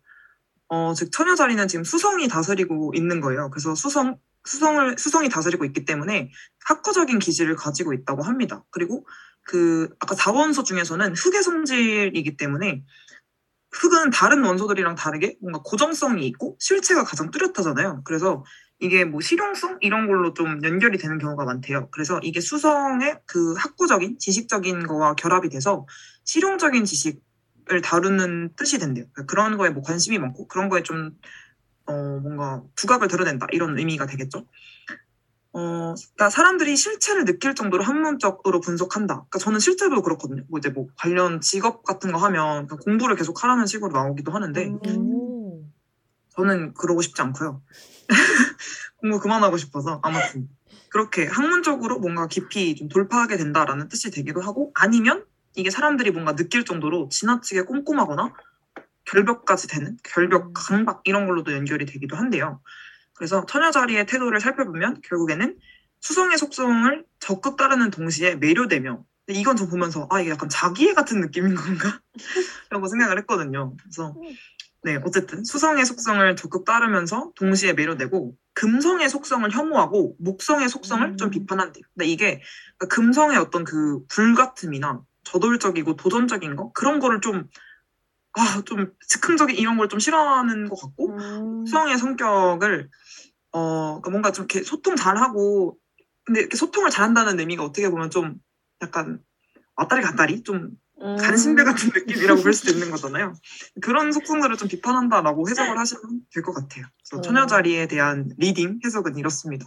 어, 0.68 0.94
즉 0.94 1.10
처녀 1.12 1.34
자리는 1.34 1.68
지금 1.68 1.84
수성이 1.84 2.28
다스리고 2.28 2.92
있는 2.94 3.20
거예요. 3.20 3.50
그래서 3.50 3.74
수성 3.74 4.18
수성을 4.46 4.96
수성이 4.98 5.28
다스리고 5.28 5.64
있기 5.64 5.84
때문에 5.84 6.30
학구적인 6.64 7.18
기질을 7.18 7.56
가지고 7.56 7.92
있다고 7.92 8.22
합니다. 8.22 8.64
그리고 8.70 9.06
그 9.42 9.88
아까 10.00 10.14
4원소 10.14 10.64
중에서는 10.64 11.14
흙의 11.14 11.42
성질이기 11.42 12.36
때문에 12.36 12.84
흙은 13.72 14.10
다른 14.10 14.44
원소들이랑 14.44 14.94
다르게 14.94 15.36
뭔가 15.40 15.60
고정성이 15.64 16.26
있고 16.28 16.56
실체가 16.58 17.04
가장 17.04 17.30
뚜렷하잖아요. 17.30 18.02
그래서 18.04 18.44
이게 18.78 19.04
뭐 19.04 19.20
실용성 19.20 19.78
이런 19.80 20.06
걸로 20.06 20.34
좀 20.34 20.62
연결이 20.62 20.98
되는 20.98 21.18
경우가 21.18 21.44
많대요. 21.44 21.88
그래서 21.90 22.20
이게 22.22 22.40
수성의 22.40 23.20
그 23.26 23.54
학구적인 23.54 24.18
지식적인 24.18 24.86
거와 24.86 25.14
결합이 25.14 25.48
돼서 25.48 25.86
실용적인 26.24 26.84
지식을 26.84 27.82
다루는 27.82 28.54
뜻이 28.56 28.78
된대요. 28.78 29.06
그러니까 29.12 29.30
그런 29.30 29.56
거에 29.56 29.70
뭐 29.70 29.82
관심이 29.82 30.18
많고 30.18 30.48
그런 30.48 30.68
거에 30.68 30.82
좀 30.82 31.12
어, 31.86 31.92
뭔가 31.92 32.62
두각을 32.74 33.08
드러낸다 33.08 33.46
이런 33.52 33.78
의미가 33.78 34.06
되겠죠. 34.06 34.46
어, 35.52 35.94
그러니까 35.94 36.28
사람들이 36.28 36.76
실체를 36.76 37.24
느낄 37.24 37.54
정도로 37.54 37.82
학문적으로 37.82 38.60
분석한다. 38.60 39.14
그러니까 39.14 39.38
저는 39.38 39.58
실제로 39.58 40.02
그렇거든요. 40.02 40.42
뭐 40.48 40.58
이제 40.58 40.68
뭐 40.68 40.86
관련 40.96 41.40
직업 41.40 41.82
같은 41.82 42.12
거 42.12 42.18
하면 42.18 42.66
공부를 42.66 43.16
계속 43.16 43.42
하라는 43.42 43.64
식으로 43.64 43.90
나오기도 43.92 44.32
하는데 44.32 44.66
오. 44.66 45.64
저는 46.36 46.74
그러고 46.74 47.00
싶지 47.00 47.22
않고요. 47.22 47.62
공부 48.96 49.18
그만하고 49.18 49.56
싶어서 49.56 50.00
아무튼 50.02 50.48
그렇게 50.90 51.26
학문적으로 51.26 51.98
뭔가 52.00 52.26
깊이 52.26 52.74
좀 52.74 52.88
돌파하게 52.88 53.38
된다라는 53.38 53.88
뜻이 53.88 54.10
되기도 54.10 54.42
하고 54.42 54.72
아니면 54.74 55.24
이게 55.54 55.70
사람들이 55.70 56.10
뭔가 56.10 56.34
느낄 56.36 56.66
정도로 56.66 57.08
지나치게 57.10 57.62
꼼꼼하거나 57.62 58.34
결벽까지 59.06 59.68
되는 59.68 59.96
결벽 60.02 60.52
강박 60.52 61.02
이런 61.04 61.26
걸로도 61.26 61.52
연결이 61.52 61.86
되기도 61.86 62.16
한데요. 62.16 62.60
그래서 63.14 63.46
처녀 63.46 63.70
자리의 63.70 64.06
태도를 64.06 64.40
살펴보면 64.40 65.00
결국에는 65.02 65.56
수성의 66.00 66.38
속성을 66.38 67.04
적극 67.18 67.56
따르는 67.56 67.90
동시에 67.90 68.36
매료되며 68.36 69.02
이건 69.28 69.56
저 69.56 69.66
보면서 69.66 70.06
아 70.10 70.20
이게 70.20 70.30
약간 70.30 70.48
자기애 70.48 70.94
같은 70.94 71.20
느낌인 71.20 71.54
건가? 71.54 72.00
라고 72.70 72.86
생각을 72.86 73.18
했거든요. 73.20 73.74
그래서 73.82 74.14
네 74.82 75.00
어쨌든 75.04 75.42
수성의 75.42 75.84
속성을 75.84 76.36
적극 76.36 76.64
따르면서 76.64 77.32
동시에 77.34 77.72
매료되고 77.72 78.36
금성의 78.54 79.08
속성을 79.08 79.50
혐오하고 79.50 80.16
목성의 80.20 80.68
속성을 80.68 81.06
음. 81.08 81.16
좀 81.16 81.30
비판한대요. 81.30 81.82
근데 81.94 82.06
이게 82.06 82.40
그러니까 82.78 82.94
금성의 82.94 83.38
어떤 83.38 83.64
그 83.64 84.04
불같음이나 84.08 85.02
저돌적이고 85.24 85.96
도전적인 85.96 86.54
거 86.54 86.70
그런 86.72 87.00
거를 87.00 87.20
좀 87.20 87.48
아, 88.36 88.62
좀 88.64 88.92
즉흥적인 89.08 89.56
이런 89.56 89.76
걸 89.76 89.88
좀 89.88 89.98
싫어하는 89.98 90.68
것 90.68 90.76
같고 90.80 91.10
음. 91.16 91.66
수성의 91.66 91.98
성격을 91.98 92.88
어 93.52 94.00
그러니까 94.00 94.10
뭔가 94.10 94.32
좀 94.32 94.44
이렇게 94.50 94.62
소통 94.62 94.96
잘하고 94.96 95.78
근데 96.24 96.40
이렇게 96.40 96.56
소통을 96.56 96.90
잘한다는 96.90 97.38
의미가 97.40 97.64
어떻게 97.64 97.88
보면 97.88 98.10
좀 98.10 98.34
약간 98.82 99.20
왔다리 99.76 100.02
갔다리 100.02 100.42
좀 100.42 100.70
음. 101.00 101.16
간신배 101.16 101.62
같은 101.64 101.90
느낌이라고 101.94 102.42
볼 102.42 102.52
수도 102.52 102.72
있는 102.72 102.90
거잖아요. 102.90 103.34
그런 103.82 104.12
속성들을 104.12 104.56
좀 104.56 104.66
비판한다라고 104.68 105.48
해석을 105.48 105.78
하시면 105.78 106.20
될 106.34 106.42
것 106.42 106.52
같아요. 106.52 106.86
그래서 107.08 107.18
어. 107.18 107.20
처녀자리에 107.20 107.86
대한 107.86 108.30
reading 108.38 108.80
해석은 108.84 109.16
이렇습니다. 109.18 109.66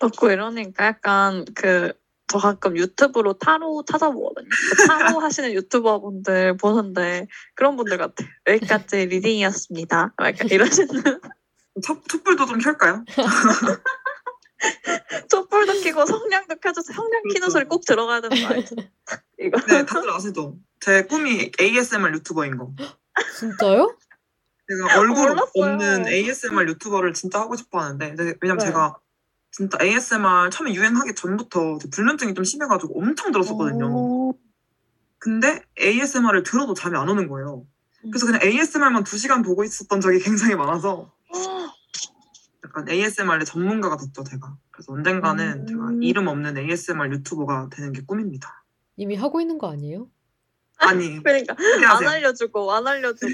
덕구 0.00 0.30
이러니까 0.30 0.86
약간 0.86 1.44
그, 1.54 1.92
저 2.26 2.38
가끔 2.38 2.76
유튜브로 2.76 3.34
타로 3.34 3.84
찾아보거든요. 3.84 4.48
그 4.48 4.86
타로 4.86 5.18
하시는 5.20 5.52
유튜버분들 5.52 6.56
보는데 6.56 7.26
그런 7.54 7.76
분들 7.76 7.98
같아요. 7.98 8.28
여기까지 8.48 9.06
reading이었습니다. 9.06 10.14
약간 10.20 10.48
이러시는. 10.48 10.88
촛, 11.84 12.08
촛불도 12.08 12.46
좀 12.46 12.58
켤까요? 12.58 13.04
촛불도 15.28 15.80
켜고 15.82 16.06
성냥도 16.06 16.56
켜줘서 16.56 16.92
성냥 16.92 17.22
키는 17.24 17.40
그렇죠. 17.40 17.50
소리 17.50 17.64
꼭 17.66 17.84
들어가야 17.84 18.20
되는 18.20 18.40
거 18.40 18.54
알죠? 18.54 18.76
이거. 19.38 19.60
네, 19.66 19.84
다들 19.84 20.10
아시죠? 20.10 20.56
제 20.80 21.02
꿈이 21.02 21.50
ASMR 21.60 22.12
유튜버인 22.14 22.56
거. 22.56 22.72
진짜요? 23.38 23.96
제가 24.68 25.00
얼굴 25.00 25.28
몰랐어요. 25.28 25.50
없는 25.54 26.08
ASMR 26.08 26.68
유튜버를 26.70 27.12
진짜 27.12 27.40
하고 27.40 27.56
싶어 27.56 27.80
하는데, 27.80 28.34
왜냐면 28.40 28.58
네. 28.58 28.66
제가 28.66 28.96
진짜 29.54 29.78
ASMR 29.80 30.50
처음에 30.50 30.74
유행하기 30.74 31.14
전부터 31.14 31.78
불면증이 31.92 32.34
좀 32.34 32.42
심해가지고 32.42 32.98
엄청 32.98 33.30
들었었거든요. 33.30 33.86
오. 33.86 34.34
근데 35.18 35.62
ASMR을 35.80 36.42
들어도 36.42 36.74
잠이 36.74 36.96
안 36.96 37.08
오는 37.08 37.28
거예요. 37.28 37.64
그래서 38.02 38.26
그냥 38.26 38.40
ASMR만 38.42 39.04
두 39.04 39.16
시간 39.16 39.42
보고 39.42 39.62
있었던 39.62 40.00
적이 40.00 40.18
굉장히 40.18 40.56
많아서 40.56 41.12
약간 42.64 42.88
ASMR의 42.88 43.44
전문가가 43.44 43.96
됐죠, 43.96 44.24
제가. 44.24 44.56
그래서 44.72 44.92
언젠가는 44.92 45.60
음. 45.60 45.66
제가 45.68 45.90
이름 46.00 46.26
없는 46.26 46.58
ASMR 46.58 47.12
유튜버가 47.12 47.68
되는 47.70 47.92
게 47.92 48.02
꿈입니다. 48.04 48.64
이미 48.96 49.14
하고 49.14 49.40
있는 49.40 49.58
거 49.58 49.70
아니에요? 49.70 50.08
아니, 50.78 51.22
그러니까 51.22 51.54
안. 51.90 52.08
알려주고 52.08 52.72
안 52.72 52.88
알려주고 52.88 53.32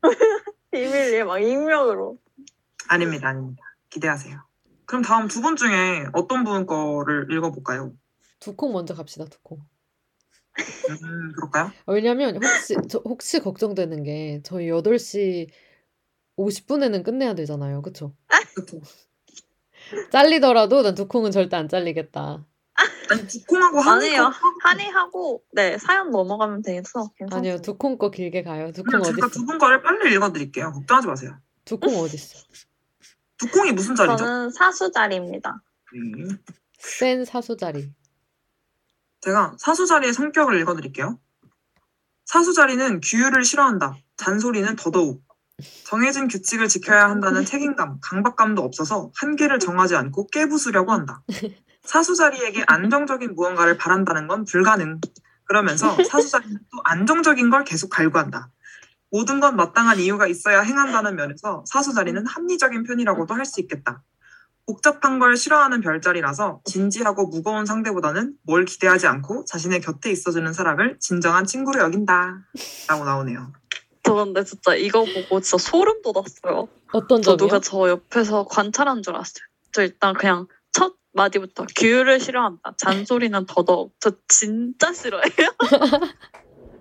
비밀리에 0.72 1.22
막 1.22 1.38
익명으로. 1.38 2.18
아닙니다, 2.88 3.28
아닙니다. 3.28 3.62
기대하세요. 3.88 4.49
그럼 4.90 5.02
다음 5.02 5.28
두 5.28 5.40
분 5.40 5.54
중에 5.54 6.04
어떤 6.14 6.42
분 6.42 6.66
거를 6.66 7.28
읽어볼까요? 7.30 7.92
두콩 8.40 8.72
먼저 8.72 8.92
갑시다, 8.92 9.24
두콩. 9.26 9.60
음, 10.58 11.32
그럴까요? 11.36 11.70
아, 11.86 11.92
왜냐면 11.92 12.34
혹시 12.42 12.74
저 12.88 12.98
혹시 13.04 13.38
걱정되는 13.38 14.02
게 14.02 14.40
저희 14.42 14.66
8시 14.66 15.48
50분에는 16.36 17.04
끝내야 17.04 17.34
되잖아요. 17.34 17.82
그쵸? 17.82 18.16
잘리더라도 20.10 20.82
난 20.82 20.96
두콩은 20.96 21.30
절대 21.30 21.56
안 21.56 21.68
잘리겠다. 21.68 22.44
아니, 23.10 23.26
두콩하고 23.28 23.78
한이 23.80 24.06
아니에요. 24.06 24.32
한이하고 24.62 25.44
네 25.52 25.78
사연 25.78 26.10
넘어가면 26.10 26.62
돼서 26.62 27.10
괜찮아요. 27.16 27.38
아니요, 27.52 27.62
두콩 27.62 27.96
거 27.96 28.10
길게 28.10 28.42
가요. 28.42 28.72
두콩 28.72 29.00
그럼 29.00 29.02
제가 29.04 29.26
어딨어? 29.26 29.28
두분 29.40 29.58
거를 29.58 29.82
빨리 29.82 30.12
읽어드릴게요. 30.14 30.72
걱정하지 30.72 31.06
마세요. 31.06 31.38
두콩 31.64 31.94
어딨어? 32.00 32.40
두콩이 33.40 33.72
무슨 33.72 33.94
자리죠? 33.94 34.18
저는 34.18 34.50
사수 34.50 34.92
자리입니다. 34.92 35.62
네. 35.92 36.36
센 36.78 37.24
사수 37.24 37.56
자리. 37.56 37.90
제가 39.22 39.56
사수 39.58 39.86
자리의 39.86 40.12
성격을 40.12 40.58
읽어드릴게요. 40.60 41.18
사수 42.26 42.52
자리는 42.52 43.00
규율을 43.00 43.44
싫어한다. 43.44 43.96
잔소리는 44.16 44.76
더더욱. 44.76 45.22
정해진 45.84 46.28
규칙을 46.28 46.68
지켜야 46.68 47.10
한다는 47.10 47.44
책임감, 47.44 47.98
강박감도 48.02 48.62
없어서 48.62 49.10
한계를 49.16 49.58
정하지 49.58 49.96
않고 49.96 50.28
깨부수려고 50.28 50.92
한다. 50.92 51.22
사수자리에게 51.82 52.64
안정적인 52.66 53.34
무언가를 53.34 53.76
바란다는 53.76 54.26
건 54.26 54.44
불가능. 54.44 55.00
그러면서 55.44 55.96
사수자리는 56.04 56.56
또 56.70 56.80
안정적인 56.84 57.50
걸 57.50 57.64
계속 57.64 57.90
갈구한다. 57.90 58.50
모든 59.10 59.40
건 59.40 59.56
마땅한 59.56 59.98
이유가 59.98 60.26
있어야 60.26 60.60
행한다는 60.60 61.16
면에서 61.16 61.64
사수 61.66 61.92
자리는 61.94 62.24
합리적인 62.26 62.84
편이라고도 62.84 63.34
할 63.34 63.44
수 63.44 63.60
있겠다. 63.60 64.02
복잡한 64.66 65.18
걸 65.18 65.36
싫어하는 65.36 65.80
별자리라서 65.80 66.60
진지하고 66.64 67.26
무거운 67.26 67.66
상대보다는 67.66 68.34
뭘 68.42 68.64
기대하지 68.64 69.08
않고 69.08 69.44
자신의 69.46 69.80
곁에 69.80 70.12
있어주는 70.12 70.52
사람을 70.52 70.98
진정한 71.00 71.44
친구로 71.44 71.80
여긴다. 71.82 72.38
라고 72.88 73.04
나오네요. 73.04 73.52
저 74.04 74.14
근데 74.14 74.44
진짜 74.44 74.74
이거 74.76 75.04
보고 75.04 75.40
진짜 75.40 75.58
소름 75.58 76.02
돋았어요. 76.02 76.68
어떤 76.92 77.20
저 77.22 77.36
점이요? 77.36 77.36
누가 77.36 77.60
저 77.60 77.88
옆에서 77.88 78.44
관찰한 78.44 79.02
줄 79.02 79.14
알았어요. 79.14 79.44
저 79.72 79.82
일단 79.82 80.14
그냥 80.14 80.46
첫 80.70 80.94
마디부터 81.14 81.66
규율을 81.76 82.20
싫어한다. 82.20 82.74
잔소리는 82.78 83.46
더더욱. 83.46 83.92
저 83.98 84.12
진짜 84.28 84.92
싫어해요. 84.92 85.50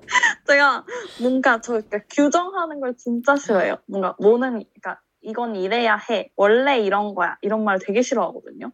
제가 0.47 0.85
뭔가 1.21 1.61
저 1.61 1.73
그러니까 1.73 1.99
규정하는 2.09 2.79
걸 2.79 2.95
진짜 2.97 3.35
싫어해요. 3.35 3.77
뭔가 3.87 4.15
뭐는 4.19 4.63
그러니까 4.81 5.01
이건 5.21 5.55
이래야 5.55 5.97
해. 6.09 6.31
원래 6.35 6.79
이런 6.79 7.15
거야. 7.15 7.37
이런 7.41 7.63
말 7.63 7.79
되게 7.79 8.01
싫어하거든요. 8.01 8.71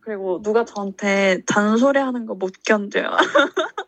그리고 0.00 0.42
누가 0.42 0.64
저한테 0.64 1.42
잔소리하는 1.46 2.26
거 2.26 2.34
못 2.34 2.52
견뎌요. 2.64 3.16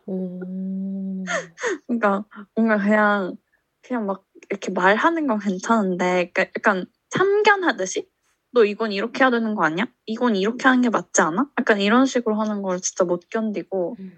오... 0.07 1.23
그러니까 1.87 2.25
뭔가 2.55 2.77
그냥 2.77 3.37
그냥 3.81 4.05
막 4.05 4.23
이렇게 4.49 4.71
말하는 4.71 5.27
건 5.27 5.39
괜찮은데 5.39 6.31
그러니까 6.33 6.41
약간 6.57 6.85
참견하듯이 7.09 8.09
너 8.51 8.65
이건 8.65 8.91
이렇게 8.91 9.23
해야 9.23 9.29
되는 9.31 9.55
거 9.55 9.63
아니야? 9.63 9.85
이건 10.05 10.35
이렇게 10.35 10.67
하는 10.67 10.81
게 10.81 10.89
맞지 10.89 11.21
않아? 11.21 11.49
약간 11.59 11.79
이런 11.81 12.05
식으로 12.05 12.35
하는 12.35 12.61
걸 12.61 12.79
진짜 12.81 13.03
못 13.03 13.29
견디고 13.29 13.95
음. 13.99 14.17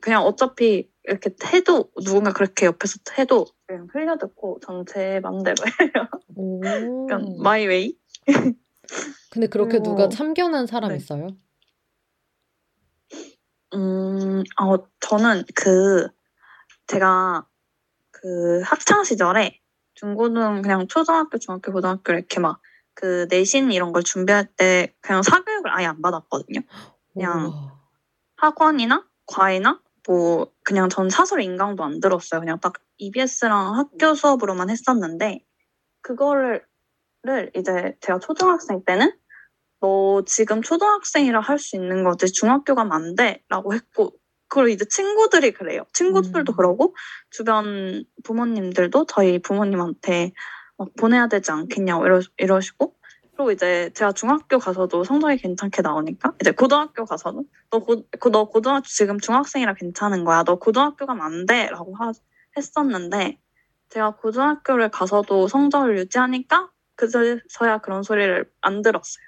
그냥 0.00 0.22
어차피 0.22 0.90
이렇게 1.10 1.30
해도 1.52 1.90
누군가 2.04 2.32
그렇게 2.32 2.66
옆에서 2.66 2.98
해도 3.18 3.46
그냥 3.66 3.88
흘려듣고 3.92 4.60
전 4.64 5.01
제 5.01 5.20
맘대로 5.20 5.56
해요. 5.66 6.08
오... 6.36 6.60
약간 7.10 7.36
my 7.42 7.66
way. 7.66 7.98
근데 9.30 9.46
그렇게 9.48 9.78
그리고- 9.78 9.84
누가 9.90 10.08
참견한 10.08 10.66
사람 10.66 10.90
네. 10.90 10.96
있어요? 10.96 11.28
음, 13.74 14.42
어, 14.60 14.76
저는 15.00 15.44
그, 15.54 16.08
제가 16.86 17.46
그 18.10 18.60
학창 18.64 19.04
시절에 19.04 19.60
중고등 19.94 20.62
그냥 20.62 20.88
초등학교, 20.88 21.38
중학교, 21.38 21.72
고등학교 21.72 22.12
이렇게 22.12 22.40
막 22.40 22.60
그 22.94 23.26
내신 23.30 23.72
이런 23.72 23.92
걸 23.92 24.02
준비할 24.02 24.46
때 24.56 24.94
그냥 25.00 25.22
사교육을 25.22 25.70
아예 25.74 25.86
안 25.86 26.02
받았거든요. 26.02 26.60
그냥 27.14 27.46
우와. 27.46 27.80
학원이나 28.36 29.06
과외나 29.26 29.80
뭐 30.06 30.50
그냥 30.64 30.88
전 30.88 31.10
사설 31.10 31.42
인강도 31.42 31.84
안 31.84 32.00
들었어요. 32.00 32.40
그냥 32.40 32.58
딱 32.60 32.74
EBS랑 32.98 33.76
학교 33.76 34.14
수업으로만 34.14 34.70
했었는데 34.70 35.40
그거를 36.02 36.64
를 37.22 37.50
이제 37.54 37.96
제가 38.00 38.18
초등학생 38.18 38.82
때는 38.82 39.12
너 39.80 40.22
지금 40.24 40.62
초등학생이라 40.62 41.40
할 41.40 41.58
수 41.58 41.76
있는 41.76 42.02
거지 42.02 42.32
중학교 42.32 42.74
가면 42.74 42.92
안 42.92 43.14
돼라고 43.14 43.74
했고 43.74 44.14
그리고 44.48 44.68
이제 44.68 44.86
친구들이 44.86 45.52
그래요. 45.52 45.84
친구들도 45.92 46.52
음. 46.52 46.56
그러고 46.56 46.96
주변 47.30 48.04
부모님들도 48.24 49.04
저희 49.06 49.38
부모님한테 49.38 50.32
막 50.78 50.88
보내야 50.98 51.28
되지 51.28 51.50
않겠냐고 51.52 52.06
이러, 52.06 52.20
이러시고 52.38 52.94
그리고 53.40 53.52
이제 53.52 53.90
제가 53.94 54.12
중학교 54.12 54.58
가서도 54.58 55.02
성적이 55.04 55.38
괜찮게 55.38 55.80
나오니까 55.80 56.34
이제 56.42 56.50
고등학교 56.50 57.06
가서도 57.06 57.44
너, 57.70 57.78
고, 57.78 58.04
그, 58.18 58.30
너 58.30 58.44
고등학교 58.44 58.84
지금 58.86 59.18
중학생이라 59.18 59.74
괜찮은 59.74 60.24
거야. 60.24 60.44
너 60.44 60.56
고등학교 60.56 61.06
가면 61.06 61.24
안 61.24 61.46
돼. 61.46 61.68
라고 61.70 61.94
하, 61.96 62.12
했었는데 62.58 63.38
제가 63.88 64.16
고등학교를 64.16 64.90
가서도 64.90 65.48
성적을 65.48 65.96
유지하니까 65.96 66.70
그제서야 66.96 67.78
그런 67.78 68.02
소리를 68.02 68.44
안 68.60 68.82
들었어요. 68.82 69.24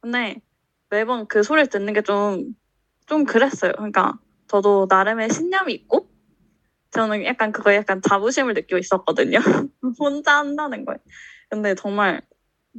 근데 0.00 0.40
매번 0.88 1.26
그 1.26 1.42
소리를 1.42 1.68
듣는 1.68 1.92
게 1.92 2.00
좀, 2.00 2.54
좀 3.04 3.24
그랬어요. 3.24 3.72
그러니까 3.72 4.18
저도 4.46 4.86
나름의 4.88 5.28
신념이 5.28 5.74
있고 5.74 6.08
저는 6.92 7.26
약간 7.26 7.52
그거에 7.52 7.76
약간 7.76 8.00
자부심을 8.00 8.54
느끼고 8.54 8.78
있었거든요. 8.78 9.38
혼자 10.00 10.38
한다는 10.38 10.86
거에. 10.86 10.96
근데 11.50 11.74
정말 11.74 12.22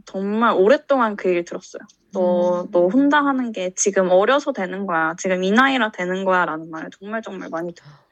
정말 0.06 0.54
오랫동안 0.56 1.16
그 1.16 1.30
얘기를 1.30 1.46
들었어요. 1.46 1.82
너, 2.14 2.68
너 2.72 2.88
혼자 2.88 3.24
하는 3.24 3.52
게 3.52 3.74
지금 3.76 4.10
어려서 4.10 4.52
되는 4.52 4.86
거야. 4.86 5.16
지금 5.18 5.44
이 5.44 5.52
나이라 5.52 5.92
되는 5.92 6.26
거야. 6.26 6.46
라는 6.46 6.70
말을 6.70 6.90
정말 6.98 7.22
정말 7.22 7.50
많이 7.50 7.74
들었어요. 7.74 8.12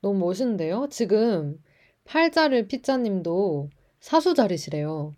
너무 0.00 0.18
멋있는데요? 0.18 0.88
지금 0.90 1.58
팔자를 2.04 2.68
피자님도 2.68 3.70
사수자리시래요. 4.00 5.12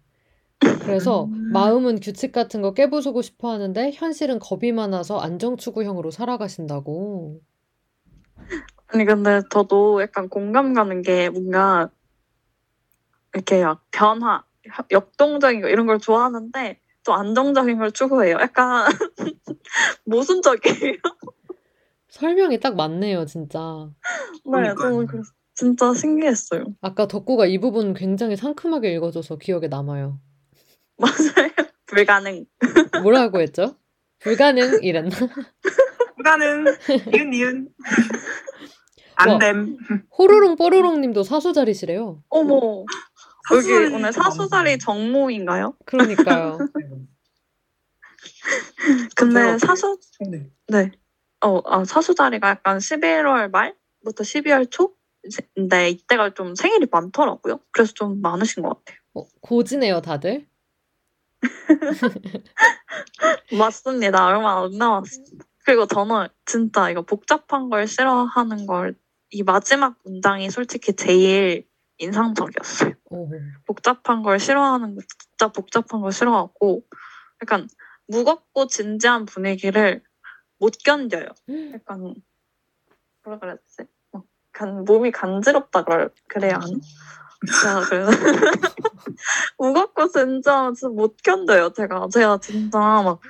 그래서 0.81 1.25
음. 1.25 1.51
마음은 1.53 2.01
규칙 2.01 2.33
같은 2.33 2.63
거 2.63 2.75
깨부수고 2.75 3.23
싶어 3.23 3.51
하는데 3.51 3.91
현실은 3.93 4.39
겁이 4.39 4.73
많아서 4.73 5.19
안정추구형으로 5.21 6.11
살아가신다고. 6.11 7.41
아니, 8.89 9.05
근데 9.05 9.43
저도 9.51 10.03
약간 10.03 10.29
공감 10.29 10.75
가는 10.75 11.03
게 11.03 11.31
뭔가 11.31 11.91
이렇게 13.35 13.63
막 13.63 13.85
변화, 13.93 14.43
역동적인 14.91 15.61
거 15.63 15.69
이런 15.69 15.87
걸 15.87 15.99
좋아하는데 15.99 16.81
또 17.05 17.15
안정적인 17.15 17.79
걸 17.79 17.93
추구해요. 17.93 18.37
약간 18.41 18.87
모순적이에요. 20.05 20.97
설명이 22.09 22.61
딱 22.61 22.77
맞네요, 22.77 23.25
진짜. 23.27 23.89
네. 24.45 24.75
저는 24.79 25.07
그래서 25.07 25.31
진짜 25.55 25.95
신기했어요. 25.95 26.65
아까 26.81 27.07
덕구가 27.07 27.47
이 27.47 27.59
부분 27.59 27.95
굉장히 27.95 28.37
상큼하게 28.37 28.93
읽어줘서 28.95 29.37
기억에 29.37 29.69
남아요. 29.69 30.19
맞아요. 30.99 31.51
불가능. 31.87 32.47
뭐라고 33.03 33.41
했죠? 33.41 33.77
불가능 34.21 34.83
이랬나? 34.83 35.17
불가능. 36.17 36.65
니은 37.13 37.31
니은. 37.31 37.69
안 39.17 39.39
됨. 39.39 39.77
호로롱 40.17 40.57
뽀로롱 40.57 41.01
님도 41.03 41.25
사수자리시래요. 41.25 42.23
어머, 42.31 42.85
여기 43.53 43.63
사수자리 43.63 43.95
오늘 43.95 44.13
사수자리 44.13 44.79
정모인가요? 44.79 45.75
그러니까요. 45.85 46.59
근데 49.17 49.59
사수, 49.59 49.99
네. 50.29 50.51
네. 50.69 50.93
어, 51.41 51.61
아, 51.65 51.85
사수 51.85 52.15
자리가 52.15 52.51
약간 52.51 52.79
11월 52.79 53.51
말부터 53.51 54.25
12월 54.25 54.71
초? 54.71 54.95
근데 55.55 55.91
이때가 55.91 56.35
좀 56.35 56.55
생일이 56.55 56.87
많더라고요. 56.91 57.61
그래서 57.71 57.93
좀 57.93 58.21
많으신 58.21 58.63
것 58.63 58.71
같아요. 58.71 58.99
어, 59.15 59.27
고지네요, 59.41 60.01
다들. 60.01 60.47
맞습니다. 63.59 64.27
얼마 64.27 64.65
안 64.65 64.71
남았습니다. 64.73 65.45
그리고 65.65 65.87
저는 65.87 66.29
진짜 66.47 66.91
이거 66.91 67.03
복잡한 67.03 67.69
걸 67.69 67.87
싫어하는 67.87 68.67
걸, 68.67 68.97
이 69.31 69.43
마지막 69.43 69.97
문장이 70.05 70.51
솔직히 70.51 70.95
제일 70.95 71.67
인상적이었어요. 72.01 72.95
오. 73.11 73.31
복잡한 73.67 74.23
걸 74.23 74.39
싫어하는 74.41 74.95
거, 74.97 75.03
진짜 75.19 75.49
복잡한 75.53 76.01
걸 76.01 76.13
싫어하고, 76.13 76.83
약간 77.43 77.69
무겁고 78.07 78.67
진지한 78.67 79.27
분위기를 79.27 80.03
못 80.59 80.73
견뎌요. 80.85 81.27
약간, 81.75 82.15
뭐라 83.23 83.39
그래야 83.39 83.57
되지? 83.57 83.89
막 84.13 84.25
간, 84.53 84.85
몸이 84.85 85.11
간지럽다 85.13 85.85
그럴, 85.85 86.11
그래야 86.29 86.55
하나? 86.55 86.67
제가 87.63 87.81
그래서 87.89 88.11
무겁고 89.59 90.09
진짜 90.09 90.71
진짜 90.75 90.89
못 90.89 91.17
견뎌요. 91.23 91.73
제가 91.73 92.09
제가 92.13 92.39
진짜 92.39 92.79
막막 92.79 93.21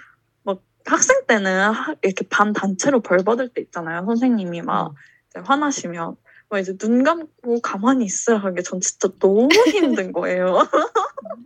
학생 0.85 1.25
때는 1.27 1.71
하- 1.73 1.95
이렇게 2.03 2.27
반 2.29 2.53
단체로 2.53 3.01
벌 3.01 3.19
받을 3.19 3.49
때 3.49 3.61
있잖아요. 3.63 4.05
선생님이 4.07 4.63
막 4.63 4.95
이제 5.29 5.41
화나시면 5.45 6.17
막 6.51 6.59
이제 6.59 6.77
눈 6.77 7.03
감고 7.05 7.61
가만히 7.63 8.05
있으라는 8.05 8.55
게 8.57 8.63
전 8.63 8.81
진짜 8.81 9.09
너무 9.21 9.49
힘든 9.69 10.13
거예요. 10.13 10.67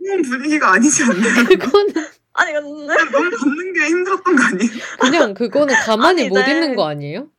그런 0.03 0.21
분위기가 0.23 0.73
아니지 0.73 1.03
않나요? 1.03 1.45
그거는 1.59 1.93
아니 2.33 2.53
근데 2.53 2.93
너무 3.11 3.29
걷는 3.29 3.73
게 3.73 3.85
힘들었던 3.87 4.35
거 4.35 4.43
아니에요? 4.43 4.71
그냥 4.99 5.33
그거는 5.33 5.73
가만히 5.75 6.23
아니, 6.23 6.29
못 6.29 6.39
네. 6.39 6.51
있는 6.51 6.75
거 6.75 6.87
아니에요? 6.87 7.29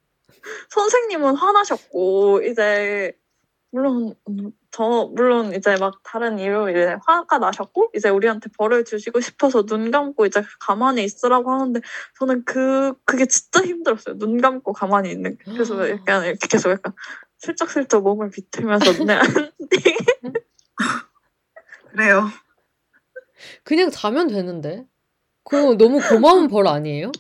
선생님은 0.71 1.35
화나셨고 1.37 2.43
이제 2.43 3.13
물론 3.73 4.15
음, 4.29 4.53
저 4.71 5.11
물론 5.15 5.53
이제 5.55 5.77
막 5.77 6.01
다른 6.03 6.39
이유로 6.39 6.71
이제 6.71 6.97
화가 7.05 7.39
나셨고 7.39 7.91
이제 7.95 8.09
우리한테 8.09 8.49
벌을 8.57 8.85
주시고 8.85 9.21
싶어서 9.21 9.67
눈 9.67 9.91
감고 9.91 10.25
이제 10.25 10.43
가만히 10.61 11.05
있으라고 11.05 11.51
하는데 11.51 11.81
저는 12.19 12.45
그 12.45 12.95
그게 13.05 13.27
진짜 13.27 13.61
힘들었어요. 13.63 14.19
눈 14.19 14.41
감고 14.41 14.73
가만히 14.73 15.11
있는 15.11 15.37
게. 15.37 15.45
그래서 15.45 15.89
약간 15.91 16.25
이렇게 16.25 16.47
계속 16.49 16.71
약간 16.71 16.95
슬쩍슬쩍 17.39 18.03
몸을 18.03 18.31
비틀면서 18.31 18.93
눈에 18.93 19.15
안 19.21 19.53
띄게 19.71 19.95
그래요. 21.91 22.29
그냥 23.65 23.91
자면 23.91 24.27
되는데. 24.29 24.87
그거 25.45 25.77
너무 25.77 26.01
고마운 26.01 26.49
벌 26.49 26.67
아니에요? 26.67 27.13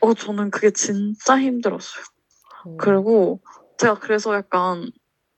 어 0.00 0.14
저는 0.14 0.50
그게 0.50 0.70
진짜 0.70 1.38
힘들었어요. 1.40 2.04
어. 2.64 2.76
그리고 2.76 3.40
제가 3.78 3.94
그래서 3.98 4.34
약간 4.34 4.90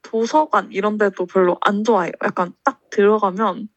도서관 0.03 0.73
이런 0.73 0.99
데도 0.99 1.27
별로 1.27 1.57
안 1.63 1.85
좋아해요. 1.85 2.13
약간 2.23 2.53
딱 2.65 2.81
들어가면 2.91 3.69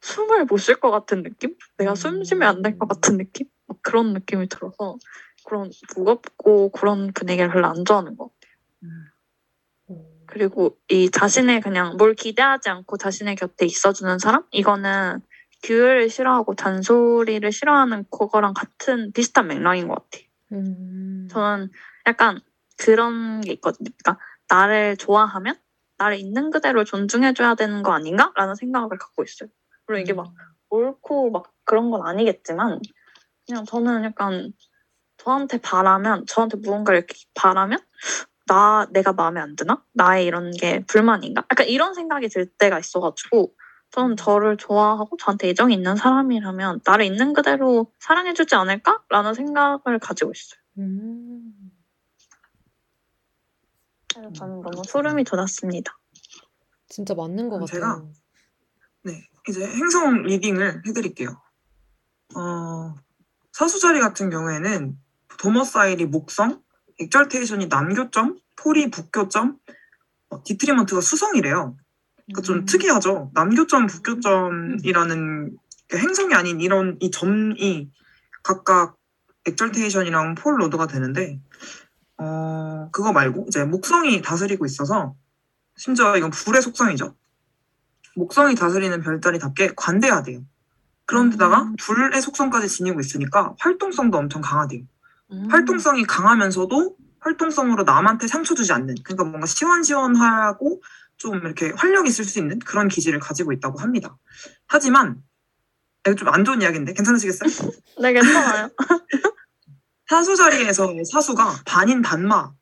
숨을 0.00 0.46
못 0.46 0.56
쉴 0.58 0.80
것 0.80 0.90
같은 0.90 1.22
느낌? 1.22 1.56
내가 1.76 1.94
숨 1.94 2.24
쉬면 2.24 2.48
안 2.48 2.62
될 2.62 2.78
것 2.78 2.88
같은 2.88 3.18
느낌? 3.18 3.48
막 3.66 3.78
그런 3.82 4.12
느낌이 4.14 4.48
들어서 4.48 4.96
그런 5.44 5.70
무겁고 5.96 6.70
그런 6.70 7.12
분위기를 7.12 7.50
별로 7.50 7.66
안 7.66 7.84
좋아하는 7.84 8.16
것 8.16 8.30
같아요. 8.32 8.54
어. 8.84 9.09
그리고 10.30 10.76
이 10.88 11.10
자신의 11.10 11.60
그냥 11.60 11.96
뭘 11.96 12.14
기대하지 12.14 12.70
않고 12.70 12.96
자신의 12.96 13.36
곁에 13.36 13.66
있어주는 13.66 14.18
사람? 14.18 14.44
이거는 14.52 15.20
규율을 15.62 16.08
싫어하고 16.08 16.54
잔소리를 16.54 17.50
싫어하는 17.52 18.04
그거랑 18.10 18.54
같은 18.54 19.12
비슷한 19.12 19.48
맥락인 19.48 19.88
것 19.88 19.94
같아요. 19.94 20.24
음. 20.52 21.28
저는 21.30 21.70
약간 22.06 22.40
그런 22.78 23.40
게 23.40 23.52
있거든요. 23.54 23.90
그러니까 24.02 24.24
나를 24.48 24.96
좋아하면 24.96 25.56
나를 25.98 26.18
있는 26.18 26.50
그대로 26.50 26.84
존중해줘야 26.84 27.54
되는 27.56 27.82
거 27.82 27.92
아닌가? 27.92 28.32
라는 28.36 28.54
생각을 28.54 28.96
갖고 28.98 29.22
있어요. 29.22 29.50
물론 29.86 30.00
이게 30.00 30.12
막 30.12 30.32
옳고 30.70 31.30
막 31.30 31.52
그런 31.64 31.90
건 31.90 32.06
아니겠지만 32.06 32.80
그냥 33.46 33.64
저는 33.66 34.04
약간 34.04 34.52
저한테 35.18 35.58
바라면 35.58 36.24
저한테 36.26 36.56
무언가를 36.56 36.98
이렇게 36.98 37.14
바라면 37.34 37.78
나 38.50 38.88
내가 38.90 39.12
마음에 39.12 39.40
안 39.40 39.54
드나? 39.54 39.80
나의 39.92 40.26
이런 40.26 40.50
게 40.50 40.84
불만인가? 40.86 41.46
약간 41.52 41.68
이런 41.68 41.94
생각이 41.94 42.28
들 42.28 42.46
때가 42.46 42.80
있어가지고 42.80 43.54
저는 43.92 44.16
저를 44.16 44.56
좋아하고 44.56 45.16
저한테 45.18 45.50
애정이 45.50 45.72
있는 45.72 45.94
사람이라면 45.94 46.80
나를 46.84 47.04
있는 47.04 47.32
그대로 47.32 47.92
사랑해주지 48.00 48.56
않을까? 48.56 49.04
라는 49.08 49.34
생각을 49.34 50.00
가지고 50.00 50.32
있어요. 50.32 50.60
음. 50.78 51.52
그래서 54.12 54.32
저는 54.32 54.62
너무 54.62 54.82
소름이 54.84 55.22
돋았습니다. 55.22 55.96
진짜 56.88 57.14
맞는 57.14 57.50
것 57.50 57.60
그럼 57.60 57.66
같아요. 57.66 58.12
네, 59.04 59.28
이제 59.48 59.64
행성 59.64 60.22
리딩을 60.24 60.82
해드릴게요. 60.88 61.40
어, 62.34 62.94
사수자리 63.52 64.00
같은 64.00 64.28
경우에는 64.28 64.98
domicile이 65.38 66.06
목성, 66.06 66.60
exaltation이 67.00 67.66
남교점, 67.66 68.38
fall이 68.56 68.90
북교점, 68.90 69.58
어, 70.30 70.42
detriment가 70.44 71.00
수성이래요. 71.00 71.76
그러니까 72.26 72.42
좀 72.42 72.58
음. 72.58 72.64
특이하죠. 72.66 73.30
남교점, 73.34 73.86
북교점이라는 73.86 75.56
그 75.88 75.98
행성이 75.98 76.34
아닌 76.34 76.60
이런 76.60 76.96
이 77.00 77.10
점이 77.10 77.90
각각 78.42 78.96
exaltation이랑 79.46 80.36
fall 80.36 80.60
lord가 80.60 80.86
되는데 80.86 81.40
어 82.16 82.88
그거 82.92 83.12
말고 83.12 83.46
이제 83.48 83.64
목성이 83.64 84.22
다스리고 84.22 84.66
있어서 84.66 85.16
심지어 85.76 86.16
이건 86.16 86.30
불의 86.30 86.62
속성이죠. 86.62 87.16
목성이 88.14 88.54
다스리는 88.54 89.00
별자리답게 89.00 89.72
관대하대요. 89.76 90.44
그런데다가 91.06 91.62
음. 91.62 91.76
불의 91.76 92.20
속성까지 92.20 92.68
지니고 92.68 93.00
있으니까 93.00 93.54
활동성도 93.58 94.18
엄청 94.18 94.42
강하대요. 94.42 94.82
음. 95.32 95.48
활동성이 95.50 96.04
강하면서도 96.04 96.96
활동성으로 97.20 97.84
남한테 97.84 98.26
상처 98.26 98.54
주지 98.54 98.72
않는 98.72 98.94
그러니까 99.04 99.24
뭔가 99.24 99.46
시원시원하고 99.46 100.82
좀 101.16 101.36
이렇게 101.36 101.70
활력 101.76 102.06
있을 102.06 102.24
수 102.24 102.38
있는 102.38 102.58
그런 102.60 102.88
기질을 102.88 103.20
가지고 103.20 103.52
있다고 103.52 103.78
합니다. 103.78 104.16
하지만 104.66 105.22
이거 106.06 106.14
좀 106.14 106.28
안 106.28 106.44
좋은 106.44 106.62
이야기인데 106.62 106.94
괜찮으시겠어요? 106.94 107.50
네, 108.00 108.12
괜찮아요. 108.14 108.70
사수 110.08 110.34
자리에서 110.36 110.88
사수가 111.10 111.62
반인 111.66 112.02
반마 112.02 112.52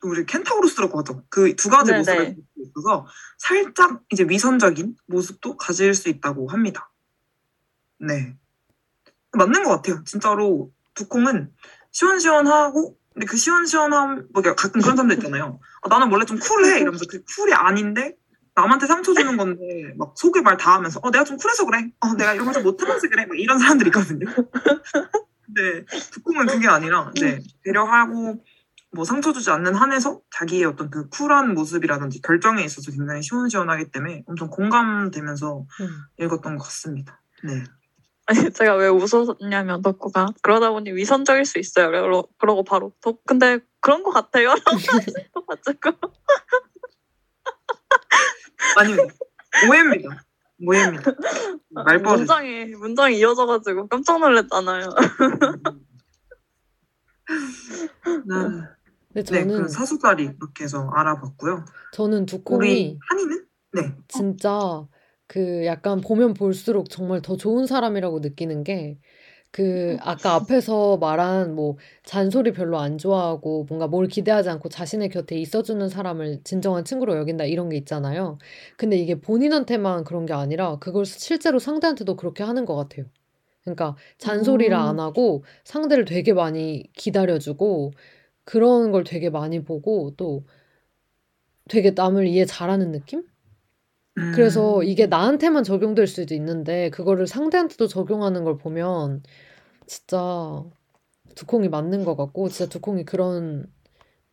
또 0.00 0.08
우리 0.08 0.24
켄타우로스라고 0.26 0.98
하죠. 1.00 1.22
그 1.28 1.54
두 1.56 1.68
가지 1.68 1.90
네네. 1.90 1.98
모습을 1.98 2.18
가지고 2.26 2.42
있어서 2.62 3.06
살짝 3.36 4.00
이제 4.10 4.24
위선적인 4.28 4.96
모습도 5.06 5.56
가질 5.56 5.94
수 5.94 6.08
있다고 6.08 6.48
합니다. 6.48 6.90
네. 8.00 8.36
맞는 9.32 9.64
것 9.64 9.70
같아요. 9.70 10.02
진짜로 10.04 10.72
두콩은 10.94 11.52
시원시원하고 11.92 12.96
근데 13.14 13.26
그 13.26 13.36
시원시원함 13.36 14.28
뭐 14.32 14.42
가끔 14.42 14.80
그런 14.80 14.96
사람들 14.96 15.16
있잖아요. 15.18 15.60
아, 15.82 15.88
나는 15.88 16.10
원래 16.10 16.24
좀 16.24 16.38
쿨해 16.38 16.80
이러면서 16.80 17.04
그 17.10 17.22
쿨이 17.36 17.52
아닌데 17.52 18.14
남한테 18.54 18.86
상처 18.86 19.14
주는 19.14 19.36
건데 19.36 19.92
막 19.96 20.14
속을 20.16 20.42
말 20.42 20.56
다 20.56 20.74
하면서 20.74 21.00
어 21.02 21.10
내가 21.10 21.24
좀 21.24 21.36
쿨해서 21.36 21.64
그래. 21.66 21.90
어 22.00 22.14
내가 22.14 22.34
이런 22.34 22.46
거좀 22.46 22.62
못하면서 22.64 23.08
그래. 23.08 23.26
막 23.26 23.38
이런 23.38 23.58
사람들이 23.58 23.88
있거든요. 23.88 24.26
근데 25.46 25.84
두콩은 26.12 26.46
그게 26.46 26.68
아니라 26.68 27.10
이제 27.16 27.40
배려하고 27.64 28.44
뭐 28.92 29.04
상처 29.04 29.32
주지 29.32 29.50
않는 29.50 29.74
한에서 29.74 30.20
자기의 30.34 30.64
어떤 30.64 30.90
그 30.90 31.08
쿨한 31.08 31.54
모습이라든지 31.54 32.20
결정에 32.22 32.62
있어서 32.64 32.90
굉장히 32.90 33.22
시원시원하기 33.22 33.90
때문에 33.90 34.24
엄청 34.26 34.48
공감되면서 34.50 35.66
음. 35.80 35.88
읽었던 36.24 36.56
것 36.56 36.64
같습니다. 36.64 37.20
네. 37.44 37.64
아니, 38.28 38.52
제가 38.52 38.76
왜 38.76 38.88
웃었냐면 38.88 39.80
덕구가 39.80 40.34
그러다 40.42 40.70
보니 40.70 40.92
위선적일 40.92 41.46
수 41.46 41.58
있어요. 41.58 41.90
그러, 41.90 42.24
그러고 42.36 42.62
바로 42.62 42.92
덕 43.00 43.24
근데 43.24 43.58
그런 43.80 44.02
것 44.02 44.10
같아요. 44.10 44.54
가지고 45.46 45.92
아닙니다. 48.76 49.14
오해입니다. 49.66 50.24
오해입니다. 50.62 51.12
말버릇. 51.70 52.18
문장이 52.18 52.66
문장이 52.66 53.18
이어져가지고 53.18 53.88
깜짝 53.88 54.20
놀랐잖아요. 54.20 54.90
네, 58.26 58.34
네, 59.14 59.22
저는 59.22 59.62
그 59.62 59.68
사수자리 59.68 60.24
이렇게 60.24 60.64
해서 60.64 60.86
알아봤고요. 60.94 61.64
저는 61.92 62.18
우리 62.18 62.26
두콩이 62.26 62.98
한이는? 63.08 63.46
네. 63.72 63.96
진짜 64.06 64.86
그 65.28 65.64
약간 65.66 66.00
보면 66.00 66.34
볼수록 66.34 66.90
정말 66.90 67.22
더 67.22 67.36
좋은 67.36 67.66
사람이라고 67.66 68.20
느끼는 68.20 68.64
게 68.64 68.98
그 69.50 69.96
아까 70.00 70.34
앞에서 70.34 70.98
말한 70.98 71.54
뭐 71.54 71.76
잔소리 72.04 72.52
별로 72.52 72.78
안 72.78 72.98
좋아하고 72.98 73.64
뭔가 73.68 73.86
뭘 73.86 74.06
기대하지 74.06 74.50
않고 74.50 74.68
자신의 74.68 75.08
곁에 75.08 75.36
있어주는 75.38 75.88
사람을 75.88 76.42
진정한 76.44 76.84
친구로 76.84 77.16
여긴다 77.16 77.44
이런 77.44 77.68
게 77.70 77.76
있잖아요. 77.78 78.38
근데 78.76 78.96
이게 78.98 79.20
본인한테만 79.20 80.04
그런 80.04 80.26
게 80.26 80.34
아니라 80.34 80.78
그걸 80.78 81.06
실제로 81.06 81.58
상대한테도 81.58 82.16
그렇게 82.16 82.42
하는 82.44 82.66
것 82.66 82.76
같아요. 82.76 83.06
그러니까 83.64 83.96
잔소리를 84.18 84.74
음. 84.76 84.80
안 84.80 85.00
하고 85.00 85.44
상대를 85.64 86.04
되게 86.04 86.32
많이 86.32 86.84
기다려주고 86.94 87.92
그런 88.44 88.92
걸 88.92 89.04
되게 89.04 89.30
많이 89.30 89.64
보고 89.64 90.12
또 90.16 90.44
되게 91.68 91.90
남을 91.92 92.26
이해 92.26 92.44
잘하는 92.44 92.92
느낌? 92.92 93.24
음, 94.18 94.32
그래서 94.34 94.82
이게 94.82 95.06
나한테만 95.06 95.64
적용될 95.64 96.06
수도 96.06 96.34
있는데 96.34 96.90
그거를 96.90 97.26
상대한테도 97.26 97.86
적용하는 97.86 98.44
걸 98.44 98.58
보면 98.58 99.22
진짜 99.86 100.64
두콩이 101.34 101.68
맞는 101.68 102.04
것 102.04 102.16
같고 102.16 102.48
진짜 102.48 102.68
두콩이 102.68 103.04
그런 103.04 103.72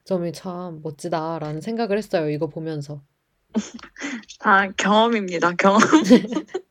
점이 0.04 0.34
참 0.34 0.82
멋지다라는 0.84 1.62
생각을 1.62 1.98
했어요. 1.98 2.30
이거 2.30 2.48
보면서. 2.48 3.02
다 4.40 4.70
경험입니다. 4.78 5.54
경험. 5.54 5.80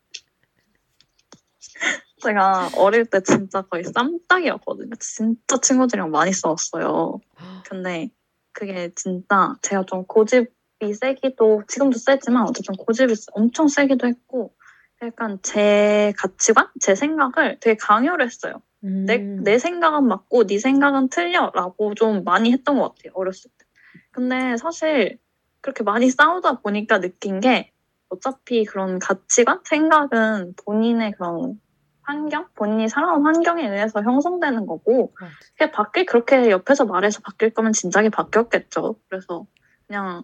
제가 2.22 2.70
어릴 2.78 3.04
때 3.04 3.20
진짜 3.22 3.62
거의 3.62 3.84
쌈딱이었거든요. 3.84 4.94
진짜 4.98 5.58
친구들이랑 5.60 6.10
많이 6.10 6.32
싸웠어요. 6.32 7.20
근데 7.64 8.08
그게 8.52 8.90
진짜 8.94 9.54
제가 9.60 9.84
좀 9.84 10.06
고집 10.06 10.50
이 10.84 10.94
세기도 10.94 11.62
지금도 11.68 11.98
세지만 11.98 12.44
어쨌든 12.48 12.74
고집이 12.74 13.14
엄청 13.32 13.68
세기도 13.68 14.06
했고 14.06 14.54
약간 15.02 15.38
제 15.42 16.12
가치관, 16.16 16.68
제 16.80 16.94
생각을 16.94 17.58
되게 17.60 17.76
강요를 17.76 18.26
했어요. 18.26 18.62
내, 18.80 19.16
음. 19.16 19.42
내 19.42 19.58
생각은 19.58 20.06
맞고 20.06 20.46
네 20.46 20.58
생각은 20.58 21.08
틀려라고 21.08 21.94
좀 21.94 22.24
많이 22.24 22.52
했던 22.52 22.78
것 22.78 22.94
같아요. 22.94 23.12
어렸을 23.14 23.50
때. 23.58 23.64
근데 24.10 24.56
사실 24.56 25.18
그렇게 25.60 25.82
많이 25.82 26.10
싸우다 26.10 26.60
보니까 26.60 27.00
느낀 27.00 27.40
게 27.40 27.72
어차피 28.08 28.64
그런 28.64 28.98
가치관, 28.98 29.60
생각은 29.64 30.54
본인의 30.64 31.12
그런 31.12 31.60
환경, 32.02 32.46
본인이 32.54 32.88
살아온 32.88 33.24
환경에 33.24 33.66
의해서 33.66 34.02
형성되는 34.02 34.66
거고. 34.66 35.14
그게 35.56 35.70
바뀔 35.70 36.04
그렇게 36.06 36.50
옆에서 36.50 36.84
말해서 36.84 37.20
바뀔 37.24 37.54
거면 37.54 37.72
진작에 37.72 38.10
바뀌었겠죠. 38.10 38.96
그래서 39.08 39.46
그냥 39.86 40.22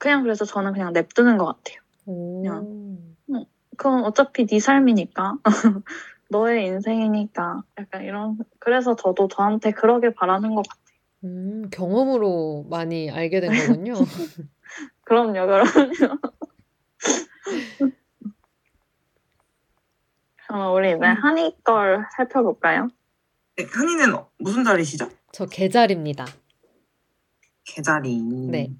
그냥 0.00 0.22
그래서 0.22 0.44
저는 0.46 0.72
그냥 0.72 0.92
냅두는 0.94 1.36
것 1.36 1.44
같아요. 1.44 1.78
오. 2.06 2.42
그건 3.76 4.04
어차피 4.04 4.46
네 4.46 4.58
삶이니까 4.58 5.36
너의 6.30 6.66
인생이니까 6.66 7.62
약간 7.78 8.02
이런 8.02 8.38
그래서 8.58 8.96
저도 8.96 9.28
저한테 9.28 9.72
그러길 9.72 10.14
바라는 10.14 10.54
것 10.54 10.66
같아요. 10.66 10.80
음, 11.24 11.68
경험으로 11.70 12.66
많이 12.68 13.10
알게 13.10 13.40
된 13.40 13.50
거군요. 13.52 13.92
그럼요, 15.04 15.46
그럼요. 15.46 16.18
그럼 20.46 20.74
우리 20.74 20.92
이제 20.92 21.04
한이 21.04 21.56
걸 21.62 22.06
살펴볼까요? 22.16 22.88
네, 23.56 23.66
한이는 23.70 24.16
무슨 24.38 24.64
자리시죠? 24.64 25.10
저 25.32 25.44
개자리입니다. 25.46 26.24
개자리. 27.64 28.18
네. 28.48 28.70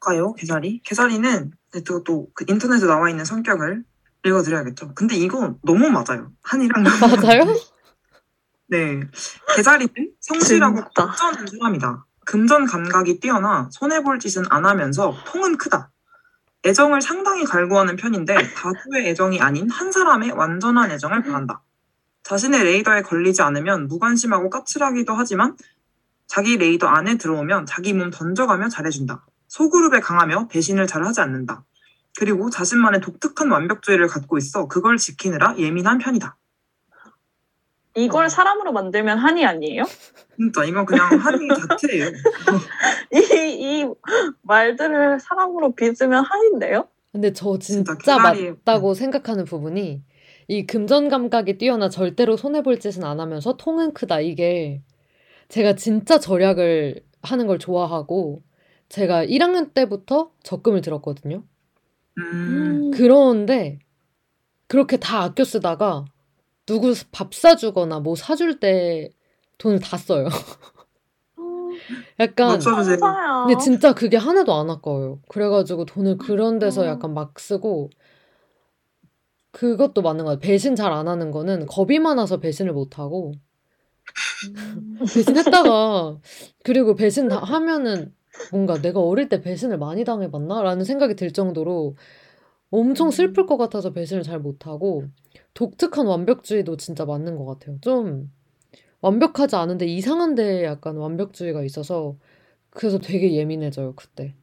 볼까요? 0.00 0.32
개자리? 0.34 0.80
개자리는 0.82 1.52
또그 1.86 2.44
인터넷에 2.48 2.86
나와 2.86 3.10
있는 3.10 3.24
성격을 3.24 3.84
읽어드려야겠죠. 4.24 4.94
근데 4.94 5.14
이거 5.14 5.56
너무 5.62 5.88
맞아요. 5.90 6.32
한이랑 6.42 6.82
맞아요? 7.00 7.44
네. 8.68 9.00
개자리는 9.54 9.92
성실하고 10.20 10.76
진짜. 10.76 11.06
급전한 11.06 11.46
사람이다. 11.46 12.06
금전 12.26 12.66
감각이 12.66 13.20
뛰어나 13.20 13.68
손해볼 13.72 14.18
짓은 14.18 14.44
안 14.50 14.66
하면서 14.66 15.14
통은 15.26 15.58
크다. 15.58 15.90
애정을 16.64 17.00
상당히 17.00 17.44
갈구하는 17.44 17.96
편인데 17.96 18.34
다수의 18.54 19.08
애정이 19.08 19.40
아닌 19.40 19.70
한 19.70 19.92
사람의 19.92 20.32
완전한 20.32 20.90
애정을 20.90 21.22
바란다. 21.22 21.62
자신의 22.22 22.64
레이더에 22.64 23.02
걸리지 23.02 23.40
않으면 23.42 23.88
무관심하고 23.88 24.50
까칠하기도 24.50 25.14
하지만 25.14 25.56
자기 26.26 26.58
레이더 26.58 26.86
안에 26.86 27.16
들어오면 27.16 27.66
자기 27.66 27.92
몸 27.94 28.10
던져가며 28.10 28.68
잘해준다. 28.68 29.24
소그룹에 29.54 29.98
강하며 30.00 30.46
배신을 30.48 30.86
잘 30.86 31.04
하지 31.04 31.20
않는다. 31.20 31.64
그리고 32.18 32.50
자신만의 32.50 33.00
독특한 33.00 33.50
완벽주의를 33.50 34.06
갖고 34.06 34.38
있어 34.38 34.68
그걸 34.68 34.96
지키느라 34.96 35.56
예민한 35.58 35.98
편이다. 35.98 36.36
이걸 37.96 38.26
어. 38.26 38.28
사람으로 38.28 38.72
만들면 38.72 39.18
한이 39.18 39.44
아니에요? 39.44 39.82
진짜 40.36 40.64
이건 40.64 40.86
그냥 40.86 41.18
한이 41.18 41.48
자체예요. 41.68 42.06
이, 43.12 43.18
이 43.82 43.86
말들을 44.42 45.18
사람으로 45.18 45.74
빚으면 45.74 46.24
한인데요? 46.24 46.86
근데 47.10 47.32
저 47.32 47.58
진짜 47.58 47.94
진짜 47.98 48.18
개자리- 48.18 48.50
맞다고 48.64 48.94
생각하는 48.94 49.44
부분이 49.44 50.04
이 50.46 50.66
금전 50.66 51.08
감각이 51.08 51.58
뛰어나 51.58 51.88
절대로 51.88 52.36
손해 52.36 52.62
볼 52.62 52.78
짓은 52.78 53.02
안 53.02 53.18
하면서 53.18 53.56
통은 53.56 53.94
크다. 53.94 54.20
이게 54.20 54.82
제가 55.48 55.74
진짜 55.74 56.20
절약을 56.20 57.02
하는 57.22 57.48
걸 57.48 57.58
좋아하고 57.58 58.42
제가 58.90 59.24
1학년 59.24 59.72
때부터 59.72 60.32
적금을 60.42 60.82
들었거든요. 60.82 61.44
음, 62.18 62.90
그런데 62.92 63.78
그렇게 64.68 64.98
다 64.98 65.22
아껴 65.22 65.44
쓰다가 65.44 66.04
누구 66.66 66.94
밥 67.12 67.34
사주거나 67.34 68.00
뭐 68.00 68.14
사줄 68.16 68.60
때 68.60 69.10
돈을 69.58 69.80
다 69.80 69.96
써요. 69.96 70.28
약간 72.20 72.48
맞춰주세요. 72.48 72.98
감사해요. 72.98 73.46
근데 73.48 73.62
진짜 73.62 73.94
그게 73.94 74.16
하나도 74.16 74.52
안 74.54 74.68
아까워요. 74.70 75.20
그래가지고 75.28 75.86
돈을 75.86 76.18
그런 76.18 76.58
데서 76.58 76.82
음. 76.82 76.86
약간 76.88 77.14
막 77.14 77.38
쓰고 77.40 77.90
그것도 79.52 80.02
맞는 80.02 80.24
것 80.24 80.32
같아요. 80.32 80.40
배신 80.40 80.76
잘 80.76 80.92
안 80.92 81.08
하는 81.08 81.30
거는 81.30 81.66
겁이 81.66 81.98
많아서 82.00 82.38
배신을 82.38 82.72
못 82.72 82.98
하고 82.98 83.32
음. 84.48 84.98
배신했다가 85.14 86.18
그리고 86.64 86.94
배신 86.94 87.28
다 87.28 87.38
하면은 87.38 88.14
뭔가 88.48 88.80
내가 88.80 89.00
어릴 89.00 89.28
때 89.28 89.40
배신을 89.40 89.78
많이 89.78 90.04
당해봤나? 90.04 90.62
라는 90.62 90.84
생각이 90.84 91.14
들 91.16 91.32
정도로 91.32 91.96
엄청 92.70 93.10
슬플 93.10 93.46
것 93.46 93.56
같아서 93.58 93.92
배신을 93.92 94.22
잘 94.24 94.40
못하고 94.40 95.04
독특한 95.54 96.06
완벽주의도 96.06 96.76
진짜 96.78 97.04
맞는 97.06 97.36
것 97.36 97.46
같아요. 97.46 97.78
좀 97.82 98.32
완벽하지 99.02 99.56
않은데 99.56 99.86
이상한데 99.86 100.64
약간 100.64 100.96
완벽주의가 100.96 101.64
있어서 101.64 102.16
그래서 102.70 102.98
되게 102.98 103.34
예민해져요, 103.34 103.94
그때. 103.96 104.34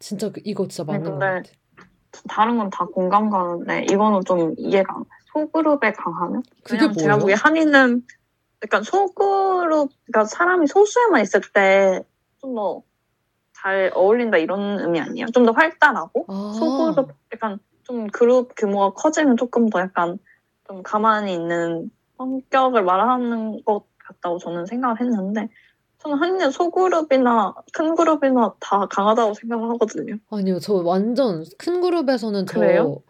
진짜 0.00 0.30
그- 0.32 0.40
이거 0.44 0.68
진짜 0.68 0.84
맞는 0.84 1.04
것 1.04 1.20
근데 1.20 1.26
같아. 1.42 1.50
다른 2.28 2.58
건 2.58 2.70
다 2.70 2.86
공감 2.86 3.30
가는데 3.30 3.84
이거는 3.90 4.22
좀 4.26 4.54
이해가 4.58 4.94
안 4.96 5.04
돼. 5.04 5.10
소그룹에 5.32 5.92
강하면? 5.92 6.42
그게 6.64 6.88
왜냐면 6.88 6.96
제가? 6.96 7.18
보기에 7.18 7.34
한이는 7.34 8.06
약간 8.64 8.82
소그룹, 8.82 9.90
그러니까 10.06 10.24
사람이 10.26 10.66
소수에만 10.68 11.22
있을 11.22 11.40
때 11.54 12.02
좀 12.40 12.54
더 12.54 12.82
잘 13.60 13.90
어울린다 13.94 14.38
이런 14.38 14.78
의미 14.80 15.00
아니에요? 15.00 15.26
좀 15.34 15.44
더 15.44 15.50
활달하고 15.52 16.26
아, 16.28 16.52
소그룹 16.58 17.10
약간 17.32 17.58
좀 17.82 18.06
그룹 18.08 18.54
규모가 18.56 18.90
커지면 18.94 19.36
조금 19.36 19.68
더 19.68 19.80
약간 19.80 20.18
좀 20.68 20.82
가만히 20.84 21.34
있는 21.34 21.90
성격을 22.18 22.84
말하는 22.84 23.64
것 23.64 23.84
같다고 23.98 24.38
저는 24.38 24.66
생각을 24.66 25.00
했는데 25.00 25.48
저는 25.98 26.18
한이는 26.18 26.50
소그룹이나 26.52 27.54
큰 27.72 27.96
그룹이나 27.96 28.54
다 28.60 28.86
강하다고 28.86 29.34
생각을 29.34 29.68
하거든요. 29.70 30.16
아니요, 30.30 30.60
저 30.60 30.74
완전 30.74 31.44
큰 31.58 31.80
그룹에서는 31.80 32.46
저 32.46 32.60
그래요? 32.60 33.02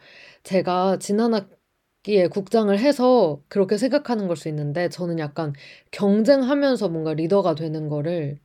제가 0.45 0.97
지난 0.99 1.35
학기에 1.35 2.29
국장을 2.29 2.77
해서 2.79 3.41
그렇게 3.49 3.77
생각하는 3.77 4.27
걸 4.29 4.37
수 4.37 4.49
있는데 4.49 4.89
저는 4.89 5.19
약간 5.19 5.53
경쟁하면서 5.91 6.89
뭔가 6.89 7.13
리더가 7.13 7.55
되는 7.55 7.89
거를 7.91 8.39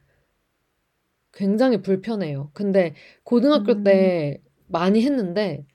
굉장히 1.34 1.82
불편해요. 1.82 2.52
근데 2.54 2.94
고등학교 3.24 3.74
음. 3.74 3.84
때 3.84 4.42
많이 4.68 5.04
했는데 5.04 5.66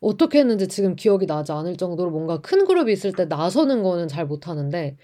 어떻게 0.00 0.38
했는지 0.38 0.68
지금 0.68 0.96
기억이 0.96 1.26
나지 1.26 1.52
않을 1.52 1.76
정도로 1.76 2.10
뭔가 2.10 2.40
큰 2.40 2.64
그룹이 2.64 2.92
있을 2.92 3.12
때 3.12 3.26
나서는 3.26 3.82
거는 3.82 4.08
잘 4.08 4.26
못하는데 4.26 4.96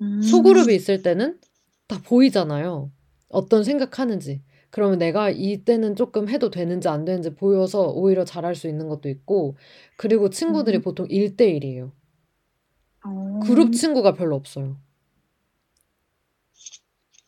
음. 0.00 0.22
소그룹이 0.22 0.74
있을 0.74 1.02
때는 1.02 1.38
다 1.86 2.00
보이잖아요. 2.04 2.90
어떤 3.28 3.64
생각하는지. 3.64 4.42
그러면 4.70 4.98
내가 4.98 5.30
이때는 5.30 5.96
조금 5.96 6.28
해도 6.28 6.50
되는지 6.50 6.88
안 6.88 7.04
되는지 7.04 7.34
보여서 7.34 7.88
오히려 7.88 8.24
잘할 8.24 8.54
수 8.54 8.68
있는 8.68 8.88
것도 8.88 9.08
있고, 9.08 9.56
그리고 9.96 10.30
친구들이 10.30 10.78
음. 10.78 10.82
보통 10.82 11.08
1대1이에요. 11.08 11.90
어. 13.04 13.40
그룹 13.42 13.72
친구가 13.72 14.14
별로 14.14 14.36
없어요. 14.36 14.76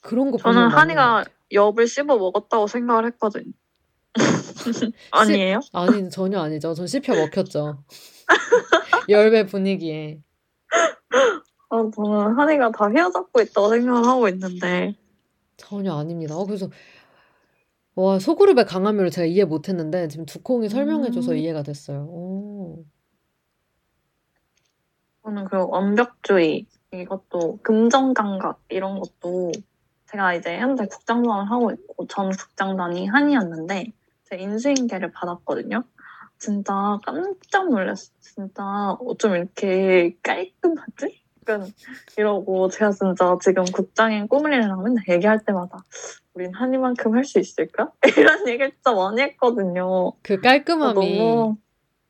그런 0.01 0.31
거 0.31 0.39
저는 0.39 0.69
한이가. 0.69 1.25
엽을 1.53 1.87
씹어 1.87 2.05
먹었다고 2.05 2.67
생각을 2.67 3.07
했거든요. 3.07 3.53
아니에요? 5.11 5.61
아니, 5.73 6.11
전혀 6.11 6.41
아니죠. 6.41 6.75
전 6.75 6.87
씹혀 6.87 7.15
먹혔죠. 7.15 7.83
열배 9.09 9.47
분위기에. 9.47 10.21
아, 11.71 11.91
저는 11.95 12.39
한이가 12.39 12.71
다 12.73 12.89
휘어잡고 12.89 13.41
있다고 13.41 13.71
생각을 13.71 14.07
하고 14.07 14.29
있는데 14.29 14.95
전혀 15.57 15.95
아닙니다. 15.95 16.37
어, 16.37 16.45
그래서 16.45 16.69
와, 17.95 18.19
소그룹의 18.19 18.67
강함을 18.67 19.11
제가 19.11 19.27
이해 19.27 19.45
못했는데 19.45 20.09
지금 20.09 20.25
두콩이 20.27 20.69
설명해줘서 20.69 21.33
음. 21.33 21.37
이해가 21.37 21.63
됐어요. 21.63 22.05
오. 22.05 22.85
저는 25.23 25.45
그 25.45 25.57
완벽주의 25.69 26.67
이것도 26.93 27.61
금전감각 27.63 28.65
이런 28.69 28.99
것도 28.99 29.53
제가 30.13 30.35
이제 30.35 30.59
현재 30.59 30.87
국장단을 30.87 31.51
하고 31.51 31.71
있고 31.73 32.07
전 32.07 32.31
국장단이 32.31 33.07
한이었는데 33.07 33.93
제 34.25 34.37
인수인계를 34.37 35.13
받았거든요. 35.13 35.85
진짜 36.39 36.99
깜짝 37.05 37.71
놀랐어. 37.71 38.11
진짜 38.21 38.63
어쩜 39.01 39.35
이렇게 39.37 40.17
깔끔하지? 40.23 41.23
약간 41.43 41.73
이러고 42.17 42.69
제가 42.69 42.93
진짜 42.93 43.37
지금 43.43 43.65
국장인 43.65 44.29
꾸물이랑 44.29 44.83
맨날 44.83 45.05
얘기할 45.09 45.45
때마다 45.45 45.79
우린 46.35 46.53
한이만큼 46.55 47.15
할 47.15 47.25
수 47.25 47.39
있을까? 47.39 47.91
이런 48.17 48.47
얘기를 48.49 48.71
진짜 48.73 48.93
많이 48.93 49.23
했거든요. 49.23 50.13
그 50.23 50.35
어, 50.35 50.41
깔끔함이 50.43 50.95
너무 50.95 51.57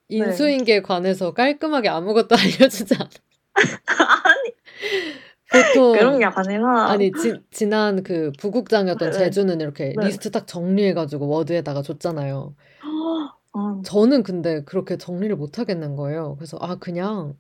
인수인계에 0.09 0.83
관해서 0.83 1.33
깔끔하게 1.33 1.89
아무것도 1.89 2.35
알려주지 2.37 2.95
않아. 2.95 3.09
아니 4.25 4.53
보통 5.53 5.93
그런 5.93 6.19
게 6.19 6.25
아니라 6.25 6.87
아니 6.89 7.13
지, 7.13 7.35
지난 7.51 8.03
그 8.03 8.33
부국장이었던 8.39 9.11
네. 9.13 9.19
제주는 9.19 9.61
이렇게 9.61 9.95
네. 9.97 10.07
리스트 10.07 10.31
딱 10.31 10.47
정리해가지고 10.47 11.29
워드에다가 11.29 11.83
줬잖아요. 11.83 12.55
아, 13.55 13.81
저는 13.85 14.23
근데 14.23 14.65
그렇게 14.65 14.97
정리를 14.97 15.35
못 15.37 15.59
하겠는 15.59 15.95
거예요. 15.97 16.37
그래서 16.37 16.57
아 16.61 16.77
그냥 16.77 17.35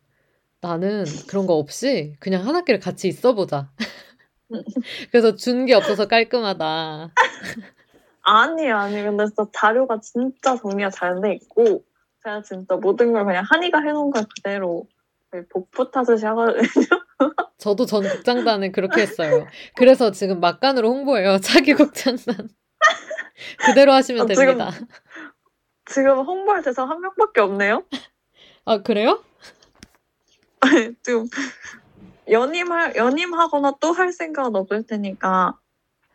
나는 0.60 1.04
그런 1.28 1.46
거 1.46 1.54
없이 1.54 2.14
그냥 2.20 2.46
한 2.46 2.54
학기를 2.54 2.78
같이 2.80 3.08
있어보자. 3.08 3.70
그래서 5.10 5.34
준 5.34 5.64
게 5.66 5.74
없어서 5.74 6.06
깔끔하다. 6.06 7.10
아니, 8.24 8.70
아니. 8.70 9.02
근데 9.02 9.24
진짜 9.26 9.44
자료가 9.52 9.98
진짜 10.00 10.56
정리가 10.56 10.90
잘 10.90 11.20
돼 11.20 11.34
있고, 11.34 11.82
제가 12.22 12.42
진짜 12.42 12.76
모든 12.76 13.12
걸 13.12 13.24
그냥 13.24 13.44
한이가 13.48 13.80
해놓은 13.80 14.10
걸 14.10 14.24
그대로 14.36 14.86
복부 15.50 15.90
타듯이 15.90 16.26
하거든요. 16.26 16.62
저도 17.58 17.86
전 17.86 18.02
국장단은 18.02 18.72
그렇게 18.72 19.02
했어요. 19.02 19.46
그래서 19.76 20.10
지금 20.10 20.40
막간으로 20.40 20.88
홍보해요. 20.90 21.38
차기 21.42 21.74
국장단. 21.74 22.48
그대로 23.66 23.92
하시면 23.92 24.22
아, 24.22 24.26
지금- 24.34 24.58
됩니다. 24.58 24.70
지금 25.86 26.18
홍보할 26.20 26.62
대상 26.62 26.90
한 26.90 27.00
명밖에 27.00 27.40
없네요? 27.40 27.84
아, 28.64 28.78
그래요? 28.82 29.22
지금 31.02 31.26
연임할, 32.30 32.94
연임하거나 32.96 33.74
또 33.80 33.92
할 33.92 34.12
생각은 34.12 34.54
없을 34.54 34.84
테니까. 34.86 35.58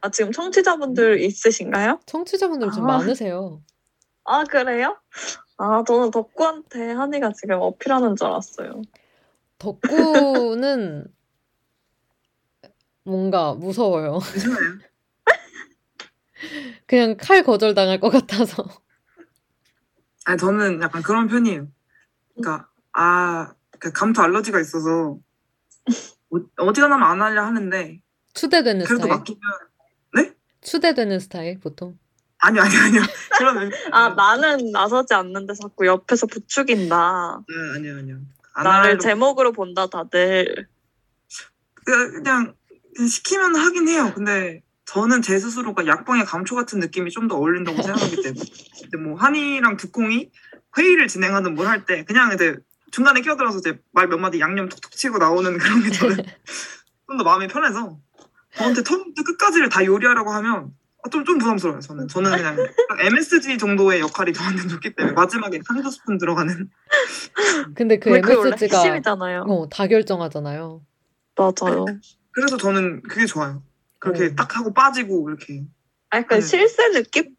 아, 0.01 0.09
지금 0.09 0.31
청취자분들 0.31 1.19
있으신가요? 1.21 1.99
청취자분들 2.05 2.71
좀 2.71 2.83
아. 2.89 2.97
많으세요. 2.99 3.61
아, 4.23 4.43
그래요? 4.45 4.97
아, 5.57 5.83
저는 5.85 6.11
덕구한테 6.11 6.91
한이가 6.93 7.31
지금 7.33 7.59
어필하는 7.61 8.15
줄 8.15 8.27
알았어요. 8.27 8.81
덕구는 9.57 11.07
뭔가 13.03 13.53
무서워요. 13.53 14.19
그냥 16.85 17.17
칼 17.17 17.43
거절 17.43 17.73
당할 17.73 17.99
것 17.99 18.09
같아서. 18.09 18.63
아니 20.25 20.37
저는 20.37 20.81
약간 20.81 21.01
그런 21.01 21.27
편이에요. 21.27 21.67
그러니까 22.35 22.69
아, 22.93 23.53
그 23.79 23.91
감투 23.91 24.21
알러지가 24.21 24.59
있어서 24.59 25.17
어- 26.29 26.45
어지간하면 26.57 27.07
안 27.07 27.21
하려 27.21 27.43
하는데 27.45 28.01
추대되는 28.33 28.85
그래도 28.85 29.03
스타일. 29.03 29.17
맡기면 29.17 29.41
추대되는 30.61 31.19
스타일, 31.19 31.59
보통. 31.59 31.97
아니요 32.39 32.61
아니요 32.61 32.79
아니요 32.81 33.01
그런 33.37 33.71
아, 33.91 34.09
나는 34.09 34.71
나서지 34.71 35.13
않는데 35.13 35.53
자꾸 35.53 35.87
옆에서 35.87 36.27
부추긴다. 36.27 37.41
네, 37.47 37.55
아니요 37.77 37.97
아니요 37.97 38.15
안 38.15 38.27
나를 38.63 38.85
하려고. 38.85 38.99
제목으로 38.99 39.51
본다, 39.51 39.87
다들. 39.87 40.67
그냥, 41.85 42.11
그냥 42.23 42.53
그냥 42.93 43.07
시키면 43.07 43.55
하긴 43.55 43.87
해요. 43.87 44.11
근데 44.15 44.61
저는 44.85 45.21
제 45.21 45.37
스스로가 45.39 45.85
약방의 45.87 46.25
감초 46.25 46.55
같은 46.55 46.79
느낌이 46.79 47.11
좀 47.11 47.27
더 47.27 47.35
어울린다고 47.37 47.81
생각하기 47.81 48.21
때문에 48.23 48.41
근데 48.83 48.97
뭐 48.97 49.17
한이랑 49.19 49.77
두콩이 49.77 50.31
회의를 50.77 51.07
진행하든 51.07 51.55
뭘할 51.55 51.85
때 51.85 52.03
그냥 52.05 52.33
이제 52.33 52.55
중간에 52.91 53.21
끼어들어서 53.21 53.59
이제 53.59 53.79
말 53.91 54.07
몇 54.07 54.17
마디 54.17 54.39
양념 54.39 54.69
톡톡 54.69 54.91
치고 54.91 55.17
나오는 55.17 55.57
그런 55.57 55.83
게 55.83 55.91
저는 55.91 56.15
좀 57.07 57.17
더 57.17 57.23
마음이 57.23 57.47
편해서 57.47 57.97
저한테 58.55 58.83
처음부터 58.83 59.23
끝까지를 59.23 59.69
다 59.69 59.85
요리하라고 59.85 60.31
하면 60.31 60.55
아, 60.55 60.69
좀, 61.11 61.23
좀 61.23 61.37
부담스러워요 61.37 61.79
저는 61.79 62.07
저는 62.07 62.31
그냥 62.31 62.55
딱 62.55 62.99
MSG 62.99 63.57
정도의 63.57 64.01
역할이 64.01 64.33
저한테 64.33 64.67
좋기 64.67 64.95
때문에 64.95 65.13
마지막에 65.13 65.59
한두 65.65 65.89
스푼 65.89 66.17
들어가는 66.17 66.69
근데 67.75 67.97
그 67.99 68.09
MSG가 68.09 68.77
핵심이잖아요. 68.77 69.43
어, 69.47 69.69
다 69.69 69.87
결정하잖아요. 69.87 70.81
맞아요. 71.35 71.85
그래서 72.31 72.57
저는 72.57 73.01
그게 73.03 73.25
좋아요 73.25 73.63
그렇게 73.99 74.25
어. 74.25 74.35
딱 74.35 74.57
하고 74.57 74.73
빠지고 74.73 75.29
이렇게 75.29 75.65
아, 76.09 76.17
약간 76.17 76.39
네. 76.39 76.45
실세 76.45 76.89
느낌? 76.91 77.35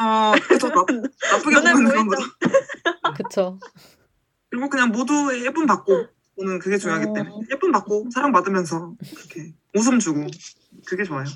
어 0.00 0.32
그래서 0.48 0.68
나, 0.68 0.74
나쁘게 1.32 1.60
보면 1.60 1.84
그런? 1.84 2.06
거죠 2.06 2.22
그쵸. 3.16 3.58
그리고 4.50 4.68
그냥 4.68 4.90
모두 4.90 5.30
예쁨 5.44 5.66
받고 5.66 6.06
저는 6.38 6.58
그게 6.58 6.78
중요하기 6.78 7.06
어. 7.10 7.12
때문에 7.12 7.46
예쁨 7.52 7.70
받고 7.70 8.08
사랑 8.12 8.32
받으면서 8.32 8.94
그렇게 8.98 9.52
웃음 9.74 9.98
주고 9.98 10.26
그게 10.86 11.04
좋아요. 11.04 11.26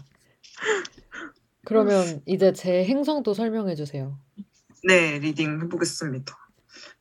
그러면 1.65 2.20
이제 2.27 2.53
제 2.53 2.85
행성도 2.85 3.35
설명해 3.35 3.74
주세요. 3.74 4.19
네, 4.85 5.19
리딩 5.19 5.62
해보겠습니다. 5.62 6.36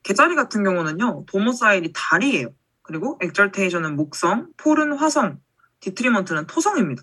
개자리 0.02 0.34
같은 0.34 0.64
경우는요, 0.64 1.24
domicile이 1.26 1.92
달이에요. 1.94 2.48
그리고 2.82 3.18
exaltation은 3.22 3.96
목성, 3.96 4.48
fall은 4.56 4.92
화성, 4.94 5.38
detriment는 5.80 6.46
토성입니다. 6.46 7.02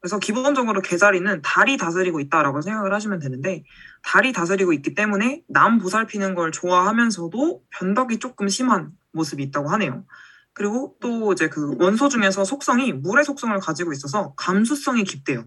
그래서 0.00 0.18
기본적으로 0.18 0.80
개자리는 0.80 1.42
달이 1.42 1.76
다스리고 1.76 2.20
있다라고 2.20 2.62
생각을 2.62 2.94
하시면 2.94 3.18
되는데, 3.18 3.62
달이 4.02 4.32
다스리고 4.32 4.72
있기 4.72 4.94
때문에 4.94 5.42
남 5.48 5.78
보살피는 5.78 6.34
걸 6.34 6.52
좋아하면서도 6.52 7.62
변덕이 7.70 8.18
조금 8.18 8.48
심한 8.48 8.92
모습이 9.12 9.42
있다고 9.42 9.68
하네요. 9.70 10.04
그리고 10.52 10.96
또 11.00 11.32
이제 11.32 11.48
그 11.48 11.76
원소 11.78 12.08
중에서 12.08 12.44
속성이 12.44 12.92
물의 12.92 13.24
속성을 13.24 13.58
가지고 13.60 13.92
있어서 13.92 14.34
감수성이 14.36 15.04
깊대요. 15.04 15.44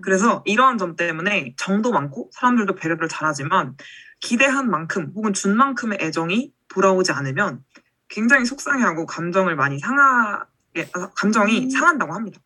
그래서 0.00 0.42
이러한 0.46 0.78
점 0.78 0.96
때문에 0.96 1.54
정도 1.56 1.90
많고 1.90 2.30
사람들도 2.32 2.74
배려를 2.76 3.08
잘하지만 3.08 3.76
기대한 4.20 4.70
만큼 4.70 5.12
혹은 5.14 5.32
준 5.32 5.56
만큼의 5.56 5.98
애정이 6.00 6.52
돌아오지 6.68 7.12
않으면 7.12 7.62
굉장히 8.08 8.46
속상해하고 8.46 9.06
감정을 9.06 9.56
많이 9.56 9.78
상하게 9.78 10.88
아, 10.94 11.10
감정이 11.16 11.64
음. 11.64 11.70
상한다고 11.70 12.14
합니다. 12.14 12.40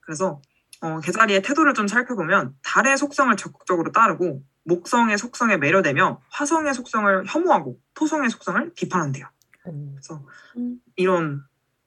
그래서 0.00 0.40
어, 0.80 1.00
개자리의 1.00 1.42
태도를 1.42 1.74
좀 1.74 1.88
살펴보면 1.88 2.54
달의 2.62 2.96
속성을 2.96 3.34
적극적으로 3.36 3.92
따르고 3.92 4.42
목성의 4.64 5.18
속성에 5.18 5.56
매료되며 5.56 6.20
화성의 6.30 6.74
속성을 6.74 7.24
혐오하고 7.26 7.80
토성의 7.94 8.30
속성을 8.30 8.72
비판한대요. 8.74 9.26
오, 9.64 9.90
그래서 9.92 10.24
음. 10.56 10.80
이런 10.96 11.44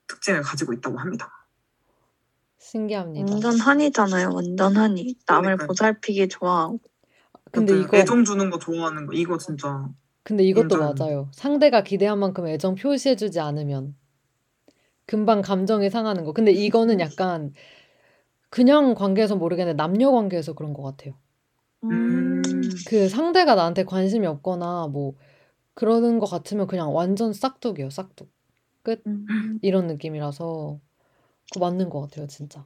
특징을 0.08 0.42
가지고 0.42 0.72
있다고 0.72 0.98
합니다. 0.98 1.41
신기합니다. 2.72 3.30
완전 3.30 3.60
한이잖아요. 3.60 4.30
완전 4.32 4.76
한이. 4.76 5.14
남을 5.26 5.42
그러니까요. 5.42 5.66
보살피기 5.66 6.28
좋아하고. 6.28 6.80
근데 7.50 7.74
아무튼 7.74 7.86
이거 7.86 7.96
애정 7.98 8.24
주는 8.24 8.48
거 8.48 8.58
좋아하는 8.58 9.06
거 9.06 9.12
이거 9.12 9.36
진짜 9.36 9.86
근데 10.22 10.42
이것도 10.44 10.76
인정. 10.76 10.94
맞아요. 10.98 11.28
상대가 11.32 11.82
기대한 11.82 12.18
만큼 12.18 12.46
애정 12.46 12.74
표시해주지 12.74 13.40
않으면 13.40 13.94
금방 15.04 15.42
감정이 15.42 15.90
상하는 15.90 16.24
거. 16.24 16.32
근데 16.32 16.50
이거는 16.50 16.98
약간 17.00 17.52
그냥 18.48 18.94
관계에서 18.94 19.36
모르겠는데 19.36 19.76
남녀 19.76 20.10
관계에서 20.10 20.54
그런 20.54 20.72
것 20.72 20.82
같아요. 20.82 21.14
음. 21.84 22.40
그 22.88 23.10
상대가 23.10 23.54
나한테 23.54 23.84
관심이 23.84 24.26
없거나 24.26 24.86
뭐 24.86 25.12
그러는 25.74 26.18
것 26.18 26.26
같으면 26.26 26.66
그냥 26.66 26.94
완전 26.94 27.34
싹둑이에요, 27.34 27.90
싹둑. 27.90 28.30
음. 29.06 29.58
이런 29.60 29.88
느낌이라서 29.88 30.80
그거 31.52 31.66
맞는 31.66 31.90
것 31.90 32.00
같아요, 32.02 32.26
진짜. 32.26 32.64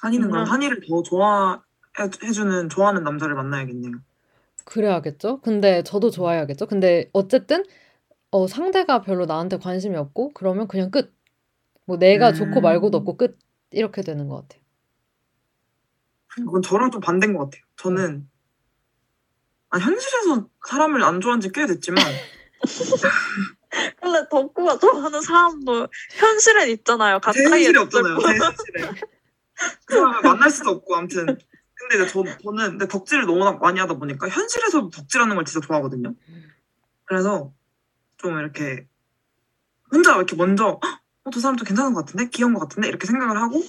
한이는 0.00 0.30
그럼. 0.30 0.44
한이를 0.44 0.80
더 0.88 1.02
좋아해주는 1.02 2.68
좋아하는 2.68 3.02
남자를 3.02 3.34
만나야겠네요. 3.34 3.94
그래야겠죠? 4.64 5.40
근데 5.40 5.82
저도 5.82 6.10
좋아해야겠죠? 6.10 6.66
근데 6.66 7.08
어쨌든 7.12 7.64
어, 8.30 8.46
상대가 8.46 9.00
별로 9.00 9.24
나한테 9.26 9.58
관심이 9.58 9.96
없고 9.96 10.32
그러면 10.34 10.68
그냥 10.68 10.90
끝. 10.90 11.14
뭐 11.86 11.96
내가 11.96 12.30
음. 12.30 12.34
좋고 12.34 12.60
말고도 12.60 12.98
없고 12.98 13.16
끝. 13.16 13.38
이렇게 13.70 14.02
되는 14.02 14.28
것 14.28 14.42
같아요. 14.42 14.62
그건 16.28 16.62
저랑 16.62 16.90
좀 16.90 17.00
반대인 17.00 17.34
것 17.34 17.44
같아요. 17.44 17.62
저는 17.76 18.28
아, 19.70 19.78
현실에서 19.78 20.48
사람을 20.66 21.02
안 21.02 21.20
좋아한 21.20 21.40
지 21.40 21.50
꽤 21.50 21.66
됐지만 21.66 22.00
근데 24.12 24.28
덕구가 24.30 24.78
좋아하는 24.78 25.20
사람도 25.20 25.88
현실엔 26.12 26.70
있잖아요. 26.70 27.20
제 27.22 27.42
가까이에 27.42 27.44
현실이 27.50 27.78
없잖아요. 27.78 28.18
제 28.18 28.26
현실에 28.26 28.90
그 29.84 29.94
사람을 29.94 30.22
만날 30.22 30.50
수도 30.50 30.70
없고 30.70 30.96
아무튼 30.96 31.26
근데 31.74 31.94
이제 31.96 32.06
저, 32.06 32.24
저는 32.42 32.70
근데 32.70 32.88
덕질을 32.88 33.26
너무 33.26 33.58
많이 33.60 33.78
하다 33.80 33.94
보니까 33.94 34.28
현실에서도 34.28 34.90
덕질하는 34.90 35.36
걸 35.36 35.44
진짜 35.44 35.64
좋아하거든요. 35.66 36.14
그래서 37.04 37.52
좀 38.16 38.38
이렇게 38.38 38.86
혼자 39.92 40.16
이렇게 40.16 40.36
먼저 40.36 40.80
"헉, 40.82 41.00
어, 41.24 41.30
저 41.30 41.40
사람 41.40 41.56
좀 41.56 41.66
괜찮은 41.66 41.92
것 41.94 42.00
같은데 42.04 42.28
귀여운 42.30 42.54
것 42.54 42.60
같은데 42.60 42.88
이렇게 42.88 43.06
생각을 43.06 43.40
하고 43.40 43.62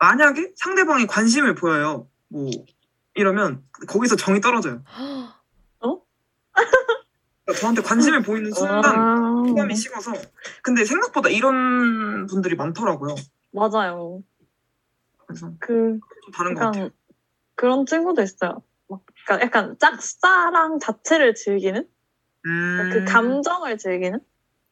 만약에 0.00 0.52
상대방이 0.56 1.06
관심을 1.06 1.54
보여요. 1.54 2.08
뭐 2.28 2.50
이러면 3.14 3.62
거기서 3.88 4.16
정이 4.16 4.40
떨어져요. 4.40 4.82
그러니까 7.44 7.60
저한테 7.60 7.82
관심을 7.82 8.22
보이는 8.22 8.50
순간 8.52 8.84
아, 8.84 9.44
호감이 9.46 9.74
식어서 9.74 10.12
근데 10.62 10.84
생각보다 10.84 11.28
이런 11.28 12.26
분들이 12.26 12.56
많더라고요. 12.56 13.14
맞아요. 13.52 14.22
그래서 15.26 15.52
그좀 15.58 16.00
다른 16.32 16.54
것 16.54 16.60
같아요. 16.60 16.84
약간 16.84 16.90
그런 17.54 17.86
친구도 17.86 18.22
있어요. 18.22 18.62
막 18.88 19.02
그러니까 19.26 19.46
약간 19.46 19.76
짝사랑 19.78 20.78
자체를 20.78 21.34
즐기는 21.34 21.86
음... 22.46 22.90
그 22.92 23.04
감정을 23.04 23.78
즐기는 23.78 24.20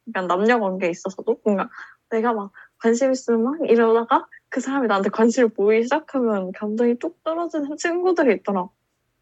약간 0.08 0.26
남녀 0.26 0.58
관계에 0.58 0.90
있어서도 0.90 1.40
뭔가 1.44 1.68
내가 2.10 2.32
막 2.32 2.52
관심 2.78 3.12
있으면 3.12 3.44
막 3.44 3.56
이러다가 3.68 4.26
그 4.48 4.60
사람이 4.60 4.88
나한테 4.88 5.10
관심을 5.10 5.50
보이기 5.50 5.84
시작하면 5.84 6.52
감정이 6.52 6.98
뚝 6.98 7.22
떨어지는 7.22 7.76
친구들이 7.76 8.34
있더라고. 8.36 8.72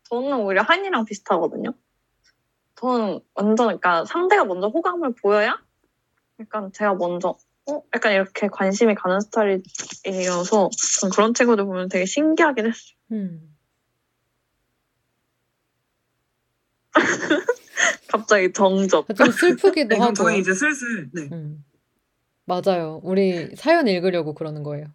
저는 0.05 0.39
오히려 0.39 0.63
한이랑 0.63 1.05
비슷하거든요. 1.05 1.73
저는 2.81 3.21
완전 3.35 3.67
그러니까 3.67 4.05
상대가 4.07 4.45
먼저 4.45 4.69
호감을 4.69 5.15
보여야 5.21 5.59
약간 6.41 6.73
제가 6.73 6.95
먼저 6.95 7.37
어 7.71 7.83
약간 7.95 8.13
이렇게 8.13 8.49
관심이 8.49 8.95
가는 8.95 9.21
스타일이어서 9.21 10.71
전 11.01 11.11
그런 11.11 11.35
친구들 11.35 11.65
보면 11.65 11.91
되게 11.91 12.07
신기하긴 12.07 12.67
했어요. 12.67 12.97
음. 13.13 13.55
갑자기 18.09 18.53
정적. 18.53 19.07
좀 19.15 19.31
슬프기도 19.31 19.89
네, 19.95 20.01
하고. 20.01 20.15
저희 20.15 20.41
이제 20.41 20.55
슬슬 20.55 21.11
네, 21.13 21.29
음. 21.33 21.63
맞아요. 22.47 23.01
우리 23.05 23.55
사연 23.57 23.87
읽으려고 23.87 24.35
그러는 24.35 24.63
거예요. 24.63 24.87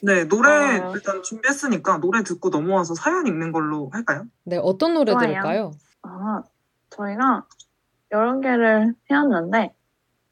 네 0.00 0.24
노래 0.24 0.48
아. 0.48 0.92
일단 0.94 1.22
준비했으니까 1.22 1.98
노래 1.98 2.22
듣고 2.22 2.50
넘어와서 2.50 2.94
사연 2.94 3.26
읽는 3.26 3.52
걸로 3.52 3.90
할까요? 3.92 4.26
네, 4.44 4.56
어떤 4.56 4.94
노래 4.94 5.12
좋아요. 5.12 5.26
들을까요? 5.26 5.72
아, 6.02 6.42
저희가 6.94 7.46
여러 8.12 8.40
개를 8.40 8.94
해왔는데, 9.10 9.74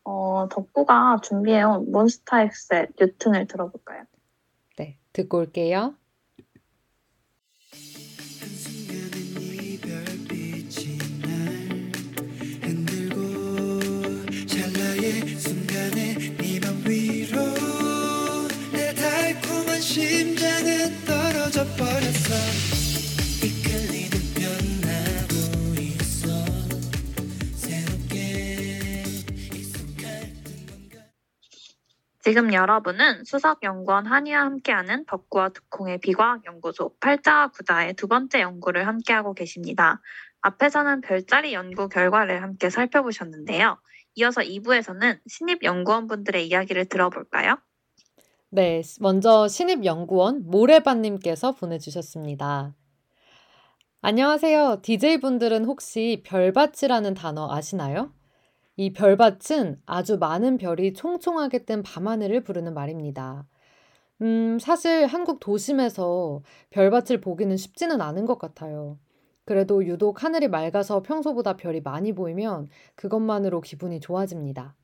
어, 0.04 0.48
덕구가 0.48 1.20
준비해온 1.22 1.90
몬스타엑스의 1.90 2.88
뉴튼을 3.00 3.46
들어볼까요? 3.46 4.04
네, 4.76 4.98
듣고 5.12 5.38
올게요. 5.38 5.94
심장은 19.82 21.04
떨어져 21.04 21.64
버렸어 21.76 22.81
지금 32.22 32.52
여러분은 32.52 33.24
수석연구원 33.24 34.06
한이와 34.06 34.42
함께하는 34.42 35.06
덕구와 35.06 35.48
두콩의 35.48 35.98
비과학연구소 35.98 36.94
팔자와 37.00 37.48
구자의 37.48 37.94
두 37.94 38.06
번째 38.06 38.40
연구를 38.40 38.86
함께하고 38.86 39.34
계십니다. 39.34 40.00
앞에서는 40.40 41.00
별자리 41.00 41.52
연구 41.52 41.88
결과를 41.88 42.42
함께 42.42 42.70
살펴보셨는데요. 42.70 43.76
이어서 44.14 44.40
2부에서는 44.40 45.18
신입 45.26 45.64
연구원분들의 45.64 46.46
이야기를 46.46 46.84
들어볼까요? 46.84 47.58
네, 48.50 48.82
먼저 49.00 49.48
신입 49.48 49.84
연구원 49.84 50.44
모래반님께서 50.44 51.52
보내주셨습니다. 51.52 52.74
안녕하세요. 54.00 54.82
DJ분들은 54.82 55.64
혹시 55.64 56.22
별밭이라는 56.24 57.14
단어 57.14 57.50
아시나요? 57.50 58.12
이 58.76 58.92
별밭은 58.92 59.82
아주 59.86 60.18
많은 60.18 60.56
별이 60.56 60.94
총총하게 60.94 61.64
뜬 61.64 61.82
밤하늘을 61.82 62.42
부르는 62.42 62.72
말입니다. 62.74 63.46
음, 64.22 64.58
사실 64.60 65.06
한국 65.06 65.40
도심에서 65.40 66.42
별밭을 66.70 67.20
보기는 67.20 67.56
쉽지는 67.56 68.00
않은 68.00 68.24
것 68.24 68.38
같아요. 68.38 68.98
그래도 69.44 69.84
유독 69.84 70.22
하늘이 70.22 70.48
맑아서 70.48 71.02
평소보다 71.02 71.56
별이 71.56 71.80
많이 71.80 72.14
보이면 72.14 72.68
그것만으로 72.94 73.60
기분이 73.60 74.00
좋아집니다. 74.00 74.76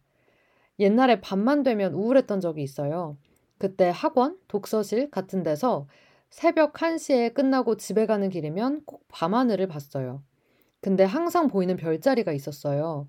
옛날에 0.81 1.21
밤만 1.21 1.63
되면 1.63 1.95
우울했던 1.95 2.41
적이 2.41 2.63
있어요. 2.63 3.17
그때 3.59 3.91
학원, 3.95 4.37
독서실 4.49 5.11
같은 5.11 5.43
데서 5.43 5.87
새벽 6.31 6.75
1시에 6.75 7.33
끝나고 7.35 7.77
집에 7.77 8.07
가는 8.07 8.29
길이면 8.29 8.83
꼭 8.85 9.05
밤하늘을 9.09 9.67
봤어요. 9.69 10.23
근데 10.81 11.05
항상 11.05 11.49
보이는 11.49 11.77
별자리가 11.77 12.33
있었어요. 12.33 13.09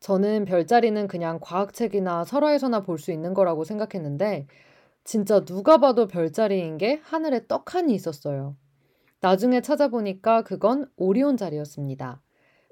저는 0.00 0.44
별자리는 0.44 1.06
그냥 1.08 1.38
과학책이나 1.40 2.24
설화에서나 2.24 2.80
볼 2.82 2.98
수 2.98 3.12
있는 3.12 3.34
거라고 3.34 3.64
생각했는데 3.64 4.46
진짜 5.04 5.44
누가 5.44 5.78
봐도 5.78 6.06
별자리인 6.08 6.78
게 6.78 7.00
하늘에 7.04 7.46
떡하니 7.48 7.94
있었어요. 7.94 8.56
나중에 9.20 9.60
찾아보니까 9.62 10.42
그건 10.44 10.90
오리온 10.96 11.36
자리였습니다. 11.36 12.22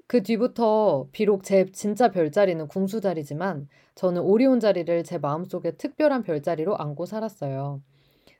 그 0.07 0.23
뒤부터 0.23 1.07
비록 1.11 1.43
제 1.43 1.65
진짜 1.73 2.11
별자리는 2.11 2.67
궁수 2.67 3.01
자리지만 3.01 3.67
저는 3.95 4.21
오리온 4.23 4.59
자리를 4.59 5.03
제 5.03 5.17
마음속에 5.17 5.71
특별한 5.77 6.23
별자리로 6.23 6.77
안고 6.77 7.05
살았어요. 7.05 7.81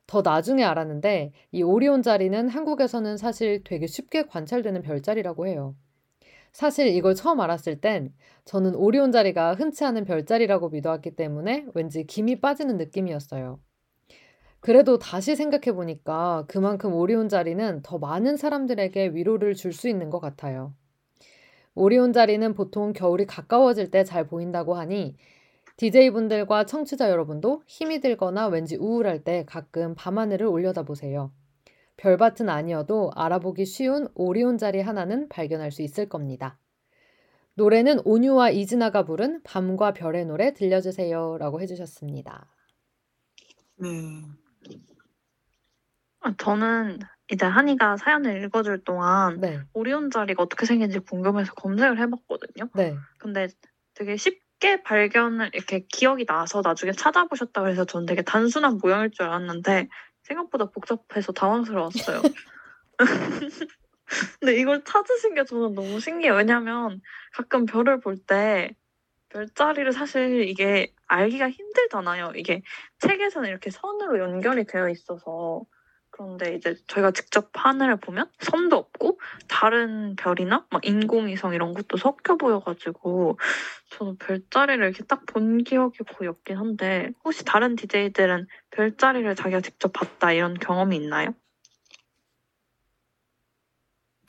더 0.08 0.22
나중에 0.24 0.64
알았는데 0.64 1.34
이 1.52 1.64
오리온 1.64 2.04
자리는 2.04 2.50
한국에서는 2.50 3.18
사실 3.18 3.64
되게 3.64 3.88
쉽게 3.88 4.24
관찰되는 4.28 4.82
별자리라고 4.84 5.48
해요. 5.48 5.76
사실 6.56 6.88
이걸 6.88 7.16
처음 7.16 7.42
알았을 7.42 7.82
땐 7.82 8.14
저는 8.46 8.76
오리온 8.76 9.12
자리가 9.12 9.56
흔치 9.56 9.84
않은 9.84 10.06
별자리라고 10.06 10.70
믿어왔기 10.70 11.18
때문에 11.18 11.66
왠지 11.74 12.06
김이 12.06 12.40
빠지는 12.40 12.78
느낌이었어요. 12.78 13.60
그래도 14.62 14.98
다시 14.98 15.36
생각해 15.36 15.76
보니까 15.76 16.46
그만큼 16.48 16.94
오리온 16.94 17.28
자리는 17.28 17.82
더 17.84 17.98
많은 18.00 18.38
사람들에게 18.38 19.08
위로를 19.10 19.54
줄 19.54 19.74
수 19.74 19.90
있는 19.90 20.10
것 20.10 20.22
같아요. 20.22 20.74
오리온 21.76 22.14
자리는 22.14 22.54
보통 22.54 22.94
겨울이 22.94 23.26
가까워질 23.26 23.92
때 23.92 24.06
잘 24.06 24.26
보인다고 24.26 24.76
하니 24.76 25.18
DJ분들과 25.76 26.66
청취자 26.66 27.10
여러분도 27.10 27.64
힘이 27.68 28.00
들거나 28.00 28.48
왠지 28.48 28.78
우울할 28.78 29.26
때 29.26 29.44
가끔 29.46 29.94
밤하늘을 29.96 30.48
올려다보세요. 30.48 31.32
별밭은 31.98 32.50
아니어도 32.50 33.12
알아보기 33.16 33.66
쉬운 33.66 34.08
오리온 34.16 34.58
자리 34.58 34.82
하나는 34.82 35.30
발견할 35.30 35.72
수 35.72 35.82
있을 35.82 36.10
겁니다. 36.10 36.60
노래는 37.56 38.00
온유와 38.04 38.50
이진아가 38.50 39.04
부른 39.04 39.42
밤과 39.44 39.94
별의 39.94 40.26
노래 40.26 40.54
들려주세요 40.54 41.38
라고 41.38 41.62
해주셨습니다. 41.62 42.48
네. 43.78 43.88
아, 46.22 46.34
저는 46.38 47.00
이제 47.32 47.46
한이가 47.46 47.98
사연을 47.98 48.44
읽어줄 48.44 48.84
동안 48.84 49.40
네, 49.40 49.60
오리온 49.74 50.12
자리가 50.12 50.44
어떻게 50.44 50.66
생긴지 50.66 51.00
궁금해서 51.00 51.54
검색을 51.54 52.00
해봤거든요. 52.00 52.70
네. 52.76 52.96
근데 53.20 53.48
되게 53.94 54.18
쉽게 54.18 54.84
발견을 54.84 55.52
이렇게 55.54 55.86
기억이 55.88 56.26
나서 56.26 56.62
나중에 56.62 56.92
찾아보셨다고 56.92 57.68
해서 57.68 57.86
저는 57.86 58.06
되게 58.06 58.22
단순한 58.22 58.80
모양일 58.82 59.12
줄 59.12 59.26
알았는데 59.26 59.88
생각보다 60.26 60.66
복잡해서 60.72 61.34
당황스러웠어요. 61.34 62.22
근데 64.40 64.56
이걸 64.60 64.84
찾으신 64.84 65.34
게 65.36 65.44
저는 65.46 65.74
너무 65.76 66.00
신기해요. 66.00 66.36
왜냐면 66.36 67.02
가끔 67.34 67.66
별을 67.66 68.00
볼 68.02 68.18
때 68.26 68.76
별자리를 69.30 69.92
사실 69.94 70.48
이게 70.50 70.94
알기가 71.08 71.50
힘들잖아요. 71.50 72.34
이게 72.38 72.64
책에서는 73.00 73.50
이렇게 73.50 73.70
선으로 73.72 74.20
연결이 74.20 74.66
되어 74.66 74.90
있어서 74.90 75.64
그런데 76.18 76.56
이제 76.56 76.76
저희가 76.88 77.12
직접 77.12 77.50
하늘을 77.54 77.98
보면 77.98 78.30
선도 78.40 78.78
없고 78.78 79.20
다른 79.50 80.16
별이나 80.16 80.66
막 80.72 80.86
인공위성 80.86 81.54
이런 81.54 81.74
것도 81.74 81.98
섞여 81.98 82.38
보여가지고 82.38 83.38
저는 83.90 84.18
별자리를 84.18 84.82
이렇게 84.86 85.04
딱 85.04 85.26
본 85.26 85.64
기억이 85.66 85.98
거의 86.16 86.30
없긴 86.30 86.56
한데 86.58 87.12
혹시 87.26 87.44
다른 87.44 87.76
DJ들은 87.76 88.48
별자리를 88.72 89.36
자기가 89.36 89.60
직접 89.60 89.92
봤다 89.92 90.32
이런 90.32 90.54
경험이 90.54 90.96
있나요? 90.96 91.34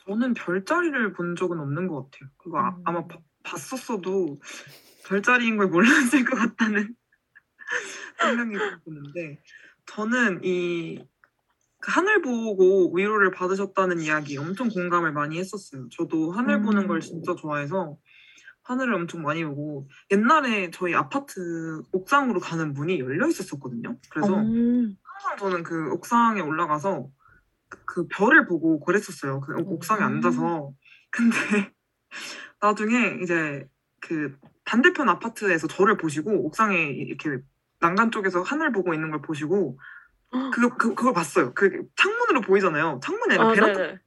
저는 0.04 0.34
별자리를 0.34 1.12
본 1.12 1.36
적은 1.36 1.60
없는 1.60 1.86
것 1.86 2.10
같아요. 2.10 2.30
그거 2.38 2.58
아, 2.58 2.70
음. 2.70 2.82
아마 2.84 3.06
봐- 3.06 3.20
봤었어도 3.44 4.40
별자리인 5.06 5.56
걸 5.56 5.68
몰랐을 5.68 6.24
것 6.24 6.36
같다는 6.36 6.96
생각이 8.18 8.58
드는데 8.84 9.42
저는 9.86 10.42
이그 10.42 11.04
하늘 11.86 12.20
보고 12.20 12.92
위로를 12.94 13.30
받으셨다는 13.30 14.00
이야기 14.00 14.36
엄청 14.36 14.68
공감을 14.68 15.12
많이 15.12 15.38
했었어요. 15.38 15.88
저도 15.90 16.32
하늘 16.32 16.60
보는 16.62 16.82
음. 16.82 16.88
걸 16.88 17.00
진짜 17.00 17.34
좋아해서 17.34 17.96
하늘을 18.62 18.94
엄청 18.94 19.22
많이 19.22 19.44
보고 19.44 19.88
옛날에 20.10 20.70
저희 20.72 20.94
아파트 20.94 21.82
옥상으로 21.92 22.40
가는 22.40 22.72
문이 22.72 22.98
열려 22.98 23.28
있었었거든요. 23.28 23.96
그래서 24.10 24.34
음. 24.34 24.96
항상 25.02 25.36
저는 25.38 25.62
그 25.62 25.92
옥상에 25.92 26.40
올라가서 26.40 27.08
그, 27.68 27.84
그 27.84 28.08
별을 28.08 28.46
보고 28.46 28.80
그랬었어요. 28.80 29.40
그 29.40 29.54
옥상에 29.56 30.00
음. 30.00 30.06
앉아서. 30.06 30.72
근데 31.10 31.36
나중에 32.60 33.18
이제 33.22 33.66
그 34.00 34.36
반대편 34.64 35.08
아파트에서 35.08 35.68
저를 35.68 35.96
보시고 35.96 36.32
옥상에 36.46 36.76
이렇게 36.76 37.38
난간 37.78 38.10
쪽에서 38.10 38.42
하늘 38.42 38.72
보고 38.72 38.92
있는 38.92 39.10
걸 39.10 39.22
보시고 39.22 39.78
그거 40.30 40.76
그, 40.76 40.94
그걸 40.94 41.12
봤어요. 41.12 41.52
그 41.54 41.84
창문으로 41.96 42.40
보이잖아요. 42.42 43.00
창문이 43.02 43.34
아니라 43.34 43.48
아, 43.48 43.52
베란다. 43.52 43.78
네네. 43.80 43.98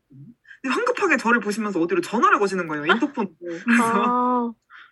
근데 0.61 0.73
황급하게 0.73 1.17
저를 1.17 1.39
보시면서 1.39 1.79
어디로 1.79 2.01
전화를 2.01 2.39
거시는 2.39 2.67
거예요. 2.67 2.85
인터폰. 2.87 3.35
그래서 3.39 3.83
아, 3.83 4.51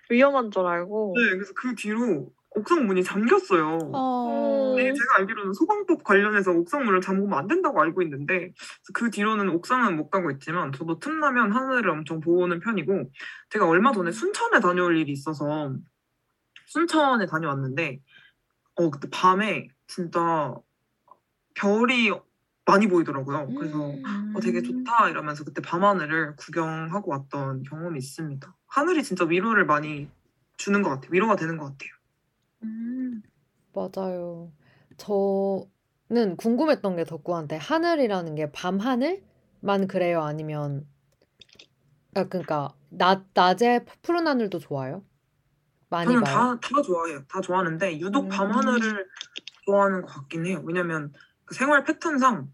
위험한 0.10 0.52
줄 0.52 0.66
알고. 0.66 1.16
네, 1.18 1.36
그래서 1.36 1.54
그 1.56 1.76
뒤로 1.76 2.32
옥상 2.52 2.88
문이 2.88 3.04
잠겼어요. 3.04 3.78
어... 3.94 4.74
네, 4.78 4.94
제가 4.94 5.18
알기로는 5.18 5.54
소방법 5.54 6.04
관련해서 6.04 6.52
옥상 6.52 6.86
문을 6.86 7.02
잠그면 7.02 7.38
안 7.38 7.48
된다고 7.48 7.82
알고 7.82 8.02
있는데 8.04 8.54
그 8.94 9.12
뒤로는 9.12 9.50
옥상은 9.50 9.96
못 9.96 10.10
가고 10.10 10.32
있지만 10.32 10.72
저도 10.72 11.00
틈나면 11.00 11.52
하늘을 11.52 11.90
엄청 11.90 12.20
보는 12.20 12.60
편이고 12.60 13.12
제가 13.50 13.68
얼마 13.68 13.92
전에 13.92 14.12
순천에 14.12 14.60
다녀올 14.60 14.98
일이 14.98 15.12
있어서 15.12 15.76
순천에 16.68 17.26
다녀왔는데 17.28 18.00
어 18.76 18.90
그때 18.90 19.08
밤에 19.12 19.68
진짜 19.88 20.56
별이 21.58 22.12
많이 22.66 22.88
보이더라고요. 22.88 23.48
그래서 23.58 23.90
음. 23.92 24.34
어, 24.36 24.40
되게 24.42 24.62
좋다 24.62 25.10
이러면서 25.10 25.44
그때 25.44 25.62
밤하늘을 25.62 26.36
구경하고 26.36 27.12
왔던 27.12 27.64
경험이 27.64 27.98
있습니다. 28.00 28.56
하늘이 28.68 29.04
진짜 29.04 29.24
위로를 29.26 29.66
많이 29.66 30.10
주는 30.58 30.82
것 30.82 30.90
같아요. 30.90 31.10
위로가 31.12 31.36
되는 31.38 31.58
것 31.58 31.66
같아요. 31.66 31.92
음. 32.64 33.22
맞아요. 33.74 34.52
저는 34.98 36.36
궁금했던 36.38 36.96
게 36.96 37.04
덕구한테 37.06 37.58
하늘이라는 37.58 38.36
게 38.36 38.52
밤 38.52 38.80
하늘만 38.80 39.88
그래요? 39.88 40.22
아니면 40.24 40.86
아 42.16 42.24
그러니까 42.26 42.74
낮 42.90 43.26
낮에 43.34 43.86
푸른 44.02 44.28
하늘도 44.28 44.60
좋아요? 44.60 45.04
많이 45.90 46.08
저는 46.08 46.24
봐요? 46.24 46.60
다, 46.62 46.76
다 46.76 46.82
좋아해요. 46.82 47.24
다 47.30 47.40
좋아하는데 47.40 48.00
유독 48.00 48.26
음. 48.26 48.30
밤하늘을 48.30 49.08
좋아하는 49.66 50.02
것 50.02 50.08
같긴 50.08 50.46
해요. 50.48 50.62
왜냐면 50.66 51.14
그 51.14 51.20
생활 51.52 51.84
패턴상 51.84 52.50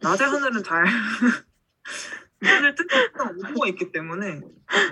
낮에 0.00 0.24
하늘은 0.24 0.62
잘 0.62 0.84
눈을 2.40 2.74
항상 3.14 3.36
오후가 3.38 3.68
있기 3.68 3.90
때문에 3.90 4.40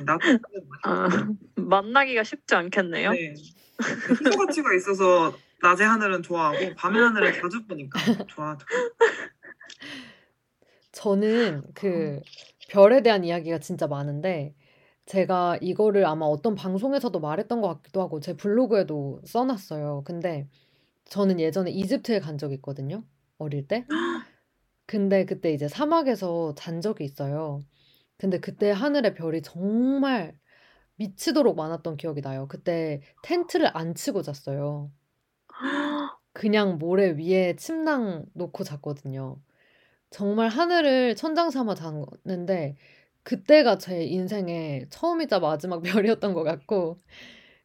낮에 0.04 0.38
아, 0.84 1.08
만나기가 1.56 2.24
쉽지 2.24 2.54
않겠네요. 2.54 3.10
네. 3.10 3.34
희소 3.34 4.38
가치가 4.38 4.74
있어서 4.74 5.34
낮에 5.60 5.84
하늘은 5.84 6.22
좋아하고 6.22 6.74
밤의 6.76 7.02
하늘은 7.02 7.34
자주 7.40 7.66
보니까 7.66 7.98
좋아하죠. 8.26 8.66
저는 10.92 11.62
그 11.74 12.20
별에 12.68 13.02
대한 13.02 13.24
이야기가 13.24 13.58
진짜 13.58 13.86
많은데 13.86 14.54
제가 15.06 15.58
이거를 15.60 16.06
아마 16.06 16.26
어떤 16.26 16.54
방송에서도 16.54 17.18
말했던 17.18 17.60
것 17.60 17.68
같기도 17.68 18.00
하고 18.00 18.20
제 18.20 18.36
블로그에도 18.36 19.20
써놨어요. 19.24 20.02
근데 20.04 20.48
저는 21.06 21.40
예전에 21.40 21.70
이집트에 21.70 22.20
간 22.20 22.38
적이 22.38 22.54
있거든요. 22.56 23.04
어릴 23.42 23.66
때. 23.68 23.84
근데 24.86 25.24
그때 25.24 25.52
이제 25.52 25.68
사막에서 25.68 26.54
잔 26.54 26.80
적이 26.80 27.04
있어요. 27.04 27.64
근데 28.18 28.38
그때 28.38 28.70
하늘에 28.70 29.14
별이 29.14 29.42
정말 29.42 30.36
미치도록 30.96 31.56
많았던 31.56 31.96
기억이 31.96 32.20
나요. 32.20 32.46
그때 32.48 33.00
텐트를 33.22 33.70
안 33.74 33.94
치고 33.94 34.22
잤어요. 34.22 34.90
그냥 36.32 36.78
모래 36.78 37.10
위에 37.10 37.56
침낭 37.56 38.24
놓고 38.34 38.64
잤거든요. 38.64 39.38
정말 40.10 40.48
하늘을 40.48 41.16
천장 41.16 41.50
삼아 41.50 41.74
잤는데 41.74 42.76
그때가 43.22 43.78
제 43.78 44.04
인생의 44.04 44.88
처음이자 44.90 45.40
마지막 45.40 45.82
별이었던 45.82 46.34
것 46.34 46.42
같고 46.44 46.98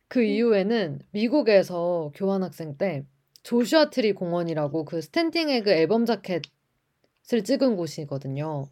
그 0.07 0.23
이후에는 0.23 0.99
미국에서 1.11 2.11
교환학생 2.15 2.77
때 2.77 3.05
조슈아 3.47 3.89
트리 3.91 4.11
공원이라고 4.11 4.83
그 4.83 5.01
스탠딩 5.01 5.49
에그 5.49 5.69
앨범 5.71 6.05
자켓을 6.05 6.41
찍은 7.45 7.77
곳이거든요. 7.77 8.65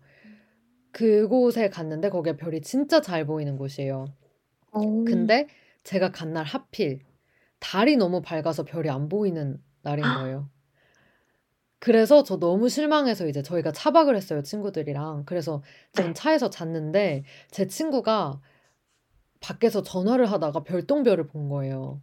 그곳에 0.91 1.69
갔는데 1.69 2.09
거기에 2.09 2.35
별이 2.35 2.59
진짜 2.59 2.99
잘 2.99 3.25
보이는 3.25 3.55
곳이에요. 3.57 4.05
오. 4.73 5.05
근데 5.05 5.47
제가 5.85 6.11
간 6.11 6.33
날 6.33 6.43
하필 6.43 6.99
달이 7.59 7.95
너무 7.95 8.21
밝아서 8.21 8.65
별이 8.65 8.89
안 8.89 9.07
보이는 9.07 9.63
날인 9.81 10.03
거예요. 10.13 10.49
그래서 11.79 12.23
저 12.23 12.37
너무 12.37 12.67
실망해서 12.67 13.27
이제 13.27 13.41
저희가 13.41 13.71
차박을 13.71 14.17
했어요, 14.17 14.41
친구들이랑. 14.43 15.23
그래서 15.25 15.63
전 15.93 16.07
네. 16.07 16.13
차에서 16.13 16.49
잤는데 16.49 17.23
제 17.49 17.65
친구가 17.67 18.41
밖에서 19.39 19.83
전화를 19.83 20.25
하다가 20.25 20.63
별똥별을 20.63 21.27
본 21.27 21.47
거예요. 21.47 22.01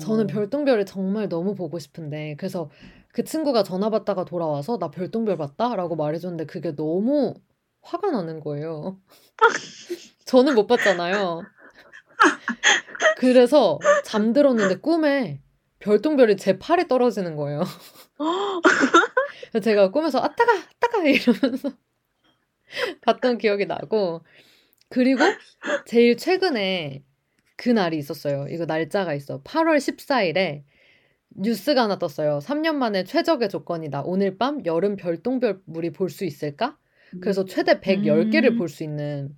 저는 0.00 0.26
별똥별을 0.26 0.86
정말 0.86 1.28
너무 1.28 1.54
보고 1.54 1.78
싶은데 1.78 2.36
그래서 2.38 2.70
그 3.12 3.24
친구가 3.24 3.62
전화 3.62 3.90
받다가 3.90 4.24
돌아와서 4.24 4.78
나 4.78 4.90
별똥별 4.90 5.36
봤다라고 5.36 5.96
말해줬는데 5.96 6.46
그게 6.46 6.74
너무 6.74 7.34
화가 7.82 8.10
나는 8.10 8.40
거예요. 8.40 8.98
저는 10.24 10.54
못 10.54 10.66
봤잖아요. 10.66 11.42
그래서 13.16 13.78
잠들었는데 14.04 14.76
꿈에 14.76 15.40
별똥별이 15.80 16.36
제 16.36 16.58
팔에 16.58 16.88
떨어지는 16.88 17.36
거예요. 17.36 17.62
제가 19.62 19.90
꿈에서 19.90 20.18
아 20.18 20.34
따가 20.34 20.52
아따가 20.52 21.04
이러면서 21.04 21.70
봤던 23.02 23.38
기억이 23.38 23.66
나고 23.66 24.22
그리고 24.88 25.22
제일 25.86 26.16
최근에 26.16 27.04
그 27.58 27.68
날이 27.70 27.98
있었어요. 27.98 28.46
이거 28.48 28.64
날짜가 28.66 29.12
있어. 29.14 29.42
8월 29.42 29.76
14일에 29.78 30.62
뉴스가 31.30 31.82
하나 31.82 31.98
떴어요. 31.98 32.38
3년 32.38 32.76
만에 32.76 33.02
최적의 33.04 33.48
조건이다. 33.48 34.02
오늘 34.04 34.38
밤 34.38 34.64
여름 34.64 34.94
별똥별 34.96 35.62
물이 35.66 35.90
볼 35.92 36.08
수 36.08 36.24
있을까? 36.24 36.78
그래서 37.20 37.44
최대 37.44 37.80
110개를 37.80 38.52
음. 38.52 38.58
볼수 38.58 38.84
있는 38.84 39.36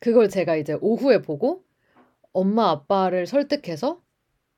그걸 0.00 0.28
제가 0.28 0.56
이제 0.56 0.76
오후에 0.80 1.22
보고 1.22 1.64
엄마 2.32 2.68
아빠를 2.70 3.26
설득해서 3.26 4.02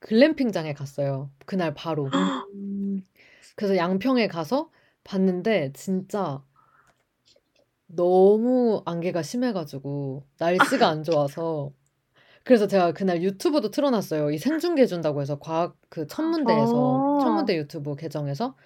글램핑장에 0.00 0.72
갔어요. 0.74 1.30
그날 1.46 1.72
바로. 1.74 2.10
그래서 3.54 3.76
양평에 3.76 4.26
가서 4.26 4.70
봤는데 5.04 5.72
진짜 5.74 6.42
너무 7.86 8.82
안개가 8.86 9.22
심해가지고 9.22 10.24
날씨가 10.38 10.88
안 10.88 11.04
좋아서 11.04 11.72
그래서 12.48 12.66
제가 12.66 12.92
그날 12.92 13.22
유튜브도 13.22 13.70
틀어놨어요. 13.70 14.30
이 14.30 14.38
생중계 14.38 14.86
준다고 14.86 15.20
해서 15.20 15.38
과학 15.38 15.76
그 15.90 16.06
천문대에서 16.06 16.72
어. 16.74 17.20
천문대 17.20 17.54
유튜브 17.58 17.94
계정에서 17.94 18.56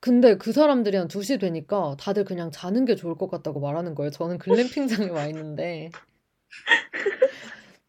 근데 0.00 0.38
그 0.38 0.50
사람들이 0.50 0.96
한 0.96 1.08
2시 1.08 1.38
되니까 1.38 1.94
다들 2.00 2.24
그냥 2.24 2.50
자는 2.50 2.86
게 2.86 2.94
좋을 2.94 3.16
것 3.16 3.30
같다고 3.30 3.60
말하는 3.60 3.94
거예요. 3.94 4.10
저는 4.10 4.38
글램핑장에 4.38 5.10
와 5.10 5.26
있는데 5.26 5.90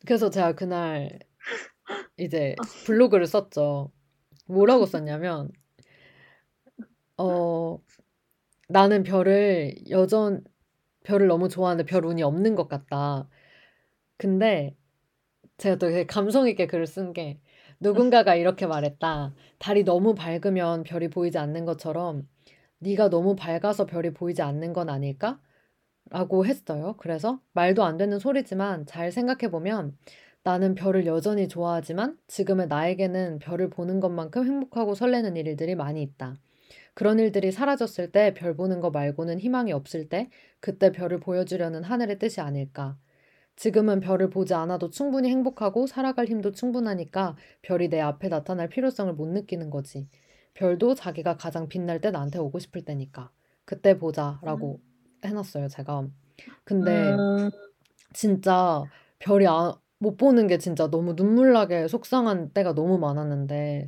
그래서 0.06 0.30
제가 0.30 0.56
그날 0.56 1.20
이제 2.18 2.56
블로그를 2.86 3.26
썼죠. 3.26 3.94
뭐라고 4.48 4.86
썼냐면 4.86 5.54
어 7.16 7.80
나는 8.68 9.04
별을 9.04 9.76
여전 9.90 10.44
별을 11.06 11.28
너무 11.28 11.48
좋아하는데 11.48 11.90
별 11.90 12.06
운이 12.06 12.24
없는 12.24 12.56
것 12.56 12.68
같다. 12.68 13.30
근데 14.18 14.76
제가 15.58 15.78
또 15.78 15.88
감성 16.08 16.48
있게 16.48 16.68
글을 16.68 16.88
쓴 16.88 17.14
게 17.14 17.40
누군가가 17.80 18.36
이렇게 18.36 18.66
말했다. 18.68 19.34
달이 19.60 19.84
너무 19.84 20.16
밝으면 20.16 20.84
별이 20.84 21.10
보이지 21.10 21.38
않는 21.38 21.66
것처럼 21.66 22.28
네가 22.80 23.10
너무 23.10 23.36
밝아서 23.36 23.86
별이 23.86 24.12
보이지 24.14 24.42
않는 24.42 24.74
건 24.74 24.90
아닐까? 24.90 25.40
라고 26.10 26.46
했어요. 26.46 26.96
그래서 27.00 27.42
말도 27.54 27.84
안 27.84 27.98
되는 27.98 28.20
소리지만 28.20 28.86
잘 28.86 29.12
생각해 29.12 29.52
보면 29.52 29.98
나는 30.44 30.76
별을 30.76 31.06
여전히 31.06 31.48
좋아하지만 31.48 32.18
지금의 32.28 32.68
나에게는 32.68 33.40
별을 33.40 33.70
보는 33.70 34.00
것만큼 34.00 34.46
행복하고 34.46 34.96
설레는 34.96 35.38
일들이 35.38 35.76
많이 35.76 36.02
있다. 36.04 36.36
그런 36.96 37.20
일들이 37.20 37.52
사라졌을 37.52 38.12
때 38.12 38.34
별 38.34 38.56
보는 38.56 38.80
거 38.82 38.92
말고는 38.92 39.40
희망이 39.40 39.72
없을 39.74 40.10
때 40.10 40.30
그때 40.60 40.92
별을 40.92 41.20
보여주려는 41.20 41.84
하늘의 41.84 42.20
뜻이 42.20 42.42
아닐까. 42.42 42.98
지금은 43.56 44.00
별을 44.00 44.30
보지 44.30 44.54
않아도 44.54 44.90
충분히 44.90 45.30
행복하고 45.30 45.88
살아갈 45.88 46.26
힘도 46.28 46.52
충분하니까 46.52 47.36
별이 47.62 47.90
내 47.90 48.00
앞에 48.02 48.30
나타날 48.30 48.68
필요성을 48.70 49.14
못 49.14 49.28
느끼는 49.28 49.70
거지. 49.70 50.08
별도 50.54 50.96
자기가 50.96 51.38
가장 51.38 51.68
빛날 51.68 52.02
때 52.02 52.12
나한테 52.12 52.40
오고 52.40 52.60
싶을 52.60 52.84
때니까. 52.84 53.32
그때 53.66 53.98
보자. 53.98 54.40
라고 54.44 54.82
해놨어요, 55.26 55.68
제가. 55.70 56.08
근데 56.64 57.14
음. 57.14 57.50
진짜 58.14 58.84
별이 59.20 59.48
아, 59.48 59.74
못 60.00 60.18
보는 60.18 60.48
게 60.48 60.58
진짜 60.58 60.90
너무 60.90 61.14
눈물나게 61.14 61.88
속상한 61.88 62.52
때가 62.54 62.74
너무 62.74 62.98
많았는데 63.00 63.88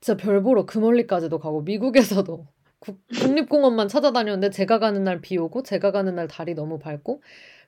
진짜 0.00 0.16
별 0.16 0.42
보러 0.42 0.66
그 0.66 0.78
멀리까지도 0.78 1.38
가고 1.38 1.62
미국에서도 1.62 2.46
국, 2.80 3.00
국립공원만 3.48 3.88
찾아다녔는데 3.88 4.50
제가 4.50 4.78
가는 4.78 5.04
날 5.04 5.20
비 5.20 5.38
오고 5.38 5.62
제가 5.62 5.92
가는 5.92 6.14
날 6.14 6.28
달이 6.28 6.54
너무 6.54 6.78
밝고 6.78 7.22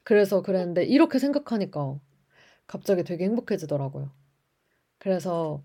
그래서 0.05 0.43
그랬는데 0.43 0.85
이렇게 0.85 1.19
생각하니까 1.19 1.99
갑자기 2.67 3.03
되게 3.05 3.25
행복해지더라고요. 3.25 4.11
그래서 4.99 5.65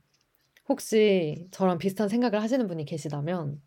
혹시 0.67 1.47
저랑 1.51 1.77
비슷한 1.77 2.09
생각을 2.09 2.41
하시는 2.41 2.67
분이 2.67 2.85
계시다면 2.85 3.61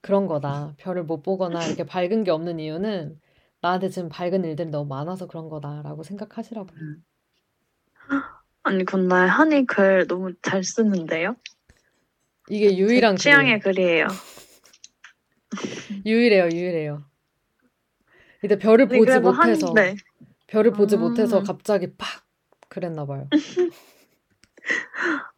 그런 0.00 0.26
거다. 0.26 0.74
별을 0.78 1.04
못 1.04 1.22
보거나 1.22 1.64
이렇게 1.66 1.84
밝은 1.84 2.24
게 2.24 2.30
없는 2.30 2.58
이유는 2.58 3.20
나한테 3.60 3.90
지금 3.90 4.08
밝은 4.08 4.44
일들이 4.44 4.70
너무 4.70 4.88
많아서 4.88 5.26
그런 5.26 5.48
거다라고 5.48 6.02
생각하시라고요. 6.02 6.78
아니 8.62 8.84
근데 8.84 9.14
한이 9.14 9.66
글 9.66 10.06
너무 10.06 10.32
잘 10.42 10.64
쓰는데요? 10.64 11.36
이게 12.48 12.76
유일한 12.76 13.16
제 13.16 13.24
취향의 13.24 13.60
글이에요. 13.60 14.08
글이에요. 14.08 14.08
유일해요, 16.06 16.44
유일해요. 16.50 17.09
이때 18.42 18.58
별을 18.58 18.82
아니, 18.86 18.98
보지 18.98 19.00
그래도 19.10 19.30
한- 19.30 19.48
못해서 19.50 19.72
네. 19.74 19.96
별을 20.46 20.72
보지 20.72 20.96
음. 20.96 21.00
못해서 21.00 21.42
갑자기 21.42 21.92
팍 21.96 22.24
그랬나 22.68 23.04
봐요. 23.06 23.28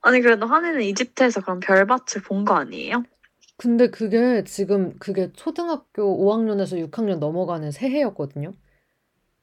아니 0.01 0.21
그래도 0.21 0.47
한이는 0.47 0.83
이집트에서 0.83 1.41
그럼 1.43 1.61
별밭을 1.61 2.23
본 2.23 2.45
거 2.45 2.55
아니에요? 2.55 3.05
근데 3.57 3.89
그게 3.91 4.43
지금 4.45 4.97
그게 4.99 5.31
초등학교 5.35 6.03
5학년에서 6.27 6.85
6학년 6.91 7.19
넘어가는 7.19 7.71
새해였거든요. 7.71 8.53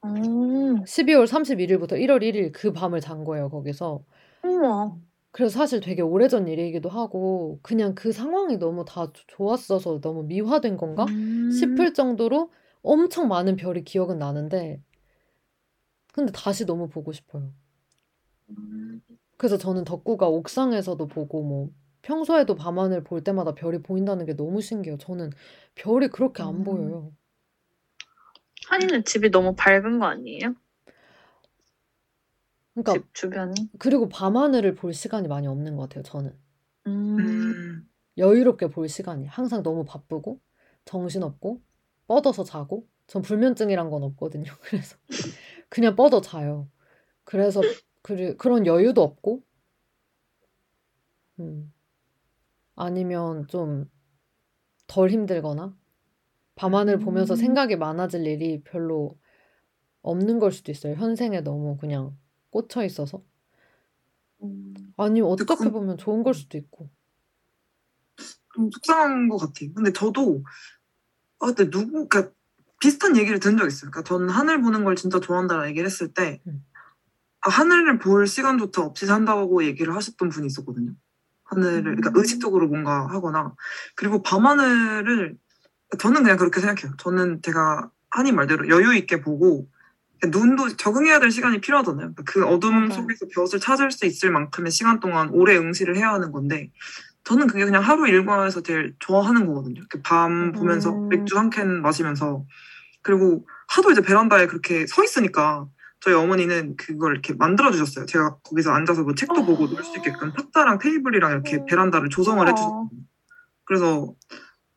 음. 0.04 0.82
12월 0.84 1.24
31일부터 1.26 1.92
1월 1.92 2.22
1일 2.22 2.52
그 2.52 2.72
밤을 2.72 3.00
잔 3.00 3.24
거예요, 3.24 3.48
거기서. 3.48 4.02
우와. 4.44 4.92
그래서 5.32 5.58
사실 5.58 5.80
되게 5.80 6.02
오래전 6.02 6.48
일이기도 6.48 6.88
하고 6.88 7.60
그냥 7.62 7.94
그 7.94 8.12
상황이 8.12 8.58
너무 8.58 8.84
다 8.84 9.10
조- 9.12 9.24
좋았어서 9.28 10.00
너무 10.00 10.24
미화된 10.24 10.76
건가 10.76 11.06
음. 11.08 11.50
싶을 11.50 11.94
정도로 11.94 12.50
엄청 12.82 13.28
많은 13.28 13.56
별이 13.56 13.84
기억은 13.84 14.18
나는데 14.18 14.82
근데 16.12 16.30
다시 16.32 16.66
너무 16.66 16.88
보고 16.88 17.12
싶어요. 17.12 17.52
음. 18.50 19.00
그래서 19.36 19.56
저는 19.58 19.84
덕구가 19.84 20.28
옥상에서도 20.28 21.04
보고 21.08 21.42
뭐 21.42 21.70
평소에도 22.02 22.54
밤하늘 22.54 23.02
볼 23.02 23.22
때마다 23.24 23.54
별이 23.54 23.78
보인다는 23.82 24.24
게 24.26 24.34
너무 24.36 24.60
신기해요. 24.60 24.98
저는 24.98 25.30
별이 25.74 26.08
그렇게 26.08 26.42
안 26.42 26.60
음. 26.60 26.64
보여요. 26.64 27.12
한이는 28.68 29.04
집이 29.04 29.30
너무 29.30 29.54
밝은 29.54 29.98
거 29.98 30.06
아니에요? 30.06 30.54
그러니까 32.74 33.04
집 33.04 33.14
주변이? 33.14 33.70
그리고 33.78 34.08
밤하늘을 34.08 34.74
볼 34.74 34.92
시간이 34.94 35.28
많이 35.28 35.46
없는 35.46 35.76
것 35.76 35.84
같아요. 35.88 36.02
저는 36.04 36.38
음. 36.86 37.18
음, 37.18 37.88
여유롭게 38.18 38.68
볼 38.68 38.88
시간이 38.88 39.26
항상 39.26 39.62
너무 39.62 39.84
바쁘고 39.84 40.40
정신 40.84 41.22
없고 41.22 41.60
뻗어서 42.10 42.42
자고 42.42 42.88
전 43.06 43.22
불면증이란 43.22 43.90
건 43.90 44.02
없거든요. 44.02 44.50
그래서 44.62 44.96
그냥 45.68 45.94
뻗어 45.94 46.20
자요. 46.20 46.68
그래서 47.22 47.60
그, 48.02 48.36
그런 48.36 48.66
여유도 48.66 49.02
없고 49.02 49.42
음. 51.38 51.72
아니면 52.74 53.46
좀 53.46 53.88
덜 54.90 55.08
힘들거나 55.08 55.72
밤하늘 56.56 56.98
보면서 56.98 57.34
음. 57.34 57.36
생각이 57.36 57.76
많아질 57.76 58.26
일이 58.26 58.60
별로 58.64 59.16
없는 60.02 60.40
걸 60.40 60.50
수도 60.50 60.72
있어요. 60.72 60.96
현생에 60.96 61.42
너무 61.42 61.76
그냥 61.76 62.18
꽂혀 62.50 62.84
있어서. 62.84 63.22
음. 64.42 64.74
아니면 64.96 65.30
어떻게 65.30 65.70
보면 65.70 65.96
좋은 65.96 66.24
걸 66.24 66.34
수도 66.34 66.58
있고. 66.58 66.90
좀 68.52 68.68
속상한 68.72 69.28
것 69.28 69.36
같아요. 69.36 69.72
근데 69.74 69.92
저도 69.92 70.42
아 71.40 71.46
근데 71.46 71.70
누구 71.70 72.06
그러니까 72.08 72.32
비슷한 72.80 73.16
얘기를 73.16 73.40
들은 73.40 73.56
적 73.56 73.66
있어요. 73.66 73.90
그러니까 73.90 74.08
저는 74.08 74.28
하늘 74.30 74.62
보는 74.62 74.84
걸 74.84 74.96
진짜 74.96 75.20
좋아한다는 75.20 75.68
얘기를 75.68 75.86
했을 75.86 76.08
때 76.08 76.40
음. 76.46 76.64
아, 77.42 77.50
하늘을 77.50 77.98
볼 77.98 78.26
시간조차 78.26 78.82
없이 78.82 79.06
산다고 79.06 79.64
얘기를 79.64 79.94
하셨던 79.94 80.28
분이 80.28 80.46
있었거든요. 80.46 80.92
하늘을 81.44 81.82
그러니까 81.82 82.10
음. 82.10 82.16
의식적으로 82.16 82.68
뭔가 82.68 83.06
하거나 83.08 83.54
그리고 83.96 84.22
밤하늘을 84.22 85.36
저는 85.98 86.22
그냥 86.22 86.36
그렇게 86.36 86.60
생각해요. 86.60 86.94
저는 86.98 87.42
제가 87.42 87.90
한이 88.10 88.32
말대로 88.32 88.68
여유 88.68 88.94
있게 88.94 89.20
보고 89.20 89.68
눈도 90.28 90.76
적응해야 90.76 91.18
될 91.18 91.30
시간이 91.30 91.60
필요하잖아요. 91.60 92.14
그러니까 92.14 92.22
그 92.24 92.44
어둠. 92.44 92.90
속에서 92.90 93.26
벼슬 93.32 93.58
찾을 93.58 93.90
수 93.90 94.06
있을 94.06 94.30
만큼의 94.30 94.70
시간 94.70 95.00
동안 95.00 95.30
오래 95.30 95.56
응시를 95.56 95.96
해야 95.96 96.12
하는 96.12 96.30
건데 96.30 96.70
저는 97.30 97.46
그게 97.46 97.64
그냥 97.64 97.80
하루 97.84 98.08
일과에서 98.08 98.60
제일 98.62 98.92
좋아하는 98.98 99.46
거거든요. 99.46 99.74
이렇게 99.78 100.02
밤 100.02 100.50
보면서 100.50 100.90
음. 100.90 101.08
맥주 101.08 101.38
한 101.38 101.48
캔 101.50 101.80
마시면서 101.80 102.44
그리고 103.02 103.46
하도 103.68 103.92
이제 103.92 104.00
베란다에 104.00 104.48
그렇게 104.48 104.84
서 104.88 105.04
있으니까 105.04 105.68
저희 106.00 106.14
어머니는 106.14 106.76
그걸 106.76 107.12
이렇게 107.12 107.34
만들어 107.34 107.70
주셨어요. 107.70 108.04
제가 108.06 108.38
거기서 108.42 108.72
앉아서 108.72 109.02
뭐 109.04 109.14
책도 109.14 109.42
어. 109.42 109.44
보고 109.46 109.68
놀 109.68 109.84
수 109.84 109.96
있게끔 109.98 110.32
탁자랑 110.32 110.78
테이블이랑 110.80 111.30
이렇게 111.30 111.58
음. 111.58 111.66
베란다를 111.66 112.08
조성을 112.08 112.38
우와. 112.38 112.50
해주셨거든요. 112.50 113.00
그래서 113.64 114.12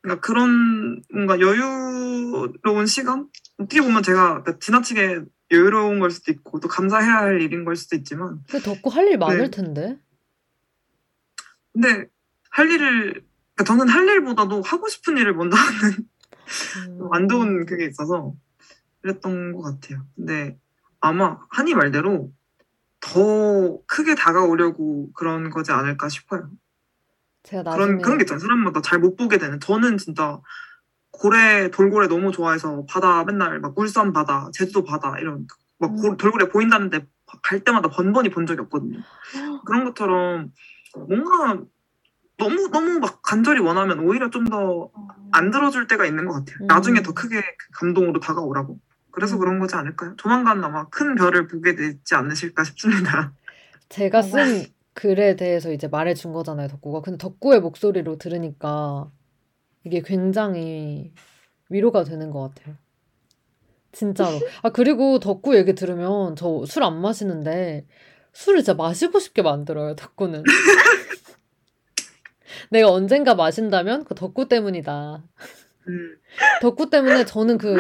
그러니까 0.02 0.22
그런 0.22 1.02
뭔가 1.12 1.40
여유로운 1.40 2.86
시간 2.86 3.30
어떻게 3.58 3.82
보면 3.82 4.04
제가 4.04 4.44
그러니까 4.44 4.60
지나치게 4.60 5.22
여유로운 5.50 6.00
걸 6.00 6.12
수도 6.12 6.32
있고 6.32 6.60
또 6.60 6.68
감사해야 6.68 7.16
할 7.16 7.42
일인 7.42 7.66
걸 7.66 7.76
수도 7.76 7.96
있지만 7.96 8.42
근데 8.48 8.64
덕구 8.64 8.90
할일 8.92 9.18
많을 9.18 9.50
네. 9.50 9.50
텐데. 9.50 9.98
근데 11.74 12.08
할 12.54 12.70
일을 12.70 13.24
그러니까 13.56 13.64
저는 13.66 13.90
할 13.90 14.08
일보다도 14.08 14.62
하고 14.62 14.88
싶은 14.88 15.18
일을 15.18 15.34
먼저 15.34 15.58
하는 15.58 15.98
음. 17.02 17.08
안 17.12 17.28
좋은 17.28 17.66
그게 17.66 17.86
있어서 17.86 18.34
그랬던 19.02 19.54
것 19.54 19.62
같아요. 19.64 20.06
근데 20.16 20.58
아마 21.00 21.40
한이 21.50 21.74
말대로 21.74 22.32
더 23.00 23.80
크게 23.88 24.16
다가오려고 24.16 25.12
그런 25.14 25.50
거지 25.50 25.72
않을까 25.72 26.10
싶어요. 26.10 26.50
제가 27.44 27.64
나중에 27.64 27.86
그런 27.86 28.02
그런 28.02 28.18
게 28.18 28.24
있잖아요. 28.24 28.40
사람마다 28.40 28.82
잘 28.82 29.00
못 29.00 29.16
보게 29.18 29.38
되는. 29.38 29.60
저는 29.60 29.98
진짜 29.98 30.40
고래 31.12 31.70
돌고래 31.70 32.08
너무 32.08 32.32
좋아해서 32.32 32.86
바다 32.88 33.24
맨날 33.26 33.60
막 33.60 33.78
울산 33.78 34.14
바다, 34.14 34.50
제주도 34.54 34.84
바다 34.84 35.18
이런 35.20 35.46
막 35.80 35.96
고- 35.96 36.16
돌고래 36.18 36.50
보인다는데 36.50 37.06
갈 37.44 37.60
때마다 37.64 37.90
번번이 37.90 38.30
본 38.30 38.46
적이 38.46 38.62
없거든요. 38.62 39.00
그런 39.66 39.84
것처럼 39.86 40.52
뭔가 41.08 41.62
너무 42.50 42.70
너무 42.70 43.00
막 43.00 43.22
간절히 43.22 43.60
원하면 43.62 44.00
오히려 44.00 44.30
좀 44.30 44.46
더 44.46 44.92
안 45.36 45.50
들어줄 45.50 45.88
때가 45.88 46.06
있는 46.06 46.26
것 46.28 46.34
같아요. 46.34 46.58
음. 46.62 46.68
나중에 46.68 47.02
더 47.02 47.12
크게 47.14 47.42
그 47.42 47.68
감동으로 47.80 48.20
다가오라고. 48.20 48.78
그래서 49.12 49.36
음. 49.36 49.40
그런 49.40 49.60
거지 49.60 49.74
않을까요? 49.76 50.16
조만간 50.18 50.64
아마 50.64 50.88
큰 50.90 51.16
별을 51.16 51.48
보게 51.48 51.76
되지 51.76 52.14
않으실까 52.14 52.64
싶습니다. 52.66 53.34
제가 53.90 54.22
정말. 54.22 54.48
쓴 54.48 54.66
글에 54.94 55.36
대해서 55.36 55.72
이제 55.72 55.88
말해준 55.88 56.34
거잖아요, 56.34 56.68
덕구가. 56.68 57.02
근데 57.02 57.18
덕구의 57.18 57.62
목소리로 57.62 58.20
들으니까 58.20 59.10
이게 59.86 60.04
굉장히 60.04 61.14
위로가 61.70 62.04
되는 62.04 62.30
것 62.30 62.54
같아요. 62.54 62.76
진짜로. 63.92 64.40
아, 64.62 64.70
그리고 64.70 65.18
덕구 65.20 65.56
얘기 65.58 65.74
들으면 65.74 66.36
저 66.36 66.62
술 66.68 66.84
안 66.84 67.02
마시는데 67.02 67.88
술을 68.34 68.60
진짜 68.60 68.76
마시고 68.76 69.18
싶게 69.20 69.42
만들어요, 69.42 69.96
덕구는. 69.96 70.44
내가 72.70 72.90
언젠가 72.92 73.36
마신다면 73.36 74.04
그 74.06 74.16
덕구 74.16 74.48
때문이다. 74.48 75.24
음, 75.88 76.18
덕구 76.62 76.90
때문에 76.90 77.26
저는 77.26 77.58
그 77.58 77.78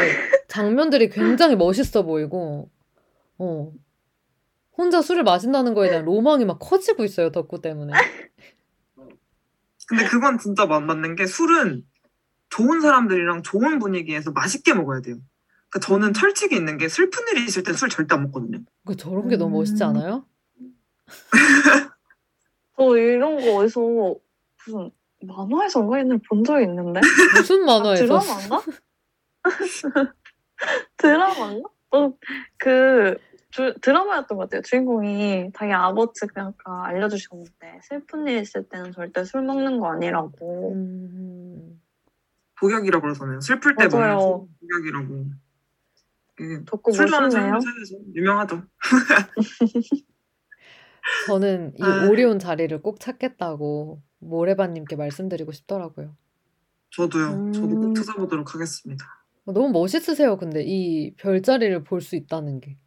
장면들이 0.47 1.09
굉장히 1.09 1.55
멋있어 1.55 2.03
보이고, 2.03 2.69
어. 3.37 3.71
혼자 4.77 5.01
술을 5.01 5.23
마신다는 5.23 5.73
거에 5.75 5.89
대한 5.89 6.05
로망이 6.05 6.45
막 6.45 6.57
커지고 6.59 7.03
있어요, 7.03 7.31
덕구 7.31 7.61
때문에. 7.61 7.93
근데 9.87 10.05
그건 10.05 10.37
진짜 10.39 10.65
맞- 10.65 10.81
맞는 10.83 11.15
게 11.15 11.25
술은 11.27 11.85
좋은 12.49 12.81
사람들이랑 12.81 13.43
좋은 13.43 13.79
분위기에서 13.79 14.31
맛있게 14.31 14.73
먹어야 14.73 15.01
돼요. 15.01 15.17
그러니까 15.69 15.87
저는 15.87 16.13
철칙이 16.13 16.55
있는 16.55 16.77
게 16.77 16.87
슬픈 16.87 17.27
일이 17.31 17.45
있을 17.45 17.63
땐 17.63 17.75
술 17.75 17.89
절대 17.89 18.15
안 18.15 18.23
먹거든요. 18.23 18.59
그 18.85 18.95
저런 18.95 19.27
게 19.27 19.37
너무 19.37 19.57
멋있지 19.57 19.83
음. 19.83 19.89
않아요? 19.89 20.25
저 22.77 22.97
이런 22.97 23.35
거 23.39 23.55
어디서 23.57 24.15
무슨 24.65 24.91
만화에서인가 25.21 25.99
옛날에 25.99 26.19
본 26.29 26.43
적이 26.43 26.65
있는데 26.65 26.99
무슨 27.35 27.65
만화에서? 27.65 28.05
드라마인가? 28.05 28.61
드라마인가? 30.97 31.69
어, 31.91 32.13
그 32.57 33.17
주- 33.51 33.75
드라마였던 33.81 34.37
것 34.37 34.45
같아요. 34.45 34.61
주인공이 34.63 35.51
자기 35.55 35.71
아버지가 35.71 36.53
알려주셨는데 36.65 37.79
슬픈 37.83 38.27
일 38.27 38.39
있을 38.39 38.67
때는 38.67 38.91
절대 38.91 39.23
술 39.23 39.43
먹는 39.43 39.79
거 39.79 39.91
아니라고. 39.91 40.73
음, 40.73 41.79
복약이라고 42.59 43.01
그러잖아요. 43.01 43.41
슬플 43.41 43.75
때 43.75 43.87
맞아요. 43.87 44.15
먹는 44.17 44.47
술 44.59 44.67
복약이라고. 44.67 45.25
덕구 46.65 46.91
술 46.93 47.05
멋있네요. 47.11 47.29
사람들 47.31 47.61
사이에서 47.61 47.95
유명하죠. 48.15 48.63
저는 51.27 51.73
이 51.77 51.83
아. 51.83 52.07
오리온 52.09 52.39
자리를 52.39 52.81
꼭 52.81 52.99
찾겠다고 52.99 54.01
모래바님께 54.19 54.95
말씀드리고 54.95 55.51
싶더라고요. 55.51 56.15
저도요. 56.91 57.51
저도 57.53 57.67
꼭 57.75 57.83
음. 57.85 57.93
찾아보도록 57.95 58.53
하겠습니다. 58.55 59.05
너무 59.45 59.69
멋있으세요, 59.71 60.37
근데 60.37 60.63
이 60.63 61.13
별자리를 61.15 61.83
볼 61.83 62.01
수 62.01 62.15
있다는 62.15 62.59
게. 62.61 62.77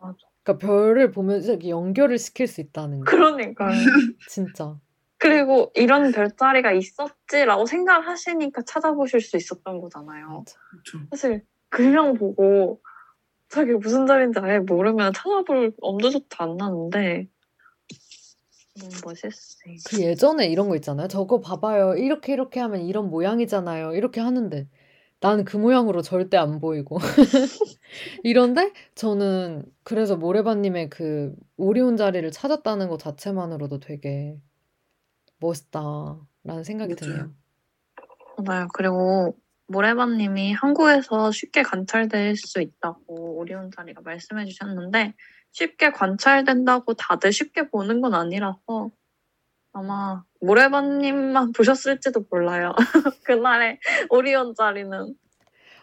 맞아. 0.00 0.16
그러니까 0.42 0.66
별을 0.66 1.10
보면서 1.10 1.52
이렇게 1.52 1.70
연결을 1.70 2.18
시킬 2.18 2.46
수 2.46 2.60
있다는 2.60 3.00
게. 3.00 3.04
그러니까요. 3.10 3.70
진짜. 4.28 4.78
그리고 5.18 5.70
이런 5.74 6.12
별자리가 6.12 6.72
있었지라고 6.72 7.66
생각을 7.66 8.06
하시니까 8.06 8.62
찾아보실 8.62 9.20
수 9.20 9.36
있었던 9.36 9.80
거잖아요. 9.80 10.44
맞아. 10.46 11.06
사실 11.10 11.44
그냥 11.68 12.14
보고 12.14 12.80
자기 13.50 13.72
무슨 13.72 14.06
자리인지 14.06 14.38
아예 14.40 14.60
모르면 14.60 15.12
찾아볼 15.12 15.72
엄두조차 15.80 16.44
안 16.44 16.56
나는데 16.56 17.26
너무 18.78 18.92
멋있어요. 19.04 19.74
그 19.88 20.00
예전에 20.00 20.46
이런 20.46 20.68
거 20.68 20.76
있잖아요. 20.76 21.08
저거 21.08 21.40
봐봐요. 21.40 21.94
이렇게 21.96 22.32
이렇게 22.32 22.60
하면 22.60 22.82
이런 22.82 23.10
모양이잖아요. 23.10 23.94
이렇게 23.94 24.20
하는데 24.20 24.68
나는 25.20 25.44
그 25.44 25.56
모양으로 25.56 26.00
절대 26.02 26.36
안 26.36 26.60
보이고. 26.60 26.96
이런데 28.22 28.72
저는 28.94 29.64
그래서 29.82 30.16
모래바님의 30.16 30.88
그 30.88 31.34
오리온 31.56 31.96
자리를 31.96 32.30
찾았다는 32.30 32.88
것 32.88 32.98
자체만으로도 33.00 33.80
되게 33.80 34.38
멋있다라는 35.40 36.64
생각이 36.64 36.94
맞아요. 36.94 37.12
드네요. 37.12 37.34
맞아요. 38.46 38.68
그리고 38.72 39.36
모래밤님이 39.70 40.52
한국에서 40.52 41.30
쉽게 41.30 41.62
관찰될 41.62 42.36
수 42.36 42.60
있다고 42.60 43.36
오리온 43.38 43.70
자리가 43.70 44.00
말씀해 44.02 44.44
주셨는데 44.46 45.14
쉽게 45.52 45.92
관찰된다고 45.92 46.94
다들 46.94 47.32
쉽게 47.32 47.68
보는 47.70 48.00
건 48.00 48.14
아니라서 48.14 48.90
아마 49.72 50.24
모래밤님만 50.40 51.52
보셨을지도 51.56 52.24
몰라요. 52.30 52.74
그날의 53.24 53.78
오리온 54.10 54.54
자리는 54.56 55.14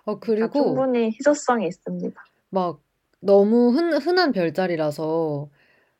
어, 0.03 0.19
그리고 0.19 0.63
충분히 0.63 1.11
희소성이 1.11 1.67
있습니다. 1.67 2.21
막 2.49 2.81
너무 3.21 3.71
흔, 3.71 3.93
흔한 3.93 4.31
별자리라서 4.33 5.49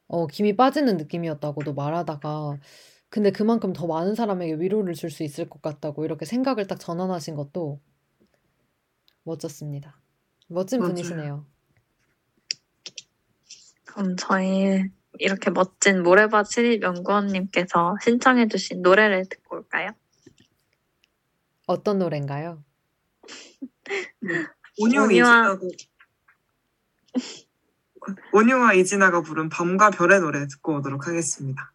어, 0.08 0.28
김이 0.28 0.56
빠지는 0.56 0.98
느낌이었다고도 0.98 1.74
말하다가 1.74 2.58
근데 3.10 3.32
그만큼 3.32 3.74
더 3.74 3.88
많은 3.88 4.16
사람에게 4.16 4.56
위로를 4.56 4.94
줄 4.94 5.10
수 5.10 5.24
있을 5.24 5.50
것 5.50 5.62
같다고 5.62 6.04
이렇게 6.06 6.26
생각을 6.26 6.68
딱 6.68 6.80
전환하신 6.80 7.36
것도 7.36 7.80
멋졌습니다. 9.24 10.00
멋진 10.48 10.80
맞아요. 10.80 10.94
분이시네요. 10.94 11.46
그럼 13.86 14.16
저희 14.18 14.84
이렇게 15.20 15.50
멋진 15.50 16.04
모래밭 16.04 16.48
시립 16.52 16.84
연구원님께서 16.84 17.96
신청해주신 18.04 18.82
노래를 18.82 19.26
듣고 19.30 19.56
올까요? 19.58 19.92
어떤 21.66 22.00
노래인가요? 22.00 22.64
온유와 24.80 25.08
온유와- 25.08 25.12
이진아가 25.12 25.60
온유와 28.32 28.74
이진아가 28.74 29.22
부른 29.22 29.50
밤과 29.50 29.90
별의 29.90 30.20
노래 30.22 30.46
듣고 30.48 30.76
오도록 30.78 31.08
하겠습니다. 31.08 31.74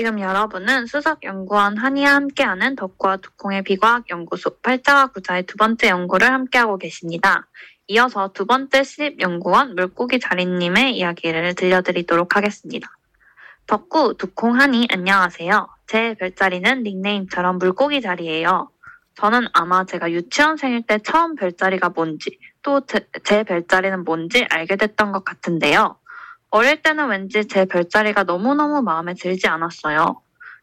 지금 0.00 0.18
여러분은 0.18 0.86
수석연구원 0.86 1.76
한이와 1.76 2.14
함께하는 2.14 2.74
덕구와 2.74 3.18
두콩의 3.18 3.64
비과학 3.64 4.08
연구소 4.08 4.56
8자와 4.62 5.12
9자의 5.12 5.46
두 5.46 5.58
번째 5.58 5.90
연구를 5.90 6.32
함께하고 6.32 6.78
계십니다. 6.78 7.46
이어서 7.86 8.32
두 8.32 8.46
번째 8.46 8.82
시립연구원 8.82 9.74
물고기 9.74 10.18
자리님의 10.18 10.96
이야기를 10.96 11.54
들려드리도록 11.54 12.34
하겠습니다. 12.34 12.88
덕구, 13.66 14.14
두콩, 14.16 14.58
한이 14.58 14.88
안녕하세요. 14.90 15.68
제 15.86 16.14
별자리는 16.14 16.82
닉네임처럼 16.82 17.58
물고기 17.58 18.00
자리예요. 18.00 18.70
저는 19.16 19.48
아마 19.52 19.84
제가 19.84 20.10
유치원생일 20.12 20.86
때 20.86 20.98
처음 21.04 21.34
별자리가 21.34 21.90
뭔지 21.90 22.38
또 22.62 22.80
제 22.80 23.42
별자리는 23.44 24.04
뭔지 24.04 24.46
알게 24.48 24.76
됐던 24.76 25.12
것 25.12 25.26
같은데요. 25.26 25.99
어릴 26.50 26.82
때는 26.82 27.08
왠지 27.08 27.46
제 27.46 27.64
별자리가 27.64 28.24
너무너무 28.24 28.82
마음에 28.82 29.14
들지 29.14 29.46
않았어요. 29.46 30.20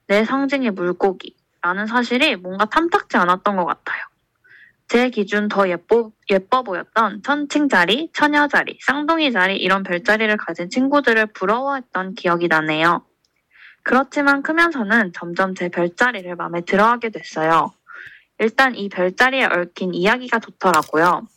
내 0.08 0.26
상징이 0.26 0.72
물고기라는 0.72 1.88
사실이 1.88 2.36
뭔가 2.38 2.66
탐탁지 2.66 3.18
않았던 3.18 3.56
것 3.56 3.66
같아요. 3.66 4.04
제 4.90 5.10
기준 5.10 5.50
더 5.50 5.68
예뻐, 5.70 6.12
예뻐 6.30 6.64
보였던 6.64 7.22
천칭 7.24 7.68
자리, 7.68 8.10
처녀 8.14 8.48
자리, 8.48 8.78
쌍둥이 8.82 9.34
자리 9.34 9.58
이런 9.58 9.84
별자리를 9.84 10.36
가진 10.38 10.70
친구들을 10.70 11.28
부러워했던 11.28 12.16
기억이 12.16 12.48
나네요. 12.48 13.06
그렇지만 13.84 14.44
크면서는 14.44 15.12
점점 15.14 15.56
제 15.56 15.70
별자리를 15.70 16.36
마음에 16.36 16.62
들어하게 16.62 17.10
됐어요. 17.10 17.74
일단 18.40 18.76
이 18.76 18.88
별자리에 18.88 19.46
얽힌 19.46 19.94
이야기가 19.94 20.40
좋더라고요. 20.40 21.28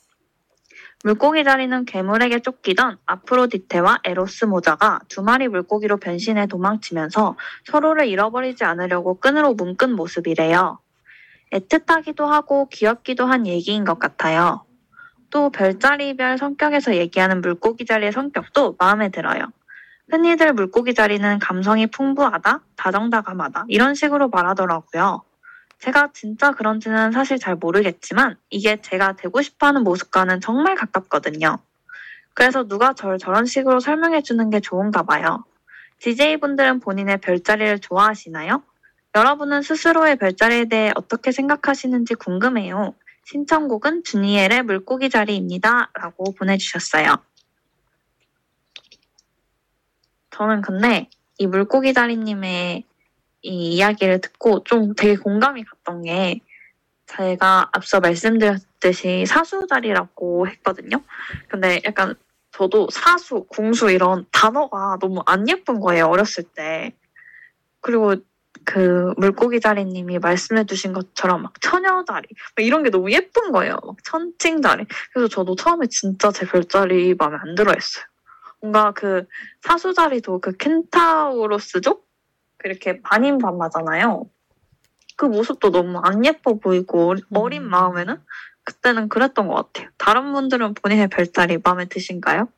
물고기 1.03 1.45
자리는 1.45 1.87
괴물에게 1.87 2.41
쫓기던 2.41 2.99
아프로디테와 3.07 4.01
에로스 4.05 4.45
모자가 4.45 5.01
두 5.09 5.23
마리 5.23 5.49
물고기로 5.49 5.97
변신해 5.97 6.47
도망치면서 6.47 7.37
서로를 7.65 8.07
잃어버리지 8.07 8.65
않으려고 8.65 9.19
끈으로 9.19 9.55
묶은 9.55 9.97
모습이래요. 9.97 10.79
애틋하기도 11.53 12.27
하고 12.27 12.69
귀엽기도 12.69 13.25
한 13.25 13.47
얘기인 13.47 13.85
것 13.85 13.99
같아요. 13.99 14.65
또 15.31 15.49
별자리별 15.49 16.37
성격에서 16.37 16.97
얘기하는 16.97 17.41
물고기 17.41 17.87
자리의 17.87 18.13
성격도 18.13 18.77
마음에 18.79 19.09
들어요. 19.09 19.51
흔히들 20.11 20.53
물고기 20.53 20.93
자리는 20.93 21.39
감성이 21.39 21.87
풍부하다, 21.87 22.61
다정다감하다, 22.77 23.67
이런 23.69 23.95
식으로 23.95 24.29
말하더라고요. 24.29 25.23
제가 25.81 26.11
진짜 26.12 26.52
그런지는 26.52 27.11
사실 27.11 27.39
잘 27.39 27.57
모르겠지만 27.57 28.36
이게 28.51 28.81
제가 28.81 29.15
되고 29.15 29.40
싶어 29.40 29.66
하는 29.66 29.82
모습과는 29.82 30.40
정말 30.40 30.74
가깝거든요. 30.74 31.59
그래서 32.35 32.65
누가 32.65 32.93
절 32.93 33.19
저런 33.19 33.47
식으로 33.47 33.81
설명해 33.81 34.23
주는 34.23 34.51
게 34.51 34.61
좋은가 34.61 35.02
봐요. 35.02 35.44
DJ분들은 36.01 36.81
본인의 36.81 37.19
별자리를 37.19 37.81
좋아하시나요? 37.81 38.62
여러분은 39.15 39.62
스스로의 39.62 40.16
별자리에 40.16 40.66
대해 40.66 40.93
어떻게 40.94 41.32
생각하시는지 41.32 42.15
궁금해요. 42.15 42.94
신청곡은 43.24 44.05
주니엘의 44.05 44.62
물고기 44.62 45.09
자리입니다. 45.09 45.90
라고 45.94 46.32
보내주셨어요. 46.35 47.16
저는 50.31 50.62
근데 50.62 51.09
이 51.39 51.47
물고기 51.47 51.93
자리님의 51.94 52.85
이 53.43 53.75
이야기를 53.75 54.21
듣고 54.21 54.65
좀 54.65 54.95
되게 54.95 55.17
공감이 55.17 55.65
갔던 55.65 56.03
게 56.03 56.41
제가 57.07 57.69
앞서 57.73 58.01
말씀드렸듯이 58.01 59.27
사수자리라고 59.27 60.47
했거든요. 60.49 61.03
근데 61.49 61.81
약간 61.85 62.15
저도 62.53 62.89
사수, 62.91 63.45
궁수 63.49 63.91
이런 63.91 64.27
단어가 64.33 64.99
너무 65.01 65.23
안 65.27 65.49
예쁜 65.49 65.81
거예요, 65.81 66.07
어렸을 66.07 66.45
때. 66.45 66.93
그리고 67.81 68.17
그 68.65 69.15
물고기 69.17 69.61
자리님이 69.61 70.19
말씀해 70.19 70.65
주신 70.67 70.93
것처럼 70.93 71.43
막 71.43 71.61
처녀자리 71.61 72.29
막 72.57 72.65
이런 72.65 72.83
게 72.83 72.91
너무 72.91 73.11
예쁜 73.11 73.53
거예요. 73.53 73.77
막 73.85 73.97
천칭자리. 74.05 74.87
그래서 75.12 75.29
저도 75.29 75.57
처음에 75.57 75.87
진짜 75.89 76.31
제 76.31 76.47
별자리 76.47 77.15
마음에 77.15 77.39
안 77.41 77.55
들어 77.55 77.73
했어요. 77.73 78.05
뭔가 78.61 78.93
그 78.93 79.27
사수 79.62 79.95
자리도 79.95 80.41
그 80.41 80.57
켄타우로스족? 80.57 82.10
그렇게 82.61 83.01
반인반마잖아요. 83.01 84.27
그 85.16 85.24
모습도 85.24 85.70
너무 85.70 85.99
안 85.99 86.24
예뻐 86.24 86.55
보이고 86.55 87.15
어린 87.35 87.62
음. 87.62 87.70
마음에는 87.70 88.20
그때는 88.65 89.09
그랬던 89.09 89.49
것 89.49 89.55
같아요. 89.55 89.89
다른 89.97 90.32
분들은 90.32 90.74
본인의 90.74 91.09
별자리 91.09 91.59
마음에 91.62 91.87
드신가요? 91.87 92.49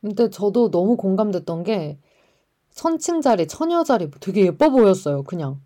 근데 0.00 0.30
저도 0.30 0.70
너무 0.70 0.96
공감됐던 0.96 1.64
게 1.64 1.98
선칭 2.70 3.20
자리, 3.20 3.46
처녀 3.46 3.84
자리 3.84 4.10
되게 4.20 4.46
예뻐 4.46 4.70
보였어요, 4.70 5.24
그냥. 5.24 5.60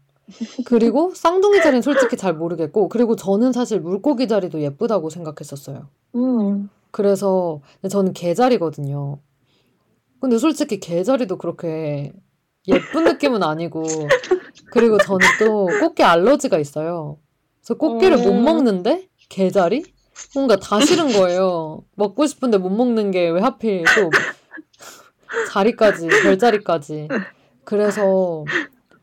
그리고 0.67 1.13
쌍둥이 1.15 1.63
자리는 1.63 1.83
솔직히 1.83 2.17
잘 2.17 2.35
모르겠고, 2.35 2.89
그리고 2.89 3.15
저는 3.15 3.53
사실 3.53 3.81
물고기 3.81 4.27
자리도 4.29 4.61
예쁘다고 4.61 5.09
생각했었어요. 5.11 5.89
음. 6.17 6.69
그래서 6.91 7.61
저는 7.89 8.13
개 8.13 8.35
자리거든요. 8.35 9.19
근데 10.21 10.39
솔직히 10.39 10.81
개 10.81 11.05
자리도 11.05 11.39
그렇게 11.39 12.13
예쁜 12.69 13.05
느낌은 13.05 13.43
아니고, 13.43 13.85
그리고 14.71 14.99
저는 14.99 15.21
또 15.39 15.67
꽃게 15.81 16.03
알러지가 16.03 16.59
있어요. 16.59 17.19
그래서 17.61 17.75
꽃게를 17.79 18.19
못 18.19 18.31
음. 18.31 18.45
먹는데 18.45 19.09
개자리? 19.29 19.85
뭔가 20.35 20.57
다 20.57 20.81
싫은 20.81 21.13
거예요. 21.13 21.83
먹고 21.95 22.27
싶은데 22.27 22.59
못 22.59 22.71
먹는 22.71 23.11
게 23.11 23.29
왜 23.31 23.41
하필 23.41 23.85
또 23.97 24.11
자리까지, 25.53 26.09
별자리까지. 26.23 27.09
그래서 27.65 28.45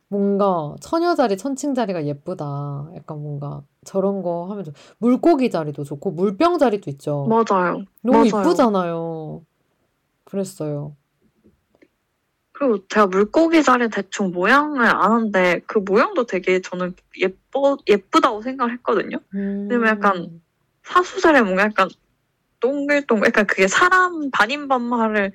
뭔가 0.07 0.76
처녀자리, 0.80 1.38
천칭자리가 1.38 2.06
예쁘다. 2.06 2.90
약간 2.95 3.22
뭔가 3.22 3.64
저런 3.85 4.22
거 4.22 4.45
하면 4.49 4.64
좀 4.64 4.73
물고기 4.99 5.49
자리도 5.49 5.84
좋고 5.84 6.11
물병 6.11 6.57
자리도 6.57 6.90
있죠. 6.91 7.27
맞아요. 7.30 7.84
너무 8.02 8.30
맞아요. 8.30 8.44
이쁘잖아요. 8.45 9.41
그랬어요. 10.26 10.95
그리고 12.64 12.88
제가 12.88 13.07
물고기 13.07 13.61
자리 13.61 13.90
대충 13.90 14.31
모양을 14.31 14.85
아는데 14.85 15.60
그 15.68 15.80
모양도 15.80 16.26
되게 16.26 16.61
저는 16.61 16.95
예뻐 17.19 17.77
예쁘다고 17.88 18.41
생각을 18.41 18.72
했거든요. 18.76 19.18
음. 19.35 19.68
근데 19.69 19.90
약간 19.90 20.41
사수자리 20.84 21.41
뭔가 21.41 21.64
약간 21.64 21.90
동글동글 22.61 23.27
약간 23.27 23.45
그게 23.45 23.68
사람 23.68 24.31
반인반마를 24.31 25.34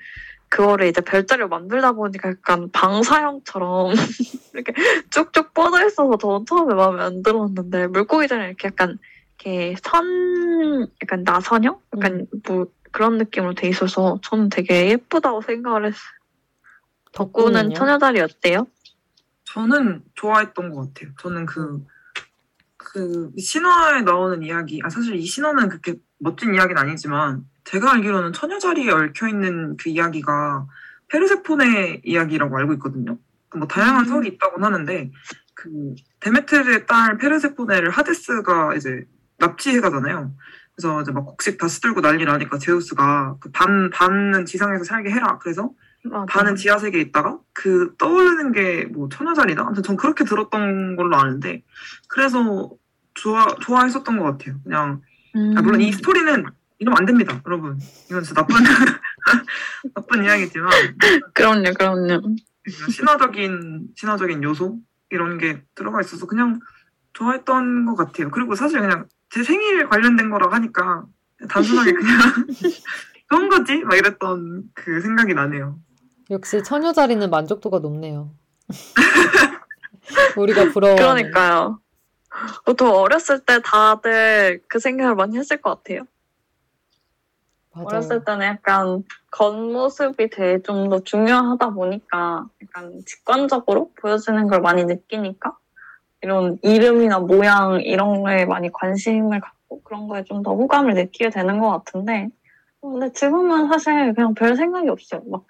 그거를 0.48 0.86
이제 0.86 1.02
별자리로 1.02 1.48
만들다 1.48 1.92
보니까 1.92 2.30
약간 2.30 2.70
방사형처럼 2.72 3.92
이렇게 4.55 4.72
쭉쭉 5.10 5.52
뻗어 5.52 5.84
있어서 5.86 6.16
저는 6.16 6.46
처음에 6.46 6.74
마음에 6.74 7.02
안 7.02 7.22
들었는데 7.22 7.88
물고기 7.88 8.26
자리 8.26 8.46
이렇게 8.46 8.68
약간 8.68 8.98
이렇게 9.38 9.76
선 9.82 10.88
약간 11.02 11.24
나선형 11.24 11.78
약간 11.94 12.26
뭐 12.48 12.66
그런 12.90 13.18
느낌으로 13.18 13.52
돼 13.52 13.68
있어서 13.68 14.18
저는 14.22 14.48
되게 14.48 14.88
예쁘다고 14.88 15.42
생각을 15.42 15.84
했어요. 15.84 16.17
덕구는? 17.18 17.74
처녀자리 17.74 18.20
어때요? 18.20 18.68
저는 19.44 20.02
좋아했던 20.14 20.70
것 20.70 20.94
같아요. 20.94 21.12
저는 21.20 21.46
그, 21.46 21.84
그, 22.76 23.32
신화에 23.36 24.02
나오는 24.02 24.42
이야기, 24.42 24.80
아, 24.84 24.88
사실 24.88 25.16
이 25.16 25.24
신화는 25.24 25.68
그렇게 25.68 25.96
멋진 26.18 26.54
이야기는 26.54 26.80
아니지만, 26.80 27.44
제가 27.64 27.92
알기로는 27.94 28.32
처녀자리에 28.32 28.90
얽혀있는 28.90 29.76
그 29.78 29.88
이야기가 29.88 30.66
페르세폰의 31.08 32.02
이야기라고 32.04 32.56
알고 32.56 32.74
있거든요. 32.74 33.18
뭐, 33.56 33.66
다양한 33.66 34.04
음. 34.04 34.08
설이 34.08 34.28
있다고 34.28 34.64
하는데, 34.64 35.10
그, 35.54 35.94
데메트르의 36.20 36.86
딸 36.86 37.18
페르세포네를 37.18 37.90
하데스가 37.90 38.74
이제 38.76 39.06
납치해 39.38 39.80
가잖아요. 39.80 40.32
그래서 40.76 41.02
이제 41.02 41.10
막 41.10 41.24
곡식 41.24 41.58
다 41.58 41.66
쓰들고 41.66 42.00
난리 42.00 42.24
나니까 42.24 42.58
제우스가 42.58 43.38
그 43.40 43.50
반, 43.50 43.90
반은 43.90 44.44
지상에서 44.44 44.84
살게 44.84 45.10
해라. 45.10 45.38
그래서 45.38 45.72
맞아. 46.09 46.26
반은 46.26 46.56
지하 46.56 46.78
세계에 46.78 47.01
있다가 47.02 47.39
그 47.52 47.94
떠오르는 47.98 48.52
게 48.52 48.86
뭐 48.93 49.09
천하자리다. 49.09 49.62
아무튼 49.62 49.82
전 49.82 49.97
그렇게 49.97 50.24
들었던 50.24 50.97
걸로 50.97 51.16
아는데 51.16 51.62
그래서 52.09 52.70
좋아 53.14 53.47
좋아했었던 53.60 54.18
것 54.18 54.24
같아요. 54.24 54.56
그냥 54.64 55.01
아, 55.56 55.62
물론 55.62 55.80
이 55.80 55.93
스토리는 55.93 56.44
이러면 56.78 56.98
안 56.98 57.06
됩니다, 57.06 57.40
여러분. 57.47 57.78
이건 58.09 58.22
진짜 58.22 58.40
나쁜 58.40 58.56
나쁜 59.94 60.24
이야기지만 60.24 60.70
그럼요, 61.35 61.72
그럼요. 61.76 62.20
신화적인 62.90 63.89
신화적인 63.97 64.43
요소 64.43 64.78
이런 65.10 65.39
게 65.39 65.62
들어가 65.74 66.01
있어서 66.01 66.26
그냥 66.26 66.60
좋아했던 67.14 67.86
것 67.86 67.94
같아요. 67.97 68.30
그리고 68.30 68.55
사실 68.55 68.80
그냥 68.80 69.06
제 69.30 69.43
생일 69.43 69.89
관련된 69.89 70.30
거라고 70.30 70.55
하니까 70.55 71.05
단순하게 71.48 71.93
그냥 71.93 72.18
좋은 73.30 73.48
거지 73.48 73.82
막 73.85 73.97
이랬던 73.97 74.64
그 74.74 75.01
생각이 75.01 75.35
나네요. 75.35 75.78
역시 76.30 76.62
처녀 76.62 76.92
자리는 76.92 77.28
만족도가 77.30 77.78
높네요. 77.78 78.30
우리가 80.36 80.70
부러워하는. 80.72 80.96
그러니까요. 80.96 81.80
보통 82.64 82.90
어렸을 82.90 83.40
때 83.40 83.60
다들 83.64 84.62
그 84.68 84.78
생각을 84.78 85.14
많이 85.14 85.36
했을 85.38 85.60
것 85.60 85.70
같아요. 85.82 86.02
맞아요. 87.72 87.86
어렸을 87.88 88.24
때는 88.24 88.46
약간 88.46 89.05
겉모습이 89.30 90.30
되게 90.30 90.62
좀 90.62 90.88
더 90.90 91.00
중요하다 91.00 91.70
보니까 91.70 92.46
약간 92.62 93.00
직관적으로 93.06 93.92
보여지는 94.00 94.48
걸 94.48 94.60
많이 94.60 94.84
느끼니까 94.84 95.56
이런 96.22 96.59
이름이나 96.62 97.20
모양 97.20 97.80
이런 97.80 98.22
거에 98.22 98.44
많이 98.46 98.70
관심을 98.72 99.40
갖고 99.40 99.82
그런 99.82 100.09
거에 100.09 100.24
좀 100.24 100.42
더 100.42 100.55
호감을 100.55 100.94
느끼게 100.94 101.30
되는 101.30 101.59
것 101.60 101.70
같은데 101.70 102.28
어, 102.80 102.90
근데 102.90 103.12
지금은 103.12 103.68
사실 103.68 104.14
그냥 104.14 104.34
별 104.34 104.56
생각이 104.56 104.88
없어요. 104.88 105.22
막 105.26 105.44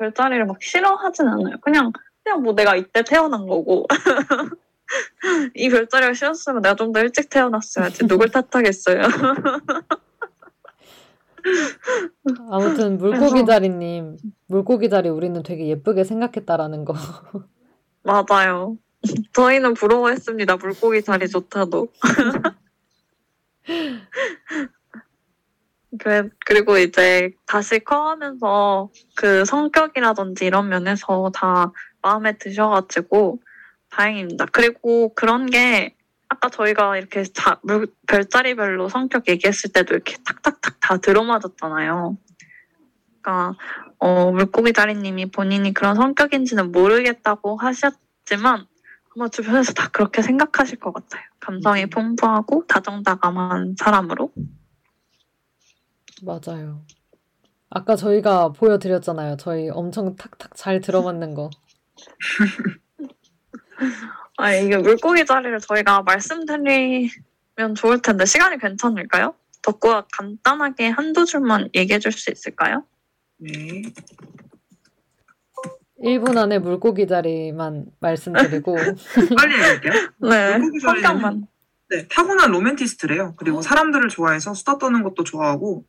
별자리를 0.00 0.46
막 0.46 0.62
싫어하진 0.62 1.28
않아요. 1.28 1.56
그냥 1.60 1.92
그냥 2.24 2.42
뭐 2.42 2.54
내가 2.54 2.74
이때 2.76 3.02
태어난 3.04 3.46
거고 3.46 3.86
이 5.54 5.68
별자리가 5.68 6.14
싫었으면 6.14 6.62
내가 6.62 6.74
좀 6.74 6.92
더 6.92 7.00
일찍 7.00 7.28
태어났어야지 7.30 8.06
누굴 8.06 8.30
탓하겠어요. 8.30 9.02
아무튼 12.50 12.98
물고기 12.98 13.46
자리님, 13.46 14.16
물고기 14.46 14.90
자리 14.90 15.08
우리는 15.08 15.42
되게 15.42 15.68
예쁘게 15.68 16.04
생각했다라는 16.04 16.84
거. 16.84 16.94
맞아요. 18.02 18.76
저희는 19.32 19.74
부러워했습니다. 19.74 20.56
물고기 20.56 21.02
자리 21.02 21.28
좋다도. 21.28 21.88
그래, 25.98 26.28
그리고 26.46 26.78
이제 26.78 27.32
다시 27.46 27.80
커가면서 27.80 28.90
그 29.16 29.44
성격이라든지 29.44 30.46
이런 30.46 30.68
면에서 30.68 31.30
다 31.34 31.72
마음에 32.00 32.38
드셔가지고 32.38 33.40
다행입니다. 33.90 34.46
그리고 34.52 35.12
그런 35.14 35.46
게 35.46 35.96
아까 36.28 36.48
저희가 36.48 36.96
이렇게 36.96 37.24
자, 37.24 37.58
물, 37.62 37.88
별자리별로 38.06 38.88
성격 38.88 39.28
얘기했을 39.28 39.72
때도 39.72 39.94
이렇게 39.94 40.16
탁탁탁 40.24 40.78
다 40.80 40.96
들어맞았잖아요. 40.98 42.16
그러니까 43.20 43.56
어, 43.98 44.30
물고기 44.30 44.72
자리님이 44.72 45.32
본인이 45.32 45.74
그런 45.74 45.96
성격인지는 45.96 46.70
모르겠다고 46.70 47.56
하셨지만 47.56 48.66
아마 49.16 49.28
주변에서 49.28 49.72
다 49.72 49.88
그렇게 49.88 50.22
생각하실 50.22 50.78
것 50.78 50.94
같아요. 50.94 51.22
감성이 51.40 51.86
풍부하고 51.86 52.64
다정다감한 52.68 53.74
사람으로. 53.76 54.32
맞아요. 56.22 56.82
아까 57.70 57.96
저희가 57.96 58.50
보여드렸잖아요. 58.52 59.36
저희 59.38 59.68
엄청 59.70 60.16
탁탁 60.16 60.56
잘 60.56 60.80
들어맞는 60.80 61.34
거. 61.34 61.50
아, 64.38 64.54
이게 64.54 64.76
물고기 64.76 65.24
자리를 65.24 65.58
저희가 65.60 66.02
말씀드리면 66.02 67.74
좋을 67.76 68.00
텐데 68.02 68.24
시간이 68.24 68.58
괜찮을까요? 68.58 69.34
덕구가 69.62 70.06
간단하게 70.12 70.88
한두 70.88 71.24
줄만 71.26 71.68
얘기해 71.74 71.98
줄 71.98 72.12
수 72.12 72.30
있을까요? 72.30 72.84
네. 73.38 73.82
1분 76.02 76.38
안에 76.38 76.58
물고기 76.58 77.06
자리만 77.06 77.84
말씀드리고, 78.00 78.74
빨리 79.36 79.52
얘기할게요. 79.54 79.92
네, 80.30 80.56
물고기 80.58 80.78
자리는- 80.78 81.02
성격만. 81.02 81.46
네, 81.90 82.06
타고난 82.08 82.50
로맨티스트래요. 82.52 83.34
그리고 83.36 83.60
사람들을 83.60 84.08
좋아해서 84.08 84.54
수다 84.54 84.78
떠는 84.78 85.02
것도 85.02 85.24
좋아하고 85.24 85.84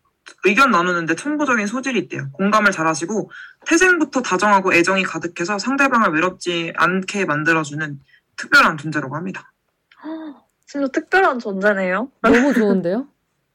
의견 0.45 0.72
나누는데 0.72 1.15
천부적인 1.15 1.68
소질이 1.68 1.99
있대요. 1.99 2.30
공감을 2.34 2.72
잘하시고 2.72 3.31
태생부터 3.65 4.22
다정하고 4.22 4.73
애정이 4.73 5.03
가득해서 5.03 5.57
상대방을 5.60 6.10
외롭지 6.14 6.73
않게 6.76 7.26
만들어주는 7.26 7.99
특별한 8.38 8.77
존재라고 8.77 9.15
합니다. 9.15 9.52
진짜 10.65 10.88
특별한 10.88 11.39
존재네요. 11.39 12.10
너무 12.22 12.53
좋은데요? 12.53 13.07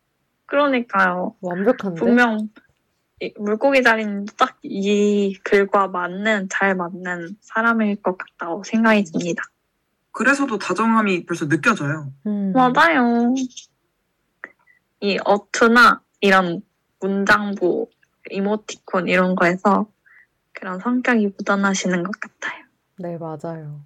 그러니까요. 0.46 1.34
완벽한데? 1.40 1.98
분명 2.00 2.48
이 3.20 3.32
물고기 3.38 3.82
자리는 3.82 4.26
딱 4.36 4.56
이 4.62 5.38
글과 5.44 5.88
맞는 5.88 6.48
잘 6.50 6.74
맞는 6.74 7.36
사람일 7.40 8.02
것 8.02 8.18
같다고 8.18 8.62
생각이 8.64 9.04
듭니다. 9.04 9.42
그래서도 10.12 10.58
다정함이 10.58 11.24
벌써 11.24 11.48
느껴져요. 11.48 12.12
음, 12.26 12.52
맞아요. 12.52 13.32
이 15.00 15.18
어투나 15.24 16.00
이런 16.26 16.62
문장부, 17.00 17.88
이모티콘 18.30 19.08
이런 19.08 19.34
거에서 19.34 19.86
그런 20.52 20.80
성격이 20.80 21.34
묻어나시는 21.38 22.02
것 22.02 22.12
같아요. 22.20 22.64
네, 22.98 23.18
맞아요. 23.18 23.80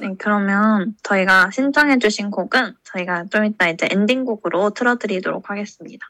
네, 0.00 0.14
그러면 0.18 0.96
저희가 1.02 1.50
신청해주신 1.50 2.30
곡은 2.30 2.74
저희가 2.82 3.26
좀 3.26 3.44
이따 3.44 3.68
이제 3.68 3.86
엔딩곡으로 3.90 4.70
틀어드리도록 4.70 5.50
하겠습니다. 5.50 6.04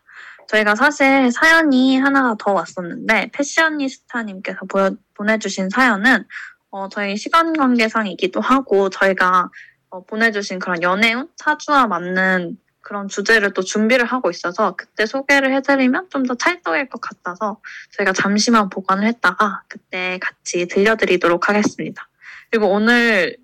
저희가 0.48 0.74
사실 0.74 1.30
사연이 1.32 1.98
하나가 1.98 2.34
더 2.38 2.52
왔었는데 2.52 3.30
패셔니스타님께서 3.32 4.60
보여, 4.68 4.96
보내주신 5.14 5.68
사연은 5.70 6.24
어, 6.70 6.88
저희 6.88 7.16
시간 7.16 7.52
관계상이기도 7.52 8.40
하고 8.40 8.88
저희가 8.90 9.50
어, 9.90 10.04
보내주신 10.04 10.58
그런 10.58 10.82
연애운 10.82 11.28
사주와 11.36 11.86
맞는 11.86 12.58
그런 12.84 13.08
주제를 13.08 13.52
또 13.54 13.62
준비를 13.62 14.04
하고 14.06 14.30
있어서 14.30 14.76
그때 14.76 15.06
소개를 15.06 15.52
해드리면 15.54 16.10
좀 16.10 16.24
더 16.24 16.34
찰떡일 16.34 16.88
것 16.88 17.00
같아서 17.00 17.60
저희가 17.96 18.12
잠시만 18.12 18.70
보관을 18.70 19.06
했다가 19.08 19.62
그때 19.68 20.18
같이 20.20 20.66
들려드리도록 20.68 21.48
하겠습니다. 21.48 22.08
그리고 22.50 22.68
오늘 22.68 23.36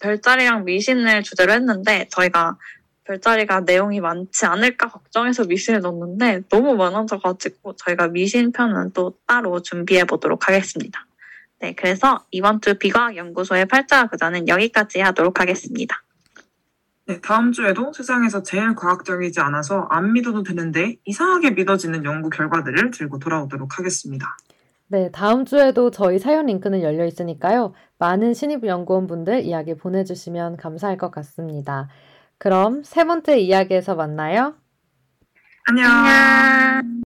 별자리랑 0.00 0.64
미신을 0.64 1.22
주제로 1.22 1.52
했는데 1.52 2.08
저희가 2.10 2.56
별자리가 3.04 3.60
내용이 3.60 4.00
많지 4.00 4.44
않을까 4.44 4.88
걱정해서 4.88 5.44
미신을 5.44 5.80
넣었는데 5.80 6.42
너무 6.50 6.76
많아져가지고 6.76 7.76
저희가 7.76 8.08
미신 8.08 8.52
편은 8.52 8.92
또 8.92 9.14
따로 9.26 9.62
준비해 9.62 10.04
보도록 10.04 10.48
하겠습니다. 10.48 11.06
네, 11.60 11.74
그래서 11.74 12.24
이번 12.30 12.60
주 12.60 12.74
비과학 12.74 13.16
연구소의 13.16 13.66
팔자 13.66 14.06
그자는 14.06 14.48
여기까지 14.48 15.00
하도록 15.00 15.40
하겠습니다. 15.40 16.02
네, 17.08 17.22
다음 17.22 17.52
주에도 17.52 17.90
세상에서 17.94 18.42
제일 18.42 18.74
과학적이지 18.74 19.40
않아서 19.40 19.86
안 19.88 20.12
믿어도 20.12 20.42
되는데 20.42 20.96
이상하게 21.06 21.52
믿어지는 21.52 22.04
연구 22.04 22.28
결과들을 22.28 22.90
들고 22.90 23.18
돌아오도록 23.18 23.78
하겠습니다. 23.78 24.36
네, 24.88 25.10
다음 25.10 25.46
주에도 25.46 25.90
저희 25.90 26.18
사연 26.18 26.46
링크는 26.46 26.82
열려 26.82 27.06
있으니까요. 27.06 27.72
많은 27.98 28.34
신입 28.34 28.66
연구원분들 28.66 29.40
이야기 29.44 29.74
보내주시면 29.74 30.58
감사할 30.58 30.98
것 30.98 31.10
같습니다. 31.10 31.88
그럼 32.36 32.82
세 32.84 33.04
번째 33.04 33.38
이야기에서 33.38 33.94
만나요. 33.94 34.54
안녕. 35.66 35.90
안녕. 35.90 37.02